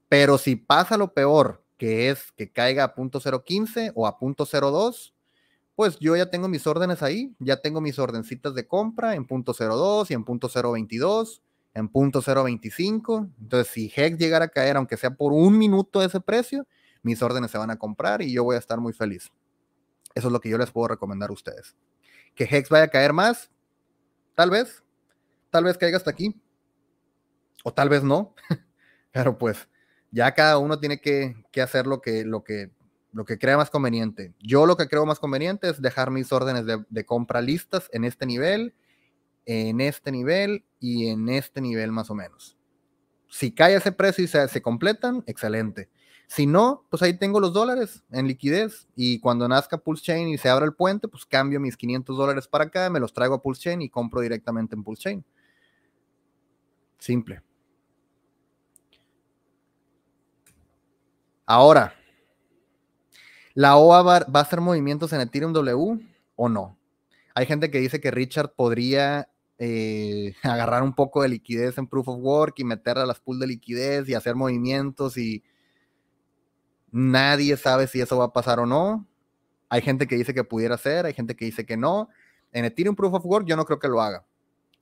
Pero 0.09 0.37
si 0.37 0.55
pasa 0.55 0.97
lo 0.97 1.13
peor, 1.13 1.63
que 1.77 2.09
es 2.09 2.31
que 2.33 2.51
caiga 2.51 2.83
a 2.83 2.95
punto 2.95 3.19
.015 3.19 3.91
o 3.95 4.07
a 4.07 4.17
punto 4.17 4.45
.02, 4.45 5.13
pues 5.75 5.99
yo 5.99 6.15
ya 6.15 6.29
tengo 6.29 6.47
mis 6.47 6.65
órdenes 6.67 7.03
ahí, 7.03 7.35
ya 7.39 7.61
tengo 7.61 7.81
mis 7.81 7.99
ordencitas 7.99 8.55
de 8.55 8.65
compra 8.65 9.15
en 9.15 9.25
punto 9.25 9.53
02 9.53 10.09
y 10.09 10.13
en 10.13 10.23
punto 10.23 10.49
022, 10.49 11.41
en 11.73 11.89
punto 11.89 12.21
025. 12.21 13.29
Entonces, 13.41 13.73
si 13.73 13.91
Hex 13.93 14.17
llegara 14.17 14.45
a 14.45 14.47
caer, 14.47 14.77
aunque 14.77 14.95
sea 14.95 15.11
por 15.11 15.33
un 15.33 15.57
minuto 15.57 16.01
ese 16.01 16.21
precio, 16.21 16.65
mis 17.03 17.21
órdenes 17.21 17.51
se 17.51 17.57
van 17.57 17.71
a 17.71 17.77
comprar 17.77 18.21
y 18.21 18.31
yo 18.31 18.43
voy 18.43 18.55
a 18.55 18.59
estar 18.59 18.79
muy 18.79 18.93
feliz. 18.93 19.31
Eso 20.15 20.27
es 20.27 20.31
lo 20.31 20.39
que 20.39 20.49
yo 20.49 20.57
les 20.57 20.71
puedo 20.71 20.87
recomendar 20.87 21.29
a 21.29 21.33
ustedes. 21.33 21.75
Que 22.35 22.45
Hex 22.45 22.69
vaya 22.69 22.85
a 22.85 22.89
caer 22.89 23.11
más, 23.11 23.51
tal 24.33 24.49
vez, 24.49 24.81
tal 25.49 25.65
vez 25.65 25.77
caiga 25.77 25.97
hasta 25.97 26.11
aquí, 26.11 26.41
o 27.65 27.73
tal 27.73 27.89
vez 27.89 28.01
no, 28.01 28.33
pero 29.11 29.37
pues 29.37 29.67
ya 30.09 30.33
cada 30.33 30.57
uno 30.57 30.79
tiene 30.79 31.01
que, 31.01 31.35
que 31.51 31.61
hacer 31.61 31.85
lo 31.85 32.01
que, 32.01 32.23
lo 32.23 32.45
que 32.45 32.71
lo 33.15 33.23
que 33.23 33.39
crea 33.39 33.55
más 33.55 33.69
conveniente. 33.69 34.33
Yo 34.41 34.65
lo 34.65 34.75
que 34.75 34.89
creo 34.89 35.05
más 35.05 35.19
conveniente 35.19 35.69
es 35.69 35.81
dejar 35.81 36.11
mis 36.11 36.33
órdenes 36.33 36.65
de, 36.65 37.05
compra 37.05 37.39
listas 37.39 37.89
en 37.93 38.03
este 38.03 38.25
nivel, 38.25 38.75
en 39.45 39.79
este 39.79 40.11
nivel 40.11 40.65
y 40.81 41.07
en 41.07 41.29
este 41.29 41.61
nivel 41.61 41.93
más 41.93 42.09
o 42.09 42.13
menos. 42.13 42.57
Si 43.29 43.53
cae 43.53 43.75
ese 43.75 43.93
precio 43.93 44.25
y 44.25 44.27
se, 44.27 44.45
se 44.49 44.61
completan, 44.61 45.23
excelente. 45.27 45.89
Si 46.27 46.45
no, 46.45 46.85
pues 46.89 47.03
ahí 47.03 47.17
tengo 47.17 47.39
los 47.39 47.53
dólares 47.53 48.03
en 48.11 48.27
liquidez 48.27 48.89
y 48.97 49.21
cuando 49.21 49.47
nazca 49.47 49.77
Pulse 49.77 50.03
Chain 50.03 50.27
y 50.27 50.37
se 50.37 50.49
abra 50.49 50.65
el 50.65 50.73
puente, 50.73 51.07
pues 51.07 51.25
cambio 51.25 51.61
mis 51.61 51.77
500 51.77 52.17
dólares 52.17 52.49
para 52.49 52.65
acá, 52.65 52.89
me 52.89 52.99
los 52.99 53.13
traigo 53.13 53.35
a 53.35 53.41
Pulse 53.41 53.61
Chain 53.61 53.81
y 53.81 53.89
compro 53.89 54.19
directamente 54.19 54.75
en 54.75 54.83
Pulse 54.83 55.03
Chain. 55.03 55.25
Simple. 56.99 57.41
Ahora, 61.45 61.95
¿La 63.55 63.77
OA 63.77 64.01
va, 64.01 64.17
a 64.17 64.39
hacer 64.41 64.59
movimientos 64.59 65.13
en 65.13 65.21
Ethereum 65.21 65.53
W 65.53 65.97
o 66.35 66.49
no? 66.49 66.77
Hay 67.33 67.45
gente 67.45 67.71
que 67.71 67.79
dice 67.79 68.01
que 68.01 68.11
Richard 68.11 68.53
podría 68.53 69.29
eh, 69.57 70.35
agarrar 70.43 70.83
un 70.83 70.93
poco 70.93 71.21
de 71.21 71.29
liquidez 71.29 71.77
en 71.77 71.87
Proof 71.87 72.09
of 72.09 72.19
Work 72.19 72.55
y 72.57 72.65
meterla 72.65 73.03
a 73.03 73.05
las 73.05 73.21
pools 73.21 73.39
de 73.39 73.47
liquidez 73.47 74.09
y 74.09 74.13
hacer 74.13 74.35
movimientos 74.35 75.17
y 75.17 75.41
nadie 76.91 77.55
sabe 77.55 77.87
si 77.87 78.01
eso 78.01 78.17
va 78.17 78.25
a 78.25 78.33
pasar 78.33 78.59
o 78.59 78.65
no. 78.65 79.07
Hay 79.69 79.81
gente 79.81 80.05
que 80.05 80.17
dice 80.17 80.33
que 80.33 80.43
pudiera 80.43 80.77
ser, 80.77 81.05
hay 81.05 81.13
gente 81.13 81.37
que 81.37 81.45
dice 81.45 81.65
que 81.65 81.77
no. 81.77 82.09
En 82.51 82.65
Ethereum 82.65 82.93
Proof 82.93 83.13
of 83.13 83.25
Work 83.25 83.47
yo 83.47 83.55
no 83.55 83.63
creo 83.63 83.79
que 83.79 83.87
lo 83.87 84.01
haga. 84.01 84.25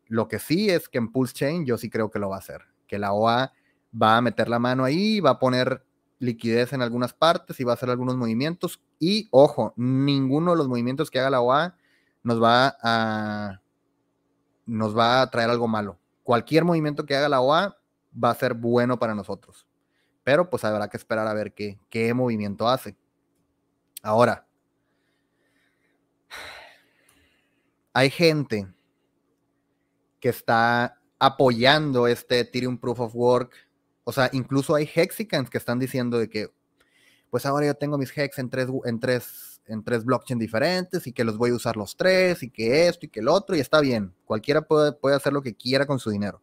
Lo 0.08 0.28
que 0.28 0.40
sí 0.40 0.72
es 0.72 0.90
que 0.90 0.98
en 0.98 1.12
Pulse 1.12 1.36
Chain 1.36 1.64
yo 1.64 1.78
sí 1.78 1.91
creo 1.91 2.10
que 2.10 2.18
lo 2.18 2.30
va 2.30 2.38
a 2.38 2.40
hacer. 2.40 2.62
Que 2.88 2.98
la 2.98 3.14
OA 3.14 3.54
va 4.02 4.18
a 4.18 4.22
meter 4.22 4.50
la 4.50 4.58
mano 4.58 4.84
ahí, 4.84 5.20
va 5.20 5.32
a 5.32 5.40
poner 5.40 5.84
liquidez 6.24 6.74
en 6.74 6.82
algunas 6.82 7.14
partes 7.14 7.60
y 7.60 7.64
va 7.64 7.74
a 7.74 7.76
hacer 7.76 7.90
algunos 7.90 8.16
movimientos. 8.16 8.82
Y 9.00 9.28
ojo, 9.32 9.74
ninguno 9.76 10.52
de 10.52 10.58
los 10.58 10.68
movimientos 10.68 11.12
que 11.12 11.20
haga 11.20 11.30
la 11.30 11.41
OA 11.41 11.76
nos 12.24 12.41
va 12.41 12.78
a, 12.82 13.62
nos 14.66 14.98
va 14.98 15.22
a 15.22 15.30
traer 15.30 15.50
algo 15.50 15.68
malo. 15.68 16.00
Cualquier 16.24 16.64
movimiento 16.64 17.06
que 17.06 17.16
haga 17.16 17.30
la 17.30 17.41
OA 17.41 17.78
va 18.22 18.30
a 18.30 18.36
ser 18.36 18.54
bueno 18.54 18.98
para 18.98 19.14
nosotros. 19.14 19.68
Pero 20.24 20.50
pues 20.50 20.64
habrá 20.64 20.88
que 20.88 20.98
esperar 20.98 21.28
a 21.28 21.34
ver 21.34 21.54
qué, 21.54 21.78
qué 21.90 22.14
movimiento 22.14 22.68
hace. 22.68 22.95
Ahora, 24.02 24.48
hay 27.94 28.10
gente 28.10 28.68
que 30.20 30.30
está 30.30 31.00
apoyando 31.20 32.08
este 32.08 32.40
Ethereum 32.40 32.78
Proof 32.78 33.02
of 33.02 33.16
Work. 33.16 33.54
O 34.03 34.11
sea, 34.11 34.30
incluso 34.34 34.75
hay 34.75 34.89
hexicans 34.93 35.49
que 35.49 35.57
están 35.57 35.80
diciendo 35.80 36.17
de 36.17 36.30
que, 36.30 36.51
pues 37.30 37.45
ahora 37.45 37.65
yo 37.65 37.75
tengo 37.75 37.97
mis 37.97 38.15
hex 38.15 38.38
en 38.39 38.49
tres, 38.49 38.67
en 38.85 38.99
tres, 38.99 39.61
en 39.65 39.84
tres 39.84 40.03
blockchains 40.03 40.39
diferentes 40.39 41.07
y 41.07 41.13
que 41.13 41.23
los 41.23 41.38
voy 41.38 41.51
a 41.51 41.55
usar 41.55 41.77
los 41.77 41.95
tres 41.95 42.43
y 42.43 42.49
que 42.49 42.88
esto 42.88 43.05
y 43.05 43.09
que 43.09 43.21
el 43.21 43.27
otro 43.27 43.55
y 43.55 43.59
está 43.59 43.80
bien. 43.80 44.13
Cualquiera 44.25 44.61
puede, 44.61 44.91
puede 44.91 45.15
hacer 45.15 45.34
lo 45.34 45.41
que 45.41 45.55
quiera 45.55 45.85
con 45.85 45.99
su 45.99 46.09
dinero. 46.09 46.41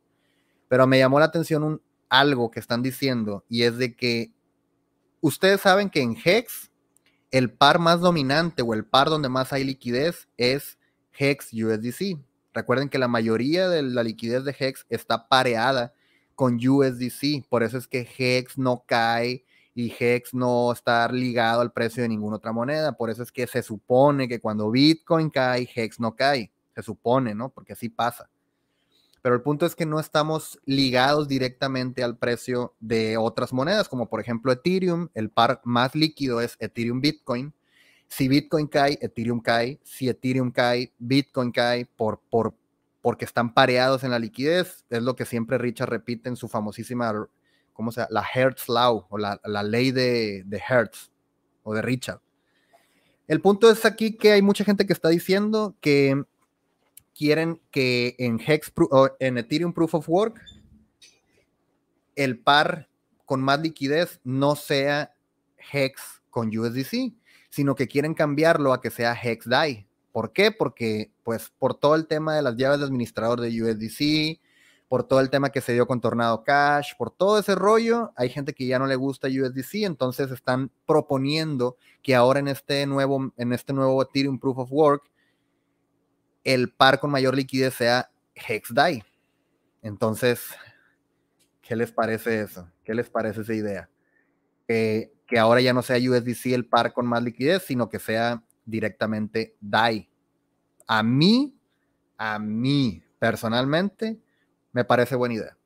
Pero 0.68 0.86
me 0.86 0.98
llamó 0.98 1.18
la 1.18 1.26
atención 1.26 1.62
un, 1.62 1.82
algo 2.08 2.50
que 2.50 2.60
están 2.60 2.82
diciendo 2.82 3.44
y 3.48 3.62
es 3.62 3.78
de 3.78 3.94
que 3.94 4.32
ustedes 5.20 5.60
saben 5.60 5.90
que 5.90 6.02
en 6.02 6.16
Hex 6.22 6.70
el 7.30 7.52
par 7.52 7.78
más 7.78 8.00
dominante 8.00 8.62
o 8.62 8.74
el 8.74 8.84
par 8.84 9.08
donde 9.08 9.28
más 9.28 9.52
hay 9.52 9.64
liquidez 9.64 10.28
es 10.36 10.78
Hex 11.16 11.52
USDC. 11.52 12.18
Recuerden 12.52 12.88
que 12.88 12.98
la 12.98 13.08
mayoría 13.08 13.68
de 13.68 13.82
la 13.82 14.02
liquidez 14.02 14.44
de 14.44 14.56
Hex 14.58 14.84
está 14.88 15.28
pareada 15.28 15.94
con 16.40 16.54
USDC, 16.54 17.46
por 17.50 17.62
eso 17.62 17.76
es 17.76 17.86
que 17.86 18.08
Hex 18.16 18.56
no 18.56 18.82
cae 18.86 19.44
y 19.74 19.92
Hex 20.00 20.32
no 20.32 20.72
está 20.72 21.06
ligado 21.12 21.60
al 21.60 21.70
precio 21.70 22.02
de 22.02 22.08
ninguna 22.08 22.36
otra 22.36 22.50
moneda, 22.50 22.92
por 22.96 23.10
eso 23.10 23.22
es 23.22 23.30
que 23.30 23.46
se 23.46 23.62
supone 23.62 24.26
que 24.26 24.40
cuando 24.40 24.70
Bitcoin 24.70 25.28
cae, 25.28 25.68
Hex 25.74 26.00
no 26.00 26.16
cae, 26.16 26.50
se 26.74 26.82
supone, 26.82 27.34
¿no? 27.34 27.50
Porque 27.50 27.74
así 27.74 27.90
pasa. 27.90 28.30
Pero 29.20 29.34
el 29.34 29.42
punto 29.42 29.66
es 29.66 29.76
que 29.76 29.84
no 29.84 30.00
estamos 30.00 30.58
ligados 30.64 31.28
directamente 31.28 32.02
al 32.02 32.16
precio 32.16 32.74
de 32.80 33.18
otras 33.18 33.52
monedas, 33.52 33.90
como 33.90 34.08
por 34.08 34.18
ejemplo 34.18 34.50
Ethereum, 34.50 35.10
el 35.12 35.28
par 35.28 35.60
más 35.64 35.94
líquido 35.94 36.40
es 36.40 36.56
Ethereum 36.58 37.02
Bitcoin, 37.02 37.52
si 38.10 38.28
Bitcoin 38.28 38.66
cae, 38.66 38.98
Ethereum 39.00 39.40
cae. 39.40 39.78
Si 39.84 40.08
Ethereum 40.08 40.50
cae, 40.50 40.92
Bitcoin 40.98 41.52
cae 41.52 41.86
por, 41.86 42.20
por, 42.28 42.54
porque 43.02 43.24
están 43.24 43.54
pareados 43.54 44.04
en 44.04 44.10
la 44.10 44.18
liquidez. 44.18 44.84
Es 44.90 45.02
lo 45.02 45.16
que 45.16 45.24
siempre 45.24 45.58
Richard 45.58 45.90
repite 45.90 46.28
en 46.28 46.36
su 46.36 46.48
famosísima, 46.48 47.26
¿cómo 47.72 47.92
se 47.92 48.00
llama? 48.00 48.08
La 48.10 48.26
Hertz 48.34 48.68
Law 48.68 49.06
o 49.08 49.18
la, 49.18 49.38
ley 49.62 49.90
de, 49.90 50.44
Hertz 50.68 51.10
o 51.62 51.74
de 51.74 51.82
Richard. 51.82 52.20
El 53.26 53.40
punto 53.40 53.70
es 53.70 53.84
aquí 53.84 54.16
que 54.16 54.32
hay 54.32 54.42
mucha 54.42 54.64
gente 54.64 54.86
que 54.86 54.92
está 54.92 55.08
diciendo 55.08 55.76
que 55.80 56.24
quieren 57.14 57.60
que 57.70 58.16
en, 58.18 58.40
Hex, 58.40 58.72
en 59.20 59.38
Ethereum 59.38 59.72
Proof 59.72 59.94
of 59.94 60.08
Work 60.08 60.40
el 62.16 62.38
par 62.38 62.88
con 63.24 63.40
más 63.40 63.60
liquidez 63.60 64.20
no 64.24 64.56
sea 64.56 65.14
Hex 65.72 66.22
con 66.30 66.56
USDC, 66.56 67.14
sino 67.48 67.74
que 67.74 67.88
quieren 67.88 68.14
cambiarlo 68.14 68.72
a 68.72 68.80
que 68.80 68.90
sea 68.90 69.14
HexDAI. 69.14 69.86
¿Por 70.12 70.32
qué? 70.32 70.50
Porque, 70.50 71.12
pues, 71.22 71.50
por 71.58 71.74
todo 71.74 71.94
el 71.94 72.06
tema 72.06 72.34
de 72.34 72.42
las 72.42 72.56
llaves 72.56 72.80
de 72.80 72.86
administrador 72.86 73.40
de 73.40 73.62
USDC, 73.62 74.40
por 74.88 75.04
todo 75.04 75.20
el 75.20 75.30
tema 75.30 75.50
que 75.50 75.60
se 75.60 75.72
dio 75.72 75.86
con 75.86 76.00
Tornado 76.00 76.42
Cash, 76.42 76.94
por 76.98 77.12
todo 77.12 77.38
ese 77.38 77.54
rollo, 77.54 78.12
hay 78.16 78.28
gente 78.28 78.52
que 78.52 78.66
ya 78.66 78.78
no 78.80 78.88
le 78.88 78.96
gusta 78.96 79.28
USDC, 79.28 79.84
entonces 79.84 80.32
están 80.32 80.72
proponiendo 80.84 81.76
que 82.02 82.16
ahora 82.16 82.40
en 82.40 82.48
este 82.48 82.84
nuevo, 82.86 83.32
en 83.36 83.52
este 83.52 83.72
nuevo 83.72 84.02
Ethereum 84.02 84.40
Proof 84.40 84.58
of 84.58 84.72
Work, 84.72 85.04
el 86.42 86.72
par 86.72 86.98
con 86.98 87.10
mayor 87.10 87.36
liquidez 87.36 87.74
sea 87.74 88.10
HexDAI. 88.34 89.04
Entonces, 89.82 90.40
¿qué 91.62 91.76
les 91.76 91.92
parece 91.92 92.40
eso? 92.40 92.68
¿Qué 92.82 92.92
les 92.92 93.08
parece 93.08 93.42
esa 93.42 93.54
idea? 93.54 93.88
Eh, 94.66 95.12
que 95.26 95.38
ahora 95.38 95.60
ya 95.60 95.72
no 95.72 95.82
sea 95.82 95.98
USDC 95.98 96.46
el 96.46 96.66
par 96.66 96.92
con 96.92 97.06
más 97.06 97.22
liquidez, 97.22 97.62
sino 97.62 97.88
que 97.88 98.00
sea 98.00 98.42
directamente 98.70 99.56
DAI. 99.60 100.08
A 100.86 101.02
mí, 101.02 101.56
a 102.16 102.38
mí 102.38 103.02
personalmente, 103.18 104.20
me 104.72 104.84
parece 104.84 105.16
buena 105.16 105.34
idea. 105.34 105.56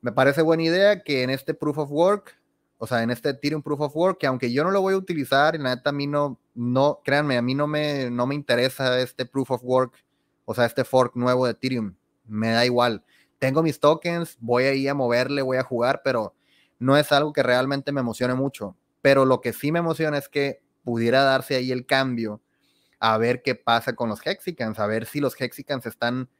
Me 0.00 0.12
parece 0.12 0.42
buena 0.42 0.62
idea 0.62 1.02
que 1.02 1.22
en 1.22 1.30
este 1.30 1.54
Proof 1.54 1.78
of 1.78 1.90
Work, 1.90 2.38
o 2.78 2.86
sea, 2.86 3.02
en 3.02 3.10
este 3.10 3.30
Ethereum 3.30 3.62
Proof 3.62 3.80
of 3.80 3.96
Work, 3.96 4.18
que 4.18 4.26
aunque 4.26 4.52
yo 4.52 4.62
no 4.62 4.70
lo 4.70 4.80
voy 4.80 4.94
a 4.94 4.98
utilizar, 4.98 5.54
y 5.54 5.58
la 5.58 5.74
neta 5.74 5.90
a 5.90 5.92
mí 5.92 6.06
no, 6.06 6.38
no, 6.54 7.00
créanme, 7.04 7.36
a 7.36 7.42
mí 7.42 7.54
no 7.54 7.66
me, 7.66 8.10
no 8.10 8.26
me 8.26 8.34
interesa 8.34 9.00
este 9.00 9.26
Proof 9.26 9.50
of 9.50 9.64
Work, 9.64 10.04
o 10.44 10.54
sea, 10.54 10.66
este 10.66 10.84
fork 10.84 11.16
nuevo 11.16 11.46
de 11.46 11.52
Ethereum, 11.52 11.94
me 12.26 12.50
da 12.50 12.64
igual. 12.64 13.04
Tengo 13.38 13.62
mis 13.62 13.80
tokens, 13.80 14.36
voy 14.40 14.64
a 14.64 14.74
ir 14.74 14.88
a 14.90 14.94
moverle, 14.94 15.42
voy 15.42 15.56
a 15.56 15.62
jugar, 15.62 16.02
pero 16.04 16.34
no 16.78 16.96
es 16.96 17.10
algo 17.10 17.32
que 17.32 17.42
realmente 17.42 17.90
me 17.90 18.00
emocione 18.00 18.34
mucho 18.34 18.76
pero 19.06 19.24
lo 19.24 19.40
que 19.40 19.52
sí 19.52 19.70
me 19.70 19.78
emociona 19.78 20.18
es 20.18 20.28
que 20.28 20.64
pudiera 20.86 21.24
darse 21.24 21.56
ahí 21.56 21.72
el 21.72 21.84
cambio 21.84 22.40
a 23.00 23.18
ver 23.18 23.42
qué 23.42 23.56
pasa 23.56 23.96
con 23.96 24.08
los 24.08 24.24
Hexicans, 24.24 24.78
a 24.78 24.86
ver 24.86 25.04
si 25.04 25.18
los 25.18 25.34
Hexicans 25.38 25.84
están, 25.84 26.30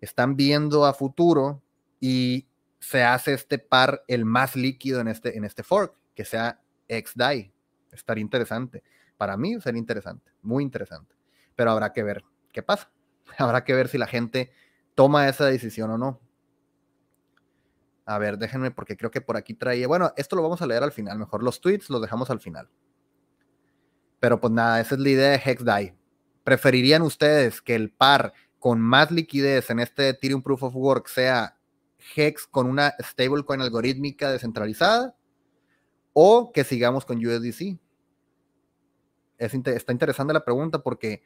están 0.00 0.34
viendo 0.34 0.84
a 0.86 0.92
futuro 0.92 1.62
y 2.00 2.48
se 2.80 3.04
hace 3.04 3.32
este 3.32 3.60
par 3.60 4.02
el 4.08 4.24
más 4.24 4.56
líquido 4.56 5.00
en 5.00 5.06
este, 5.06 5.36
en 5.36 5.44
este 5.44 5.62
fork, 5.62 5.94
que 6.16 6.24
sea 6.24 6.60
XDAI. 6.88 7.54
Estaría 7.92 8.22
interesante. 8.22 8.82
Para 9.16 9.36
mí 9.36 9.60
sería 9.60 9.78
interesante, 9.78 10.32
muy 10.42 10.64
interesante. 10.64 11.14
Pero 11.54 11.70
habrá 11.70 11.92
que 11.92 12.02
ver 12.02 12.24
qué 12.52 12.64
pasa. 12.64 12.90
Habrá 13.38 13.62
que 13.62 13.72
ver 13.72 13.86
si 13.86 13.98
la 13.98 14.08
gente 14.08 14.50
toma 14.96 15.28
esa 15.28 15.46
decisión 15.46 15.92
o 15.92 15.96
no. 15.96 16.20
A 18.04 18.18
ver, 18.18 18.36
déjenme 18.36 18.72
porque 18.72 18.96
creo 18.96 19.12
que 19.12 19.20
por 19.20 19.36
aquí 19.36 19.54
traía. 19.54 19.86
Bueno, 19.86 20.12
esto 20.16 20.34
lo 20.34 20.42
vamos 20.42 20.60
a 20.60 20.66
leer 20.66 20.82
al 20.82 20.90
final. 20.90 21.20
Mejor 21.20 21.44
los 21.44 21.60
tweets 21.60 21.88
los 21.88 22.02
dejamos 22.02 22.30
al 22.30 22.40
final. 22.40 22.68
Pero 24.22 24.38
pues 24.40 24.52
nada, 24.52 24.80
esa 24.80 24.94
es 24.94 25.00
la 25.00 25.08
idea 25.08 25.30
de 25.30 25.38
HexDAI. 25.40 25.96
¿Preferirían 26.44 27.02
ustedes 27.02 27.60
que 27.60 27.74
el 27.74 27.90
par 27.90 28.32
con 28.60 28.80
más 28.80 29.10
liquidez 29.10 29.68
en 29.68 29.80
este 29.80 30.10
Ethereum 30.10 30.42
Proof 30.44 30.62
of 30.62 30.76
Work 30.76 31.08
sea 31.08 31.58
Hex 32.14 32.46
con 32.46 32.68
una 32.68 32.94
stablecoin 33.00 33.60
algorítmica 33.60 34.30
descentralizada? 34.30 35.16
¿O 36.12 36.52
que 36.52 36.62
sigamos 36.62 37.04
con 37.04 37.18
USDC? 37.18 37.80
Es, 39.38 39.54
está 39.54 39.90
interesante 39.90 40.32
la 40.32 40.44
pregunta 40.44 40.78
porque 40.78 41.24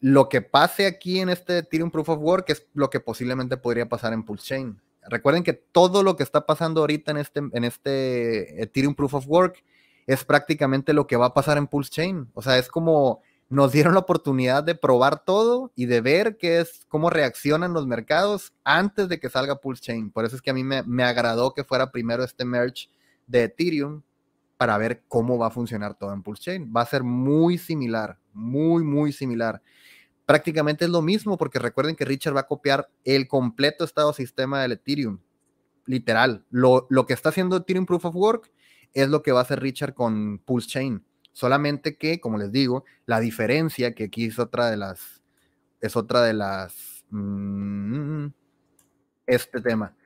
lo 0.00 0.30
que 0.30 0.40
pase 0.40 0.86
aquí 0.86 1.20
en 1.20 1.28
este 1.28 1.58
Ethereum 1.58 1.90
Proof 1.90 2.08
of 2.08 2.20
Work 2.22 2.48
es 2.48 2.66
lo 2.72 2.88
que 2.88 3.00
posiblemente 3.00 3.58
podría 3.58 3.86
pasar 3.86 4.14
en 4.14 4.24
Pulse 4.24 4.46
Chain. 4.46 4.80
Recuerden 5.10 5.42
que 5.42 5.52
todo 5.52 6.02
lo 6.02 6.16
que 6.16 6.22
está 6.22 6.46
pasando 6.46 6.80
ahorita 6.80 7.10
en 7.10 7.18
este, 7.18 7.40
en 7.52 7.64
este 7.64 8.62
Ethereum 8.62 8.94
Proof 8.94 9.12
of 9.12 9.28
Work 9.28 9.62
es 10.12 10.24
prácticamente 10.24 10.92
lo 10.92 11.06
que 11.06 11.16
va 11.16 11.26
a 11.26 11.34
pasar 11.34 11.58
en 11.58 11.66
Pulse 11.66 11.90
Chain. 11.90 12.30
O 12.34 12.42
sea, 12.42 12.58
es 12.58 12.68
como 12.68 13.22
nos 13.48 13.72
dieron 13.72 13.94
la 13.94 14.00
oportunidad 14.00 14.62
de 14.62 14.76
probar 14.76 15.24
todo 15.24 15.72
y 15.74 15.86
de 15.86 16.00
ver 16.00 16.36
qué 16.36 16.60
es, 16.60 16.84
cómo 16.88 17.10
reaccionan 17.10 17.72
los 17.72 17.86
mercados 17.86 18.52
antes 18.62 19.08
de 19.08 19.18
que 19.18 19.28
salga 19.28 19.56
Pulse 19.56 19.82
Chain. 19.82 20.10
Por 20.10 20.24
eso 20.24 20.36
es 20.36 20.42
que 20.42 20.50
a 20.50 20.54
mí 20.54 20.62
me, 20.62 20.82
me 20.84 21.02
agradó 21.02 21.52
que 21.52 21.64
fuera 21.64 21.90
primero 21.90 22.22
este 22.22 22.44
merge 22.44 22.88
de 23.26 23.44
Ethereum 23.44 24.02
para 24.56 24.78
ver 24.78 25.02
cómo 25.08 25.36
va 25.36 25.48
a 25.48 25.50
funcionar 25.50 25.94
todo 25.94 26.12
en 26.12 26.22
Pulse 26.22 26.42
Chain. 26.42 26.72
Va 26.74 26.82
a 26.82 26.86
ser 26.86 27.02
muy 27.02 27.58
similar, 27.58 28.18
muy, 28.32 28.84
muy 28.84 29.12
similar 29.12 29.60
prácticamente 30.30 30.84
es 30.84 30.90
lo 30.92 31.02
mismo, 31.02 31.36
porque 31.36 31.58
recuerden 31.58 31.96
que 31.96 32.04
Richard 32.04 32.36
va 32.36 32.42
a 32.42 32.46
copiar 32.46 32.88
el 33.02 33.26
completo 33.26 33.82
estado 33.82 34.12
sistema 34.12 34.62
del 34.62 34.70
Ethereum. 34.70 35.18
Literal. 35.86 36.44
Lo, 36.50 36.86
que 37.08 37.14
está 37.14 37.30
haciendo 37.30 37.56
Ethereum 37.56 37.84
Proof 37.84 38.04
of 38.04 38.14
Work 38.14 38.52
es 38.94 39.08
lo 39.08 39.22
que 39.22 39.32
va 39.32 39.40
a 39.40 39.42
hacer 39.42 39.60
Richard 39.60 39.94
con 39.94 40.38
Pulse 40.38 40.68
Chain. 40.68 41.04
Solamente 41.32 41.96
que, 41.96 42.20
como 42.20 42.38
les 42.38 42.50
digo, 42.50 42.84
la 43.06 43.20
diferencia, 43.20 43.94
que 43.94 44.04
aquí 44.04 44.26
es 44.26 44.38
otra 44.38 44.70
de 44.70 44.76
las, 44.76 45.22
es 45.80 45.96
otra 45.96 46.22
de 46.22 46.34
las, 46.34 47.04
mm, 47.10 48.26
este 49.26 49.60
tema. 49.60 49.96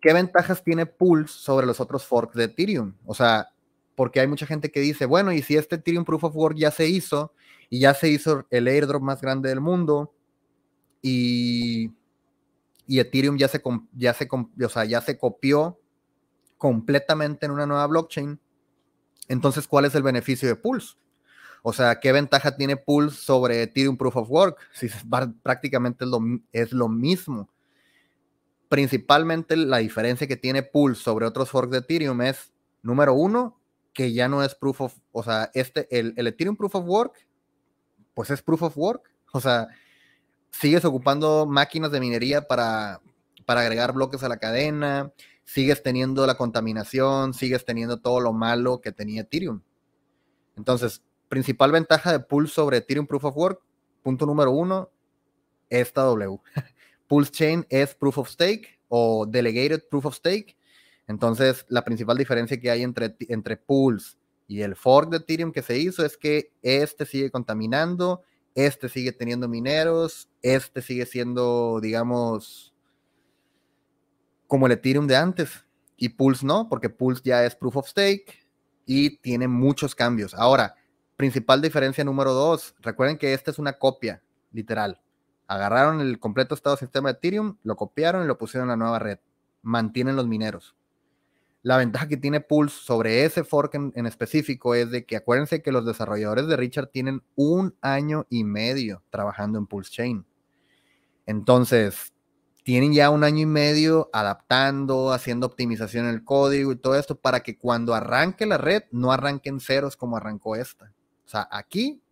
¿Qué 0.00 0.12
ventajas 0.12 0.64
tiene 0.64 0.86
Pulse 0.86 1.34
sobre 1.34 1.66
los 1.66 1.80
otros 1.80 2.06
forks 2.06 2.34
de 2.34 2.44
Ethereum? 2.44 2.94
O 3.04 3.14
sea, 3.14 3.48
porque 3.94 4.20
hay 4.20 4.26
mucha 4.26 4.46
gente 4.46 4.70
que 4.70 4.80
dice, 4.80 5.04
bueno, 5.04 5.32
y 5.32 5.42
si 5.42 5.56
este 5.56 5.76
Ethereum 5.76 6.04
Proof 6.04 6.24
of 6.24 6.36
Work 6.36 6.56
ya 6.56 6.70
se 6.70 6.88
hizo, 6.88 7.34
y 7.70 7.78
ya 7.78 7.94
se 7.94 8.08
hizo 8.08 8.46
el 8.50 8.66
airdrop 8.66 9.00
más 9.00 9.22
grande 9.22 9.48
del 9.48 9.60
mundo 9.60 10.12
y, 11.00 11.92
y 12.86 12.98
Ethereum 12.98 13.38
ya 13.38 13.46
se, 13.46 13.62
ya, 13.92 14.12
se, 14.12 14.28
o 14.30 14.68
sea, 14.68 14.84
ya 14.84 15.00
se 15.00 15.16
copió 15.16 15.80
completamente 16.60 17.46
en 17.46 17.52
una 17.52 17.66
nueva 17.66 17.88
blockchain. 17.88 18.38
Entonces, 19.28 19.66
¿cuál 19.66 19.86
es 19.86 19.94
el 19.94 20.02
beneficio 20.02 20.46
de 20.46 20.54
Pulse? 20.54 20.94
O 21.62 21.72
sea, 21.72 21.98
¿qué 21.98 22.12
ventaja 22.12 22.56
tiene 22.56 22.76
Pulse 22.76 23.16
sobre 23.16 23.62
Ethereum 23.62 23.96
Proof 23.96 24.16
of 24.16 24.30
Work? 24.30 24.58
Si 24.72 24.88
prácticamente 25.42 26.04
es 26.04 26.10
lo, 26.10 26.20
es 26.52 26.72
lo 26.72 26.88
mismo. 26.88 27.48
Principalmente 28.68 29.56
la 29.56 29.78
diferencia 29.78 30.26
que 30.26 30.36
tiene 30.36 30.62
Pulse 30.62 31.02
sobre 31.02 31.26
otros 31.26 31.50
forks 31.50 31.72
de 31.72 31.78
Ethereum 31.78 32.20
es, 32.22 32.52
número 32.82 33.14
uno, 33.14 33.58
que 33.92 34.12
ya 34.12 34.28
no 34.28 34.44
es 34.44 34.54
proof 34.54 34.82
of, 34.82 34.94
o 35.10 35.24
sea, 35.24 35.50
este, 35.54 35.88
el, 35.90 36.14
el 36.16 36.28
Ethereum 36.28 36.56
Proof 36.56 36.76
of 36.76 36.84
Work 36.86 37.26
pues 38.14 38.30
es 38.30 38.42
proof 38.42 38.62
of 38.62 38.76
work. 38.76 39.10
O 39.32 39.40
sea, 39.40 39.68
sigues 40.50 40.84
ocupando 40.84 41.46
máquinas 41.46 41.90
de 41.90 42.00
minería 42.00 42.42
para, 42.46 43.00
para 43.46 43.62
agregar 43.62 43.92
bloques 43.92 44.22
a 44.22 44.28
la 44.28 44.38
cadena, 44.38 45.12
sigues 45.52 45.82
teniendo 45.82 46.24
la 46.28 46.36
contaminación, 46.36 47.34
sigues 47.34 47.64
teniendo 47.64 48.00
todo 48.00 48.20
lo 48.20 48.32
malo 48.32 48.80
que 48.80 48.92
tenía 48.92 49.22
Ethereum. 49.22 49.62
Entonces, 50.56 51.02
principal 51.28 51.72
ventaja 51.72 52.12
de 52.12 52.20
Pulse 52.20 52.54
sobre 52.54 52.76
Ethereum 52.76 53.04
Proof 53.04 53.24
of 53.24 53.36
Work, 53.36 53.60
punto 54.00 54.26
número 54.26 54.52
uno, 54.52 54.90
esta 55.68 56.02
W. 56.02 56.38
Pulse 57.08 57.32
Chain 57.32 57.66
es 57.68 57.96
Proof 57.96 58.18
of 58.18 58.28
Stake 58.28 58.78
o 58.86 59.26
Delegated 59.26 59.88
Proof 59.90 60.06
of 60.06 60.14
Stake. 60.14 60.56
Entonces, 61.08 61.66
la 61.68 61.84
principal 61.84 62.16
diferencia 62.16 62.60
que 62.60 62.70
hay 62.70 62.82
entre, 62.82 63.16
entre 63.28 63.56
Pulse 63.56 64.16
y 64.46 64.62
el 64.62 64.76
fork 64.76 65.10
de 65.10 65.16
Ethereum 65.16 65.50
que 65.50 65.62
se 65.62 65.76
hizo 65.76 66.04
es 66.04 66.16
que 66.16 66.52
este 66.62 67.04
sigue 67.06 67.32
contaminando, 67.32 68.22
este 68.54 68.88
sigue 68.88 69.10
teniendo 69.10 69.48
mineros, 69.48 70.28
este 70.42 70.80
sigue 70.80 71.06
siendo, 71.06 71.80
digamos, 71.82 72.72
como 74.50 74.66
el 74.66 74.72
Ethereum 74.72 75.06
de 75.06 75.16
antes. 75.16 75.64
Y 75.96 76.10
Pulse 76.10 76.44
no, 76.44 76.68
porque 76.68 76.90
Pulse 76.90 77.22
ya 77.24 77.44
es 77.44 77.54
Proof 77.54 77.76
of 77.76 77.88
Stake 77.88 78.46
y 78.84 79.18
tiene 79.18 79.46
muchos 79.46 79.94
cambios. 79.94 80.34
Ahora, 80.34 80.74
principal 81.16 81.62
diferencia 81.62 82.02
número 82.02 82.32
dos, 82.32 82.74
recuerden 82.80 83.16
que 83.16 83.32
esta 83.32 83.52
es 83.52 83.58
una 83.60 83.74
copia, 83.74 84.22
literal. 84.50 85.00
Agarraron 85.46 86.00
el 86.00 86.18
completo 86.18 86.54
estado 86.54 86.76
sistema 86.76 87.10
de 87.10 87.18
Ethereum, 87.18 87.58
lo 87.62 87.76
copiaron 87.76 88.24
y 88.24 88.26
lo 88.26 88.38
pusieron 88.38 88.66
en 88.66 88.70
la 88.70 88.76
nueva 88.76 88.98
red. 88.98 89.18
Mantienen 89.62 90.16
los 90.16 90.26
mineros. 90.26 90.74
La 91.62 91.76
ventaja 91.76 92.08
que 92.08 92.16
tiene 92.16 92.40
Pulse 92.40 92.76
sobre 92.82 93.24
ese 93.24 93.44
fork 93.44 93.74
en, 93.74 94.06
específico 94.06 94.74
es 94.74 94.90
de 94.90 95.04
que 95.04 95.16
acuérdense 95.16 95.62
que 95.62 95.70
los 95.70 95.86
desarrolladores 95.86 96.48
de 96.48 96.56
Richard 96.56 96.88
tienen 96.88 97.22
un 97.36 97.76
año 97.82 98.26
y 98.30 98.42
medio 98.42 99.04
trabajando 99.10 99.58
en 99.58 99.66
Pulse 99.66 99.92
Chain. 99.92 100.26
Entonces, 101.26 102.12
tienen 102.62 102.92
ya 102.92 103.10
un 103.10 103.24
año 103.24 103.40
y 103.40 103.46
medio 103.46 104.10
adaptando, 104.12 105.12
haciendo 105.12 105.46
optimización 105.46 106.06
en 106.06 106.14
el 106.14 106.24
código 106.24 106.72
y 106.72 106.76
todo 106.76 106.94
esto 106.96 107.16
para 107.16 107.40
que 107.40 107.56
cuando 107.56 107.94
arranque 107.94 108.46
la 108.46 108.58
red 108.58 108.82
no 108.90 109.12
arranquen 109.12 109.60
ceros 109.60 109.96
como 109.96 110.16
arrancó 110.16 110.56
esta. 110.56 110.92
O 111.24 111.28
sea, 111.28 111.48
aquí 111.50 112.02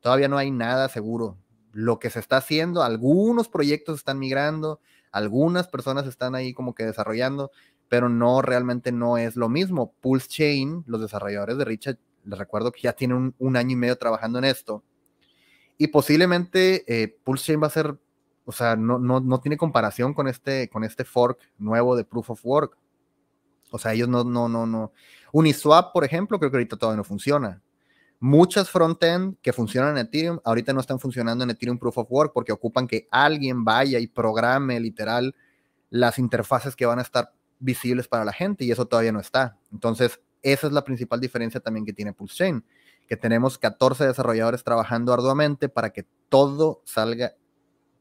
todavía 0.00 0.28
no 0.28 0.38
hay 0.38 0.50
nada 0.50 0.88
seguro. 0.88 1.36
Lo 1.72 1.98
que 1.98 2.10
se 2.10 2.18
está 2.18 2.38
haciendo, 2.38 2.82
algunos 2.82 3.48
proyectos 3.48 3.98
están 3.98 4.18
migrando, 4.18 4.80
algunas 5.12 5.68
personas 5.68 6.06
están 6.06 6.34
ahí 6.34 6.54
como 6.54 6.74
que 6.74 6.84
desarrollando, 6.84 7.50
pero 7.88 8.08
no, 8.08 8.42
realmente 8.42 8.92
no 8.92 9.18
es 9.18 9.36
lo 9.36 9.48
mismo. 9.48 9.92
Pulse 10.00 10.28
Chain, 10.28 10.84
los 10.86 11.00
desarrolladores 11.00 11.58
de 11.58 11.64
Richard, 11.64 11.98
les 12.24 12.38
recuerdo 12.38 12.72
que 12.72 12.82
ya 12.82 12.92
tienen 12.92 13.34
un, 13.38 13.56
año 13.56 13.72
y 13.72 13.76
medio 13.76 13.96
trabajando 13.96 14.38
en 14.38 14.44
esto. 14.44 14.84
Y 15.76 15.88
posiblemente 15.88 16.84
eh, 16.86 17.08
Pulse 17.24 17.46
Chain 17.46 17.62
va 17.62 17.66
a 17.66 17.70
ser, 17.70 17.98
o 18.50 18.52
sea, 18.52 18.74
no, 18.74 18.98
no, 18.98 19.20
no, 19.20 19.40
tiene 19.40 19.56
comparación 19.56 20.12
con 20.12 20.26
este, 20.26 20.68
con 20.70 20.82
este 20.82 21.04
fork 21.04 21.38
nuevo 21.56 21.94
de 21.94 22.02
Proof 22.02 22.30
of 22.30 22.40
Work. 22.44 22.76
O 23.70 23.78
sea, 23.78 23.92
ellos 23.92 24.08
no, 24.08 24.24
no, 24.24 24.48
no, 24.48 24.66
no. 24.66 24.92
Uniswap, 25.30 25.92
por 25.92 26.02
ejemplo, 26.02 26.36
creo 26.40 26.50
que 26.50 26.56
ahorita 26.56 26.76
todavía 26.76 26.96
no 26.96 27.04
funciona. 27.04 27.62
Muchas 28.18 28.68
frontend 28.68 29.36
que 29.40 29.52
funcionan 29.52 29.96
en 29.96 30.06
Ethereum 30.08 30.40
ahorita 30.44 30.72
no 30.72 30.80
están 30.80 30.98
funcionando 30.98 31.44
en 31.44 31.50
Ethereum 31.50 31.78
Proof 31.78 31.98
of 31.98 32.10
Work 32.10 32.32
porque 32.34 32.50
ocupan 32.50 32.88
que 32.88 33.06
alguien 33.12 33.64
vaya 33.64 34.00
y 34.00 34.08
programe 34.08 34.80
literal 34.80 35.36
las 35.90 36.18
interfaces 36.18 36.74
que 36.74 36.86
van 36.86 36.98
a 36.98 37.02
estar 37.02 37.32
visibles 37.60 38.08
para 38.08 38.24
la 38.24 38.32
gente 38.32 38.64
y 38.64 38.72
eso 38.72 38.84
todavía 38.84 39.12
no 39.12 39.20
está. 39.20 39.58
Entonces, 39.70 40.20
esa 40.42 40.66
es 40.66 40.72
la 40.72 40.82
principal 40.82 41.20
diferencia 41.20 41.60
también 41.60 41.86
que 41.86 41.92
tiene 41.92 42.12
Pulse 42.12 42.34
Chain, 42.34 42.64
que 43.06 43.16
tenemos 43.16 43.58
14 43.58 44.08
desarrolladores 44.08 44.64
trabajando 44.64 45.12
arduamente 45.12 45.68
para 45.68 45.90
que 45.90 46.04
todo 46.28 46.82
salga 46.84 47.34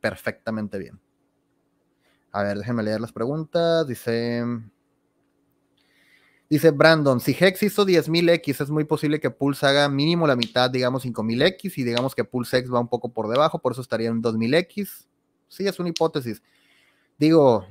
perfectamente 0.01 0.77
bien. 0.77 0.99
A 2.31 2.43
ver, 2.43 2.57
déjenme 2.57 2.83
leer 2.83 3.01
las 3.01 3.11
preguntas. 3.11 3.87
Dice, 3.87 4.43
dice 6.49 6.71
Brandon, 6.71 7.19
si 7.19 7.35
Hex 7.39 7.63
hizo 7.63 7.85
10.000X, 7.85 8.61
es 8.61 8.69
muy 8.69 8.83
posible 8.83 9.19
que 9.19 9.31
Pulse 9.31 9.65
haga 9.65 9.89
mínimo 9.89 10.27
la 10.27 10.35
mitad, 10.35 10.69
digamos 10.69 11.05
5.000X, 11.05 11.77
y 11.77 11.83
digamos 11.83 12.15
que 12.15 12.23
Pulse 12.23 12.57
X 12.57 12.71
va 12.71 12.79
un 12.79 12.87
poco 12.87 13.11
por 13.11 13.27
debajo, 13.27 13.59
por 13.59 13.71
eso 13.71 13.81
estaría 13.81 14.09
en 14.09 14.21
2.000X. 14.21 15.07
Sí, 15.47 15.67
es 15.67 15.79
una 15.79 15.89
hipótesis. 15.89 16.41
Digo, 17.17 17.65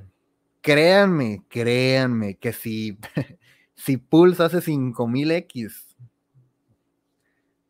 créanme, 0.60 1.44
créanme 1.48 2.36
que 2.36 2.52
si, 2.52 2.98
si 3.74 3.96
Pulse 3.96 4.42
hace 4.42 4.58
5000X, 4.58 5.96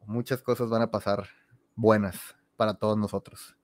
muchas 0.07 0.41
cosas 0.41 0.71
van 0.71 0.83
a 0.83 0.91
pasar 0.91 1.29
buenas 1.77 2.19
para 2.57 2.75
todos 2.75 2.97
nosotros. 2.97 3.58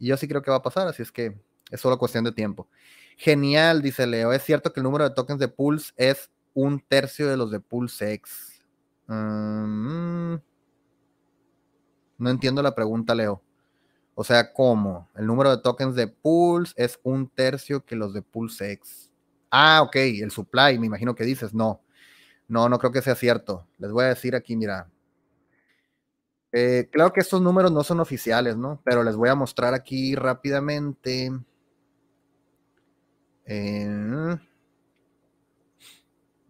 Y 0.00 0.08
yo 0.08 0.16
sí 0.16 0.26
creo 0.26 0.42
que 0.42 0.50
va 0.50 0.56
a 0.56 0.62
pasar, 0.62 0.88
así 0.88 1.02
es 1.02 1.12
que 1.12 1.38
es 1.70 1.80
solo 1.80 1.98
cuestión 1.98 2.24
de 2.24 2.32
tiempo. 2.32 2.68
Genial, 3.16 3.82
dice 3.82 4.06
Leo. 4.06 4.32
Es 4.32 4.42
cierto 4.42 4.72
que 4.72 4.80
el 4.80 4.84
número 4.84 5.08
de 5.08 5.14
tokens 5.14 5.38
de 5.38 5.46
Pulse 5.46 5.92
es 5.96 6.30
un 6.54 6.80
tercio 6.80 7.28
de 7.28 7.36
los 7.36 7.50
de 7.50 7.60
Pulse 7.60 8.14
X. 8.14 8.62
Mm, 9.06 10.36
no 12.18 12.30
entiendo 12.30 12.62
la 12.62 12.74
pregunta, 12.74 13.14
Leo. 13.14 13.42
O 14.14 14.24
sea, 14.24 14.52
¿cómo? 14.52 15.08
El 15.14 15.26
número 15.26 15.50
de 15.54 15.62
tokens 15.62 15.94
de 15.94 16.08
Pulse 16.08 16.72
es 16.76 16.98
un 17.02 17.28
tercio 17.28 17.84
que 17.84 17.94
los 17.94 18.14
de 18.14 18.22
Pulse 18.22 18.72
X. 18.72 19.10
Ah, 19.50 19.82
ok, 19.82 19.96
el 19.96 20.30
supply, 20.30 20.78
me 20.78 20.86
imagino 20.86 21.14
que 21.14 21.24
dices, 21.24 21.52
no. 21.52 21.82
No, 22.48 22.68
no 22.68 22.78
creo 22.78 22.90
que 22.90 23.02
sea 23.02 23.14
cierto. 23.14 23.66
Les 23.78 23.92
voy 23.92 24.04
a 24.04 24.08
decir 24.08 24.34
aquí, 24.34 24.56
mira. 24.56 24.90
Eh, 26.52 26.88
claro 26.90 27.12
que 27.12 27.20
estos 27.20 27.40
números 27.40 27.70
no 27.70 27.84
son 27.84 28.00
oficiales, 28.00 28.56
¿no? 28.56 28.80
Pero 28.84 29.02
les 29.04 29.16
voy 29.16 29.28
a 29.28 29.34
mostrar 29.34 29.74
aquí 29.74 30.14
rápidamente. 30.14 31.30
Eh, 33.44 34.36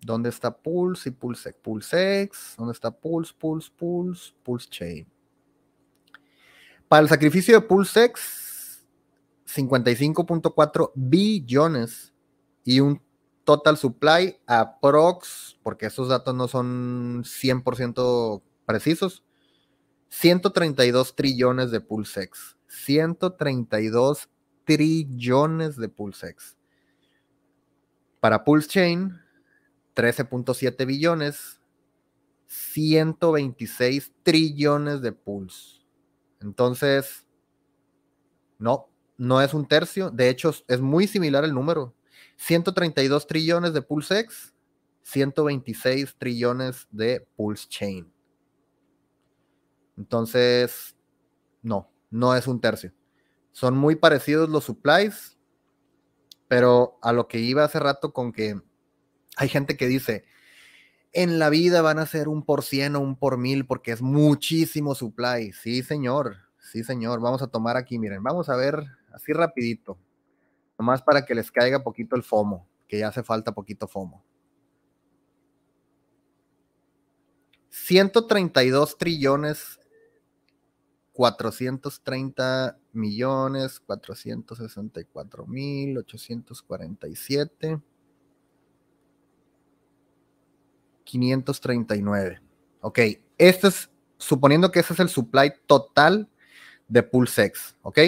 ¿Dónde 0.02 0.30
está 0.30 0.56
Pulse 0.56 1.10
y 1.10 1.12
Pulse, 1.12 1.52
Pulse 1.52 2.22
X? 2.22 2.54
¿Dónde 2.56 2.72
está 2.72 2.90
Pulse, 2.90 3.34
Pulse, 3.38 3.70
Pulse, 3.76 4.32
Pulse 4.42 4.68
Chain? 4.70 5.06
Para 6.88 7.02
el 7.02 7.08
sacrificio 7.08 7.54
de 7.54 7.66
Pulsex, 7.66 8.84
55.4 9.46 10.90
billones 10.94 12.12
y 12.64 12.80
un 12.80 13.00
total 13.44 13.76
supply 13.76 14.38
aprox, 14.46 15.58
porque 15.62 15.86
esos 15.86 16.08
datos 16.08 16.34
no 16.34 16.48
son 16.48 17.22
100% 17.24 18.42
precisos, 18.66 19.22
132 20.10 21.14
trillones 21.14 21.70
de 21.70 21.80
Pulsex. 21.80 22.56
132 22.66 24.28
trillones 24.64 25.76
de 25.76 25.88
Pulsex. 25.88 26.56
Para 28.20 28.44
Pulse 28.44 28.68
Chain, 28.68 29.18
13.7 29.94 30.84
billones, 30.84 31.60
126 32.46 34.12
trillones 34.22 35.00
de 35.00 35.12
Pulse. 35.12 35.80
Entonces, 36.40 37.26
no, 38.58 38.90
no 39.16 39.40
es 39.40 39.54
un 39.54 39.66
tercio. 39.66 40.10
De 40.10 40.28
hecho, 40.28 40.52
es 40.66 40.80
muy 40.80 41.06
similar 41.06 41.44
el 41.44 41.54
número. 41.54 41.94
132 42.36 43.26
trillones 43.26 43.72
de 43.72 43.82
PulseX, 43.82 44.52
126 45.02 46.16
trillones 46.18 46.88
de 46.90 47.26
Pulse 47.36 47.68
Chain. 47.68 48.12
Entonces, 49.96 50.96
no, 51.62 51.90
no 52.10 52.34
es 52.34 52.46
un 52.46 52.60
tercio. 52.60 52.92
Son 53.52 53.76
muy 53.76 53.96
parecidos 53.96 54.48
los 54.48 54.64
supplies, 54.64 55.38
pero 56.48 56.98
a 57.02 57.12
lo 57.12 57.28
que 57.28 57.38
iba 57.38 57.64
hace 57.64 57.78
rato 57.78 58.12
con 58.12 58.32
que 58.32 58.60
hay 59.36 59.48
gente 59.48 59.76
que 59.76 59.86
dice, 59.86 60.24
en 61.12 61.38
la 61.38 61.50
vida 61.50 61.82
van 61.82 61.98
a 61.98 62.06
ser 62.06 62.28
un 62.28 62.44
por 62.44 62.62
cien 62.62 62.96
o 62.96 63.00
un 63.00 63.16
por 63.16 63.36
mil 63.36 63.66
porque 63.66 63.92
es 63.92 64.02
muchísimo 64.02 64.94
supply. 64.94 65.52
Sí, 65.52 65.82
señor, 65.82 66.36
sí, 66.58 66.84
señor. 66.84 67.20
Vamos 67.20 67.42
a 67.42 67.48
tomar 67.48 67.76
aquí, 67.76 67.98
miren, 67.98 68.22
vamos 68.22 68.48
a 68.48 68.56
ver 68.56 68.84
así 69.12 69.32
rapidito, 69.32 69.98
nomás 70.78 71.02
para 71.02 71.24
que 71.24 71.34
les 71.34 71.50
caiga 71.50 71.82
poquito 71.82 72.14
el 72.14 72.22
FOMO, 72.22 72.68
que 72.86 72.98
ya 72.98 73.08
hace 73.08 73.22
falta 73.22 73.52
poquito 73.52 73.88
FOMO. 73.88 74.24
132 77.70 78.98
trillones 78.98 79.79
430 81.12 82.78
millones 82.92 83.80
464 83.80 85.46
mil 85.46 85.98
847 85.98 87.80
539. 91.04 92.40
Ok, 92.82 92.98
este 93.36 93.68
es, 93.68 93.90
suponiendo 94.16 94.70
que 94.70 94.80
ese 94.80 94.92
es 94.92 95.00
el 95.00 95.08
supply 95.08 95.52
total 95.66 96.28
de 96.88 97.02
PulseX, 97.02 97.76
¿ok? 97.82 97.98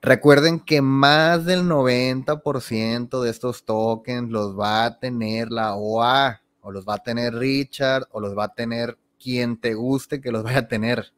Recuerden 0.00 0.60
que 0.60 0.82
más 0.82 1.44
del 1.44 1.64
90% 1.64 3.22
de 3.22 3.30
estos 3.30 3.64
tokens 3.64 4.30
los 4.30 4.58
va 4.58 4.84
a 4.84 4.98
tener 4.98 5.50
la 5.50 5.74
OA, 5.76 6.42
o 6.60 6.70
los 6.70 6.86
va 6.86 6.94
a 6.94 7.02
tener 7.02 7.34
Richard, 7.34 8.06
o 8.10 8.20
los 8.20 8.36
va 8.36 8.44
a 8.44 8.54
tener 8.54 8.98
quien 9.18 9.58
te 9.58 9.74
guste 9.74 10.20
que 10.20 10.32
los 10.32 10.42
vaya 10.42 10.60
a 10.60 10.68
tener, 10.68 11.12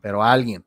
pero 0.00 0.22
alguien. 0.22 0.64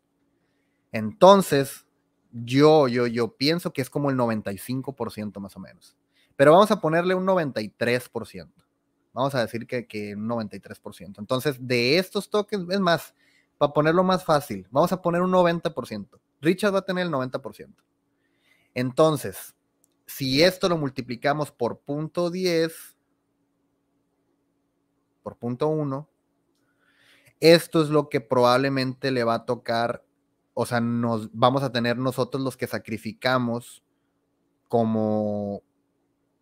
Entonces, 0.92 1.86
yo, 2.32 2.88
yo, 2.88 3.08
yo 3.08 3.36
pienso 3.36 3.74
que 3.74 3.82
es 3.82 3.90
como 3.90 4.10
el 4.10 4.18
95% 4.18 5.40
más 5.40 5.56
o 5.56 5.60
menos. 5.60 5.96
Pero 6.36 6.54
vamos 6.54 6.72
a 6.72 6.80
ponerle 6.80 7.16
un 7.16 7.26
93%. 7.26 8.50
Vamos 9.14 9.36
a 9.36 9.42
decir 9.42 9.68
que, 9.68 9.88
que 9.88 10.16
un 10.16 10.28
93%. 10.28 11.20
Entonces, 11.20 11.58
de 11.60 11.98
estos 11.98 12.30
tokens, 12.30 12.70
es 12.70 12.80
más, 12.80 13.14
para 13.58 13.74
ponerlo 13.74 14.04
más 14.04 14.24
fácil, 14.24 14.68
vamos 14.72 14.92
a 14.92 15.02
poner 15.02 15.22
un 15.22 15.32
90%. 15.32 16.20
Richard 16.42 16.74
va 16.74 16.80
a 16.80 16.86
tener 16.86 17.06
el 17.06 17.12
90%. 17.12 17.74
Entonces, 18.74 19.56
si 20.06 20.42
esto 20.42 20.70
lo 20.70 20.78
multiplicamos 20.78 21.52
por 21.52 21.80
punto 21.80 22.30
10, 22.30 22.98
por 25.22 25.38
punto 25.38 25.68
1, 25.68 26.10
esto 27.40 27.82
es 27.82 27.90
lo 27.90 28.10
que 28.10 28.22
probablemente 28.22 29.12
le 29.12 29.24
va 29.24 29.36
a 29.36 29.46
tocar, 29.46 30.04
o 30.54 30.66
sea, 30.66 30.82
nos 30.82 31.30
vamos 31.34 31.64
a 31.64 31.72
tener 31.72 31.98
nosotros 31.98 32.44
los 32.44 32.58
que 32.58 32.68
sacrificamos 32.68 33.84
como 34.68 35.64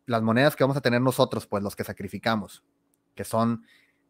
las 0.06 0.22
monedas 0.22 0.56
que 0.56 0.64
vamos 0.64 0.78
a 0.78 0.82
tener 0.82 1.02
nosotros, 1.02 1.48
pues 1.48 1.64
los 1.64 1.76
que 1.76 1.84
sacrificamos, 1.84 2.64
que 3.15 3.24
son, 3.24 3.64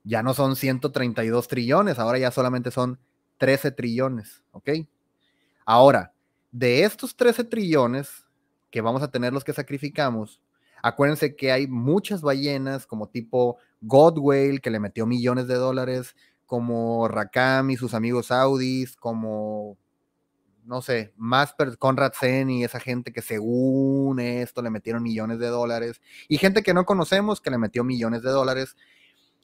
ya 0.03 0.23
no 0.23 0.33
son 0.33 0.55
132 0.55 1.47
trillones, 1.47 1.99
ahora 1.99 2.19
ya 2.19 2.31
solamente 2.31 2.71
son 2.71 2.99
13 3.37 3.71
trillones, 3.71 4.43
¿ok? 4.51 4.69
Ahora, 5.65 6.13
de 6.51 6.83
estos 6.83 7.15
13 7.15 7.43
trillones 7.43 8.25
que 8.71 8.81
vamos 8.81 9.01
a 9.01 9.11
tener 9.11 9.33
los 9.33 9.43
que 9.43 9.53
sacrificamos, 9.53 10.41
acuérdense 10.81 11.35
que 11.35 11.51
hay 11.51 11.67
muchas 11.67 12.21
ballenas 12.21 12.85
como 12.85 13.09
tipo 13.09 13.57
Godwale, 13.81 14.59
que 14.59 14.69
le 14.69 14.79
metió 14.79 15.05
millones 15.05 15.47
de 15.47 15.55
dólares, 15.55 16.15
como 16.47 17.07
Rakam 17.07 17.69
y 17.69 17.77
sus 17.77 17.93
amigos 17.93 18.27
saudis, 18.27 18.95
como 18.95 19.77
no 20.67 20.81
sé, 20.81 21.13
más 21.15 21.55
Conrad 21.79 22.11
Zen 22.13 22.49
y 22.49 22.65
esa 22.65 22.81
gente 22.81 23.13
que 23.13 23.21
según 23.21 24.19
esto 24.19 24.61
le 24.61 24.69
metieron 24.69 25.01
millones 25.01 25.39
de 25.39 25.47
dólares, 25.47 26.01
y 26.27 26.37
gente 26.37 26.61
que 26.61 26.73
no 26.73 26.85
conocemos 26.85 27.39
que 27.39 27.49
le 27.49 27.57
metió 27.57 27.85
millones 27.85 28.21
de 28.21 28.31
dólares. 28.31 28.75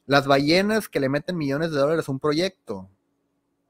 Las 0.05 0.27
ballenas 0.27 0.89
que 0.89 0.99
le 0.99 1.07
meten 1.07 1.37
millones 1.37 1.71
de 1.71 1.77
dólares 1.77 2.09
a 2.09 2.11
un 2.11 2.19
proyecto, 2.19 2.89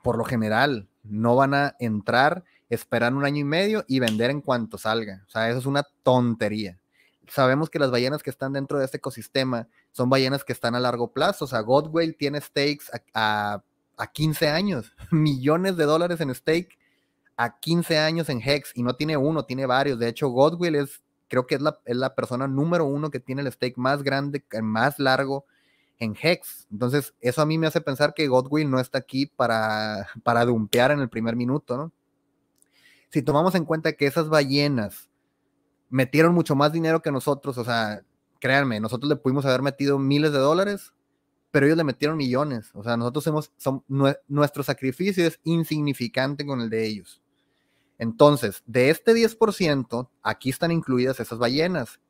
por 0.01 0.17
lo 0.17 0.25
general, 0.25 0.89
no 1.03 1.35
van 1.35 1.53
a 1.53 1.75
entrar, 1.79 2.43
esperar 2.69 3.13
un 3.13 3.23
año 3.23 3.41
y 3.41 3.43
medio 3.43 3.85
y 3.87 3.99
vender 3.99 4.31
en 4.31 4.41
cuanto 4.41 4.79
salga. 4.79 5.23
O 5.27 5.29
sea, 5.29 5.47
eso 5.49 5.59
es 5.59 5.67
una 5.67 5.83
tontería. 6.01 6.79
Sabemos 7.27 7.69
que 7.69 7.77
las 7.77 7.91
ballenas 7.91 8.23
que 8.23 8.31
están 8.31 8.53
dentro 8.53 8.79
de 8.79 8.85
este 8.85 8.97
ecosistema 8.97 9.67
son 9.93 10.09
ballenas 10.09 10.43
que 10.43 10.51
están 10.51 10.75
a 10.75 10.79
largo 10.79 11.13
plazo. 11.13 11.45
O 11.45 11.47
sea, 11.47 11.61
Godwell 11.61 12.17
tiene 12.17 12.41
stakes 12.41 12.85
a, 12.91 13.53
a, 13.55 13.63
a 13.97 14.07
15 14.11 14.49
años, 14.49 14.91
millones 15.11 15.77
de 15.77 15.85
dólares 15.85 16.19
en 16.19 16.35
stake 16.35 16.77
a 17.37 17.59
15 17.59 17.97
años 17.97 18.29
en 18.29 18.41
Hex 18.41 18.71
y 18.75 18.83
no 18.83 18.95
tiene 18.95 19.17
uno, 19.17 19.45
tiene 19.45 19.65
varios. 19.65 19.99
De 19.99 20.07
hecho, 20.07 20.29
Godwill 20.29 20.75
es, 20.75 21.01
creo 21.27 21.47
que 21.47 21.55
es 21.55 21.61
la, 21.61 21.79
es 21.85 21.95
la 21.95 22.13
persona 22.15 22.47
número 22.47 22.85
uno 22.85 23.09
que 23.09 23.19
tiene 23.19 23.41
el 23.41 23.51
stake 23.51 23.77
más 23.77 24.03
grande, 24.03 24.43
más 24.61 24.99
largo 24.99 25.45
en 25.99 26.15
Hex. 26.19 26.67
Entonces, 26.71 27.13
eso 27.21 27.41
a 27.41 27.45
mí 27.45 27.57
me 27.57 27.67
hace 27.67 27.81
pensar 27.81 28.13
que 28.13 28.27
Godwill 28.27 28.69
no 28.69 28.79
está 28.79 28.99
aquí 28.99 29.25
para, 29.25 30.07
para 30.23 30.45
dumpear 30.45 30.91
en 30.91 30.99
el 30.99 31.09
primer 31.09 31.35
minuto, 31.35 31.77
¿no? 31.77 31.91
Si 33.09 33.21
tomamos 33.21 33.53
en 33.55 33.65
cuenta 33.65 33.93
que 33.93 34.07
esas 34.07 34.27
ballenas 34.27 35.09
metieron 35.89 36.33
mucho 36.33 36.55
más 36.55 36.71
dinero 36.71 37.01
que 37.01 37.11
nosotros, 37.11 37.59
o 37.59 37.63
sea, 37.63 38.01
créanme, 38.43 38.81
nosotros 38.81 39.07
le 39.07 39.15
pudimos 39.15 39.45
haber 39.45 39.61
metido 39.61 39.97
miles 39.97 40.33
de 40.33 40.39
dólares, 40.39 40.93
pero 41.49 41.65
ellos 41.65 41.77
le 41.77 41.85
metieron 41.85 42.17
millones. 42.17 42.71
O 42.73 42.83
sea, 42.83 42.97
nosotros 42.97 43.25
hemos, 43.27 43.53
son, 43.55 43.85
nuestro 44.27 44.63
sacrificio 44.63 45.25
es 45.25 45.39
insignificante 45.45 46.45
con 46.45 46.59
el 46.59 46.69
de 46.69 46.85
ellos. 46.85 47.21
Entonces, 47.97 48.61
de 48.65 48.89
este 48.89 49.13
10%, 49.13 50.09
aquí 50.21 50.49
están 50.49 50.71
incluidas 50.71 51.21
esas 51.21 51.39
ballenas. 51.39 52.01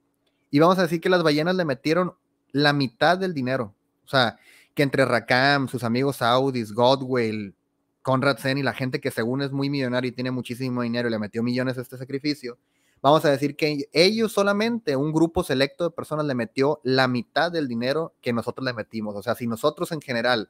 Y 0.50 0.58
vamos 0.58 0.80
a 0.80 0.82
decir 0.82 1.00
que 1.00 1.10
las 1.10 1.22
ballenas 1.22 1.56
le 1.56 1.66
metieron 1.66 2.16
la 2.52 2.74
mitad 2.74 3.16
del 3.16 3.36
dinero. 3.36 3.76
O 4.04 4.08
sea, 4.08 4.40
que 4.74 4.82
entre 4.82 5.06
Rakam, 5.06 5.68
sus 5.68 5.84
amigos 5.84 6.16
Saudis, 6.16 6.74
Godwell, 6.74 7.54
Conrad 8.02 8.40
Sen 8.40 8.58
y 8.58 8.64
la 8.64 8.74
gente 8.74 9.00
que 9.00 9.12
según 9.12 9.44
es 9.44 9.52
muy 9.52 9.70
millonario 9.70 10.10
y 10.10 10.14
tiene 10.14 10.32
muchísimo 10.32 10.82
dinero 10.82 11.10
le 11.10 11.20
metió 11.20 11.44
millones 11.44 11.78
a 11.78 11.82
este 11.82 11.96
sacrificio, 11.96 12.58
vamos 13.04 13.26
a 13.26 13.30
decir 13.30 13.58
que 13.58 13.90
ellos 13.92 14.32
solamente, 14.32 14.96
un 14.96 15.12
grupo 15.12 15.44
selecto 15.44 15.84
de 15.84 15.92
personas 15.92 16.26
le 16.26 16.36
metió 16.36 16.80
la 16.84 17.10
mitad 17.10 17.52
del 17.52 17.68
dinero 17.68 18.16
que 18.22 18.32
nosotros 18.32 18.66
le 18.66 18.74
metimos. 18.74 19.14
O 19.16 19.22
sea, 19.22 19.36
si 19.36 19.46
nosotros 19.46 19.92
en 19.92 20.00
general, 20.00 20.50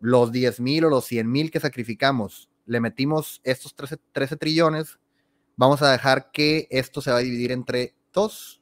los 0.00 0.32
10 0.32 0.58
mil 0.58 0.84
o 0.84 0.90
los 0.90 1.04
100 1.04 1.30
mil 1.30 1.52
que 1.52 1.60
sacrificamos, 1.60 2.50
le 2.66 2.80
metimos 2.80 3.40
estos 3.44 3.76
13, 3.76 4.36
trillones, 4.36 4.98
vamos 5.56 5.80
a 5.80 5.92
dejar 5.92 6.32
que 6.32 6.66
esto 6.70 7.00
se 7.00 7.12
va 7.12 7.18
a 7.18 7.20
dividir 7.20 7.52
entre 7.52 7.94
dos. 8.12 8.60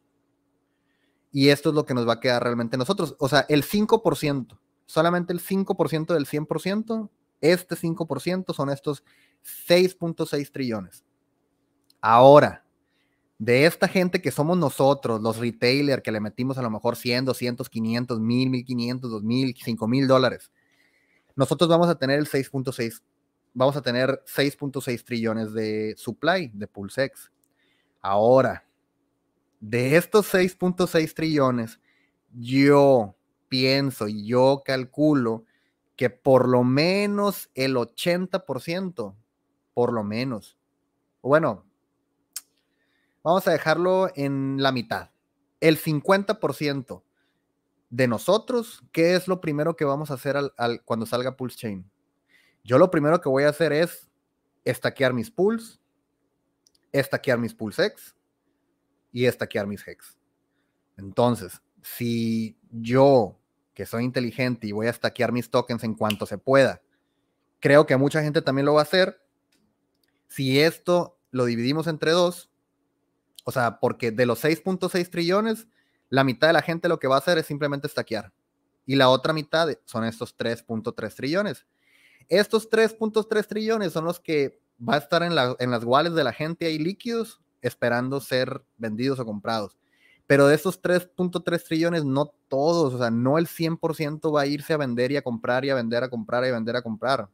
Y 1.32 1.48
esto 1.48 1.70
es 1.70 1.74
lo 1.74 1.86
que 1.86 1.94
nos 1.94 2.06
va 2.06 2.14
a 2.14 2.20
quedar 2.20 2.42
realmente 2.42 2.76
nosotros. 2.76 3.16
O 3.18 3.30
sea, 3.30 3.46
el 3.48 3.64
5%, 3.64 4.58
solamente 4.84 5.32
el 5.32 5.40
5% 5.40 6.12
del 6.12 6.26
100%, 6.26 7.10
este 7.40 7.76
5% 7.76 8.54
son 8.54 8.68
estos 8.68 9.04
6.6 9.42 10.52
trillones. 10.52 11.02
Ahora, 12.02 12.65
de 13.38 13.66
esta 13.66 13.88
gente 13.88 14.22
que 14.22 14.30
somos 14.30 14.56
nosotros, 14.56 15.20
los 15.20 15.36
retailers, 15.38 16.02
que 16.02 16.12
le 16.12 16.20
metimos 16.20 16.56
a 16.58 16.62
lo 16.62 16.70
mejor 16.70 16.96
100, 16.96 17.26
200, 17.26 17.68
500, 17.68 18.20
1000, 18.20 18.50
1500, 18.50 19.10
2000, 19.10 19.56
5000 19.56 20.06
dólares, 20.06 20.50
nosotros 21.34 21.68
vamos 21.68 21.88
a 21.88 21.98
tener 21.98 22.18
el 22.18 22.26
6.6 22.26 23.02
vamos 23.56 23.74
a 23.74 23.80
tener 23.80 24.22
6.6 24.26 25.02
trillones 25.02 25.54
de 25.54 25.94
supply 25.96 26.50
de 26.52 26.66
PulseX. 26.66 27.32
Ahora, 28.02 28.66
de 29.60 29.96
estos 29.96 30.32
6.6 30.32 31.14
trillones, 31.14 31.80
yo 32.34 33.16
pienso 33.48 34.08
y 34.08 34.26
yo 34.26 34.62
calculo 34.62 35.44
que 35.96 36.10
por 36.10 36.48
lo 36.48 36.64
menos 36.64 37.50
el 37.54 37.76
80%, 37.76 39.14
por 39.72 39.92
lo 39.94 40.04
menos, 40.04 40.58
bueno, 41.22 41.64
vamos 43.26 43.48
a 43.48 43.50
dejarlo 43.50 44.08
en 44.14 44.62
la 44.62 44.70
mitad, 44.70 45.10
el 45.58 45.80
50% 45.80 47.02
de 47.90 48.06
nosotros, 48.06 48.84
¿qué 48.92 49.16
es 49.16 49.26
lo 49.26 49.40
primero 49.40 49.74
que 49.74 49.84
vamos 49.84 50.12
a 50.12 50.14
hacer 50.14 50.36
al, 50.36 50.84
cuando 50.84 51.06
salga 51.06 51.36
Pulse 51.36 51.56
Chain? 51.56 51.90
Yo 52.62 52.78
lo 52.78 52.88
primero 52.88 53.20
que 53.20 53.28
voy 53.28 53.42
a 53.42 53.48
hacer 53.48 53.72
es 53.72 54.08
estaquear 54.64 55.12
mis 55.12 55.28
pools, 55.28 55.80
estaquear 56.92 57.36
mis 57.40 57.52
X 57.52 58.14
y 59.10 59.24
estaquear 59.24 59.66
mis 59.66 59.86
hex. 59.88 60.16
Entonces, 60.96 61.60
si 61.82 62.56
yo, 62.70 63.40
que 63.74 63.86
soy 63.86 64.04
inteligente 64.04 64.68
y 64.68 64.72
voy 64.72 64.86
a 64.86 64.90
estaquear 64.90 65.32
mis 65.32 65.50
tokens 65.50 65.82
en 65.82 65.94
cuanto 65.94 66.26
se 66.26 66.38
pueda, 66.38 66.80
creo 67.58 67.86
que 67.86 67.96
mucha 67.96 68.22
gente 68.22 68.40
también 68.40 68.66
lo 68.66 68.74
va 68.74 68.82
a 68.82 68.84
hacer. 68.84 69.20
Si 70.28 70.60
esto 70.60 71.18
lo 71.32 71.44
dividimos 71.44 71.88
entre 71.88 72.12
dos, 72.12 72.52
o 73.48 73.52
sea, 73.52 73.78
porque 73.78 74.10
de 74.10 74.26
los 74.26 74.42
6.6 74.42 75.08
trillones, 75.08 75.68
la 76.08 76.24
mitad 76.24 76.48
de 76.48 76.52
la 76.52 76.62
gente 76.62 76.88
lo 76.88 76.98
que 76.98 77.06
va 77.06 77.14
a 77.14 77.18
hacer 77.18 77.38
es 77.38 77.46
simplemente 77.46 77.86
estaquear. 77.86 78.32
Y 78.84 78.96
la 78.96 79.08
otra 79.08 79.32
mitad 79.32 79.68
son 79.84 80.04
estos 80.04 80.36
3.3 80.36 81.14
trillones. 81.14 81.64
Estos 82.28 82.68
3.3 82.68 83.46
trillones 83.46 83.92
son 83.92 84.04
los 84.04 84.18
que 84.18 84.60
va 84.76 84.94
a 84.94 84.98
estar 84.98 85.22
en, 85.22 85.36
las 85.36 85.84
wallets 85.84 86.16
de 86.16 86.24
la 86.24 86.32
gente 86.32 86.66
ahí 86.66 86.76
líquidos 86.76 87.40
esperando 87.62 88.20
ser 88.20 88.64
vendidos 88.78 89.20
o 89.20 89.24
comprados. 89.24 89.78
Pero 90.26 90.48
de 90.48 90.56
esos 90.56 90.82
3.3 90.82 91.62
trillones, 91.62 92.04
no 92.04 92.34
todos, 92.48 92.94
o 92.94 92.98
sea, 92.98 93.12
no 93.12 93.38
el 93.38 93.46
100% 93.46 94.34
va 94.34 94.40
a 94.40 94.46
irse 94.46 94.72
a 94.72 94.76
vender 94.76 95.12
y 95.12 95.18
a 95.18 95.22
comprar 95.22 95.64
y 95.64 95.70
a 95.70 95.76
vender, 95.76 96.02
a 96.02 96.10
comprar 96.10 96.44
y 96.44 96.48
a 96.48 96.52
vender, 96.52 96.74
a 96.74 96.82
comprar. 96.82 97.28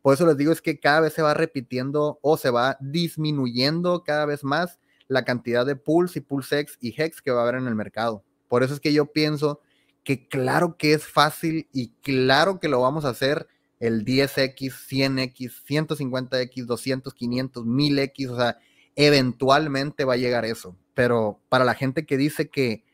Por 0.00 0.14
eso 0.14 0.24
les 0.24 0.38
digo 0.38 0.52
es 0.52 0.62
que 0.62 0.80
cada 0.80 1.00
vez 1.00 1.12
se 1.12 1.20
va 1.20 1.34
repitiendo 1.34 2.18
o 2.22 2.38
se 2.38 2.48
va 2.48 2.78
disminuyendo 2.80 4.04
cada 4.04 4.24
vez 4.24 4.42
más 4.42 4.80
la 5.10 5.24
cantidad 5.24 5.66
de 5.66 5.74
pools 5.74 6.14
y 6.14 6.20
pulsex 6.20 6.78
y 6.80 6.94
hex 6.96 7.20
que 7.20 7.32
va 7.32 7.40
a 7.40 7.42
haber 7.42 7.56
en 7.56 7.66
el 7.66 7.74
mercado. 7.74 8.24
Por 8.46 8.62
eso 8.62 8.72
es 8.72 8.80
que 8.80 8.92
yo 8.92 9.06
pienso 9.06 9.60
que 10.04 10.28
claro 10.28 10.76
que 10.78 10.92
es 10.92 11.04
fácil 11.04 11.68
y 11.72 11.90
claro 12.00 12.60
que 12.60 12.68
lo 12.68 12.80
vamos 12.80 13.04
a 13.04 13.08
hacer 13.08 13.48
el 13.80 14.04
10X, 14.04 14.72
100X, 14.88 15.64
150X, 15.66 16.64
200, 16.64 17.12
500, 17.12 17.64
1000X, 17.64 18.30
o 18.30 18.36
sea, 18.36 18.58
eventualmente 18.94 20.04
va 20.04 20.14
a 20.14 20.16
llegar 20.18 20.44
eso. 20.44 20.76
Pero 20.94 21.40
para 21.48 21.64
la 21.64 21.74
gente 21.74 22.06
que 22.06 22.16
dice 22.16 22.48
que, 22.48 22.84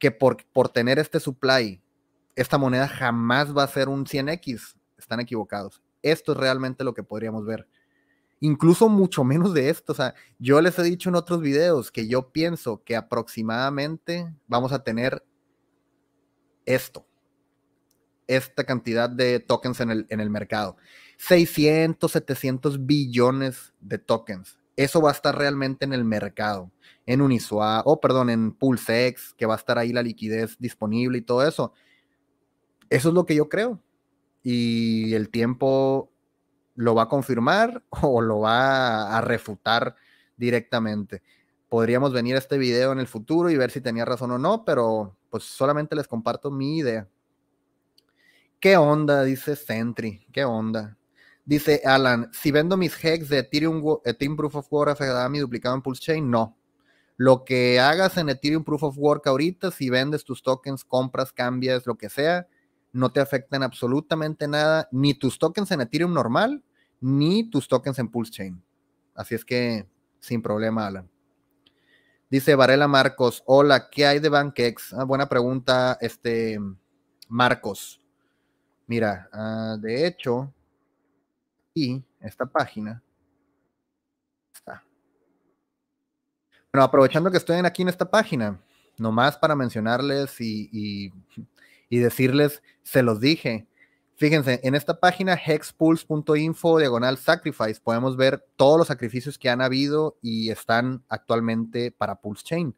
que 0.00 0.10
por, 0.10 0.44
por 0.52 0.70
tener 0.70 0.98
este 0.98 1.20
supply, 1.20 1.80
esta 2.34 2.58
moneda 2.58 2.88
jamás 2.88 3.56
va 3.56 3.62
a 3.62 3.68
ser 3.68 3.88
un 3.88 4.06
100X, 4.06 4.74
están 4.98 5.20
equivocados. 5.20 5.82
Esto 6.02 6.32
es 6.32 6.38
realmente 6.38 6.82
lo 6.82 6.94
que 6.94 7.04
podríamos 7.04 7.46
ver. 7.46 7.68
Incluso 8.40 8.88
mucho 8.88 9.22
menos 9.22 9.54
de 9.54 9.68
esto. 9.68 9.92
O 9.92 9.94
sea, 9.94 10.14
yo 10.38 10.60
les 10.60 10.78
he 10.78 10.82
dicho 10.82 11.08
en 11.08 11.14
otros 11.14 11.40
videos 11.40 11.90
que 11.92 12.08
yo 12.08 12.32
pienso 12.32 12.82
que 12.84 12.96
aproximadamente 12.96 14.32
vamos 14.46 14.72
a 14.72 14.82
tener 14.82 15.22
esto 16.64 17.06
esta 18.30 18.62
cantidad 18.62 19.10
de 19.10 19.40
tokens 19.40 19.80
en 19.80 19.90
el, 19.90 20.06
en 20.08 20.20
el 20.20 20.30
mercado. 20.30 20.76
600, 21.16 22.12
700 22.12 22.86
billones 22.86 23.74
de 23.80 23.98
tokens. 23.98 24.60
Eso 24.76 25.02
va 25.02 25.10
a 25.10 25.12
estar 25.12 25.36
realmente 25.36 25.84
en 25.84 25.92
el 25.92 26.04
mercado, 26.04 26.70
en 27.06 27.22
Uniswap, 27.22 27.86
o 27.86 28.00
perdón, 28.00 28.30
en 28.30 28.52
PulseX, 28.52 29.34
que 29.34 29.46
va 29.46 29.54
a 29.54 29.56
estar 29.56 29.78
ahí 29.78 29.92
la 29.92 30.04
liquidez 30.04 30.56
disponible 30.60 31.18
y 31.18 31.22
todo 31.22 31.46
eso. 31.46 31.72
Eso 32.88 33.08
es 33.08 33.14
lo 33.14 33.26
que 33.26 33.34
yo 33.34 33.48
creo. 33.48 33.82
Y 34.44 35.12
el 35.14 35.28
tiempo 35.28 36.09
lo 36.74 36.94
va 36.94 37.02
a 37.02 37.08
confirmar 37.08 37.82
o 38.02 38.20
lo 38.20 38.40
va 38.40 39.16
a 39.16 39.20
refutar 39.20 39.96
directamente. 40.36 41.22
Podríamos 41.68 42.12
venir 42.12 42.34
a 42.34 42.38
este 42.38 42.58
video 42.58 42.92
en 42.92 42.98
el 42.98 43.06
futuro 43.06 43.50
y 43.50 43.56
ver 43.56 43.70
si 43.70 43.80
tenía 43.80 44.04
razón 44.04 44.32
o 44.32 44.38
no, 44.38 44.64
pero 44.64 45.16
pues 45.30 45.44
solamente 45.44 45.94
les 45.94 46.08
comparto 46.08 46.50
mi 46.50 46.78
idea. 46.78 47.06
¿Qué 48.58 48.76
onda? 48.76 49.22
Dice 49.22 49.56
Sentry. 49.56 50.26
¿Qué 50.32 50.44
onda? 50.44 50.98
Dice 51.44 51.80
Alan, 51.84 52.30
si 52.32 52.50
vendo 52.50 52.76
mis 52.76 53.02
hex 53.02 53.28
de 53.28 53.38
Ethereum, 53.38 53.82
Ethereum 54.04 54.36
Proof 54.36 54.56
of 54.56 54.72
Work 54.72 55.00
mi 55.30 55.38
duplicado 55.38 55.74
en 55.74 55.82
Pulse 55.82 56.02
Chain, 56.02 56.30
no. 56.30 56.56
Lo 57.16 57.44
que 57.44 57.80
hagas 57.80 58.16
en 58.18 58.28
Ethereum 58.28 58.64
Proof 58.64 58.82
of 58.82 58.98
Work 58.98 59.26
ahorita, 59.26 59.70
si 59.70 59.90
vendes 59.90 60.24
tus 60.24 60.42
tokens, 60.42 60.84
compras, 60.84 61.32
cambias, 61.32 61.86
lo 61.86 61.96
que 61.96 62.08
sea, 62.08 62.46
no 62.92 63.12
te 63.12 63.20
afectan 63.20 63.62
absolutamente 63.62 64.48
nada, 64.48 64.88
ni 64.90 65.14
tus 65.14 65.38
tokens 65.38 65.70
en 65.70 65.80
Ethereum 65.80 66.12
normal, 66.12 66.62
ni 67.00 67.48
tus 67.48 67.68
tokens 67.68 67.98
en 67.98 68.08
Pulse 68.08 68.32
Chain. 68.32 68.62
Así 69.14 69.34
es 69.34 69.44
que 69.44 69.86
sin 70.18 70.42
problema, 70.42 70.86
Alan. 70.86 71.08
Dice 72.28 72.54
Varela 72.54 72.86
Marcos, 72.86 73.42
hola, 73.46 73.90
¿qué 73.90 74.06
hay 74.06 74.20
de 74.20 74.28
BankX? 74.28 74.92
Ah, 74.94 75.04
buena 75.04 75.28
pregunta, 75.28 75.98
este 76.00 76.58
Marcos. 77.28 78.00
Mira, 78.86 79.28
ah, 79.32 79.76
de 79.80 80.06
hecho, 80.06 80.52
y 81.74 82.02
esta 82.20 82.46
página 82.46 83.02
está. 84.52 84.84
Bueno, 86.72 86.84
aprovechando 86.84 87.30
que 87.30 87.36
estoy 87.38 87.56
aquí 87.58 87.82
en 87.82 87.88
esta 87.88 88.08
página, 88.08 88.60
nomás 88.96 89.36
para 89.36 89.56
mencionarles 89.56 90.40
y 90.40 91.12
decirles, 91.98 92.62
se 92.82 93.02
los 93.02 93.20
dije, 93.20 93.66
Fíjense, 94.20 94.60
en 94.64 94.74
esta 94.74 95.00
página 95.00 95.32
hexpulse.info 95.34 96.78
diagonal 96.78 97.16
sacrifice 97.16 97.80
podemos 97.82 98.18
ver 98.18 98.44
todos 98.56 98.76
los 98.76 98.88
sacrificios 98.88 99.38
que 99.38 99.48
han 99.48 99.62
habido 99.62 100.18
y 100.20 100.50
están 100.50 101.02
actualmente 101.08 101.90
para 101.90 102.16
Pulse 102.16 102.44
Chain. 102.44 102.76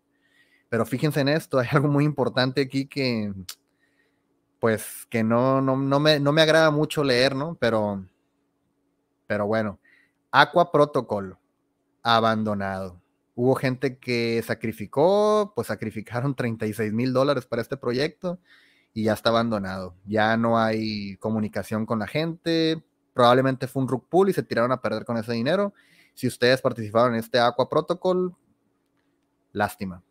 Pero 0.69 0.87
fíjense 0.87 1.19
en 1.19 1.27
esto, 1.27 1.59
hay 1.59 1.67
algo 1.73 1.89
muy 1.89 2.05
importante 2.05 2.61
aquí 2.61 2.87
que 2.87 3.33
pues 4.61 5.05
que 5.11 5.25
no, 5.25 5.61
no, 5.61 5.75
me, 5.99 6.21
no 6.21 6.31
me 6.31 6.43
agrada 6.43 6.71
mucho 6.71 7.03
leer, 7.03 7.35
¿no? 7.35 7.57
Pero, 7.57 8.07
pero 9.27 9.45
bueno, 9.45 9.81
Aqua 10.31 10.71
Protocol, 10.71 11.37
abandonado. 12.05 13.03
Hubo 13.35 13.57
gente 13.57 13.99
que 13.99 14.41
sacrificó, 14.47 15.55
pues 15.57 15.67
sacrificaron 15.67 16.37
36 16.37 16.93
mil 16.93 17.13
dólares 17.13 17.47
para 17.47 17.63
este 17.63 17.77
proyecto 17.77 18.39
y 18.95 19.05
ya 19.05 19.15
está 19.15 19.31
abandonado. 19.31 19.95
Ya 20.07 20.37
no 20.37 20.59
hay 20.59 21.17
comunicación 21.17 21.87
con 21.87 21.99
la 21.99 22.07
gente. 22.07 22.83
Probablemente 23.15 23.67
fue 23.67 23.83
un 23.83 23.89
rug 23.89 24.09
pull 24.09 24.29
y 24.29 24.33
se 24.33 24.43
tiraron 24.43 24.73
a 24.73 24.81
perder 24.81 25.05
con 25.05 25.17
ese 25.17 25.33
dinero. 25.33 25.73
Si 26.15 26.27
ustedes 26.27 26.61
participaron 26.61 27.15
en 27.15 27.21
este 27.21 27.39
Aqua 27.39 27.69
Protocol, 27.69 28.35
lástima. 29.53 30.03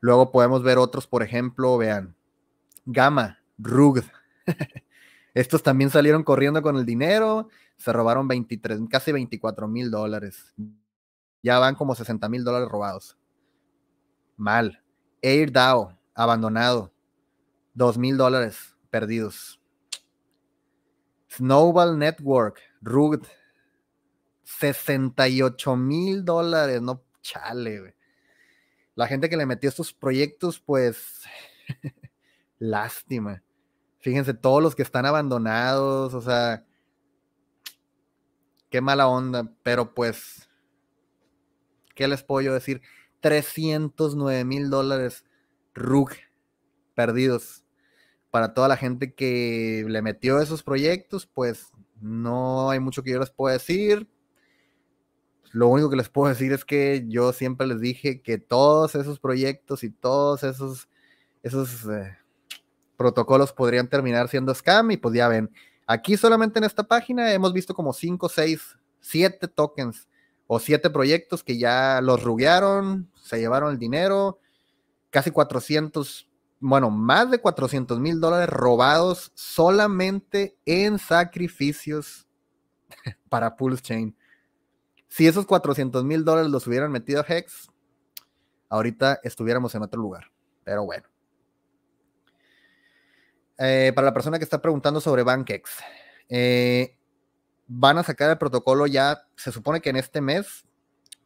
Luego 0.00 0.30
podemos 0.30 0.62
ver 0.62 0.78
otros, 0.78 1.06
por 1.06 1.22
ejemplo, 1.22 1.78
vean, 1.78 2.14
Gamma, 2.84 3.40
Rug. 3.58 4.02
Estos 5.34 5.62
también 5.62 5.90
salieron 5.90 6.22
corriendo 6.22 6.62
con 6.62 6.76
el 6.76 6.86
dinero, 6.86 7.48
se 7.76 7.92
robaron 7.92 8.28
23, 8.28 8.80
casi 8.88 9.10
24 9.10 9.66
mil 9.66 9.90
dólares. 9.90 10.54
Ya 11.42 11.58
van 11.58 11.74
como 11.74 11.94
60 11.94 12.28
mil 12.28 12.44
dólares 12.44 12.68
robados. 12.68 13.18
Mal. 14.36 14.80
AirDAO, 15.22 15.98
abandonado. 16.14 16.93
Dos 17.74 17.98
mil 17.98 18.16
dólares 18.16 18.76
perdidos. 18.88 19.60
Snowball 21.28 21.98
Network, 21.98 22.60
Rugd, 22.80 23.26
68 24.44 25.76
mil 25.76 26.24
dólares, 26.24 26.80
no 26.80 27.02
chale, 27.22 27.96
La 28.94 29.08
gente 29.08 29.28
que 29.28 29.36
le 29.36 29.46
metió 29.46 29.68
estos 29.68 29.92
proyectos, 29.92 30.60
pues, 30.60 31.22
lástima. 32.60 33.42
Fíjense, 33.98 34.34
todos 34.34 34.62
los 34.62 34.76
que 34.76 34.82
están 34.82 35.06
abandonados, 35.06 36.14
o 36.14 36.20
sea, 36.20 36.64
qué 38.70 38.80
mala 38.80 39.08
onda, 39.08 39.52
pero 39.64 39.94
pues, 39.94 40.48
¿qué 41.96 42.06
les 42.06 42.22
puedo 42.22 42.42
yo 42.42 42.54
decir? 42.54 42.82
309 43.18 44.44
mil 44.44 44.70
dólares, 44.70 45.24
RUG, 45.74 46.10
perdidos 46.94 47.63
para 48.34 48.52
toda 48.52 48.66
la 48.66 48.76
gente 48.76 49.14
que 49.14 49.86
le 49.86 50.02
metió 50.02 50.40
esos 50.40 50.64
proyectos, 50.64 51.24
pues 51.24 51.68
no 52.00 52.68
hay 52.68 52.80
mucho 52.80 53.04
que 53.04 53.12
yo 53.12 53.20
les 53.20 53.30
pueda 53.30 53.52
decir. 53.52 54.08
Lo 55.52 55.68
único 55.68 55.88
que 55.88 55.94
les 55.94 56.08
puedo 56.08 56.30
decir 56.30 56.52
es 56.52 56.64
que 56.64 57.04
yo 57.06 57.32
siempre 57.32 57.64
les 57.64 57.80
dije 57.80 58.22
que 58.22 58.38
todos 58.38 58.96
esos 58.96 59.20
proyectos 59.20 59.84
y 59.84 59.90
todos 59.90 60.42
esos, 60.42 60.88
esos 61.44 61.84
eh, 61.84 62.18
protocolos 62.96 63.52
podrían 63.52 63.86
terminar 63.86 64.26
siendo 64.26 64.52
scam 64.52 64.90
y 64.90 64.96
pues 64.96 65.14
ya 65.14 65.28
ven, 65.28 65.48
aquí 65.86 66.16
solamente 66.16 66.58
en 66.58 66.64
esta 66.64 66.82
página 66.82 67.32
hemos 67.32 67.52
visto 67.52 67.72
como 67.72 67.92
5, 67.92 68.28
6, 68.28 68.78
7 68.98 69.46
tokens 69.46 70.08
o 70.48 70.58
7 70.58 70.90
proyectos 70.90 71.44
que 71.44 71.56
ya 71.56 72.00
los 72.02 72.20
ruguearon, 72.24 73.08
se 73.14 73.38
llevaron 73.38 73.70
el 73.70 73.78
dinero, 73.78 74.40
casi 75.10 75.30
400 75.30 76.28
bueno, 76.66 76.88
más 76.88 77.30
de 77.30 77.42
400 77.42 78.00
mil 78.00 78.20
dólares 78.20 78.48
robados 78.48 79.32
solamente 79.34 80.56
en 80.64 80.98
sacrificios 80.98 82.26
para 83.28 83.54
Pulse 83.54 83.82
Chain. 83.82 84.16
Si 85.06 85.26
esos 85.26 85.44
400 85.44 86.02
mil 86.04 86.24
dólares 86.24 86.50
los 86.50 86.66
hubieran 86.66 86.90
metido 86.90 87.20
a 87.20 87.26
Hex, 87.28 87.68
ahorita 88.70 89.20
estuviéramos 89.22 89.74
en 89.74 89.82
otro 89.82 90.00
lugar. 90.00 90.32
Pero 90.64 90.86
bueno. 90.86 91.06
Eh, 93.58 93.92
para 93.94 94.06
la 94.06 94.14
persona 94.14 94.38
que 94.38 94.44
está 94.44 94.62
preguntando 94.62 95.02
sobre 95.02 95.22
BankX, 95.22 95.70
eh, 96.30 96.96
van 97.66 97.98
a 97.98 98.04
sacar 98.04 98.30
el 98.30 98.38
protocolo 98.38 98.86
ya, 98.86 99.28
se 99.36 99.52
supone 99.52 99.82
que 99.82 99.90
en 99.90 99.96
este 99.96 100.22
mes, 100.22 100.64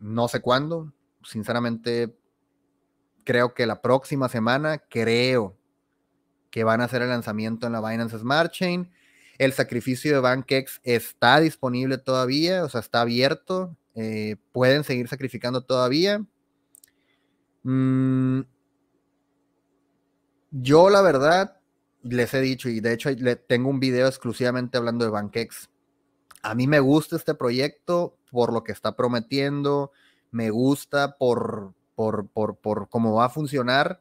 no 0.00 0.26
sé 0.26 0.40
cuándo, 0.40 0.92
sinceramente 1.22 2.17
creo 3.28 3.52
que 3.52 3.66
la 3.66 3.82
próxima 3.82 4.30
semana, 4.30 4.78
creo 4.78 5.54
que 6.50 6.64
van 6.64 6.80
a 6.80 6.84
hacer 6.84 7.02
el 7.02 7.10
lanzamiento 7.10 7.66
en 7.66 7.74
la 7.74 7.86
Binance 7.86 8.18
Smart 8.18 8.50
Chain. 8.50 8.90
El 9.36 9.52
sacrificio 9.52 10.14
de 10.14 10.20
BankX 10.20 10.80
está 10.82 11.38
disponible 11.38 11.98
todavía, 11.98 12.64
o 12.64 12.70
sea, 12.70 12.80
está 12.80 13.02
abierto. 13.02 13.76
Eh, 13.94 14.36
pueden 14.50 14.82
seguir 14.82 15.08
sacrificando 15.08 15.60
todavía. 15.60 16.24
Mm, 17.64 18.40
yo, 20.50 20.88
la 20.88 21.02
verdad, 21.02 21.60
les 22.02 22.32
he 22.32 22.40
dicho, 22.40 22.70
y 22.70 22.80
de 22.80 22.94
hecho 22.94 23.10
tengo 23.46 23.68
un 23.68 23.78
video 23.78 24.06
exclusivamente 24.08 24.78
hablando 24.78 25.04
de 25.04 25.10
BankX. 25.10 25.68
A 26.40 26.54
mí 26.54 26.66
me 26.66 26.80
gusta 26.80 27.16
este 27.16 27.34
proyecto 27.34 28.16
por 28.30 28.54
lo 28.54 28.64
que 28.64 28.72
está 28.72 28.96
prometiendo, 28.96 29.92
me 30.30 30.48
gusta 30.48 31.18
por, 31.18 31.74
por, 31.98 32.28
por, 32.28 32.88
cómo 32.88 33.12
va 33.16 33.24
a 33.24 33.28
funcionar 33.28 34.00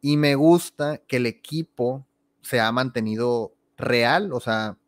y 0.00 0.16
me 0.16 0.36
gusta 0.36 1.02
que 1.06 1.18
el 1.18 1.26
equipo 1.26 2.06
se 2.40 2.60
ha 2.60 2.72
mantenido 2.72 3.54
real, 3.76 4.32
o 4.32 4.40
sea, 4.40 4.78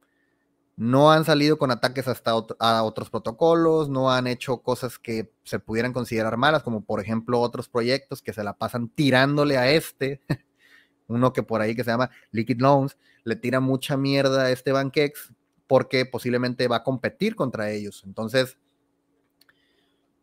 no 0.76 1.12
han 1.12 1.26
salido 1.26 1.58
con 1.58 1.70
ataques 1.70 2.08
hasta 2.08 2.30
a 2.30 2.82
otros 2.84 3.10
protocolos, 3.10 3.90
no 3.90 4.10
han 4.10 4.26
hecho 4.28 4.62
cosas 4.62 4.98
que 4.98 5.30
se 5.44 5.58
pudieran 5.58 5.92
considerar 5.92 6.38
malas, 6.38 6.62
como 6.62 6.86
por 6.86 7.00
ejemplo 7.00 7.38
otros 7.38 7.68
proyectos 7.68 8.22
que 8.22 8.32
se 8.32 8.42
la 8.42 8.56
pasan 8.56 8.88
tirándole 8.88 9.58
a 9.58 9.70
este, 9.70 10.22
uno 11.08 11.34
que 11.34 11.42
por 11.42 11.60
ahí 11.60 11.76
que 11.76 11.84
se 11.84 11.90
llama 11.90 12.10
Liquid 12.30 12.62
Loans, 12.62 12.96
le 13.24 13.36
tira 13.36 13.60
mucha 13.60 13.98
mierda 13.98 14.44
a 14.44 14.50
este 14.50 14.72
Bankex 14.72 15.34
porque 15.66 16.06
posiblemente 16.06 16.66
va 16.66 16.76
a 16.76 16.82
competir 16.82 17.36
contra 17.36 17.70
ellos. 17.70 18.04
Entonces, 18.06 18.56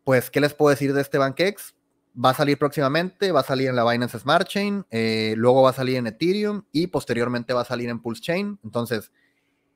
pues, 0.02 0.28
¿qué 0.28 0.40
les 0.40 0.54
puedo 0.54 0.70
decir 0.70 0.92
de 0.92 1.02
este 1.02 1.18
Bankex? 1.18 1.76
Va 2.14 2.30
a 2.30 2.34
salir 2.34 2.58
próximamente, 2.58 3.32
va 3.32 3.40
a 3.40 3.44
salir 3.44 3.68
en 3.68 3.76
la 3.76 3.90
Binance 3.90 4.18
Smart 4.18 4.46
Chain, 4.46 4.86
eh, 4.90 5.34
luego 5.36 5.62
va 5.62 5.70
a 5.70 5.74
salir 5.74 5.96
en 5.96 6.06
Ethereum 6.06 6.62
y 6.72 6.86
posteriormente 6.86 7.52
va 7.52 7.62
a 7.62 7.64
salir 7.64 7.88
en 7.88 8.00
Pulse 8.00 8.22
Chain. 8.22 8.58
Entonces, 8.62 9.10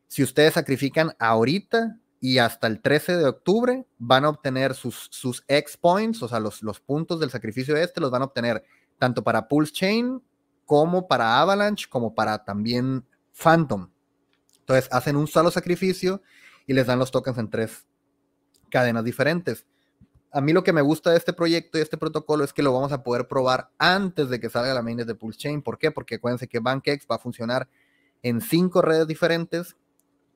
si 0.07 0.23
ustedes 0.23 0.55
sacrifican 0.55 1.15
ahorita 1.19 1.99
y 2.21 2.39
hasta 2.39 2.67
el 2.67 2.81
13 2.81 3.17
de 3.17 3.27
octubre, 3.27 3.87
van 3.99 4.25
a 4.25 4.29
obtener 4.29 4.75
sus, 4.75 5.09
sus 5.11 5.45
X 5.49 5.77
points, 5.77 6.23
o 6.23 6.29
sea, 6.29 6.41
los, 6.41 6.63
los 6.63 6.81
puntos 6.81 7.21
del 7.21 7.31
sacrificio 7.31 7.77
este, 7.77 8.01
los 8.01 8.11
van 8.11 8.23
a 8.23 8.27
obtener 8.27 8.65
tanto 8.99 9.23
para 9.23 9.49
Pulse 9.49 9.73
Chain 9.73 10.23
como 10.65 11.09
para 11.09 11.41
Avalanche, 11.41 11.87
como 11.89 12.15
para 12.15 12.45
también 12.45 13.05
Phantom. 13.33 13.91
Entonces, 14.61 14.89
hacen 14.93 15.17
un 15.17 15.27
solo 15.27 15.51
sacrificio 15.51 16.23
y 16.67 16.75
les 16.75 16.87
dan 16.87 16.99
los 16.99 17.11
tokens 17.11 17.39
en 17.39 17.51
tres 17.51 17.87
cadenas 18.71 19.03
diferentes 19.03 19.67
a 20.31 20.41
mí 20.41 20.53
lo 20.53 20.63
que 20.63 20.73
me 20.73 20.83
gusta 20.83 21.11
de 21.11 21.17
este 21.17 21.33
proyecto 21.33 21.79
y 21.79 21.81
este 21.81 21.97
protocolo 21.97 22.45
es 22.45 22.53
que 22.53 22.63
lo 22.63 22.73
vamos 22.73 22.93
a 22.93 23.03
poder 23.03 23.29
probar 23.29 23.71
antes 23.79 24.29
de 24.29 24.41
que 24.41 24.51
salga 24.51 24.75
la 24.75 24.83
mainnet 24.83 25.07
de 25.07 25.15
Pulse 25.15 25.39
Chain. 25.39 25.63
¿Por 25.63 25.79
qué? 25.79 25.91
Porque 25.91 26.17
acuérdense 26.17 26.49
que 26.49 26.59
BankX 26.59 27.07
va 27.11 27.17
a 27.17 27.19
funcionar 27.19 27.69
en 28.23 28.41
cinco 28.41 28.83
redes 28.83 29.07
diferentes: 29.07 29.77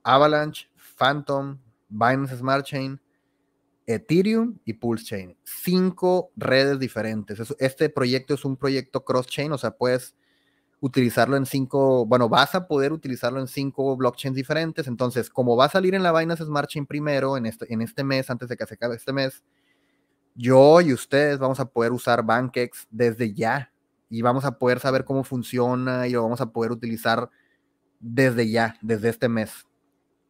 Avalanche, 0.02 0.68
Phantom, 0.96 1.58
Binance 1.88 2.36
Smart 2.36 2.64
Chain, 2.64 3.00
Ethereum 3.86 4.58
y 4.64 4.74
Pulse 4.74 5.04
Chain. 5.04 5.36
Cinco 5.44 6.30
redes 6.36 6.78
diferentes. 6.78 7.54
Este 7.58 7.90
proyecto 7.90 8.34
es 8.34 8.44
un 8.44 8.56
proyecto 8.56 9.04
cross-chain, 9.04 9.52
o 9.52 9.58
sea, 9.58 9.72
puedes 9.72 10.14
utilizarlo 10.80 11.36
en 11.36 11.46
cinco, 11.46 12.04
bueno, 12.06 12.28
vas 12.28 12.56
a 12.56 12.66
poder 12.66 12.92
utilizarlo 12.92 13.38
en 13.40 13.46
cinco 13.46 13.96
blockchains 13.96 14.34
diferentes. 14.34 14.88
Entonces, 14.88 15.30
como 15.30 15.56
va 15.56 15.66
a 15.66 15.68
salir 15.68 15.94
en 15.94 16.02
la 16.02 16.18
Binance 16.18 16.44
Smart 16.44 16.68
Chain 16.68 16.86
primero 16.86 17.36
en 17.36 17.46
este, 17.46 17.72
en 17.72 17.82
este 17.82 18.02
mes, 18.02 18.30
antes 18.30 18.48
de 18.48 18.56
que 18.56 18.66
se 18.66 18.74
acabe 18.74 18.96
este 18.96 19.12
mes, 19.12 19.44
yo 20.34 20.80
y 20.80 20.92
ustedes 20.92 21.38
vamos 21.38 21.60
a 21.60 21.66
poder 21.66 21.92
usar 21.92 22.24
BankEx 22.24 22.86
desde 22.90 23.34
ya 23.34 23.72
y 24.08 24.22
vamos 24.22 24.44
a 24.44 24.58
poder 24.58 24.80
saber 24.80 25.04
cómo 25.04 25.24
funciona 25.24 26.06
y 26.06 26.12
lo 26.12 26.22
vamos 26.22 26.40
a 26.40 26.52
poder 26.52 26.72
utilizar 26.72 27.30
desde 27.98 28.50
ya, 28.50 28.76
desde 28.82 29.08
este 29.08 29.28
mes. 29.28 29.66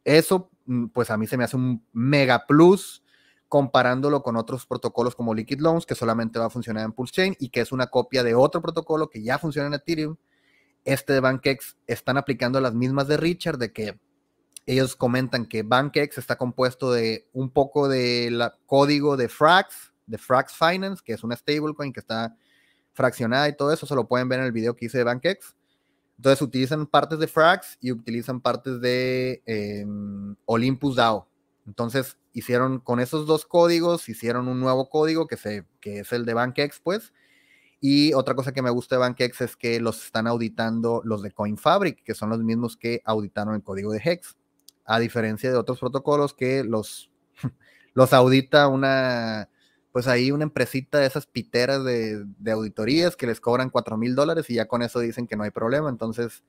Eso, 0.03 0.51
mm, 0.65 0.87
pues 0.87 1.09
a 1.09 1.17
mí 1.17 1.27
se 1.27 1.37
me 1.37 1.43
hace 1.43 1.57
un 1.57 1.85
mega 1.91 2.45
plus 2.45 3.03
comparándolo 3.47 4.23
con 4.23 4.35
otros 4.35 4.65
protocolos 4.65 5.15
como 5.15 5.33
Liquid 5.33 5.59
Loans, 5.59 5.85
que 5.85 5.95
solamente 5.95 6.39
va 6.39 6.45
a 6.45 6.49
funcionar 6.49 6.85
en 6.85 6.91
Pulse 6.91 7.13
Chain 7.13 7.35
y 7.39 7.49
que 7.49 7.61
es 7.61 7.71
una 7.71 7.87
copia 7.87 8.23
de 8.23 8.33
otro 8.35 8.61
protocolo 8.61 9.09
que 9.09 9.21
ya 9.21 9.37
funciona 9.37 9.67
en 9.67 9.75
Ethereum. 9.75 10.15
Este 10.85 11.13
de 11.13 11.19
BankEx 11.19 11.77
están 11.87 12.17
aplicando 12.17 12.59
las 12.59 12.73
mismas 12.73 13.07
de 13.07 13.17
Richard, 13.17 13.57
de 13.57 13.71
que 13.71 13.99
ellos 14.65 14.95
comentan 14.95 15.45
que 15.45 15.63
BankEx 15.63 16.17
está 16.17 16.37
compuesto 16.37 16.91
de 16.91 17.29
un 17.33 17.51
poco 17.51 17.87
de 17.87 18.51
código 18.65 19.17
de 19.17 19.29
Frax, 19.29 19.92
de 20.05 20.17
Frax 20.17 20.53
Finance, 20.53 21.01
que 21.03 21.13
es 21.13 21.23
una 21.23 21.35
stablecoin 21.35 21.93
que 21.93 21.99
está 21.99 22.35
fraccionada 22.93 23.49
y 23.49 23.55
todo 23.55 23.73
eso, 23.73 23.85
se 23.85 23.95
lo 23.95 24.07
pueden 24.07 24.29
ver 24.29 24.39
en 24.39 24.45
el 24.45 24.51
video 24.51 24.75
que 24.75 24.85
hice 24.85 24.99
de 24.99 25.03
BankEx. 25.03 25.55
Entonces 26.17 26.41
utilizan 26.41 26.85
partes 26.87 27.19
de 27.19 27.27
Frax 27.27 27.77
y 27.81 27.91
utilizan 27.91 28.39
partes 28.39 28.79
de 28.79 29.41
em, 29.45 30.35
Olympus 30.45 30.95
DAO. 30.95 31.27
Entonces 31.65 32.17
hicieron 32.33 32.79
con 32.79 32.99
esos 32.99 33.25
dos 33.25 33.45
códigos, 33.45 34.07
hicieron 34.09 34.47
un 34.47 34.59
nuevo 34.59 34.89
código 34.89 35.27
que, 35.27 35.37
se, 35.37 35.65
que 35.79 35.99
es 35.99 36.13
el 36.13 36.25
de 36.25 36.33
BankEx, 36.33 36.79
pues. 36.81 37.13
Y 37.79 38.13
otra 38.13 38.35
cosa 38.35 38.53
que 38.53 38.61
me 38.61 38.69
gusta 38.69 38.95
de 38.95 38.99
BankEx 38.99 39.41
es 39.41 39.57
que 39.57 39.79
los 39.81 40.05
están 40.05 40.27
auditando 40.27 41.01
los 41.03 41.21
de 41.21 41.31
CoinFabric, 41.31 42.03
que 42.03 42.13
son 42.13 42.29
los 42.29 42.39
mismos 42.39 42.77
que 42.77 43.01
auditaron 43.03 43.55
el 43.55 43.63
código 43.63 43.91
de 43.91 44.01
Hex. 44.03 44.37
A 44.85 44.99
diferencia 44.99 45.51
de 45.51 45.57
otros 45.57 45.79
protocolos 45.79 46.33
que 46.33 46.63
los, 46.63 47.11
los 47.93 48.13
audita 48.13 48.67
una, 48.67 49.49
pues 49.93 50.07
ahí 50.07 50.31
una 50.31 50.43
empresita 50.43 50.97
de 50.97 51.05
esas 51.05 51.27
piteras 51.27 51.83
de, 51.83 52.25
auditorías 52.51 53.15
que 53.15 53.27
les 53.27 53.39
cobran 53.39 53.69
4 53.69 53.95
mil 53.95 54.15
dólares 54.15 54.49
y 54.49 54.55
ya 54.55 54.67
con 54.67 54.81
eso 54.81 54.99
dicen 54.99 55.27
que 55.27 55.37
no 55.37 55.43
hay 55.43 55.51
problema. 55.51 55.87
Entonces, 55.87 56.43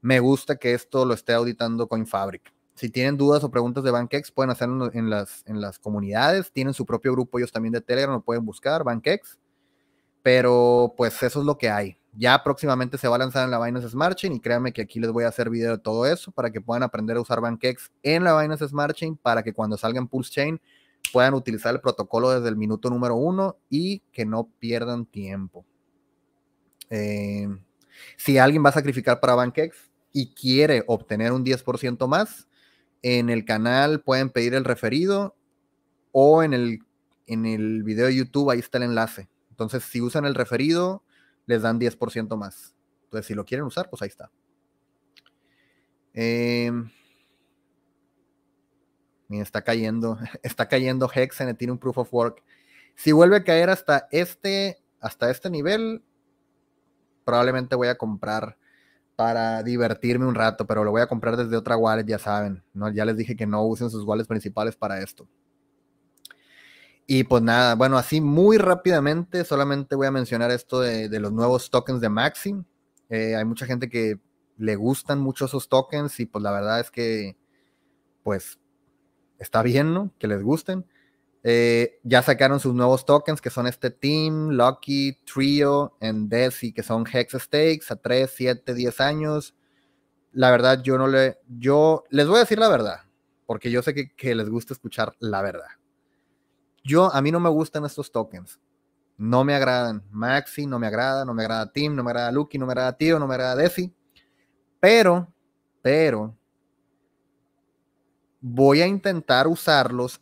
me 0.00 0.18
gusta 0.18 0.56
que 0.56 0.72
esto 0.72 1.04
lo 1.04 1.12
esté 1.12 1.34
auditando 1.34 1.88
CoinFabric. 1.88 2.54
Si 2.74 2.88
tienen 2.88 3.18
dudas 3.18 3.44
o 3.44 3.50
preguntas 3.50 3.84
de 3.84 3.90
BankEx, 3.90 4.32
pueden 4.32 4.50
hacerlo 4.50 4.90
en 4.94 5.10
las, 5.10 5.44
en 5.46 5.60
comunidades. 5.82 6.50
Tienen 6.52 6.72
su 6.72 6.86
propio 6.86 7.12
grupo 7.12 7.38
ellos 7.38 7.52
también 7.52 7.72
de 7.74 7.82
Telegram, 7.82 8.14
lo 8.14 8.22
pueden 8.22 8.46
buscar, 8.46 8.82
BankEx. 8.82 9.38
Pero 10.22 10.94
pues 10.96 11.22
eso 11.22 11.40
es 11.40 11.44
lo 11.44 11.58
que 11.58 11.68
hay. 11.68 11.98
Ya 12.14 12.42
próximamente 12.42 12.96
se 12.96 13.08
va 13.08 13.16
a 13.16 13.18
lanzar 13.18 13.44
en 13.44 13.50
la 13.50 13.62
Binance 13.62 13.90
Smart 13.90 14.16
Chain 14.16 14.32
y 14.32 14.40
créanme 14.40 14.72
que 14.72 14.80
aquí 14.80 15.00
les 15.00 15.12
voy 15.12 15.24
a 15.24 15.28
hacer 15.28 15.50
video 15.50 15.72
de 15.72 15.82
todo 15.82 16.06
eso 16.06 16.32
para 16.32 16.50
que 16.50 16.62
puedan 16.62 16.82
aprender 16.82 17.18
a 17.18 17.20
usar 17.20 17.42
BankEx 17.42 17.90
en 18.02 18.24
la 18.24 18.40
Binance 18.40 18.66
Smart 18.68 18.96
Chain 18.96 19.18
para 19.18 19.42
que 19.42 19.52
cuando 19.52 19.76
salgan 19.76 20.08
Pulse 20.08 20.30
Chain 20.30 20.60
puedan 21.12 21.34
utilizar 21.34 21.74
el 21.74 21.80
protocolo 21.80 22.30
desde 22.30 22.48
el 22.48 22.56
minuto 22.56 22.90
número 22.90 23.16
uno 23.16 23.56
y 23.68 24.00
que 24.12 24.24
no 24.24 24.48
pierdan 24.58 25.06
tiempo. 25.06 25.64
Eh, 26.88 27.48
si 28.16 28.38
alguien 28.38 28.64
va 28.64 28.70
a 28.70 28.74
sacrificar 28.74 29.20
para 29.20 29.34
BankEx 29.34 29.90
y 30.12 30.32
quiere 30.34 30.84
obtener 30.86 31.32
un 31.32 31.44
10% 31.44 32.06
más, 32.06 32.48
en 33.02 33.30
el 33.30 33.44
canal 33.44 34.02
pueden 34.02 34.30
pedir 34.30 34.54
el 34.54 34.64
referido 34.64 35.34
o 36.12 36.42
en 36.42 36.52
el, 36.52 36.80
en 37.26 37.46
el 37.46 37.82
video 37.82 38.06
de 38.06 38.16
YouTube, 38.16 38.50
ahí 38.50 38.58
está 38.58 38.78
el 38.78 38.84
enlace. 38.84 39.28
Entonces, 39.50 39.84
si 39.84 40.00
usan 40.00 40.24
el 40.24 40.34
referido, 40.34 41.02
les 41.46 41.62
dan 41.62 41.78
10% 41.78 42.36
más. 42.36 42.74
Entonces, 43.04 43.26
si 43.26 43.34
lo 43.34 43.44
quieren 43.44 43.66
usar, 43.66 43.88
pues 43.90 44.02
ahí 44.02 44.08
está. 44.08 44.30
Está 49.30 49.62
cayendo, 49.62 50.18
está 50.42 50.68
cayendo 50.68 51.10
Hex 51.12 51.40
en 51.40 51.48
el 51.48 51.54
Ethereum 51.54 51.78
Proof 51.78 51.98
of 51.98 52.12
Work. 52.12 52.42
Si 52.96 53.12
vuelve 53.12 53.36
a 53.36 53.44
caer 53.44 53.70
hasta 53.70 54.08
este, 54.10 54.82
hasta 55.00 55.30
este 55.30 55.48
nivel, 55.48 56.02
probablemente 57.24 57.76
voy 57.76 57.88
a 57.88 57.96
comprar 57.96 58.58
para 59.16 59.62
divertirme 59.62 60.26
un 60.26 60.34
rato, 60.34 60.66
pero 60.66 60.82
lo 60.82 60.90
voy 60.90 61.02
a 61.02 61.06
comprar 61.06 61.36
desde 61.36 61.56
otra 61.56 61.76
wallet, 61.76 62.06
ya 62.06 62.18
saben, 62.18 62.62
¿no? 62.72 62.90
Ya 62.90 63.04
les 63.04 63.16
dije 63.16 63.36
que 63.36 63.46
no 63.46 63.64
usen 63.64 63.90
sus 63.90 64.04
wallets 64.04 64.28
principales 64.28 64.76
para 64.76 65.00
esto. 65.00 65.28
Y 67.12 67.24
pues 67.24 67.42
nada, 67.42 67.74
bueno, 67.74 67.98
así 67.98 68.20
muy 68.20 68.56
rápidamente, 68.56 69.44
solamente 69.44 69.96
voy 69.96 70.06
a 70.06 70.12
mencionar 70.12 70.52
esto 70.52 70.80
de, 70.80 71.08
los 71.18 71.32
nuevos 71.32 71.68
tokens 71.68 72.00
de 72.00 72.08
Maxim. 72.08 72.64
Eh, 73.08 73.34
hay 73.34 73.44
mucha 73.44 73.66
gente 73.66 73.88
que 73.88 74.20
le 74.56 74.76
gustan 74.76 75.18
mucho 75.18 75.46
esos 75.46 75.68
tokens 75.68 76.20
y 76.20 76.26
pues 76.26 76.42
la 76.42 76.52
verdad 76.52 76.78
es 76.78 76.92
que, 76.92 77.36
pues, 78.22 78.59
está 79.40 79.62
bien, 79.62 79.92
¿no? 79.92 80.12
Que 80.18 80.28
les 80.28 80.42
gusten. 80.42 80.86
Eh, 81.42 81.98
ya 82.04 82.22
sacaron 82.22 82.60
sus 82.60 82.74
nuevos 82.74 83.06
tokens, 83.06 83.40
que 83.40 83.50
son 83.50 83.66
este 83.66 83.90
Team, 83.90 84.50
Lucky, 84.50 85.18
Trio, 85.24 85.96
and 86.00 86.30
Desi, 86.30 86.72
que 86.72 86.82
son 86.82 87.04
Hex 87.10 87.32
Stakes 87.32 87.90
a 87.90 87.96
3, 87.96 88.30
7, 88.32 88.74
10 88.74 89.00
años. 89.00 89.54
La 90.32 90.50
verdad, 90.50 90.82
yo 90.82 90.98
no 90.98 91.08
le. 91.08 91.38
Yo 91.48 92.04
les 92.10 92.28
voy 92.28 92.36
a 92.36 92.40
decir 92.40 92.58
la 92.58 92.68
verdad, 92.68 93.00
porque 93.46 93.70
yo 93.70 93.82
sé 93.82 93.94
que, 93.94 94.14
que 94.14 94.34
les 94.34 94.48
gusta 94.48 94.74
escuchar 94.74 95.14
la 95.18 95.42
verdad. 95.42 95.68
Yo, 96.84 97.12
a 97.12 97.20
mí 97.20 97.32
no 97.32 97.40
me 97.40 97.50
gustan 97.50 97.84
estos 97.84 98.12
tokens. 98.12 98.60
No 99.16 99.44
me 99.44 99.54
agradan. 99.54 100.02
Maxi 100.10 100.66
no 100.66 100.78
me 100.78 100.86
agrada, 100.86 101.24
no 101.24 101.34
me 101.34 101.42
agrada 101.42 101.70
Team, 101.72 101.94
no 101.94 102.02
me 102.02 102.10
agrada 102.10 102.32
Lucky, 102.32 102.58
no 102.58 102.66
me 102.66 102.72
agrada 102.72 102.96
Tio, 102.96 103.18
no 103.18 103.26
me 103.26 103.34
agrada 103.34 103.56
Desi. 103.56 103.92
Pero, 104.80 105.30
pero, 105.82 106.34
voy 108.40 108.80
a 108.80 108.86
intentar 108.86 109.46
usarlos 109.46 110.20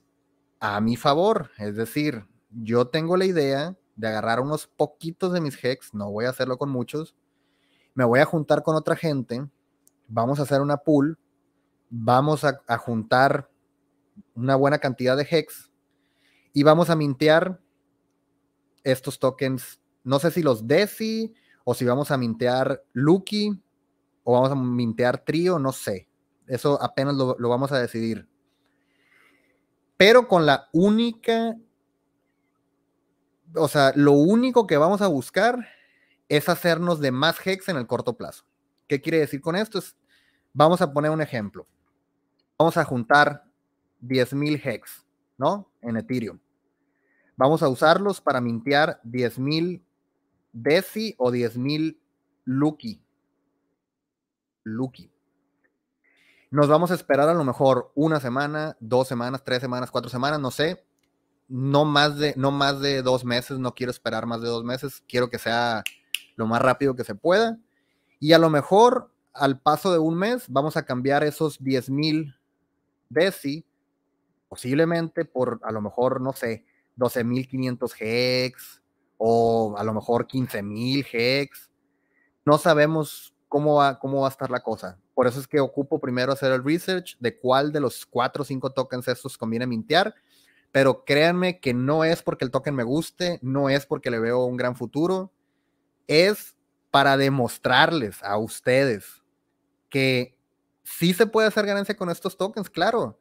a 0.61 0.81
mi 0.81 0.97
favor. 0.97 1.51
Es 1.59 1.77
decir, 1.77 2.27
yo 2.51 2.89
tengo 2.89 3.17
la 3.17 3.25
idea 3.25 3.77
de 3.97 4.09
agarrar 4.09 4.41
unos 4.41 4.67
poquitos 4.67 5.33
de 5.33 5.41
mis 5.41 5.63
hex, 5.63 5.93
no 5.93 6.11
voy 6.11 6.25
a 6.27 6.31
hacerlo 6.31 6.57
con 6.57 6.71
muchos, 6.71 7.15
me 7.95 8.05
voy 8.05 8.21
a 8.21 8.25
juntar 8.25 8.63
con 8.63 8.77
otra 8.77 8.95
gente, 8.95 9.45
vamos 10.07 10.39
a 10.39 10.43
hacer 10.43 10.61
una 10.61 10.77
pool, 10.77 11.19
vamos 11.91 12.45
a, 12.45 12.79
juntar 12.79 13.51
una 14.35 14.55
buena 14.55 14.79
cantidad 14.79 15.17
de 15.17 15.27
hex 15.29 15.71
y 16.53 16.63
vamos 16.63 16.91
a 16.91 16.97
mintear 16.97 17.61
estos 18.85 19.19
tokens, 19.19 19.81
no 20.05 20.19
sé 20.21 20.31
si 20.31 20.43
los 20.43 20.67
DESI 20.67 21.35
o 21.65 21.75
si 21.75 21.85
vamos 21.85 22.11
a 22.11 22.17
mintear 22.17 22.85
Lucky 22.93 23.61
o 24.23 24.33
vamos 24.35 24.51
a 24.51 24.55
mintear 24.55 25.25
Trio, 25.25 25.59
no 25.59 25.73
sé. 25.73 26.08
Eso 26.49 26.83
apenas 26.83 27.15
lo 27.15 27.49
vamos 27.49 27.71
a 27.73 27.79
decidir 27.79 28.27
pero 29.99 30.29
con 30.29 30.47
la 30.47 30.69
única, 30.73 31.57
o 33.55 33.67
sea, 33.67 33.93
lo 33.97 34.13
único 34.13 34.67
que 34.67 34.79
vamos 34.79 35.03
a 35.03 35.09
buscar 35.09 35.69
es 36.29 36.49
hacernos 36.49 37.01
de 37.01 37.11
más 37.11 37.45
hex 37.45 37.69
en 37.69 37.77
el 37.77 37.87
corto 37.89 38.17
plazo. 38.17 38.45
¿Qué 38.87 39.01
quiere 39.03 39.19
decir 39.19 39.41
con 39.41 39.57
esto? 39.57 39.81
Es, 39.81 39.97
vamos 40.53 40.81
a 40.81 40.93
poner 40.93 41.11
un 41.11 41.21
ejemplo. 41.21 41.67
Vamos 42.57 42.77
a 42.77 42.85
juntar 42.85 43.45
10.000 44.03 44.61
hex, 44.65 45.05
¿no? 45.37 45.69
En 45.83 45.97
Ethereum. 45.97 46.39
Vamos 47.37 47.65
a 47.65 47.69
usarlos 47.69 48.21
para 48.21 48.41
mintear 48.41 49.01
10.000 49.05 49.83
Desi 50.53 51.15
o 51.19 51.33
10.000 51.33 51.99
Lucky. 52.45 53.03
Lucky. 54.63 55.11
Nos 56.51 56.69
vamos 56.69 56.91
a 56.91 56.95
esperar 56.95 57.29
a 57.29 57.35
lo 57.35 57.45
mejor 57.45 57.93
una 57.95 58.21
semana, 58.21 58.77
dos 58.81 59.07
semanas, 59.09 59.45
tres 59.45 59.61
semanas, 59.61 59.91
cuatro 59.91 60.11
semanas, 60.11 60.41
no 60.41 60.51
sé. 60.51 60.85
No 61.47 61.85
más 61.85 62.19
de, 62.19 62.35
no 62.37 62.51
más 62.51 62.81
de 62.81 63.03
dos 63.03 63.25
meses, 63.25 63.59
no 63.59 63.75
quiero 63.75 63.91
esperar 63.91 64.27
más 64.27 64.41
de 64.41 64.49
dos 64.49 64.65
meses. 64.65 65.03
Quiero 65.09 65.31
que 65.31 65.39
sea 65.39 65.83
lo 66.37 66.47
más 66.47 66.63
rápido 66.63 66.95
que 66.95 67.05
se 67.05 67.15
pueda. 67.15 67.59
Y 68.21 68.33
a 68.33 68.39
lo 68.39 68.51
mejor 68.51 69.13
al 69.35 69.61
paso 69.61 69.93
de 69.93 69.99
un 69.99 70.17
mes 70.17 70.47
vamos 70.49 70.77
a 70.77 70.85
cambiar 70.85 71.23
esos 71.23 71.63
10 71.63 71.91
mil 71.91 72.35
DESI 73.09 73.65
posiblemente 74.49 75.25
por 75.25 75.61
a 75.63 75.73
lo 75.73 75.81
mejor, 75.81 76.21
no 76.21 76.33
sé, 76.33 76.65
12.500 76.97 77.95
hex 78.01 78.83
o 79.19 79.77
a 79.77 79.85
lo 79.85 79.93
mejor 79.93 80.27
15.000 80.27 81.07
hex. 81.13 81.71
No 82.45 82.59
sabemos 82.59 83.35
cómo 83.49 83.77
va, 83.77 83.99
cómo 83.99 84.23
va 84.23 84.29
a 84.29 84.31
estar 84.31 84.51
la 84.51 84.61
cosa. 84.61 84.99
Por 85.19 85.27
eso 85.27 85.41
es 85.41 85.49
que 85.49 85.59
ocupo 85.59 85.99
primero 85.99 86.31
hacer 86.31 86.53
el 86.53 86.63
research 86.63 87.17
de 87.19 87.37
cuál 87.37 87.73
de 87.73 87.81
los 87.81 88.07
cuatro 88.07 88.43
o 88.43 88.45
cinco 88.45 88.71
tokens 88.71 89.09
estos 89.09 89.37
conviene 89.37 89.67
mintear. 89.67 90.15
Pero 90.71 91.05
créanme 91.05 91.59
que 91.59 91.75
no 91.75 92.05
es 92.05 92.23
porque 92.23 92.45
el 92.45 92.53
token 92.53 92.73
me 92.73 92.85
guste, 92.85 93.41
no 93.43 93.69
es 93.69 93.85
porque 93.85 94.13
le 94.13 94.21
veo 94.21 94.45
un 94.45 94.57
gran 94.57 94.77
futuro, 94.77 95.33
es 96.07 96.55
para 96.93 97.17
demostrarles 97.17 98.23
a 98.23 98.39
ustedes 98.39 99.25
que 99.89 100.39
sí 100.85 101.13
se 101.13 101.27
puede 101.27 101.49
hacer 101.49 101.67
ganancia 101.67 101.97
con 101.97 102.11
estos 102.11 102.37
tokens, 102.37 102.71
claro. 102.71 103.19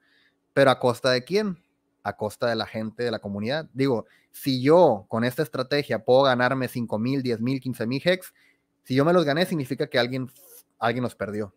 pero 0.53 0.69
a 0.69 0.77
costa 0.77 1.09
de 1.09 1.23
quién? 1.23 1.57
A 2.03 2.15
costa 2.15 2.45
de 2.45 2.55
la 2.55 2.67
gente 2.67 3.05
de 3.05 3.09
la 3.09 3.17
comunidad. 3.17 3.71
Digo, 3.73 4.05
si 4.29 4.61
yo 4.61 5.07
con 5.07 5.23
esta 5.23 5.41
estrategia 5.41 6.05
puedo 6.05 6.21
ganarme 6.21 6.67
5 6.67 6.99
mil, 6.99 7.23
10 7.23 7.41
mil, 7.41 7.59
15 7.59 7.87
mil 7.87 8.03
hex, 8.05 8.35
si 8.83 8.93
yo 8.93 9.03
me 9.03 9.13
los 9.13 9.25
gané, 9.25 9.47
significa 9.47 9.87
que 9.87 9.97
alguien, 9.97 10.29
alguien 10.77 11.01
los 11.01 11.15
perdió. 11.15 11.55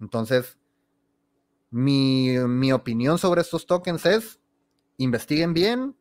Entonces, 0.00 0.58
mi, 1.70 2.38
mi 2.38 2.72
opinión 2.72 3.18
sobre 3.18 3.40
estos 3.40 3.66
tokens 3.66 4.06
es, 4.06 4.40
investiguen 4.96 5.54
bien, 5.54 5.96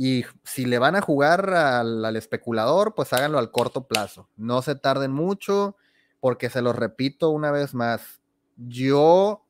y 0.00 0.24
si 0.44 0.64
le 0.64 0.78
van 0.78 0.94
a 0.94 1.00
jugar 1.00 1.52
al, 1.52 2.14
especulador, 2.14 2.94
pues 2.94 3.12
háganlo 3.12 3.40
al 3.40 3.50
corto 3.50 3.88
plazo. 3.88 4.28
No 4.36 4.62
se 4.62 4.76
tarden 4.76 5.10
mucho, 5.10 5.76
porque 6.20 6.50
se 6.50 6.62
los 6.62 6.76
repito 6.76 7.30
una 7.30 7.50
vez 7.50 7.74
más. 7.74 8.22
Yo 8.56 9.44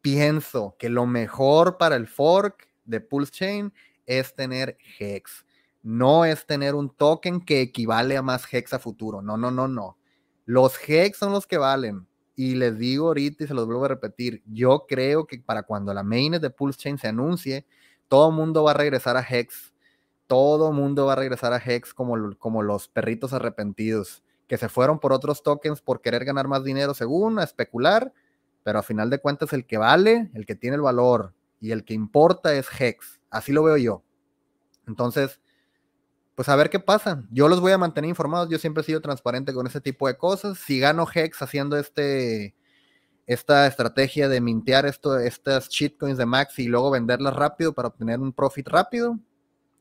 pienso 0.00 0.74
que 0.76 0.88
lo 0.88 1.06
mejor 1.06 1.78
para 1.78 1.94
el 1.94 2.08
fork 2.08 2.68
de 2.84 3.00
Pulse 3.00 3.30
Chain 3.30 3.72
es 4.06 4.34
tener 4.34 4.76
Hex. 4.98 5.46
No 5.84 6.24
es 6.24 6.44
tener 6.44 6.74
un 6.74 6.90
token 6.90 7.40
que 7.40 7.60
equivale 7.60 8.16
a 8.16 8.22
más 8.22 8.52
Hex 8.52 8.72
a 8.72 8.80
futuro. 8.80 9.22
No, 9.22 9.36
no, 9.36 9.52
no, 9.52 9.68
no. 9.68 9.98
Los 10.48 10.78
Hex 10.88 11.18
son 11.18 11.32
los 11.32 11.46
que 11.46 11.58
valen. 11.58 12.06
Y 12.34 12.54
les 12.54 12.78
digo 12.78 13.08
ahorita 13.08 13.44
y 13.44 13.46
se 13.46 13.52
los 13.52 13.66
vuelvo 13.66 13.84
a 13.84 13.88
repetir. 13.88 14.42
Yo 14.46 14.86
creo 14.88 15.26
que 15.26 15.40
para 15.40 15.62
cuando 15.62 15.92
la 15.92 16.02
mainnet 16.02 16.40
de 16.40 16.48
Pulse 16.48 16.78
Chain 16.78 16.96
se 16.96 17.06
anuncie, 17.06 17.66
todo 18.08 18.30
mundo 18.30 18.62
va 18.62 18.70
a 18.70 18.74
regresar 18.74 19.18
a 19.18 19.26
Hex. 19.28 19.74
Todo 20.26 20.72
mundo 20.72 21.04
va 21.04 21.12
a 21.12 21.16
regresar 21.16 21.52
a 21.52 21.58
Hex 21.62 21.92
como, 21.92 22.34
como 22.38 22.62
los 22.62 22.88
perritos 22.88 23.34
arrepentidos, 23.34 24.24
que 24.46 24.56
se 24.56 24.70
fueron 24.70 24.98
por 25.00 25.12
otros 25.12 25.42
tokens 25.42 25.82
por 25.82 26.00
querer 26.00 26.24
ganar 26.24 26.48
más 26.48 26.64
dinero, 26.64 26.94
según 26.94 27.38
a 27.38 27.44
especular, 27.44 28.10
pero 28.62 28.78
a 28.78 28.82
final 28.82 29.10
de 29.10 29.18
cuentas 29.18 29.52
el 29.52 29.66
que 29.66 29.76
vale, 29.76 30.30
el 30.32 30.46
que 30.46 30.54
tiene 30.54 30.76
el 30.76 30.82
valor 30.82 31.34
y 31.60 31.72
el 31.72 31.84
que 31.84 31.92
importa 31.92 32.54
es 32.54 32.68
Hex. 32.80 33.20
Así 33.28 33.52
lo 33.52 33.64
veo 33.64 33.76
yo. 33.76 34.02
Entonces, 34.86 35.40
pues 36.38 36.48
a 36.48 36.54
ver 36.54 36.70
qué 36.70 36.78
pasa. 36.78 37.24
Yo 37.32 37.48
los 37.48 37.60
voy 37.60 37.72
a 37.72 37.78
mantener 37.78 38.08
informados. 38.08 38.48
Yo 38.48 38.60
siempre 38.60 38.82
he 38.82 38.84
sido 38.84 39.00
transparente 39.00 39.52
con 39.52 39.66
ese 39.66 39.80
tipo 39.80 40.06
de 40.06 40.16
cosas. 40.16 40.56
Si 40.56 40.78
gano 40.78 41.04
Hex 41.12 41.42
haciendo 41.42 41.76
este, 41.76 42.54
esta 43.26 43.66
estrategia 43.66 44.28
de 44.28 44.40
mintear 44.40 44.86
esto, 44.86 45.18
estas 45.18 45.68
shitcoins 45.68 46.16
de 46.16 46.26
Maxi 46.26 46.62
y 46.62 46.68
luego 46.68 46.92
venderlas 46.92 47.34
rápido 47.34 47.72
para 47.72 47.88
obtener 47.88 48.20
un 48.20 48.32
profit 48.32 48.68
rápido, 48.68 49.18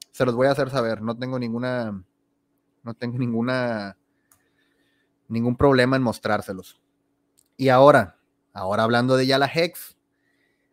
se 0.10 0.26
los 0.26 0.34
voy 0.34 0.48
a 0.48 0.52
hacer 0.54 0.72
saber. 0.72 1.00
No 1.04 1.16
tengo 1.16 1.38
ninguna, 1.38 2.04
no 2.82 2.94
tengo 2.96 3.20
ninguna, 3.20 3.96
ningún 5.28 5.56
problema 5.56 5.96
en 5.96 6.02
mostrárselos. 6.02 6.82
Y 7.56 7.70
ahora, 7.70 8.18
ahora 8.52 8.82
hablando 8.82 9.16
de 9.16 9.28
Yala 9.28 9.52
Hex, 9.54 9.96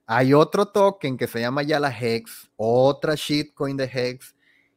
hay 0.06 0.32
otro 0.32 0.64
token 0.64 1.18
que 1.18 1.26
se 1.26 1.40
llama 1.40 1.62
Yala 1.62 1.94
Hex, 1.94 2.50
otra 2.56 3.16
shitcoin 3.16 3.76
de 3.76 3.84
Hex, 3.84 4.33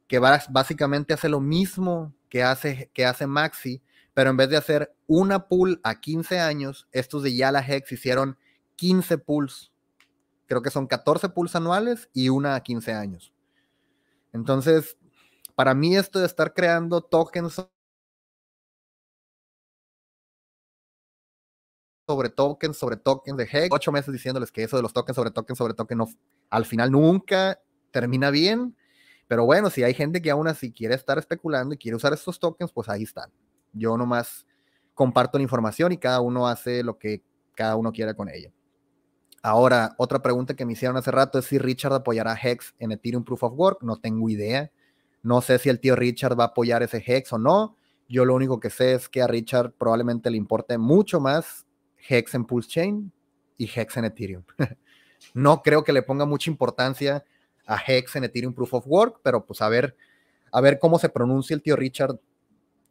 que 0.07 0.19
básicamente 0.19 1.13
hace 1.13 1.29
lo 1.29 1.39
mismo 1.41 2.13
que 2.29 2.43
hace, 2.43 2.89
que 2.93 3.05
hace 3.05 3.27
Maxi, 3.27 3.81
pero 4.13 4.29
en 4.29 4.37
vez 4.37 4.49
de 4.49 4.57
hacer 4.57 4.95
una 5.05 5.47
pool 5.47 5.79
a 5.83 5.99
15 5.99 6.39
años, 6.39 6.87
estos 6.91 7.23
de 7.23 7.35
Yala 7.35 7.65
Hex 7.65 7.91
hicieron 7.91 8.37
15 8.75 9.17
pools. 9.19 9.71
Creo 10.47 10.61
que 10.61 10.71
son 10.71 10.87
14 10.87 11.29
pools 11.29 11.55
anuales 11.55 12.09
y 12.13 12.29
una 12.29 12.55
a 12.55 12.61
15 12.61 12.93
años. 12.93 13.33
Entonces, 14.33 14.97
para 15.55 15.73
mí 15.73 15.95
esto 15.95 16.19
de 16.19 16.25
estar 16.25 16.53
creando 16.53 17.01
tokens 17.01 17.61
sobre 22.07 22.29
tokens, 22.29 22.77
sobre 22.77 22.95
tokens 22.95 23.37
de 23.37 23.43
Hex, 23.43 23.67
ocho 23.71 23.91
meses 23.91 24.13
diciéndoles 24.13 24.51
que 24.51 24.63
eso 24.63 24.77
de 24.77 24.83
los 24.83 24.93
tokens 24.93 25.15
sobre 25.15 25.31
tokens 25.31 25.57
sobre 25.57 25.73
tokens 25.73 25.97
no, 25.97 26.07
al 26.49 26.65
final 26.65 26.91
nunca 26.91 27.61
termina 27.91 28.31
bien. 28.31 28.77
Pero 29.27 29.45
bueno, 29.45 29.69
si 29.69 29.83
hay 29.83 29.93
gente 29.93 30.21
que 30.21 30.31
aún 30.31 30.47
así 30.47 30.71
quiere 30.71 30.95
estar 30.95 31.17
especulando 31.17 31.75
y 31.75 31.77
quiere 31.77 31.95
usar 31.95 32.13
estos 32.13 32.39
tokens, 32.39 32.71
pues 32.71 32.87
ahí 32.89 33.03
están. 33.03 33.31
Yo 33.73 33.97
nomás 33.97 34.47
comparto 34.93 35.37
la 35.37 35.43
información 35.43 35.91
y 35.91 35.97
cada 35.97 36.21
uno 36.21 36.47
hace 36.47 36.83
lo 36.83 36.97
que 36.97 37.21
cada 37.55 37.75
uno 37.75 37.91
quiera 37.91 38.13
con 38.13 38.29
ella. 38.29 38.51
Ahora, 39.43 39.95
otra 39.97 40.21
pregunta 40.21 40.55
que 40.55 40.65
me 40.65 40.73
hicieron 40.73 40.97
hace 40.97 41.11
rato 41.11 41.39
es 41.39 41.45
si 41.45 41.57
Richard 41.57 41.93
apoyará 41.93 42.37
Hex 42.41 42.73
en 42.79 42.91
Ethereum 42.91 43.23
Proof 43.23 43.43
of 43.43 43.53
Work. 43.55 43.83
No 43.83 43.97
tengo 43.97 44.29
idea. 44.29 44.71
No 45.21 45.41
sé 45.41 45.59
si 45.59 45.69
el 45.69 45.79
tío 45.79 45.95
Richard 45.95 46.39
va 46.39 46.45
a 46.45 46.47
apoyar 46.47 46.83
ese 46.83 47.03
Hex 47.05 47.33
o 47.33 47.37
no. 47.37 47.77
Yo 48.09 48.25
lo 48.25 48.33
único 48.33 48.59
que 48.59 48.69
sé 48.69 48.93
es 48.93 49.09
que 49.09 49.21
a 49.21 49.27
Richard 49.27 49.73
probablemente 49.77 50.29
le 50.31 50.37
importe 50.37 50.77
mucho 50.77 51.19
más 51.19 51.65
Hex 52.09 52.35
en 52.35 52.45
Pulse 52.45 52.69
Chain 52.69 53.11
y 53.57 53.69
Hex 53.73 53.97
en 53.97 54.05
Ethereum. 54.05 54.43
no 55.33 55.61
creo 55.61 55.83
que 55.83 55.93
le 55.93 56.01
ponga 56.01 56.25
mucha 56.25 56.49
importancia 56.49 57.23
a 57.67 57.77
Hex 57.85 58.15
en 58.15 58.23
Ethereum 58.23 58.53
Proof 58.53 58.73
of 58.73 58.87
Work, 58.87 59.19
pero 59.21 59.45
pues 59.45 59.61
a 59.61 59.69
ver, 59.69 59.95
a 60.51 60.61
ver 60.61 60.79
cómo 60.79 60.97
se 60.97 61.09
pronuncia 61.09 61.53
el 61.53 61.61
tío 61.61 61.75
Richard 61.75 62.19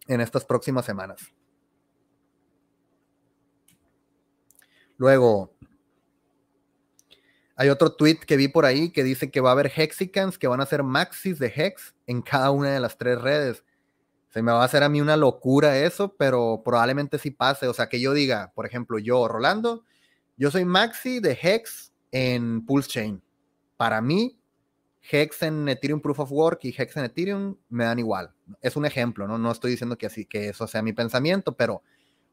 en 0.06 0.20
estas 0.20 0.44
próximas 0.44 0.84
semanas. 0.84 1.32
Luego, 4.98 5.52
hay 7.56 7.70
otro 7.70 7.92
tweet 7.94 8.18
que 8.26 8.36
vi 8.36 8.48
por 8.48 8.66
ahí 8.66 8.90
que 8.90 9.02
dice 9.02 9.30
que 9.30 9.40
va 9.40 9.50
a 9.50 9.52
haber 9.52 9.72
Hexicans 9.74 10.38
que 10.38 10.46
van 10.46 10.60
a 10.60 10.66
ser 10.66 10.82
maxis 10.82 11.38
de 11.38 11.52
Hex 11.54 11.94
en 12.06 12.22
cada 12.22 12.50
una 12.50 12.70
de 12.70 12.80
las 12.80 12.98
tres 12.98 13.20
redes. 13.20 13.64
Se 14.28 14.42
me 14.42 14.52
va 14.52 14.60
a 14.60 14.66
hacer 14.66 14.82
a 14.82 14.90
mí 14.90 15.00
una 15.00 15.16
locura 15.16 15.78
eso, 15.78 16.14
pero 16.18 16.60
probablemente 16.62 17.18
sí 17.18 17.30
pase. 17.30 17.66
O 17.68 17.72
sea, 17.72 17.88
que 17.88 18.00
yo 18.00 18.12
diga, 18.12 18.52
por 18.54 18.66
ejemplo, 18.66 18.98
yo, 18.98 19.26
Rolando, 19.28 19.84
yo 20.36 20.50
soy 20.50 20.66
maxi 20.66 21.20
de 21.20 21.38
Hex 21.40 21.94
en 22.10 22.66
Pulse 22.66 22.90
Chain. 22.90 23.22
Para 23.78 24.02
mí, 24.02 24.38
Hex 25.10 25.42
en 25.42 25.68
Ethereum 25.68 26.00
Proof 26.00 26.20
of 26.20 26.32
Work 26.32 26.60
y 26.64 26.74
Hex 26.76 26.96
en 26.96 27.04
Ethereum 27.04 27.56
me 27.68 27.84
dan 27.84 27.98
igual. 27.98 28.32
Es 28.60 28.76
un 28.76 28.86
ejemplo, 28.86 29.26
¿no? 29.26 29.38
No 29.38 29.50
estoy 29.50 29.70
diciendo 29.70 29.96
que 29.96 30.06
así 30.06 30.24
que 30.24 30.48
eso 30.48 30.66
sea 30.66 30.82
mi 30.82 30.92
pensamiento, 30.92 31.56
pero 31.56 31.82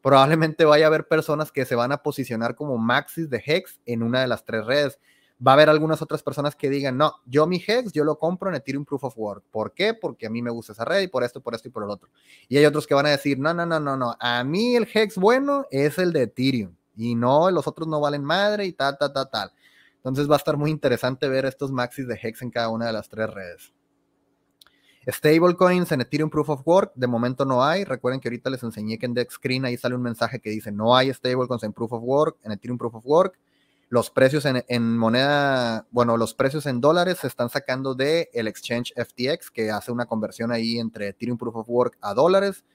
probablemente 0.02 0.66
vaya 0.66 0.86
a 0.86 0.88
haber 0.88 1.08
personas 1.08 1.52
que 1.52 1.66
se 1.66 1.76
van 1.76 1.92
a 1.92 2.04
posicionar 2.04 2.56
como 2.56 2.78
maxis 2.78 3.30
de 3.30 3.42
Hex 3.46 3.80
en 3.86 4.04
una 4.04 4.22
de 4.22 4.28
las 4.28 4.44
tres 4.44 4.66
redes. 4.66 5.00
Va 5.46 5.52
a 5.52 5.56
haber 5.56 5.70
algunas 5.70 6.02
otras 6.02 6.22
personas 6.24 6.56
que 6.56 6.70
digan, 6.70 6.98
no, 6.98 7.16
yo 7.26 7.48
mi 7.48 7.64
Hex, 7.66 7.92
yo 7.92 8.04
lo 8.04 8.18
compro 8.18 8.50
en 8.50 8.56
Ethereum 8.56 8.86
Proof 8.86 9.06
of 9.06 9.18
Work. 9.18 9.44
¿Por 9.50 9.74
qué? 9.74 9.94
Porque 9.94 10.28
a 10.28 10.30
mí 10.30 10.42
me 10.42 10.52
gusta 10.52 10.74
esa 10.74 10.86
red 10.86 11.02
y 11.02 11.08
por 11.08 11.24
esto, 11.24 11.42
por 11.42 11.56
esto 11.56 11.68
y 11.68 11.72
por 11.72 11.84
el 11.84 11.90
otro. 11.90 12.10
Y 12.48 12.58
hay 12.58 12.66
otros 12.66 12.86
que 12.86 12.94
van 12.94 13.06
a 13.06 13.10
decir, 13.10 13.40
no, 13.40 13.54
no, 13.54 13.66
no, 13.66 13.80
no, 13.80 13.98
no, 13.98 14.16
a 14.20 14.44
mí 14.44 14.76
el 14.76 14.88
Hex 14.94 15.18
bueno 15.18 15.66
es 15.72 15.98
el 15.98 16.14
de 16.14 16.24
Ethereum 16.24 16.76
y 16.96 17.16
no, 17.16 17.50
los 17.52 17.68
otros 17.68 17.88
no 17.88 18.00
valen 18.00 18.24
madre 18.24 18.66
y 18.66 18.74
tal, 18.74 18.98
tal, 18.98 19.14
tal, 19.14 19.30
tal. 19.30 19.52
Entonces 20.04 20.30
va 20.30 20.36
a 20.36 20.38
estar 20.38 20.58
muy 20.58 20.70
interesante 20.70 21.30
ver 21.30 21.46
estos 21.46 21.72
maxis 21.72 22.08
de 22.08 22.20
Hex 22.22 22.42
en 22.42 22.52
cada 22.52 22.68
una 22.68 22.88
de 22.88 22.94
las 22.94 23.08
tres 23.08 23.30
redes. 23.30 23.74
Stablecoins 25.08 25.92
en 25.92 26.02
Ethereum 26.02 26.30
Proof 26.30 26.50
of 26.50 26.62
Work, 26.66 26.92
de 26.96 27.08
momento 27.08 27.46
no 27.46 27.64
hay. 27.64 27.86
Recuerden 27.86 28.20
que 28.20 28.28
ahorita 28.28 28.50
les 28.50 28.64
enseñé 28.64 28.98
que 28.98 29.06
en 29.06 29.14
Dex 29.14 29.36
Screen 29.36 29.64
ahí 29.64 29.78
sale 29.78 29.96
un 29.96 30.02
mensaje 30.02 30.40
que 30.40 30.50
dice 30.50 30.72
no 30.72 30.96
hay 30.96 31.14
stablecoins 31.14 31.64
en 31.64 31.72
Proof 31.72 31.94
of 31.94 32.04
Work, 32.04 32.38
en 32.44 32.52
Ethereum 32.52 32.78
Proof 32.78 32.96
of 32.96 33.06
Work. 33.06 33.40
Los 33.90 34.10
precios 34.10 34.46
en, 34.46 34.98
moneda, 34.98 35.86
bueno, 35.92 36.18
los 36.18 36.34
precios 36.34 36.66
en 36.66 36.82
dólares 36.82 37.20
se 37.20 37.28
están 37.28 37.50
sacando 37.50 37.94
de 37.94 38.30
el 38.34 38.48
exchange 38.48 38.92
FTX, 38.96 39.52
que 39.52 39.72
hace 39.72 39.92
una 39.92 40.06
conversión 40.06 40.52
ahí 40.52 40.80
entre 40.80 41.10
Ethereum 41.10 41.38
Proof 41.38 41.58
of 41.58 41.70
Work 41.70 41.98
a 42.02 42.14
dólares. 42.14 42.66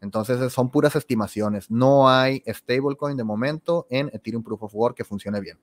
Entonces 0.00 0.52
son 0.52 0.70
puras 0.70 0.94
estimaciones. 0.94 1.70
No 1.70 2.08
hay 2.08 2.42
stablecoin 2.46 3.16
de 3.16 3.24
momento 3.24 3.86
en 3.90 4.08
Ethereum 4.12 4.42
Proof 4.42 4.62
of 4.62 4.74
Work 4.74 4.96
que 4.96 5.04
funcione 5.04 5.40
bien. 5.40 5.58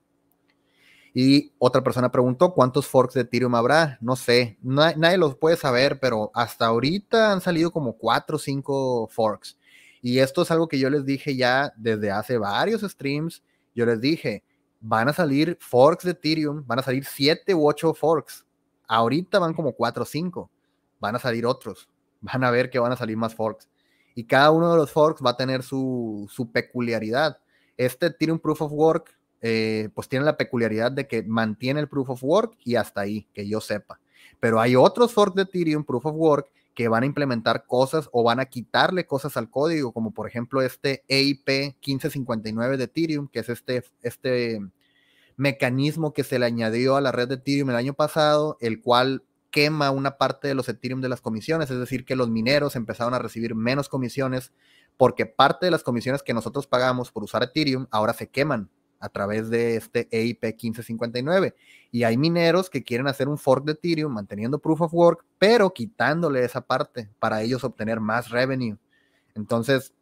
Y 1.18 1.54
otra 1.56 1.82
persona 1.82 2.12
preguntó, 2.12 2.52
¿cuántos 2.52 2.86
forks 2.86 3.14
de 3.14 3.22
Ethereum 3.22 3.54
habrá? 3.54 3.96
No 4.02 4.16
sé, 4.16 4.58
nadie 4.60 5.16
los 5.16 5.34
puede 5.34 5.56
saber, 5.56 5.98
pero 5.98 6.30
hasta 6.34 6.66
ahorita 6.66 7.32
han 7.32 7.40
salido 7.40 7.70
como 7.70 7.96
cuatro 7.96 8.36
o 8.36 8.38
cinco 8.38 9.08
forks. 9.10 9.56
Y 10.02 10.18
esto 10.18 10.42
es 10.42 10.50
algo 10.50 10.68
que 10.68 10.78
yo 10.78 10.90
les 10.90 11.06
dije 11.06 11.34
ya 11.34 11.72
desde 11.78 12.10
hace 12.10 12.36
varios 12.36 12.82
streams. 12.82 13.42
Yo 13.74 13.86
les 13.86 13.98
dije, 13.98 14.44
van 14.78 15.08
a 15.08 15.14
salir 15.14 15.56
forks 15.58 16.04
de 16.04 16.10
Ethereum, 16.10 16.62
van 16.66 16.80
a 16.80 16.82
salir 16.82 17.06
siete 17.06 17.54
u 17.54 17.66
ocho 17.66 17.94
forks. 17.94 18.44
Ahorita 18.86 19.38
van 19.38 19.54
como 19.54 19.72
cuatro 19.72 20.02
o 20.02 20.06
cinco. 20.06 20.50
Van 21.00 21.16
a 21.16 21.18
salir 21.18 21.46
otros. 21.46 21.88
Van 22.20 22.44
a 22.44 22.50
ver 22.50 22.68
que 22.68 22.78
van 22.78 22.92
a 22.92 22.96
salir 22.96 23.16
más 23.16 23.34
forks. 23.34 23.70
Y 24.14 24.26
cada 24.26 24.50
uno 24.50 24.70
de 24.70 24.76
los 24.76 24.90
forks 24.90 25.22
va 25.24 25.30
a 25.30 25.36
tener 25.36 25.62
su, 25.62 26.26
su 26.30 26.52
peculiaridad. 26.52 27.38
Este 27.78 28.06
Ethereum 28.06 28.38
Proof 28.38 28.60
of 28.60 28.72
Work 28.72 29.15
eh, 29.40 29.90
pues 29.94 30.08
tiene 30.08 30.24
la 30.24 30.36
peculiaridad 30.36 30.92
de 30.92 31.06
que 31.06 31.22
mantiene 31.22 31.80
el 31.80 31.88
proof 31.88 32.10
of 32.10 32.24
work 32.24 32.56
y 32.64 32.76
hasta 32.76 33.02
ahí, 33.02 33.28
que 33.32 33.48
yo 33.48 33.60
sepa. 33.60 34.00
Pero 34.40 34.60
hay 34.60 34.76
otros 34.76 35.12
forks 35.12 35.36
de 35.36 35.42
Ethereum, 35.42 35.84
proof 35.84 36.06
of 36.06 36.14
work, 36.16 36.50
que 36.74 36.88
van 36.88 37.04
a 37.04 37.06
implementar 37.06 37.64
cosas 37.66 38.08
o 38.12 38.22
van 38.22 38.38
a 38.38 38.46
quitarle 38.46 39.06
cosas 39.06 39.36
al 39.38 39.48
código, 39.48 39.92
como 39.92 40.12
por 40.12 40.28
ejemplo 40.28 40.60
este 40.60 41.04
EIP 41.08 41.48
1559 41.48 42.76
de 42.76 42.84
Ethereum, 42.84 43.28
que 43.28 43.40
es 43.40 43.48
este, 43.48 43.82
este 44.02 44.60
mecanismo 45.36 46.12
que 46.12 46.22
se 46.22 46.38
le 46.38 46.44
añadió 46.44 46.96
a 46.96 47.00
la 47.00 47.12
red 47.12 47.28
de 47.28 47.36
Ethereum 47.36 47.70
el 47.70 47.76
año 47.76 47.94
pasado, 47.94 48.58
el 48.60 48.82
cual 48.82 49.24
quema 49.50 49.90
una 49.90 50.18
parte 50.18 50.48
de 50.48 50.54
los 50.54 50.68
Ethereum 50.68 51.00
de 51.00 51.08
las 51.08 51.22
comisiones, 51.22 51.70
es 51.70 51.78
decir, 51.78 52.04
que 52.04 52.14
los 52.14 52.28
mineros 52.28 52.76
empezaron 52.76 53.14
a 53.14 53.18
recibir 53.18 53.54
menos 53.54 53.88
comisiones 53.88 54.52
porque 54.98 55.24
parte 55.24 55.66
de 55.66 55.70
las 55.70 55.82
comisiones 55.82 56.22
que 56.22 56.34
nosotros 56.34 56.66
pagamos 56.66 57.10
por 57.10 57.24
usar 57.24 57.42
Ethereum 57.42 57.86
ahora 57.90 58.12
se 58.12 58.28
queman 58.28 58.68
a 58.98 59.08
través 59.08 59.50
de 59.50 59.76
este 59.76 60.08
EIP 60.10 60.42
1559. 60.44 61.54
Y 61.90 62.04
hay 62.04 62.16
mineros 62.16 62.70
que 62.70 62.82
quieren 62.82 63.06
hacer 63.06 63.28
un 63.28 63.38
fork 63.38 63.64
de 63.64 63.72
Ethereum 63.72 64.12
manteniendo 64.12 64.58
proof 64.58 64.82
of 64.82 64.94
work, 64.94 65.24
pero 65.38 65.72
quitándole 65.72 66.44
esa 66.44 66.60
parte 66.60 67.08
para 67.18 67.42
ellos 67.42 67.64
obtener 67.64 68.00
más 68.00 68.30
revenue. 68.30 68.76
Entonces, 69.34 69.92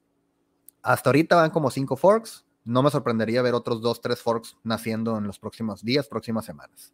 hasta 0.82 1.10
ahorita 1.10 1.36
van 1.36 1.50
como 1.50 1.70
cinco 1.70 1.96
forks. 1.96 2.44
No 2.64 2.82
me 2.82 2.90
sorprendería 2.90 3.42
ver 3.42 3.54
otros 3.54 3.80
dos, 3.82 4.00
tres 4.00 4.20
forks 4.20 4.56
naciendo 4.64 5.18
en 5.18 5.26
los 5.26 5.38
próximos 5.38 5.84
días, 5.84 6.08
próximas 6.08 6.44
semanas. 6.44 6.92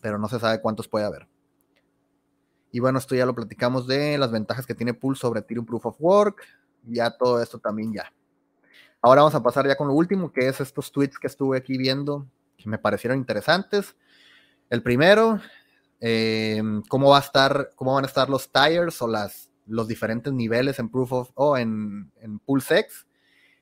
Pero 0.00 0.18
no 0.18 0.28
se 0.28 0.38
sabe 0.38 0.60
cuántos 0.60 0.88
puede 0.88 1.04
haber. 1.04 1.28
Y 2.72 2.78
bueno, 2.78 2.98
esto 2.98 3.14
ya 3.14 3.26
lo 3.26 3.34
platicamos 3.34 3.86
de 3.86 4.16
las 4.18 4.30
ventajas 4.30 4.66
que 4.66 4.74
tiene 4.74 4.94
Pool 4.94 5.16
sobre 5.16 5.40
Ethereum 5.40 5.66
Proof 5.66 5.86
of 5.86 5.96
Work. 5.98 6.42
Ya 6.86 7.10
todo 7.10 7.42
esto 7.42 7.58
también 7.58 7.92
ya. 7.92 8.12
Ahora 9.02 9.22
vamos 9.22 9.34
a 9.34 9.42
pasar 9.42 9.66
ya 9.66 9.76
con 9.76 9.88
lo 9.88 9.94
último, 9.94 10.30
que 10.30 10.46
es 10.46 10.60
estos 10.60 10.92
tweets 10.92 11.18
que 11.18 11.26
estuve 11.26 11.56
aquí 11.56 11.78
viendo, 11.78 12.26
que 12.58 12.68
me 12.68 12.78
parecieron 12.78 13.18
interesantes. 13.18 13.96
El 14.68 14.82
primero, 14.82 15.40
eh, 16.00 16.62
cómo 16.88 17.10
va 17.10 17.16
a 17.16 17.20
estar, 17.20 17.70
cómo 17.76 17.94
van 17.94 18.04
a 18.04 18.08
estar 18.08 18.28
los 18.28 18.52
tires 18.52 19.00
o 19.00 19.08
las, 19.08 19.50
los 19.66 19.88
diferentes 19.88 20.32
niveles 20.34 20.78
en 20.78 20.90
Proof 20.90 21.12
of 21.12 21.30
o 21.34 21.56
en, 21.56 22.12
en 22.20 22.38
Pulsex. 22.40 23.06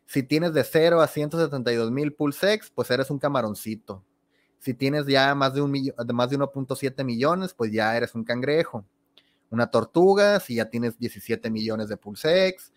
Si 0.07 0.25
tienes 0.25 0.55
de 0.55 0.65
0 0.65 1.01
a 1.01 1.07
172 1.07 1.93
mil 1.93 2.15
Pulsex, 2.15 2.71
pues 2.71 2.91
eres 2.91 3.09
un 3.09 3.21
camaroncito. 3.21 4.05
Si 4.59 4.75
tienes 4.75 5.07
ya 5.07 5.37
más 5.37 5.55
de, 5.55 5.61
un 5.63 5.71
más 5.71 6.31
de 6.31 6.39
1.7 6.39 7.05
millones, 7.05 7.55
pues 7.55 7.71
ya 7.71 7.97
eres 7.97 8.17
un 8.17 8.25
cangrejo. 8.25 8.85
Una 9.51 9.71
tortuga, 9.71 10.41
si 10.41 10.57
ya 10.57 10.69
tienes 10.69 10.99
17 10.99 11.49
millones 11.49 11.89
de 11.89 11.97
Pulsex 11.97 12.73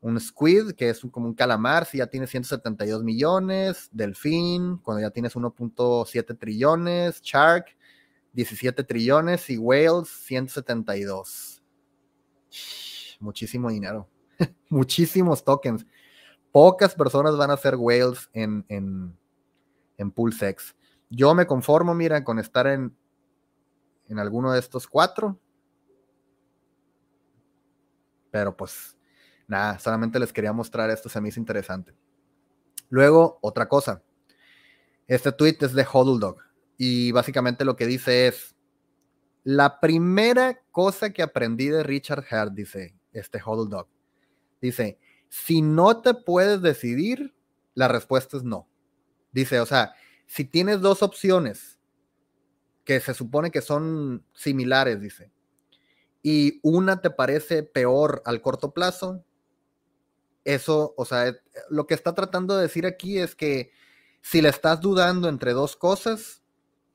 un 0.00 0.18
squid, 0.18 0.72
que 0.72 0.88
es 0.88 1.00
como 1.10 1.26
un 1.26 1.34
calamar, 1.34 1.84
si 1.84 1.98
ya 1.98 2.06
tienes 2.06 2.30
172 2.30 3.04
millones, 3.04 3.88
delfín, 3.92 4.78
cuando 4.78 5.02
ya 5.02 5.10
tienes 5.10 5.36
1.7 5.36 6.38
trillones, 6.38 7.20
shark, 7.20 7.66
17 8.32 8.82
trillones 8.84 9.50
y 9.50 9.58
whales, 9.58 10.08
172. 10.08 11.62
Muchísimo 13.20 13.70
dinero, 13.70 14.08
muchísimos 14.70 15.44
tokens. 15.44 15.86
Pocas 16.50 16.94
personas 16.94 17.36
van 17.36 17.50
a 17.50 17.54
hacer 17.54 17.76
whales 17.76 18.28
en, 18.32 18.64
en, 18.68 19.16
en 19.98 20.10
Pulsex. 20.10 20.74
Yo 21.10 21.34
me 21.34 21.46
conformo, 21.46 21.94
mira, 21.94 22.24
con 22.24 22.38
estar 22.38 22.66
en, 22.66 22.96
en 24.08 24.18
alguno 24.18 24.52
de 24.52 24.58
estos 24.58 24.86
cuatro. 24.88 25.38
Pero 28.30 28.56
pues 28.56 28.96
nada, 29.50 29.78
solamente 29.78 30.18
les 30.18 30.32
quería 30.32 30.52
mostrar 30.52 30.88
esto, 30.90 31.08
se 31.08 31.20
me 31.20 31.28
hizo 31.28 31.40
interesante. 31.40 31.94
Luego, 32.88 33.38
otra 33.42 33.68
cosa. 33.68 34.02
Este 35.06 35.32
tweet 35.32 35.58
es 35.60 35.72
de 35.74 35.84
Dog 35.84 36.38
y 36.76 37.12
básicamente 37.12 37.64
lo 37.64 37.76
que 37.76 37.86
dice 37.86 38.28
es, 38.28 38.56
la 39.42 39.80
primera 39.80 40.62
cosa 40.70 41.10
que 41.10 41.22
aprendí 41.22 41.68
de 41.68 41.82
Richard 41.82 42.24
Hart, 42.30 42.52
dice 42.52 42.94
este 43.12 43.40
Dog, 43.40 43.88
dice, 44.60 44.98
si 45.28 45.62
no 45.62 46.00
te 46.00 46.14
puedes 46.14 46.62
decidir, 46.62 47.34
la 47.74 47.88
respuesta 47.88 48.36
es 48.36 48.44
no. 48.44 48.68
Dice, 49.32 49.60
o 49.60 49.66
sea, 49.66 49.94
si 50.26 50.44
tienes 50.44 50.80
dos 50.80 51.02
opciones 51.02 51.78
que 52.84 53.00
se 53.00 53.14
supone 53.14 53.50
que 53.50 53.62
son 53.62 54.24
similares, 54.34 55.00
dice, 55.00 55.32
y 56.22 56.60
una 56.62 57.00
te 57.00 57.10
parece 57.10 57.62
peor 57.62 58.22
al 58.24 58.42
corto 58.42 58.72
plazo, 58.72 59.24
eso, 60.44 60.94
o 60.96 61.04
sea, 61.04 61.28
eh, 61.28 61.40
lo 61.68 61.86
que 61.86 61.94
está 61.94 62.14
tratando 62.14 62.56
de 62.56 62.62
decir 62.62 62.86
aquí 62.86 63.18
es 63.18 63.34
que 63.34 63.70
si 64.22 64.42
le 64.42 64.48
estás 64.48 64.80
dudando 64.80 65.28
entre 65.28 65.52
dos 65.52 65.76
cosas 65.76 66.42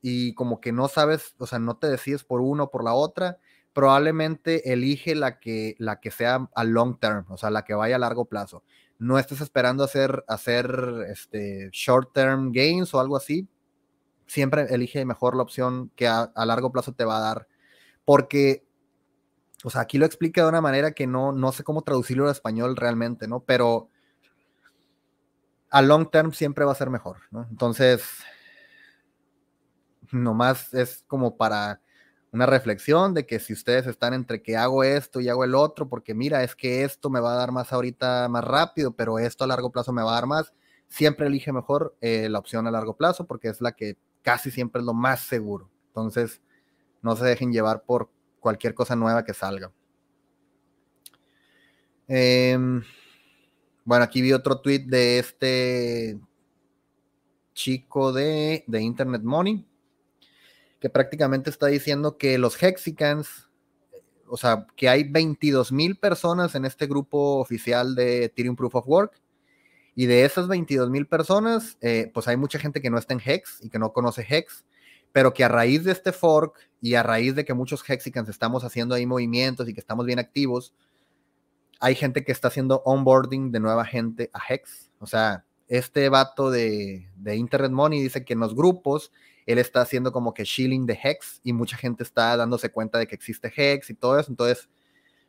y 0.02 0.34
como 0.34 0.60
que 0.60 0.72
no 0.72 0.88
sabes, 0.88 1.34
o 1.38 1.46
sea, 1.46 1.58
no 1.58 1.76
te 1.76 1.88
decides 1.88 2.24
por 2.24 2.40
uno 2.40 2.64
o 2.64 2.70
por 2.70 2.84
la 2.84 2.94
otra, 2.94 3.38
probablemente 3.72 4.72
elige 4.72 5.14
la 5.14 5.38
que, 5.38 5.74
la 5.78 6.00
que 6.00 6.10
sea 6.10 6.48
a 6.54 6.64
long 6.64 6.98
term, 6.98 7.26
o 7.28 7.36
sea, 7.36 7.50
la 7.50 7.64
que 7.64 7.74
vaya 7.74 7.96
a 7.96 8.00
largo 8.00 8.26
plazo. 8.26 8.62
No 8.98 9.18
estés 9.18 9.40
esperando 9.40 9.84
hacer, 9.84 10.24
hacer 10.28 11.06
este, 11.10 11.68
short 11.72 12.12
term 12.14 12.52
gains 12.52 12.94
o 12.94 13.00
algo 13.00 13.16
así. 13.16 13.48
Siempre 14.26 14.66
elige 14.70 15.04
mejor 15.04 15.36
la 15.36 15.42
opción 15.42 15.90
que 15.94 16.08
a 16.08 16.30
largo 16.46 16.72
plazo 16.72 16.94
te 16.94 17.04
va 17.04 17.18
a 17.18 17.20
dar. 17.20 17.48
Porque 18.04 18.65
o 19.64 19.70
sea, 19.70 19.82
aquí 19.82 19.98
lo 19.98 20.06
explica 20.06 20.42
de 20.42 20.48
una 20.48 20.60
manera 20.60 20.92
que 20.92 21.06
no, 21.06 21.32
no 21.32 21.52
sé 21.52 21.64
cómo 21.64 21.82
traducirlo 21.82 22.24
al 22.24 22.32
español 22.32 22.76
realmente, 22.76 23.26
¿no? 23.26 23.40
Pero 23.40 23.88
a 25.70 25.82
long 25.82 26.10
term 26.10 26.32
siempre 26.32 26.64
va 26.64 26.72
a 26.72 26.76
ser 26.76 26.90
mejor, 26.90 27.18
¿no? 27.30 27.46
Entonces, 27.50 28.02
nomás 30.12 30.72
es 30.74 31.04
como 31.06 31.36
para 31.36 31.80
una 32.32 32.46
reflexión 32.46 33.14
de 33.14 33.26
que 33.26 33.38
si 33.40 33.52
ustedes 33.52 33.86
están 33.86 34.12
entre 34.12 34.42
que 34.42 34.56
hago 34.56 34.84
esto 34.84 35.20
y 35.20 35.28
hago 35.28 35.44
el 35.44 35.54
otro, 35.54 35.88
porque 35.88 36.14
mira, 36.14 36.42
es 36.42 36.54
que 36.54 36.84
esto 36.84 37.08
me 37.08 37.20
va 37.20 37.32
a 37.32 37.36
dar 37.36 37.50
más 37.50 37.72
ahorita 37.72 38.28
más 38.28 38.44
rápido, 38.44 38.94
pero 38.94 39.18
esto 39.18 39.44
a 39.44 39.46
largo 39.46 39.70
plazo 39.72 39.92
me 39.92 40.02
va 40.02 40.12
a 40.12 40.16
dar 40.16 40.26
más, 40.26 40.52
siempre 40.88 41.26
elige 41.26 41.52
mejor 41.52 41.96
eh, 42.00 42.28
la 42.28 42.38
opción 42.38 42.66
a 42.66 42.70
largo 42.70 42.96
plazo 42.96 43.26
porque 43.26 43.48
es 43.48 43.60
la 43.60 43.72
que 43.72 43.96
casi 44.22 44.50
siempre 44.50 44.80
es 44.80 44.86
lo 44.86 44.92
más 44.92 45.20
seguro. 45.20 45.70
Entonces, 45.88 46.42
no 47.00 47.16
se 47.16 47.24
dejen 47.24 47.52
llevar 47.52 47.84
por 47.84 48.10
cualquier 48.40 48.74
cosa 48.74 48.96
nueva 48.96 49.24
que 49.24 49.34
salga. 49.34 49.72
Em, 52.08 52.82
bueno, 53.84 54.04
aquí 54.04 54.22
vi 54.22 54.32
otro 54.32 54.60
tweet 54.60 54.86
de 54.86 55.18
este 55.18 56.20
chico 57.54 58.12
de, 58.12 58.64
de, 58.66 58.80
Internet 58.80 59.22
Money, 59.22 59.66
que 60.78 60.90
prácticamente 60.90 61.50
está 61.50 61.66
diciendo 61.66 62.16
que 62.18 62.38
los 62.38 62.62
Hexicans, 62.62 63.48
o 64.28 64.36
sea, 64.36 64.66
que 64.76 64.88
hay 64.88 65.04
22 65.04 65.72
mil 65.72 65.96
personas 65.96 66.54
en 66.54 66.64
este 66.64 66.86
grupo 66.86 67.38
oficial 67.38 67.94
de 67.94 68.24
Ethereum 68.24 68.56
Proof 68.56 68.76
of 68.76 68.88
Work, 68.88 69.20
y 69.98 70.04
de 70.04 70.26
esas 70.26 70.46
22 70.46 70.90
mil 70.90 71.06
personas, 71.06 71.78
eh, 71.80 72.10
pues 72.12 72.28
hay 72.28 72.36
mucha 72.36 72.58
gente 72.58 72.82
que 72.82 72.90
no 72.90 72.98
está 72.98 73.14
en 73.14 73.22
Hex 73.24 73.60
y 73.62 73.70
que 73.70 73.78
no 73.78 73.94
conoce 73.94 74.26
Hex, 74.28 74.66
pero 75.16 75.32
que 75.32 75.44
a 75.44 75.48
raíz 75.48 75.82
de 75.82 75.92
este 75.92 76.12
fork 76.12 76.58
y 76.78 76.92
a 76.92 77.02
raíz 77.02 77.34
de 77.34 77.46
que 77.46 77.54
muchos 77.54 77.82
Hexicans 77.88 78.28
estamos 78.28 78.64
haciendo 78.64 78.94
ahí 78.94 79.06
movimientos 79.06 79.66
y 79.66 79.72
que 79.72 79.80
estamos 79.80 80.04
bien 80.04 80.18
activos, 80.18 80.74
hay 81.80 81.94
gente 81.94 82.22
que 82.22 82.32
está 82.32 82.48
haciendo 82.48 82.82
onboarding 82.84 83.50
de 83.50 83.58
nueva 83.58 83.86
gente 83.86 84.28
a 84.34 84.40
Hex. 84.46 84.90
O 84.98 85.06
sea, 85.06 85.46
este 85.68 86.10
vato 86.10 86.50
de, 86.50 87.08
de 87.16 87.34
Internet 87.34 87.72
Money 87.72 88.02
dice 88.02 88.26
que 88.26 88.34
en 88.34 88.40
los 88.40 88.54
grupos 88.54 89.10
él 89.46 89.56
está 89.56 89.80
haciendo 89.80 90.12
como 90.12 90.34
que 90.34 90.44
shilling 90.44 90.84
de 90.84 90.98
Hex 91.02 91.40
y 91.42 91.54
mucha 91.54 91.78
gente 91.78 92.02
está 92.02 92.36
dándose 92.36 92.70
cuenta 92.70 92.98
de 92.98 93.06
que 93.06 93.14
existe 93.14 93.50
Hex 93.56 93.88
y 93.88 93.94
todo 93.94 94.20
eso. 94.20 94.30
Entonces, 94.30 94.68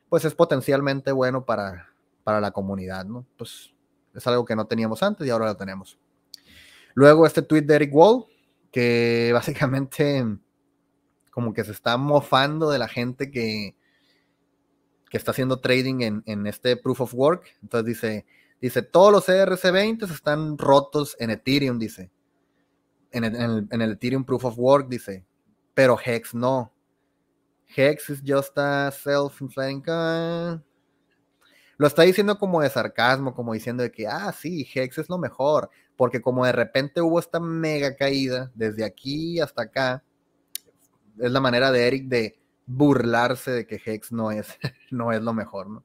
pues 0.10 0.26
es 0.26 0.36
potencialmente 0.36 1.14
bueno 1.14 1.46
para, 1.46 1.88
para 2.26 2.42
la 2.42 2.52
comunidad, 2.52 3.06
¿no? 3.06 3.26
Pues 3.38 3.74
es 4.14 4.28
algo 4.28 4.44
que 4.44 4.58
no 4.58 4.68
teníamos 4.68 5.02
antes 5.02 5.26
y 5.26 5.30
ahora 5.30 5.46
lo 5.46 5.56
tenemos. 5.56 5.98
Luego 6.94 7.26
este 7.26 7.42
tweet 7.42 7.62
de 7.62 7.76
Eric 7.76 7.96
Wall, 7.96 8.26
que 8.78 9.32
básicamente 9.34 10.24
como 11.32 11.52
que 11.52 11.64
se 11.64 11.72
está 11.72 11.98
mofando 11.98 12.70
de 12.70 12.78
la 12.78 12.88
gente 12.88 13.32
que, 13.32 13.76
que 15.10 15.18
está 15.18 15.32
haciendo 15.32 15.62
trading 15.62 16.22
en, 16.24 16.46
este 16.46 16.78
proof 16.78 17.02
of 17.02 17.16
work. 17.16 17.56
Entonces 17.64 17.88
dice, 17.88 18.26
dice, 18.62 18.84
todos 18.84 19.12
los 19.12 19.28
ERC20 19.30 20.12
están 20.14 20.60
rotos 20.60 21.18
en 21.20 21.32
Ethereum, 21.32 21.80
dice. 21.80 22.12
En 23.10 23.24
el, 23.24 23.68
en 23.72 23.82
el, 23.82 23.94
Ethereum 23.94 24.24
proof 24.24 24.46
of 24.46 24.60
work, 24.60 24.88
dice. 24.90 25.26
Pero 25.74 25.98
Hex 25.98 26.36
no. 26.36 26.72
Hex 27.76 28.12
is 28.12 28.22
just 28.24 28.56
a 28.60 28.92
self-inflating 28.92 29.82
lo 31.80 31.86
está 31.88 32.04
diciendo 32.04 32.38
como 32.38 32.62
de 32.62 32.70
sarcasmo, 32.70 33.34
como 33.34 33.54
diciendo 33.54 33.84
de 33.84 33.92
que, 33.92 34.08
ah, 34.08 34.32
sí, 34.34 34.68
Hex 34.74 34.98
es 34.98 35.10
lo 35.10 35.18
mejor, 35.18 35.70
porque 35.98 36.22
como 36.22 36.46
de 36.46 36.52
repente 36.54 37.02
hubo 37.02 37.20
esta 37.20 37.40
mega 37.40 37.96
caída 37.96 38.52
desde 38.56 38.86
aquí 38.86 39.40
hasta 39.40 39.64
acá, 39.64 40.04
es 41.20 41.32
la 41.32 41.42
manera 41.42 41.72
de 41.72 41.88
Eric 41.88 42.08
de 42.08 42.40
burlarse 42.68 43.52
de 43.52 43.66
que 43.66 43.82
Hex 43.84 44.12
no 44.12 44.32
es, 44.32 44.48
no 44.92 45.12
es 45.12 45.22
lo 45.22 45.34
mejor, 45.34 45.70
¿no? 45.70 45.84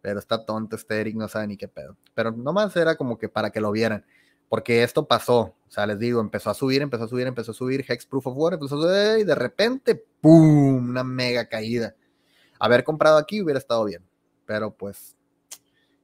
Pero 0.00 0.18
está 0.18 0.44
tonto 0.44 0.74
este 0.74 1.00
Eric, 1.00 1.14
no 1.14 1.28
sabe 1.28 1.46
ni 1.46 1.56
qué 1.56 1.68
pedo. 1.68 1.96
Pero 2.12 2.32
nomás 2.32 2.74
era 2.76 2.96
como 2.96 3.16
que 3.16 3.28
para 3.28 3.50
que 3.50 3.60
lo 3.60 3.70
vieran, 3.70 4.04
porque 4.48 4.82
esto 4.82 5.06
pasó, 5.06 5.38
o 5.40 5.70
sea, 5.70 5.86
les 5.86 5.98
digo, 6.00 6.20
empezó 6.20 6.50
a 6.50 6.54
subir, 6.54 6.82
empezó 6.82 7.04
a 7.04 7.08
subir, 7.08 7.28
empezó 7.28 7.52
a 7.52 7.54
subir, 7.54 7.84
Hex 7.88 8.04
Proof 8.04 8.26
of 8.26 8.36
Work, 8.36 8.54
empezó 8.54 8.78
a 8.78 8.82
subir, 8.82 9.20
y 9.20 9.24
de 9.24 9.34
repente, 9.36 9.94
¡pum! 10.20 10.90
Una 10.90 11.04
mega 11.04 11.48
caída. 11.48 11.94
Haber 12.58 12.82
comprado 12.82 13.16
aquí 13.16 13.40
hubiera 13.40 13.58
estado 13.58 13.84
bien, 13.84 14.02
pero 14.44 14.74
pues 14.74 15.16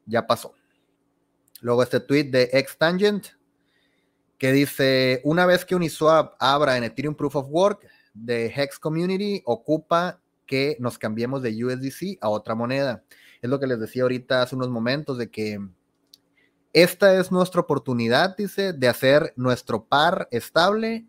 ya 0.07 0.27
pasó. 0.27 0.55
Luego 1.61 1.83
este 1.83 1.99
tweet 1.99 2.31
de 2.31 2.67
Xtangent 2.67 3.38
que 4.39 4.53
dice, 4.53 5.21
una 5.25 5.47
vez 5.47 5.65
que 5.65 5.75
Uniswap 5.75 6.35
abra 6.39 6.77
en 6.77 6.85
Ethereum 6.85 7.15
Proof 7.15 7.37
of 7.37 7.49
Work 7.51 7.87
de 8.15 8.47
Hex 8.47 8.79
Community, 8.79 9.43
ocupa 9.45 10.21
que 10.47 10.77
nos 10.81 10.99
cambiemos 10.99 11.43
de 11.43 11.65
USDC 11.65 12.19
a 12.21 12.29
otra 12.29 12.55
moneda. 12.55 13.05
Es 13.43 13.51
lo 13.51 13.61
que 13.61 13.67
les 13.67 13.79
decía 13.79 14.03
ahorita 14.03 14.43
hace 14.43 14.57
unos 14.57 14.71
momentos 14.71 15.19
de 15.19 15.31
que 15.31 15.59
esta 16.73 17.19
es 17.19 17.33
nuestra 17.33 17.61
oportunidad, 17.61 18.37
dice, 18.37 18.73
de 18.73 18.89
hacer 18.89 19.33
nuestro 19.37 19.85
par 19.85 20.29
estable 20.31 21.07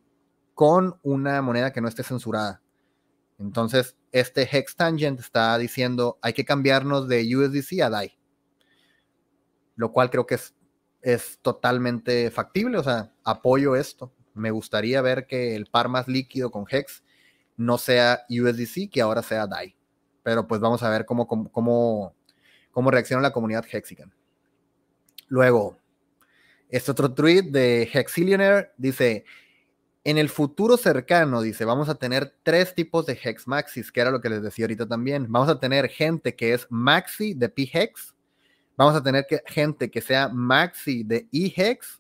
con 0.53 0.99
una 1.03 1.41
moneda 1.41 1.71
que 1.71 1.81
no 1.81 1.87
esté 1.87 2.03
censurada. 2.03 2.61
Entonces, 3.37 3.95
este 4.11 4.47
Hex 4.51 4.75
Tangent 4.75 5.19
está 5.19 5.57
diciendo, 5.57 6.17
hay 6.21 6.33
que 6.33 6.45
cambiarnos 6.45 7.07
de 7.07 7.35
USDC 7.35 7.81
a 7.81 7.89
DAI, 7.89 8.17
lo 9.75 9.91
cual 9.91 10.09
creo 10.09 10.25
que 10.25 10.35
es, 10.35 10.53
es 11.01 11.39
totalmente 11.41 12.29
factible, 12.31 12.77
o 12.77 12.83
sea, 12.83 13.11
apoyo 13.23 13.75
esto. 13.75 14.11
Me 14.33 14.51
gustaría 14.51 15.01
ver 15.01 15.27
que 15.27 15.55
el 15.55 15.65
par 15.65 15.89
más 15.89 16.07
líquido 16.07 16.51
con 16.51 16.65
Hex 16.69 17.03
no 17.57 17.77
sea 17.77 18.21
USDC, 18.29 18.89
que 18.89 19.01
ahora 19.01 19.21
sea 19.21 19.47
DAI. 19.47 19.75
Pero 20.23 20.47
pues 20.47 20.61
vamos 20.61 20.83
a 20.83 20.89
ver 20.89 21.05
cómo, 21.05 21.27
cómo, 21.27 22.13
cómo, 22.71 22.91
reacciona 22.91 23.21
la 23.21 23.31
comunidad 23.31 23.65
Hexican. 23.69 24.13
Luego, 25.27 25.77
este 26.69 26.91
otro 26.91 27.13
tweet 27.13 27.43
de 27.43 27.89
Hexillionaire 27.91 28.71
dice, 28.77 29.25
en 30.03 30.17
el 30.17 30.29
futuro 30.29 30.77
cercano, 30.77 31.41
dice, 31.41 31.65
vamos 31.65 31.89
a 31.89 31.95
tener 31.95 32.33
tres 32.43 32.73
tipos 32.73 33.05
de 33.05 33.19
Hex 33.21 33.47
Maxis, 33.47 33.91
que 33.91 34.01
era 34.01 34.11
lo 34.11 34.21
que 34.21 34.29
les 34.29 34.41
decía 34.41 34.65
ahorita 34.65 34.87
también. 34.87 35.27
Vamos 35.29 35.49
a 35.49 35.59
tener 35.59 35.89
gente 35.89 36.35
que 36.35 36.53
es 36.53 36.67
Maxi 36.69 37.33
de 37.33 37.49
P-Hex, 37.49 38.15
vamos 38.79 38.95
a 38.95 39.03
tener 39.03 39.27
gente 39.45 39.91
que 39.91 39.99
sea 39.99 40.29
Maxi 40.29 41.03
de 41.03 41.27
E-Hex, 41.33 41.99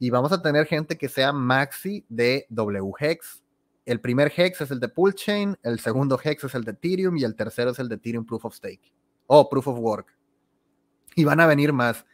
y 0.00 0.10
vamos 0.10 0.32
a 0.32 0.42
tener 0.42 0.66
gente 0.66 0.98
que 0.98 1.08
sea 1.08 1.32
Maxi 1.32 2.04
de 2.08 2.46
W-Hex. 2.50 3.44
El 3.84 4.00
primer 4.00 4.32
Hex 4.36 4.60
es 4.62 4.72
el 4.72 4.80
de 4.80 4.88
Pool 4.88 5.14
Chain, 5.14 5.56
el 5.62 5.78
segundo 5.78 6.18
Hex 6.22 6.42
es 6.42 6.54
el 6.56 6.64
de 6.64 6.72
Ethereum 6.72 7.16
y 7.16 7.22
el 7.22 7.36
tercero 7.36 7.70
es 7.70 7.78
el 7.78 7.88
de 7.88 7.94
Ethereum 7.94 8.26
Proof 8.26 8.44
of 8.44 8.56
Stake 8.56 8.92
o 9.28 9.48
Proof 9.48 9.68
of 9.68 9.78
Work. 9.78 10.16
Y 11.14 11.22
van 11.22 11.38
a 11.38 11.46
venir 11.46 11.72
más. 11.72 12.04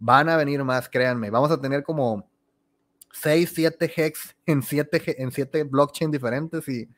Van 0.00 0.28
a 0.28 0.36
venir 0.36 0.64
más, 0.64 0.88
créanme. 0.88 1.30
Vamos 1.30 1.52
a 1.52 1.60
tener 1.60 1.84
como 1.84 2.28
6, 3.12 3.52
7 3.54 3.92
hex 3.96 4.36
en 4.46 4.62
7 4.62 5.22
en 5.22 5.30
siete 5.30 5.62
blockchain 5.62 6.10
diferentes 6.10 6.68
y, 6.68 6.88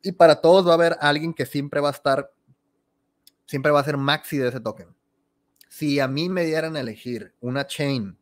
y 0.00 0.12
para 0.12 0.40
todos 0.40 0.64
va 0.64 0.70
a 0.70 0.74
haber 0.74 0.96
alguien 1.00 1.34
que 1.34 1.44
siempre 1.44 1.80
va 1.80 1.88
a 1.88 1.92
estar, 1.92 2.32
siempre 3.46 3.72
va 3.72 3.80
a 3.80 3.84
ser 3.84 3.96
maxi 3.96 4.38
de 4.38 4.48
ese 4.48 4.60
token. 4.60 4.94
Si 5.76 5.98
a 5.98 6.06
mí 6.06 6.28
me 6.28 6.44
dieran 6.44 6.76
a 6.76 6.80
elegir 6.80 7.34
una 7.40 7.66
chain 7.66 8.16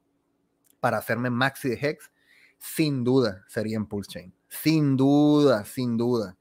para 0.80 0.96
hacerme 0.96 1.28
maxi 1.28 1.68
de 1.68 1.78
hex, 1.82 2.10
sin 2.56 3.04
duda 3.04 3.44
sería 3.46 3.76
en 3.76 3.84
Pulse 3.84 4.10
Chain. 4.10 4.34
Sin 4.48 4.96
duda, 4.96 5.62
sin 5.66 5.98
duda. 5.98 6.38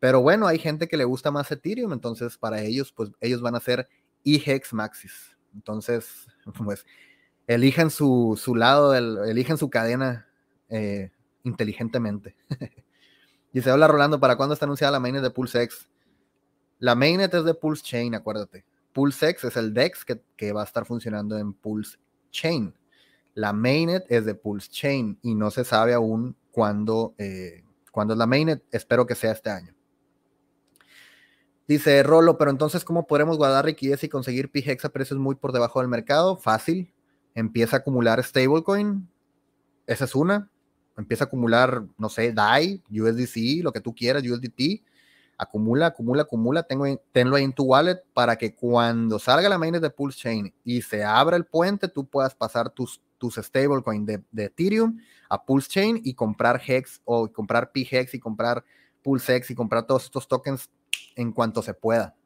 Pero 0.00 0.22
bueno, 0.22 0.46
hay 0.46 0.58
gente 0.58 0.88
que 0.88 0.96
le 0.96 1.04
gusta 1.04 1.30
más 1.30 1.52
Ethereum, 1.52 1.92
entonces 1.92 2.38
para 2.38 2.62
ellos, 2.62 2.92
pues 2.92 3.10
ellos 3.20 3.42
van 3.42 3.56
a 3.56 3.60
ser 3.60 3.86
e-hex 4.24 4.72
maxis. 4.72 5.36
Entonces, 5.52 6.28
pues, 6.64 6.86
elijan 7.46 7.90
su, 7.90 8.34
lado, 8.56 8.94
elijan 8.94 9.58
su 9.58 9.68
cadena 9.68 10.26
eh, 10.70 11.10
inteligentemente. 11.42 12.36
Dice, 13.52 13.70
hola 13.70 13.86
Rolando, 13.86 14.18
¿para 14.18 14.38
cuándo 14.38 14.54
está 14.54 14.64
anunciada 14.64 14.92
la 14.92 15.00
mainnet 15.00 15.22
de 15.22 15.30
PulseX? 15.30 15.90
La 16.78 16.94
mainnet 16.94 17.34
es 17.34 17.44
de 17.44 17.52
Pulse 17.52 17.82
Chain, 17.82 18.14
acuérdate. 18.14 18.64
PulseX 18.94 19.44
es 19.44 19.56
el 19.56 19.74
DEX 19.74 20.06
que, 20.36 20.52
va 20.52 20.62
a 20.62 20.64
estar 20.64 20.86
funcionando 20.86 21.36
en 21.36 21.52
Pulse 21.52 21.98
Chain. 22.30 22.72
La 23.34 23.52
mainnet 23.52 24.06
es 24.08 24.24
de 24.24 24.34
Pulse 24.34 24.70
Chain 24.70 25.18
y 25.20 25.34
no 25.34 25.50
se 25.50 25.64
sabe 25.64 25.92
aún 25.92 26.36
cuándo, 26.52 27.14
eh, 27.18 27.64
es 27.64 28.16
la 28.16 28.26
mainnet. 28.26 28.62
Espero 28.70 29.04
que 29.04 29.16
sea 29.16 29.32
este 29.32 29.50
año. 29.50 29.74
Dice 31.66 32.02
Rolo, 32.02 32.38
pero 32.38 32.50
entonces, 32.50 32.84
¿cómo 32.84 33.06
podremos 33.06 33.36
guardar 33.36 33.64
liquidez 33.64 34.04
y 34.04 34.08
conseguir 34.08 34.50
PGX 34.50 34.84
a 34.84 34.90
precios 34.90 35.18
muy 35.18 35.34
por 35.34 35.52
debajo 35.52 35.80
del 35.80 35.88
mercado? 35.88 36.36
Fácil. 36.36 36.92
Empieza 37.34 37.76
a 37.76 37.78
acumular 37.80 38.22
stablecoin. 38.22 39.08
Esa 39.86 40.04
es 40.04 40.14
una. 40.14 40.50
Empieza 40.96 41.24
a 41.24 41.26
acumular, 41.26 41.84
no 41.98 42.08
sé, 42.08 42.32
DAI, 42.32 42.80
USDC, 42.90 43.64
lo 43.64 43.72
que 43.72 43.80
tú 43.80 43.92
quieras, 43.92 44.22
USDT. 44.22 44.84
Acumula, 45.36 45.86
acumula, 45.86 46.22
acumula. 46.22 46.62
Tengo, 46.62 46.86
tenlo 47.12 47.36
ahí 47.36 47.44
en 47.44 47.52
tu 47.52 47.64
wallet 47.64 48.02
para 48.12 48.36
que 48.36 48.54
cuando 48.54 49.18
salga 49.18 49.48
la 49.48 49.58
mainnet 49.58 49.82
de 49.82 49.90
Pulse 49.90 50.18
Chain 50.18 50.54
y 50.64 50.82
se 50.82 51.04
abra 51.04 51.36
el 51.36 51.44
puente, 51.44 51.88
tú 51.88 52.06
puedas 52.06 52.34
pasar 52.34 52.70
tus, 52.70 53.00
tus 53.18 53.34
stablecoin 53.36 54.06
de, 54.06 54.22
de 54.30 54.44
Ethereum 54.44 54.98
a 55.28 55.44
Pulse 55.44 55.68
Chain 55.68 56.00
y 56.04 56.14
comprar 56.14 56.60
Hex 56.64 57.00
o 57.04 57.30
comprar 57.32 57.70
PHEX 57.72 58.14
y 58.14 58.20
comprar 58.20 58.64
PulseX 59.02 59.50
y 59.50 59.54
comprar 59.54 59.86
todos 59.86 60.04
estos 60.04 60.26
tokens 60.26 60.70
en 61.14 61.32
cuanto 61.32 61.62
se 61.62 61.74
pueda. 61.74 62.16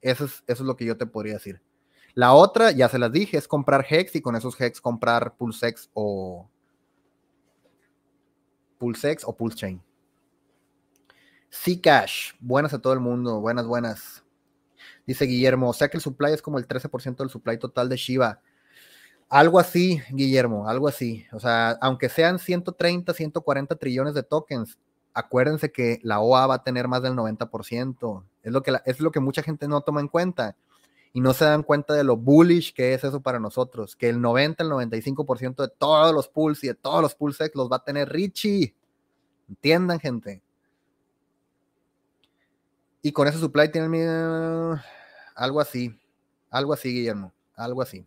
Eso 0.00 0.26
es, 0.26 0.44
eso 0.46 0.62
es 0.62 0.66
lo 0.66 0.76
que 0.76 0.84
yo 0.84 0.96
te 0.96 1.06
podría 1.06 1.34
decir. 1.34 1.60
La 2.14 2.32
otra, 2.32 2.70
ya 2.70 2.88
se 2.88 2.98
las 2.98 3.12
dije, 3.12 3.36
es 3.36 3.48
comprar 3.48 3.84
Hex 3.88 4.14
y 4.16 4.20
con 4.20 4.36
esos 4.36 4.58
Hex 4.60 4.80
comprar 4.80 5.36
Pulsex 5.36 5.90
o 5.92 6.48
Pulsex 8.78 9.24
o 9.24 9.36
Pulsechain. 9.36 9.82
Cash, 11.82 12.32
buenas 12.40 12.72
a 12.74 12.80
todo 12.80 12.92
el 12.92 13.00
mundo, 13.00 13.40
buenas, 13.40 13.66
buenas. 13.66 14.24
Dice 15.06 15.24
Guillermo, 15.24 15.70
o 15.70 15.72
sea 15.72 15.88
que 15.88 15.96
el 15.96 16.02
supply 16.02 16.32
es 16.32 16.42
como 16.42 16.58
el 16.58 16.66
13% 16.66 17.16
del 17.16 17.30
supply 17.30 17.58
total 17.58 17.88
de 17.88 17.96
Shiba. 17.96 18.40
Algo 19.28 19.58
así, 19.58 20.00
Guillermo, 20.10 20.68
algo 20.68 20.86
así. 20.86 21.26
O 21.32 21.40
sea, 21.40 21.70
aunque 21.80 22.08
sean 22.08 22.38
130, 22.38 23.12
140 23.12 23.76
trillones 23.76 24.14
de 24.14 24.22
tokens, 24.22 24.78
acuérdense 25.12 25.72
que 25.72 25.98
la 26.02 26.20
OA 26.20 26.46
va 26.46 26.54
a 26.54 26.62
tener 26.62 26.86
más 26.86 27.02
del 27.02 27.14
90%. 27.14 28.24
Es 28.42 28.52
lo 28.52 28.62
que, 28.62 28.76
es 28.84 29.00
lo 29.00 29.10
que 29.10 29.20
mucha 29.20 29.42
gente 29.42 29.66
no 29.66 29.80
toma 29.80 30.00
en 30.00 30.08
cuenta. 30.08 30.56
Y 31.12 31.20
no 31.20 31.32
se 31.32 31.46
dan 31.46 31.62
cuenta 31.62 31.94
de 31.94 32.04
lo 32.04 32.16
bullish 32.16 32.74
que 32.74 32.92
es 32.94 33.02
eso 33.02 33.20
para 33.20 33.40
nosotros. 33.40 33.96
Que 33.96 34.08
el 34.08 34.20
90, 34.20 34.62
el 34.62 34.70
95% 34.70 35.62
de 35.62 35.68
todos 35.68 36.14
los 36.14 36.28
pools 36.28 36.62
y 36.62 36.68
de 36.68 36.74
todos 36.74 37.00
los 37.00 37.14
pulsex 37.14 37.54
los 37.56 37.72
va 37.72 37.76
a 37.76 37.84
tener 37.84 38.10
Richie. 38.10 38.74
Entiendan, 39.48 39.98
gente. 39.98 40.42
Y 43.06 43.12
con 43.12 43.28
ese 43.28 43.38
supply 43.38 43.70
tienen 43.70 44.80
algo 45.36 45.60
así. 45.60 45.96
Algo 46.50 46.72
así, 46.72 46.92
Guillermo. 46.92 47.32
Algo 47.54 47.80
así. 47.80 48.04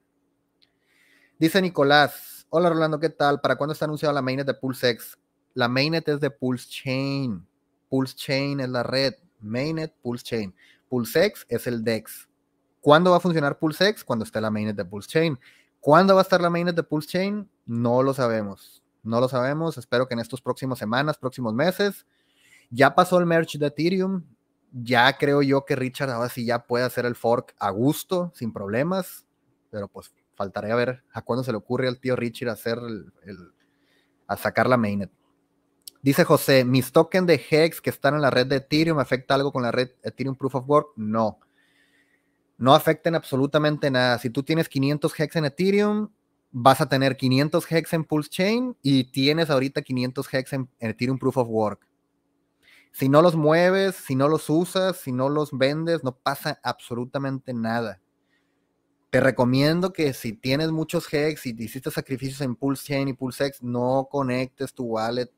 Dice 1.39 1.61
Nicolás. 1.61 2.45
Hola 2.49 2.67
Rolando, 2.67 2.99
¿qué 2.99 3.07
tal? 3.07 3.39
¿Para 3.39 3.55
cuándo 3.55 3.71
está 3.71 3.85
anunciada 3.85 4.11
la 4.11 4.21
mainnet 4.21 4.45
de 4.45 4.55
PulseX? 4.55 5.17
La 5.53 5.69
mainnet 5.69 6.05
es 6.09 6.19
de 6.19 6.30
Pulse 6.30 6.67
Chain. 6.67 7.47
Pulse 7.88 8.13
Chain 8.13 8.59
es 8.59 8.67
la 8.67 8.84
red. 8.84 9.13
Mainnet, 9.39 9.93
Pulse 10.01 10.26
Chain. 10.26 10.53
PulseX 10.89 11.45
es 11.47 11.65
el 11.65 11.81
DEX. 11.81 12.27
¿Cuándo 12.81 13.11
va 13.11 13.17
a 13.17 13.21
funcionar 13.21 13.57
PulseX? 13.57 14.03
Cuando 14.03 14.26
esté 14.26 14.41
la 14.41 14.51
mainnet 14.51 14.76
de 14.76 14.84
Pulse 14.84 15.07
Chain. 15.07 15.39
¿Cuándo 15.80 16.13
va 16.15 16.19
a 16.19 16.23
estar 16.23 16.41
la 16.41 16.49
mainnet 16.49 16.76
de 16.76 16.84
Pulse 16.84 17.07
Chain? 17.07 17.49
No 17.65 18.03
lo 18.03 18.13
sabemos. 18.13 18.84
No 19.01 19.21
lo 19.21 19.30
sabemos. 19.30 19.77
Espero 19.77 20.09
que 20.09 20.15
en 20.15 20.19
estas 20.19 20.41
próximas 20.41 20.77
semanas, 20.77 21.17
próximos 21.17 21.53
meses. 21.53 22.05
Ya 22.69 22.93
pasó 22.93 23.17
el 23.17 23.26
merge 23.26 23.57
de 23.57 23.67
Ethereum. 23.67 24.26
Ya 24.72 25.18
creo 25.18 25.41
yo 25.41 25.66
que 25.66 25.76
Richard 25.76 26.12
ahora 26.12 26.30
sí 26.30 26.46
ya 26.46 26.66
puede 26.66 26.86
hacer 26.86 27.06
el 27.06 27.16
fork 27.16 27.56
a 27.60 27.70
gusto, 27.72 28.32
sin 28.36 28.54
problemas. 28.54 29.26
Pero 29.72 29.88
pues 29.88 30.12
faltaría 30.36 30.76
ver 30.76 31.04
a 31.12 31.22
cuándo 31.22 31.44
se 31.44 31.52
le 31.52 31.58
ocurre 31.58 31.88
al 31.88 32.00
tío 32.00 32.16
Richard 32.16 32.50
hacer 32.50 32.78
el, 32.78 33.52
a 34.28 34.38
sacar 34.38 34.68
la 34.70 34.78
mainnet. 34.78 35.12
Dice 36.02 36.24
José, 36.24 36.64
mis 36.64 36.94
tokens 36.94 37.28
de 37.28 37.41
Hex 37.50 37.82
que 37.82 37.90
están 37.90 38.16
en 38.16 38.22
la 38.22 38.30
red 38.30 38.48
de 38.48 38.58
Ethereum, 38.58 39.00
¿afecta 39.00 39.36
algo 39.36 39.52
con 39.52 39.64
la 39.64 39.72
red 39.72 39.90
Ethereum 40.02 40.36
Proof 40.36 40.56
of 40.56 40.70
Work? 40.70 40.88
No. 40.96 41.40
No 42.58 42.74
afecten 42.74 43.16
absolutamente 43.16 43.91
nada. 43.91 44.18
Si 44.18 44.30
tú 44.30 44.44
tienes 44.44 44.70
500 44.70 45.20
Hex 45.20 45.36
en 45.36 45.46
Ethereum, 45.46 46.10
vas 46.52 46.80
a 46.82 46.88
tener 46.88 47.18
500 47.18 47.72
Hex 47.72 47.94
en 47.94 48.04
Pulse 48.06 48.30
Chain 48.30 48.78
y 48.82 49.12
tienes 49.12 49.50
ahorita 49.50 49.82
500 49.82 50.34
Hex 50.34 50.54
en, 50.54 50.70
Ethereum 50.80 51.20
Proof 51.20 51.38
of 51.38 51.48
Work. 51.50 51.86
Si 52.91 53.10
no 53.10 53.22
los 53.22 53.36
mueves, 53.36 53.95
si 53.95 54.16
no 54.16 54.28
los 54.28 54.49
usas, 54.49 54.98
si 54.98 55.11
no 55.11 55.30
los 55.30 55.57
vendes, 55.57 56.03
no 56.03 56.16
pasa 56.16 56.60
absolutamente 56.64 57.53
nada. 57.53 58.02
Te 59.10 59.20
recomiendo 59.20 59.91
que 59.91 60.14
si 60.14 60.34
tienes 60.34 60.72
muchos 60.72 61.11
Hex 61.11 61.48
y 61.48 61.56
hiciste 61.57 61.90
sacrificios 61.90 62.41
en 62.41 62.56
Pulse 62.56 62.88
Chain 62.88 63.07
y 63.07 63.14
PulseX, 63.14 63.64
no 63.64 64.07
conectes 64.10 64.74
tu 64.74 64.84
wallet 64.86 65.32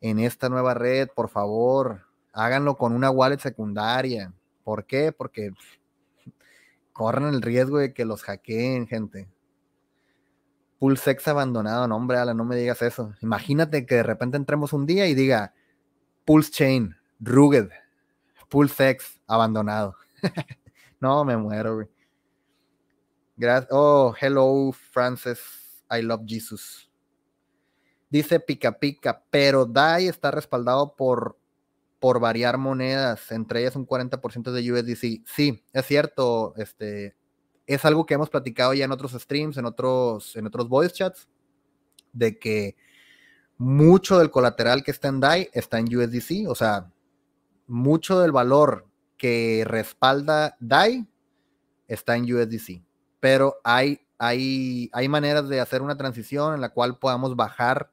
en 0.00 0.18
esta 0.18 0.48
nueva 0.48 0.74
red, 0.74 1.08
por 1.14 1.28
favor, 1.28 2.02
háganlo 2.32 2.76
con 2.76 2.92
una 2.92 3.10
wallet 3.10 3.38
secundaria. 3.38 4.34
¿Por 4.64 4.84
qué? 4.84 5.12
Porque 5.12 5.52
corren 6.92 7.28
el 7.28 7.40
riesgo 7.40 7.78
de 7.78 7.94
que 7.94 8.04
los 8.04 8.22
hackeen, 8.22 8.86
gente. 8.86 9.28
Pulsex 10.78 11.28
abandonado, 11.28 11.86
no 11.86 11.96
hombre, 11.96 12.18
Ala, 12.18 12.34
no 12.34 12.44
me 12.44 12.56
digas 12.56 12.82
eso. 12.82 13.14
Imagínate 13.22 13.86
que 13.86 13.94
de 13.94 14.02
repente 14.02 14.36
entremos 14.36 14.72
un 14.72 14.86
día 14.86 15.06
y 15.06 15.14
diga 15.14 15.54
Pulse 16.24 16.50
Chain, 16.50 16.94
Rugged, 17.20 17.68
Pulsex 18.48 19.20
abandonado. 19.26 19.96
no, 21.00 21.24
me 21.24 21.36
muero, 21.36 21.74
güey. 21.74 21.88
Gracias. 23.36 23.68
Oh, 23.72 24.14
hello, 24.20 24.72
Francis. 24.92 25.40
I 25.90 26.02
love 26.02 26.22
Jesus. 26.24 26.88
Dice 28.08 28.38
pica 28.38 28.78
pica, 28.78 29.24
pero 29.30 29.66
DAI 29.66 30.06
está 30.06 30.30
respaldado 30.30 30.94
por, 30.94 31.36
por 31.98 32.20
variar 32.20 32.58
monedas, 32.58 33.32
entre 33.32 33.60
ellas 33.60 33.74
un 33.74 33.86
40% 33.86 34.52
de 34.52 34.72
USDC. 34.72 35.26
Sí, 35.26 35.64
es 35.72 35.86
cierto, 35.86 36.54
este, 36.56 37.16
es 37.66 37.84
algo 37.84 38.06
que 38.06 38.14
hemos 38.14 38.30
platicado 38.30 38.72
ya 38.72 38.84
en 38.84 38.92
otros 38.92 39.12
streams, 39.12 39.56
en 39.56 39.64
otros, 39.64 40.36
en 40.36 40.46
otros 40.46 40.68
voice 40.68 40.94
chats, 40.94 41.28
de 42.12 42.38
que 42.38 42.76
mucho 43.58 44.18
del 44.18 44.30
colateral 44.30 44.82
que 44.82 44.90
está 44.90 45.08
en 45.08 45.20
DAI 45.20 45.50
está 45.52 45.78
en 45.78 45.94
USDC, 45.94 46.48
o 46.48 46.54
sea, 46.54 46.90
mucho 47.66 48.20
del 48.20 48.32
valor 48.32 48.86
que 49.16 49.64
respalda 49.66 50.56
DAI 50.60 51.06
está 51.88 52.16
en 52.16 52.24
USDC, 52.24 52.82
pero 53.20 53.56
hay, 53.64 54.00
hay, 54.18 54.90
hay 54.92 55.08
maneras 55.08 55.48
de 55.48 55.60
hacer 55.60 55.82
una 55.82 55.96
transición 55.96 56.54
en 56.54 56.60
la 56.60 56.70
cual 56.70 56.98
podamos 56.98 57.36
bajar. 57.36 57.90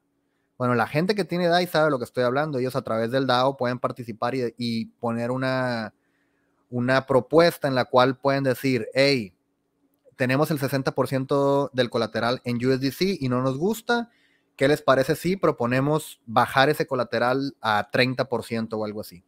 Bueno, 0.58 0.74
la 0.74 0.86
gente 0.86 1.14
que 1.14 1.24
tiene 1.24 1.48
DAI 1.48 1.66
sabe 1.66 1.90
lo 1.90 1.98
que 1.98 2.04
estoy 2.04 2.24
hablando, 2.24 2.58
ellos 2.58 2.76
a 2.76 2.82
través 2.82 3.10
del 3.10 3.26
DAO 3.26 3.56
pueden 3.56 3.78
participar 3.78 4.34
y, 4.34 4.54
y 4.58 4.86
poner 4.86 5.30
una, 5.30 5.94
una 6.70 7.06
propuesta 7.06 7.68
en 7.68 7.74
la 7.74 7.84
cual 7.84 8.16
pueden 8.16 8.44
decir, 8.44 8.88
hey, 8.94 9.34
tenemos 10.16 10.50
el 10.50 10.58
60% 10.58 11.70
del 11.72 11.90
colateral 11.90 12.40
en 12.44 12.56
USDC 12.56 13.20
y 13.20 13.28
no 13.28 13.42
nos 13.42 13.58
gusta. 13.58 14.10
¿Qué 14.56 14.68
les 14.68 14.82
parece 14.82 15.16
si 15.16 15.36
proponemos 15.36 16.20
bajar 16.26 16.68
ese 16.68 16.86
colateral 16.86 17.56
a 17.60 17.90
30% 17.90 18.68
o 18.72 18.84
algo 18.84 19.00
así? 19.00 19.24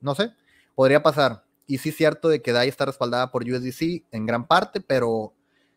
No 0.00 0.14
sé, 0.14 0.32
podría 0.74 1.02
pasar. 1.02 1.44
Y 1.66 1.78
sí 1.78 1.90
es 1.90 1.96
cierto 1.96 2.28
de 2.28 2.40
que 2.40 2.52
DAI 2.52 2.68
está 2.68 2.86
respaldada 2.86 3.30
por 3.30 3.44
USDC 3.44 4.04
en 4.10 4.26
gran 4.26 4.46
parte, 4.46 4.80
pero 4.80 5.34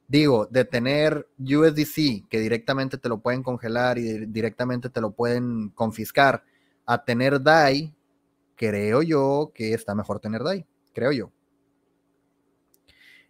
digo, 0.07 0.45
de 0.45 0.65
tener 0.65 1.27
USDC 1.39 2.27
que 2.29 2.39
directamente 2.39 2.97
te 2.97 3.09
lo 3.09 3.19
pueden 3.19 3.43
congelar 3.43 3.97
y 3.97 4.25
directamente 4.25 4.89
te 4.89 5.01
lo 5.01 5.11
pueden 5.11 5.69
confiscar, 5.69 6.43
a 6.85 7.03
tener 7.03 7.41
DAI, 7.41 7.95
creo 8.55 9.01
yo 9.01 9.51
que 9.53 9.73
está 9.73 9.95
mejor 9.95 10.19
tener 10.19 10.43
DAI, 10.43 10.65
creo 10.93 11.11
yo. 11.11 11.31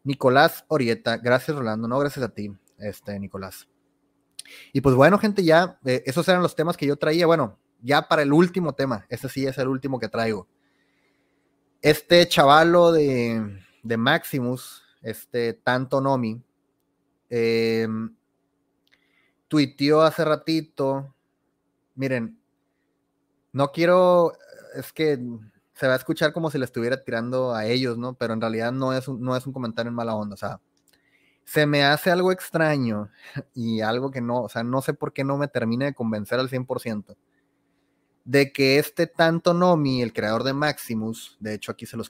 Nicolás 0.03 0.65
Orieta, 0.67 1.17
gracias 1.17 1.55
Rolando, 1.55 1.87
no, 1.87 1.99
gracias 1.99 2.25
a 2.25 2.29
ti, 2.29 2.51
este, 2.79 3.19
Nicolás. 3.19 3.67
Y 4.73 4.81
pues 4.81 4.95
bueno, 4.95 5.17
gente, 5.17 5.43
ya, 5.43 5.79
eh, 5.85 6.03
esos 6.05 6.27
eran 6.27 6.41
los 6.41 6.55
temas 6.55 6.77
que 6.77 6.85
yo 6.85 6.95
traía. 6.97 7.25
Bueno, 7.25 7.57
ya 7.81 8.07
para 8.07 8.21
el 8.21 8.33
último 8.33 8.73
tema, 8.73 9.05
este 9.09 9.29
sí 9.29 9.45
es 9.45 9.57
el 9.57 9.67
último 9.67 9.99
que 9.99 10.09
traigo. 10.09 10.47
Este 11.81 12.27
chavalo 12.27 12.91
de, 12.91 13.59
de 13.83 13.97
Maximus, 13.97 14.83
este 15.01 15.53
Tanto 15.53 15.99
Nomi, 15.99 16.41
eh, 17.29 17.87
hace 20.03 20.25
ratito, 20.25 21.13
miren, 21.95 22.39
no 23.51 23.71
quiero, 23.71 24.33
es 24.75 24.93
que 24.93 25.19
se 25.73 25.87
va 25.87 25.93
a 25.93 25.97
escuchar 25.97 26.31
como 26.31 26.51
si 26.51 26.57
le 26.57 26.65
estuviera 26.65 27.03
tirando 27.03 27.53
a 27.53 27.65
ellos, 27.65 27.97
¿no? 27.97 28.13
Pero 28.13 28.33
en 28.33 28.41
realidad 28.41 28.71
no 28.71 28.93
es 28.93 29.07
un, 29.07 29.21
no 29.21 29.35
es 29.35 29.45
un 29.45 29.53
comentario 29.53 29.89
en 29.89 29.95
mala 29.95 30.15
onda, 30.15 30.35
o 30.35 30.37
sea, 30.37 30.61
se 31.51 31.65
me 31.65 31.83
hace 31.83 32.09
algo 32.09 32.31
extraño 32.31 33.09
y 33.53 33.81
algo 33.81 34.09
que 34.09 34.21
no, 34.21 34.43
o 34.43 34.49
sea, 34.49 34.63
no 34.63 34.81
sé 34.81 34.93
por 34.93 35.11
qué 35.11 35.25
no 35.25 35.37
me 35.37 35.49
termina 35.49 35.85
de 35.85 35.93
convencer 35.93 36.39
al 36.39 36.49
100% 36.49 37.17
de 38.23 38.53
que 38.53 38.79
este 38.79 39.07
tanto 39.07 39.53
Nomi, 39.53 40.01
el 40.01 40.13
creador 40.13 40.43
de 40.43 40.53
Maximus, 40.53 41.35
de 41.41 41.55
hecho 41.55 41.71
aquí 41.73 41.85
se 41.85 41.97
los 41.97 42.09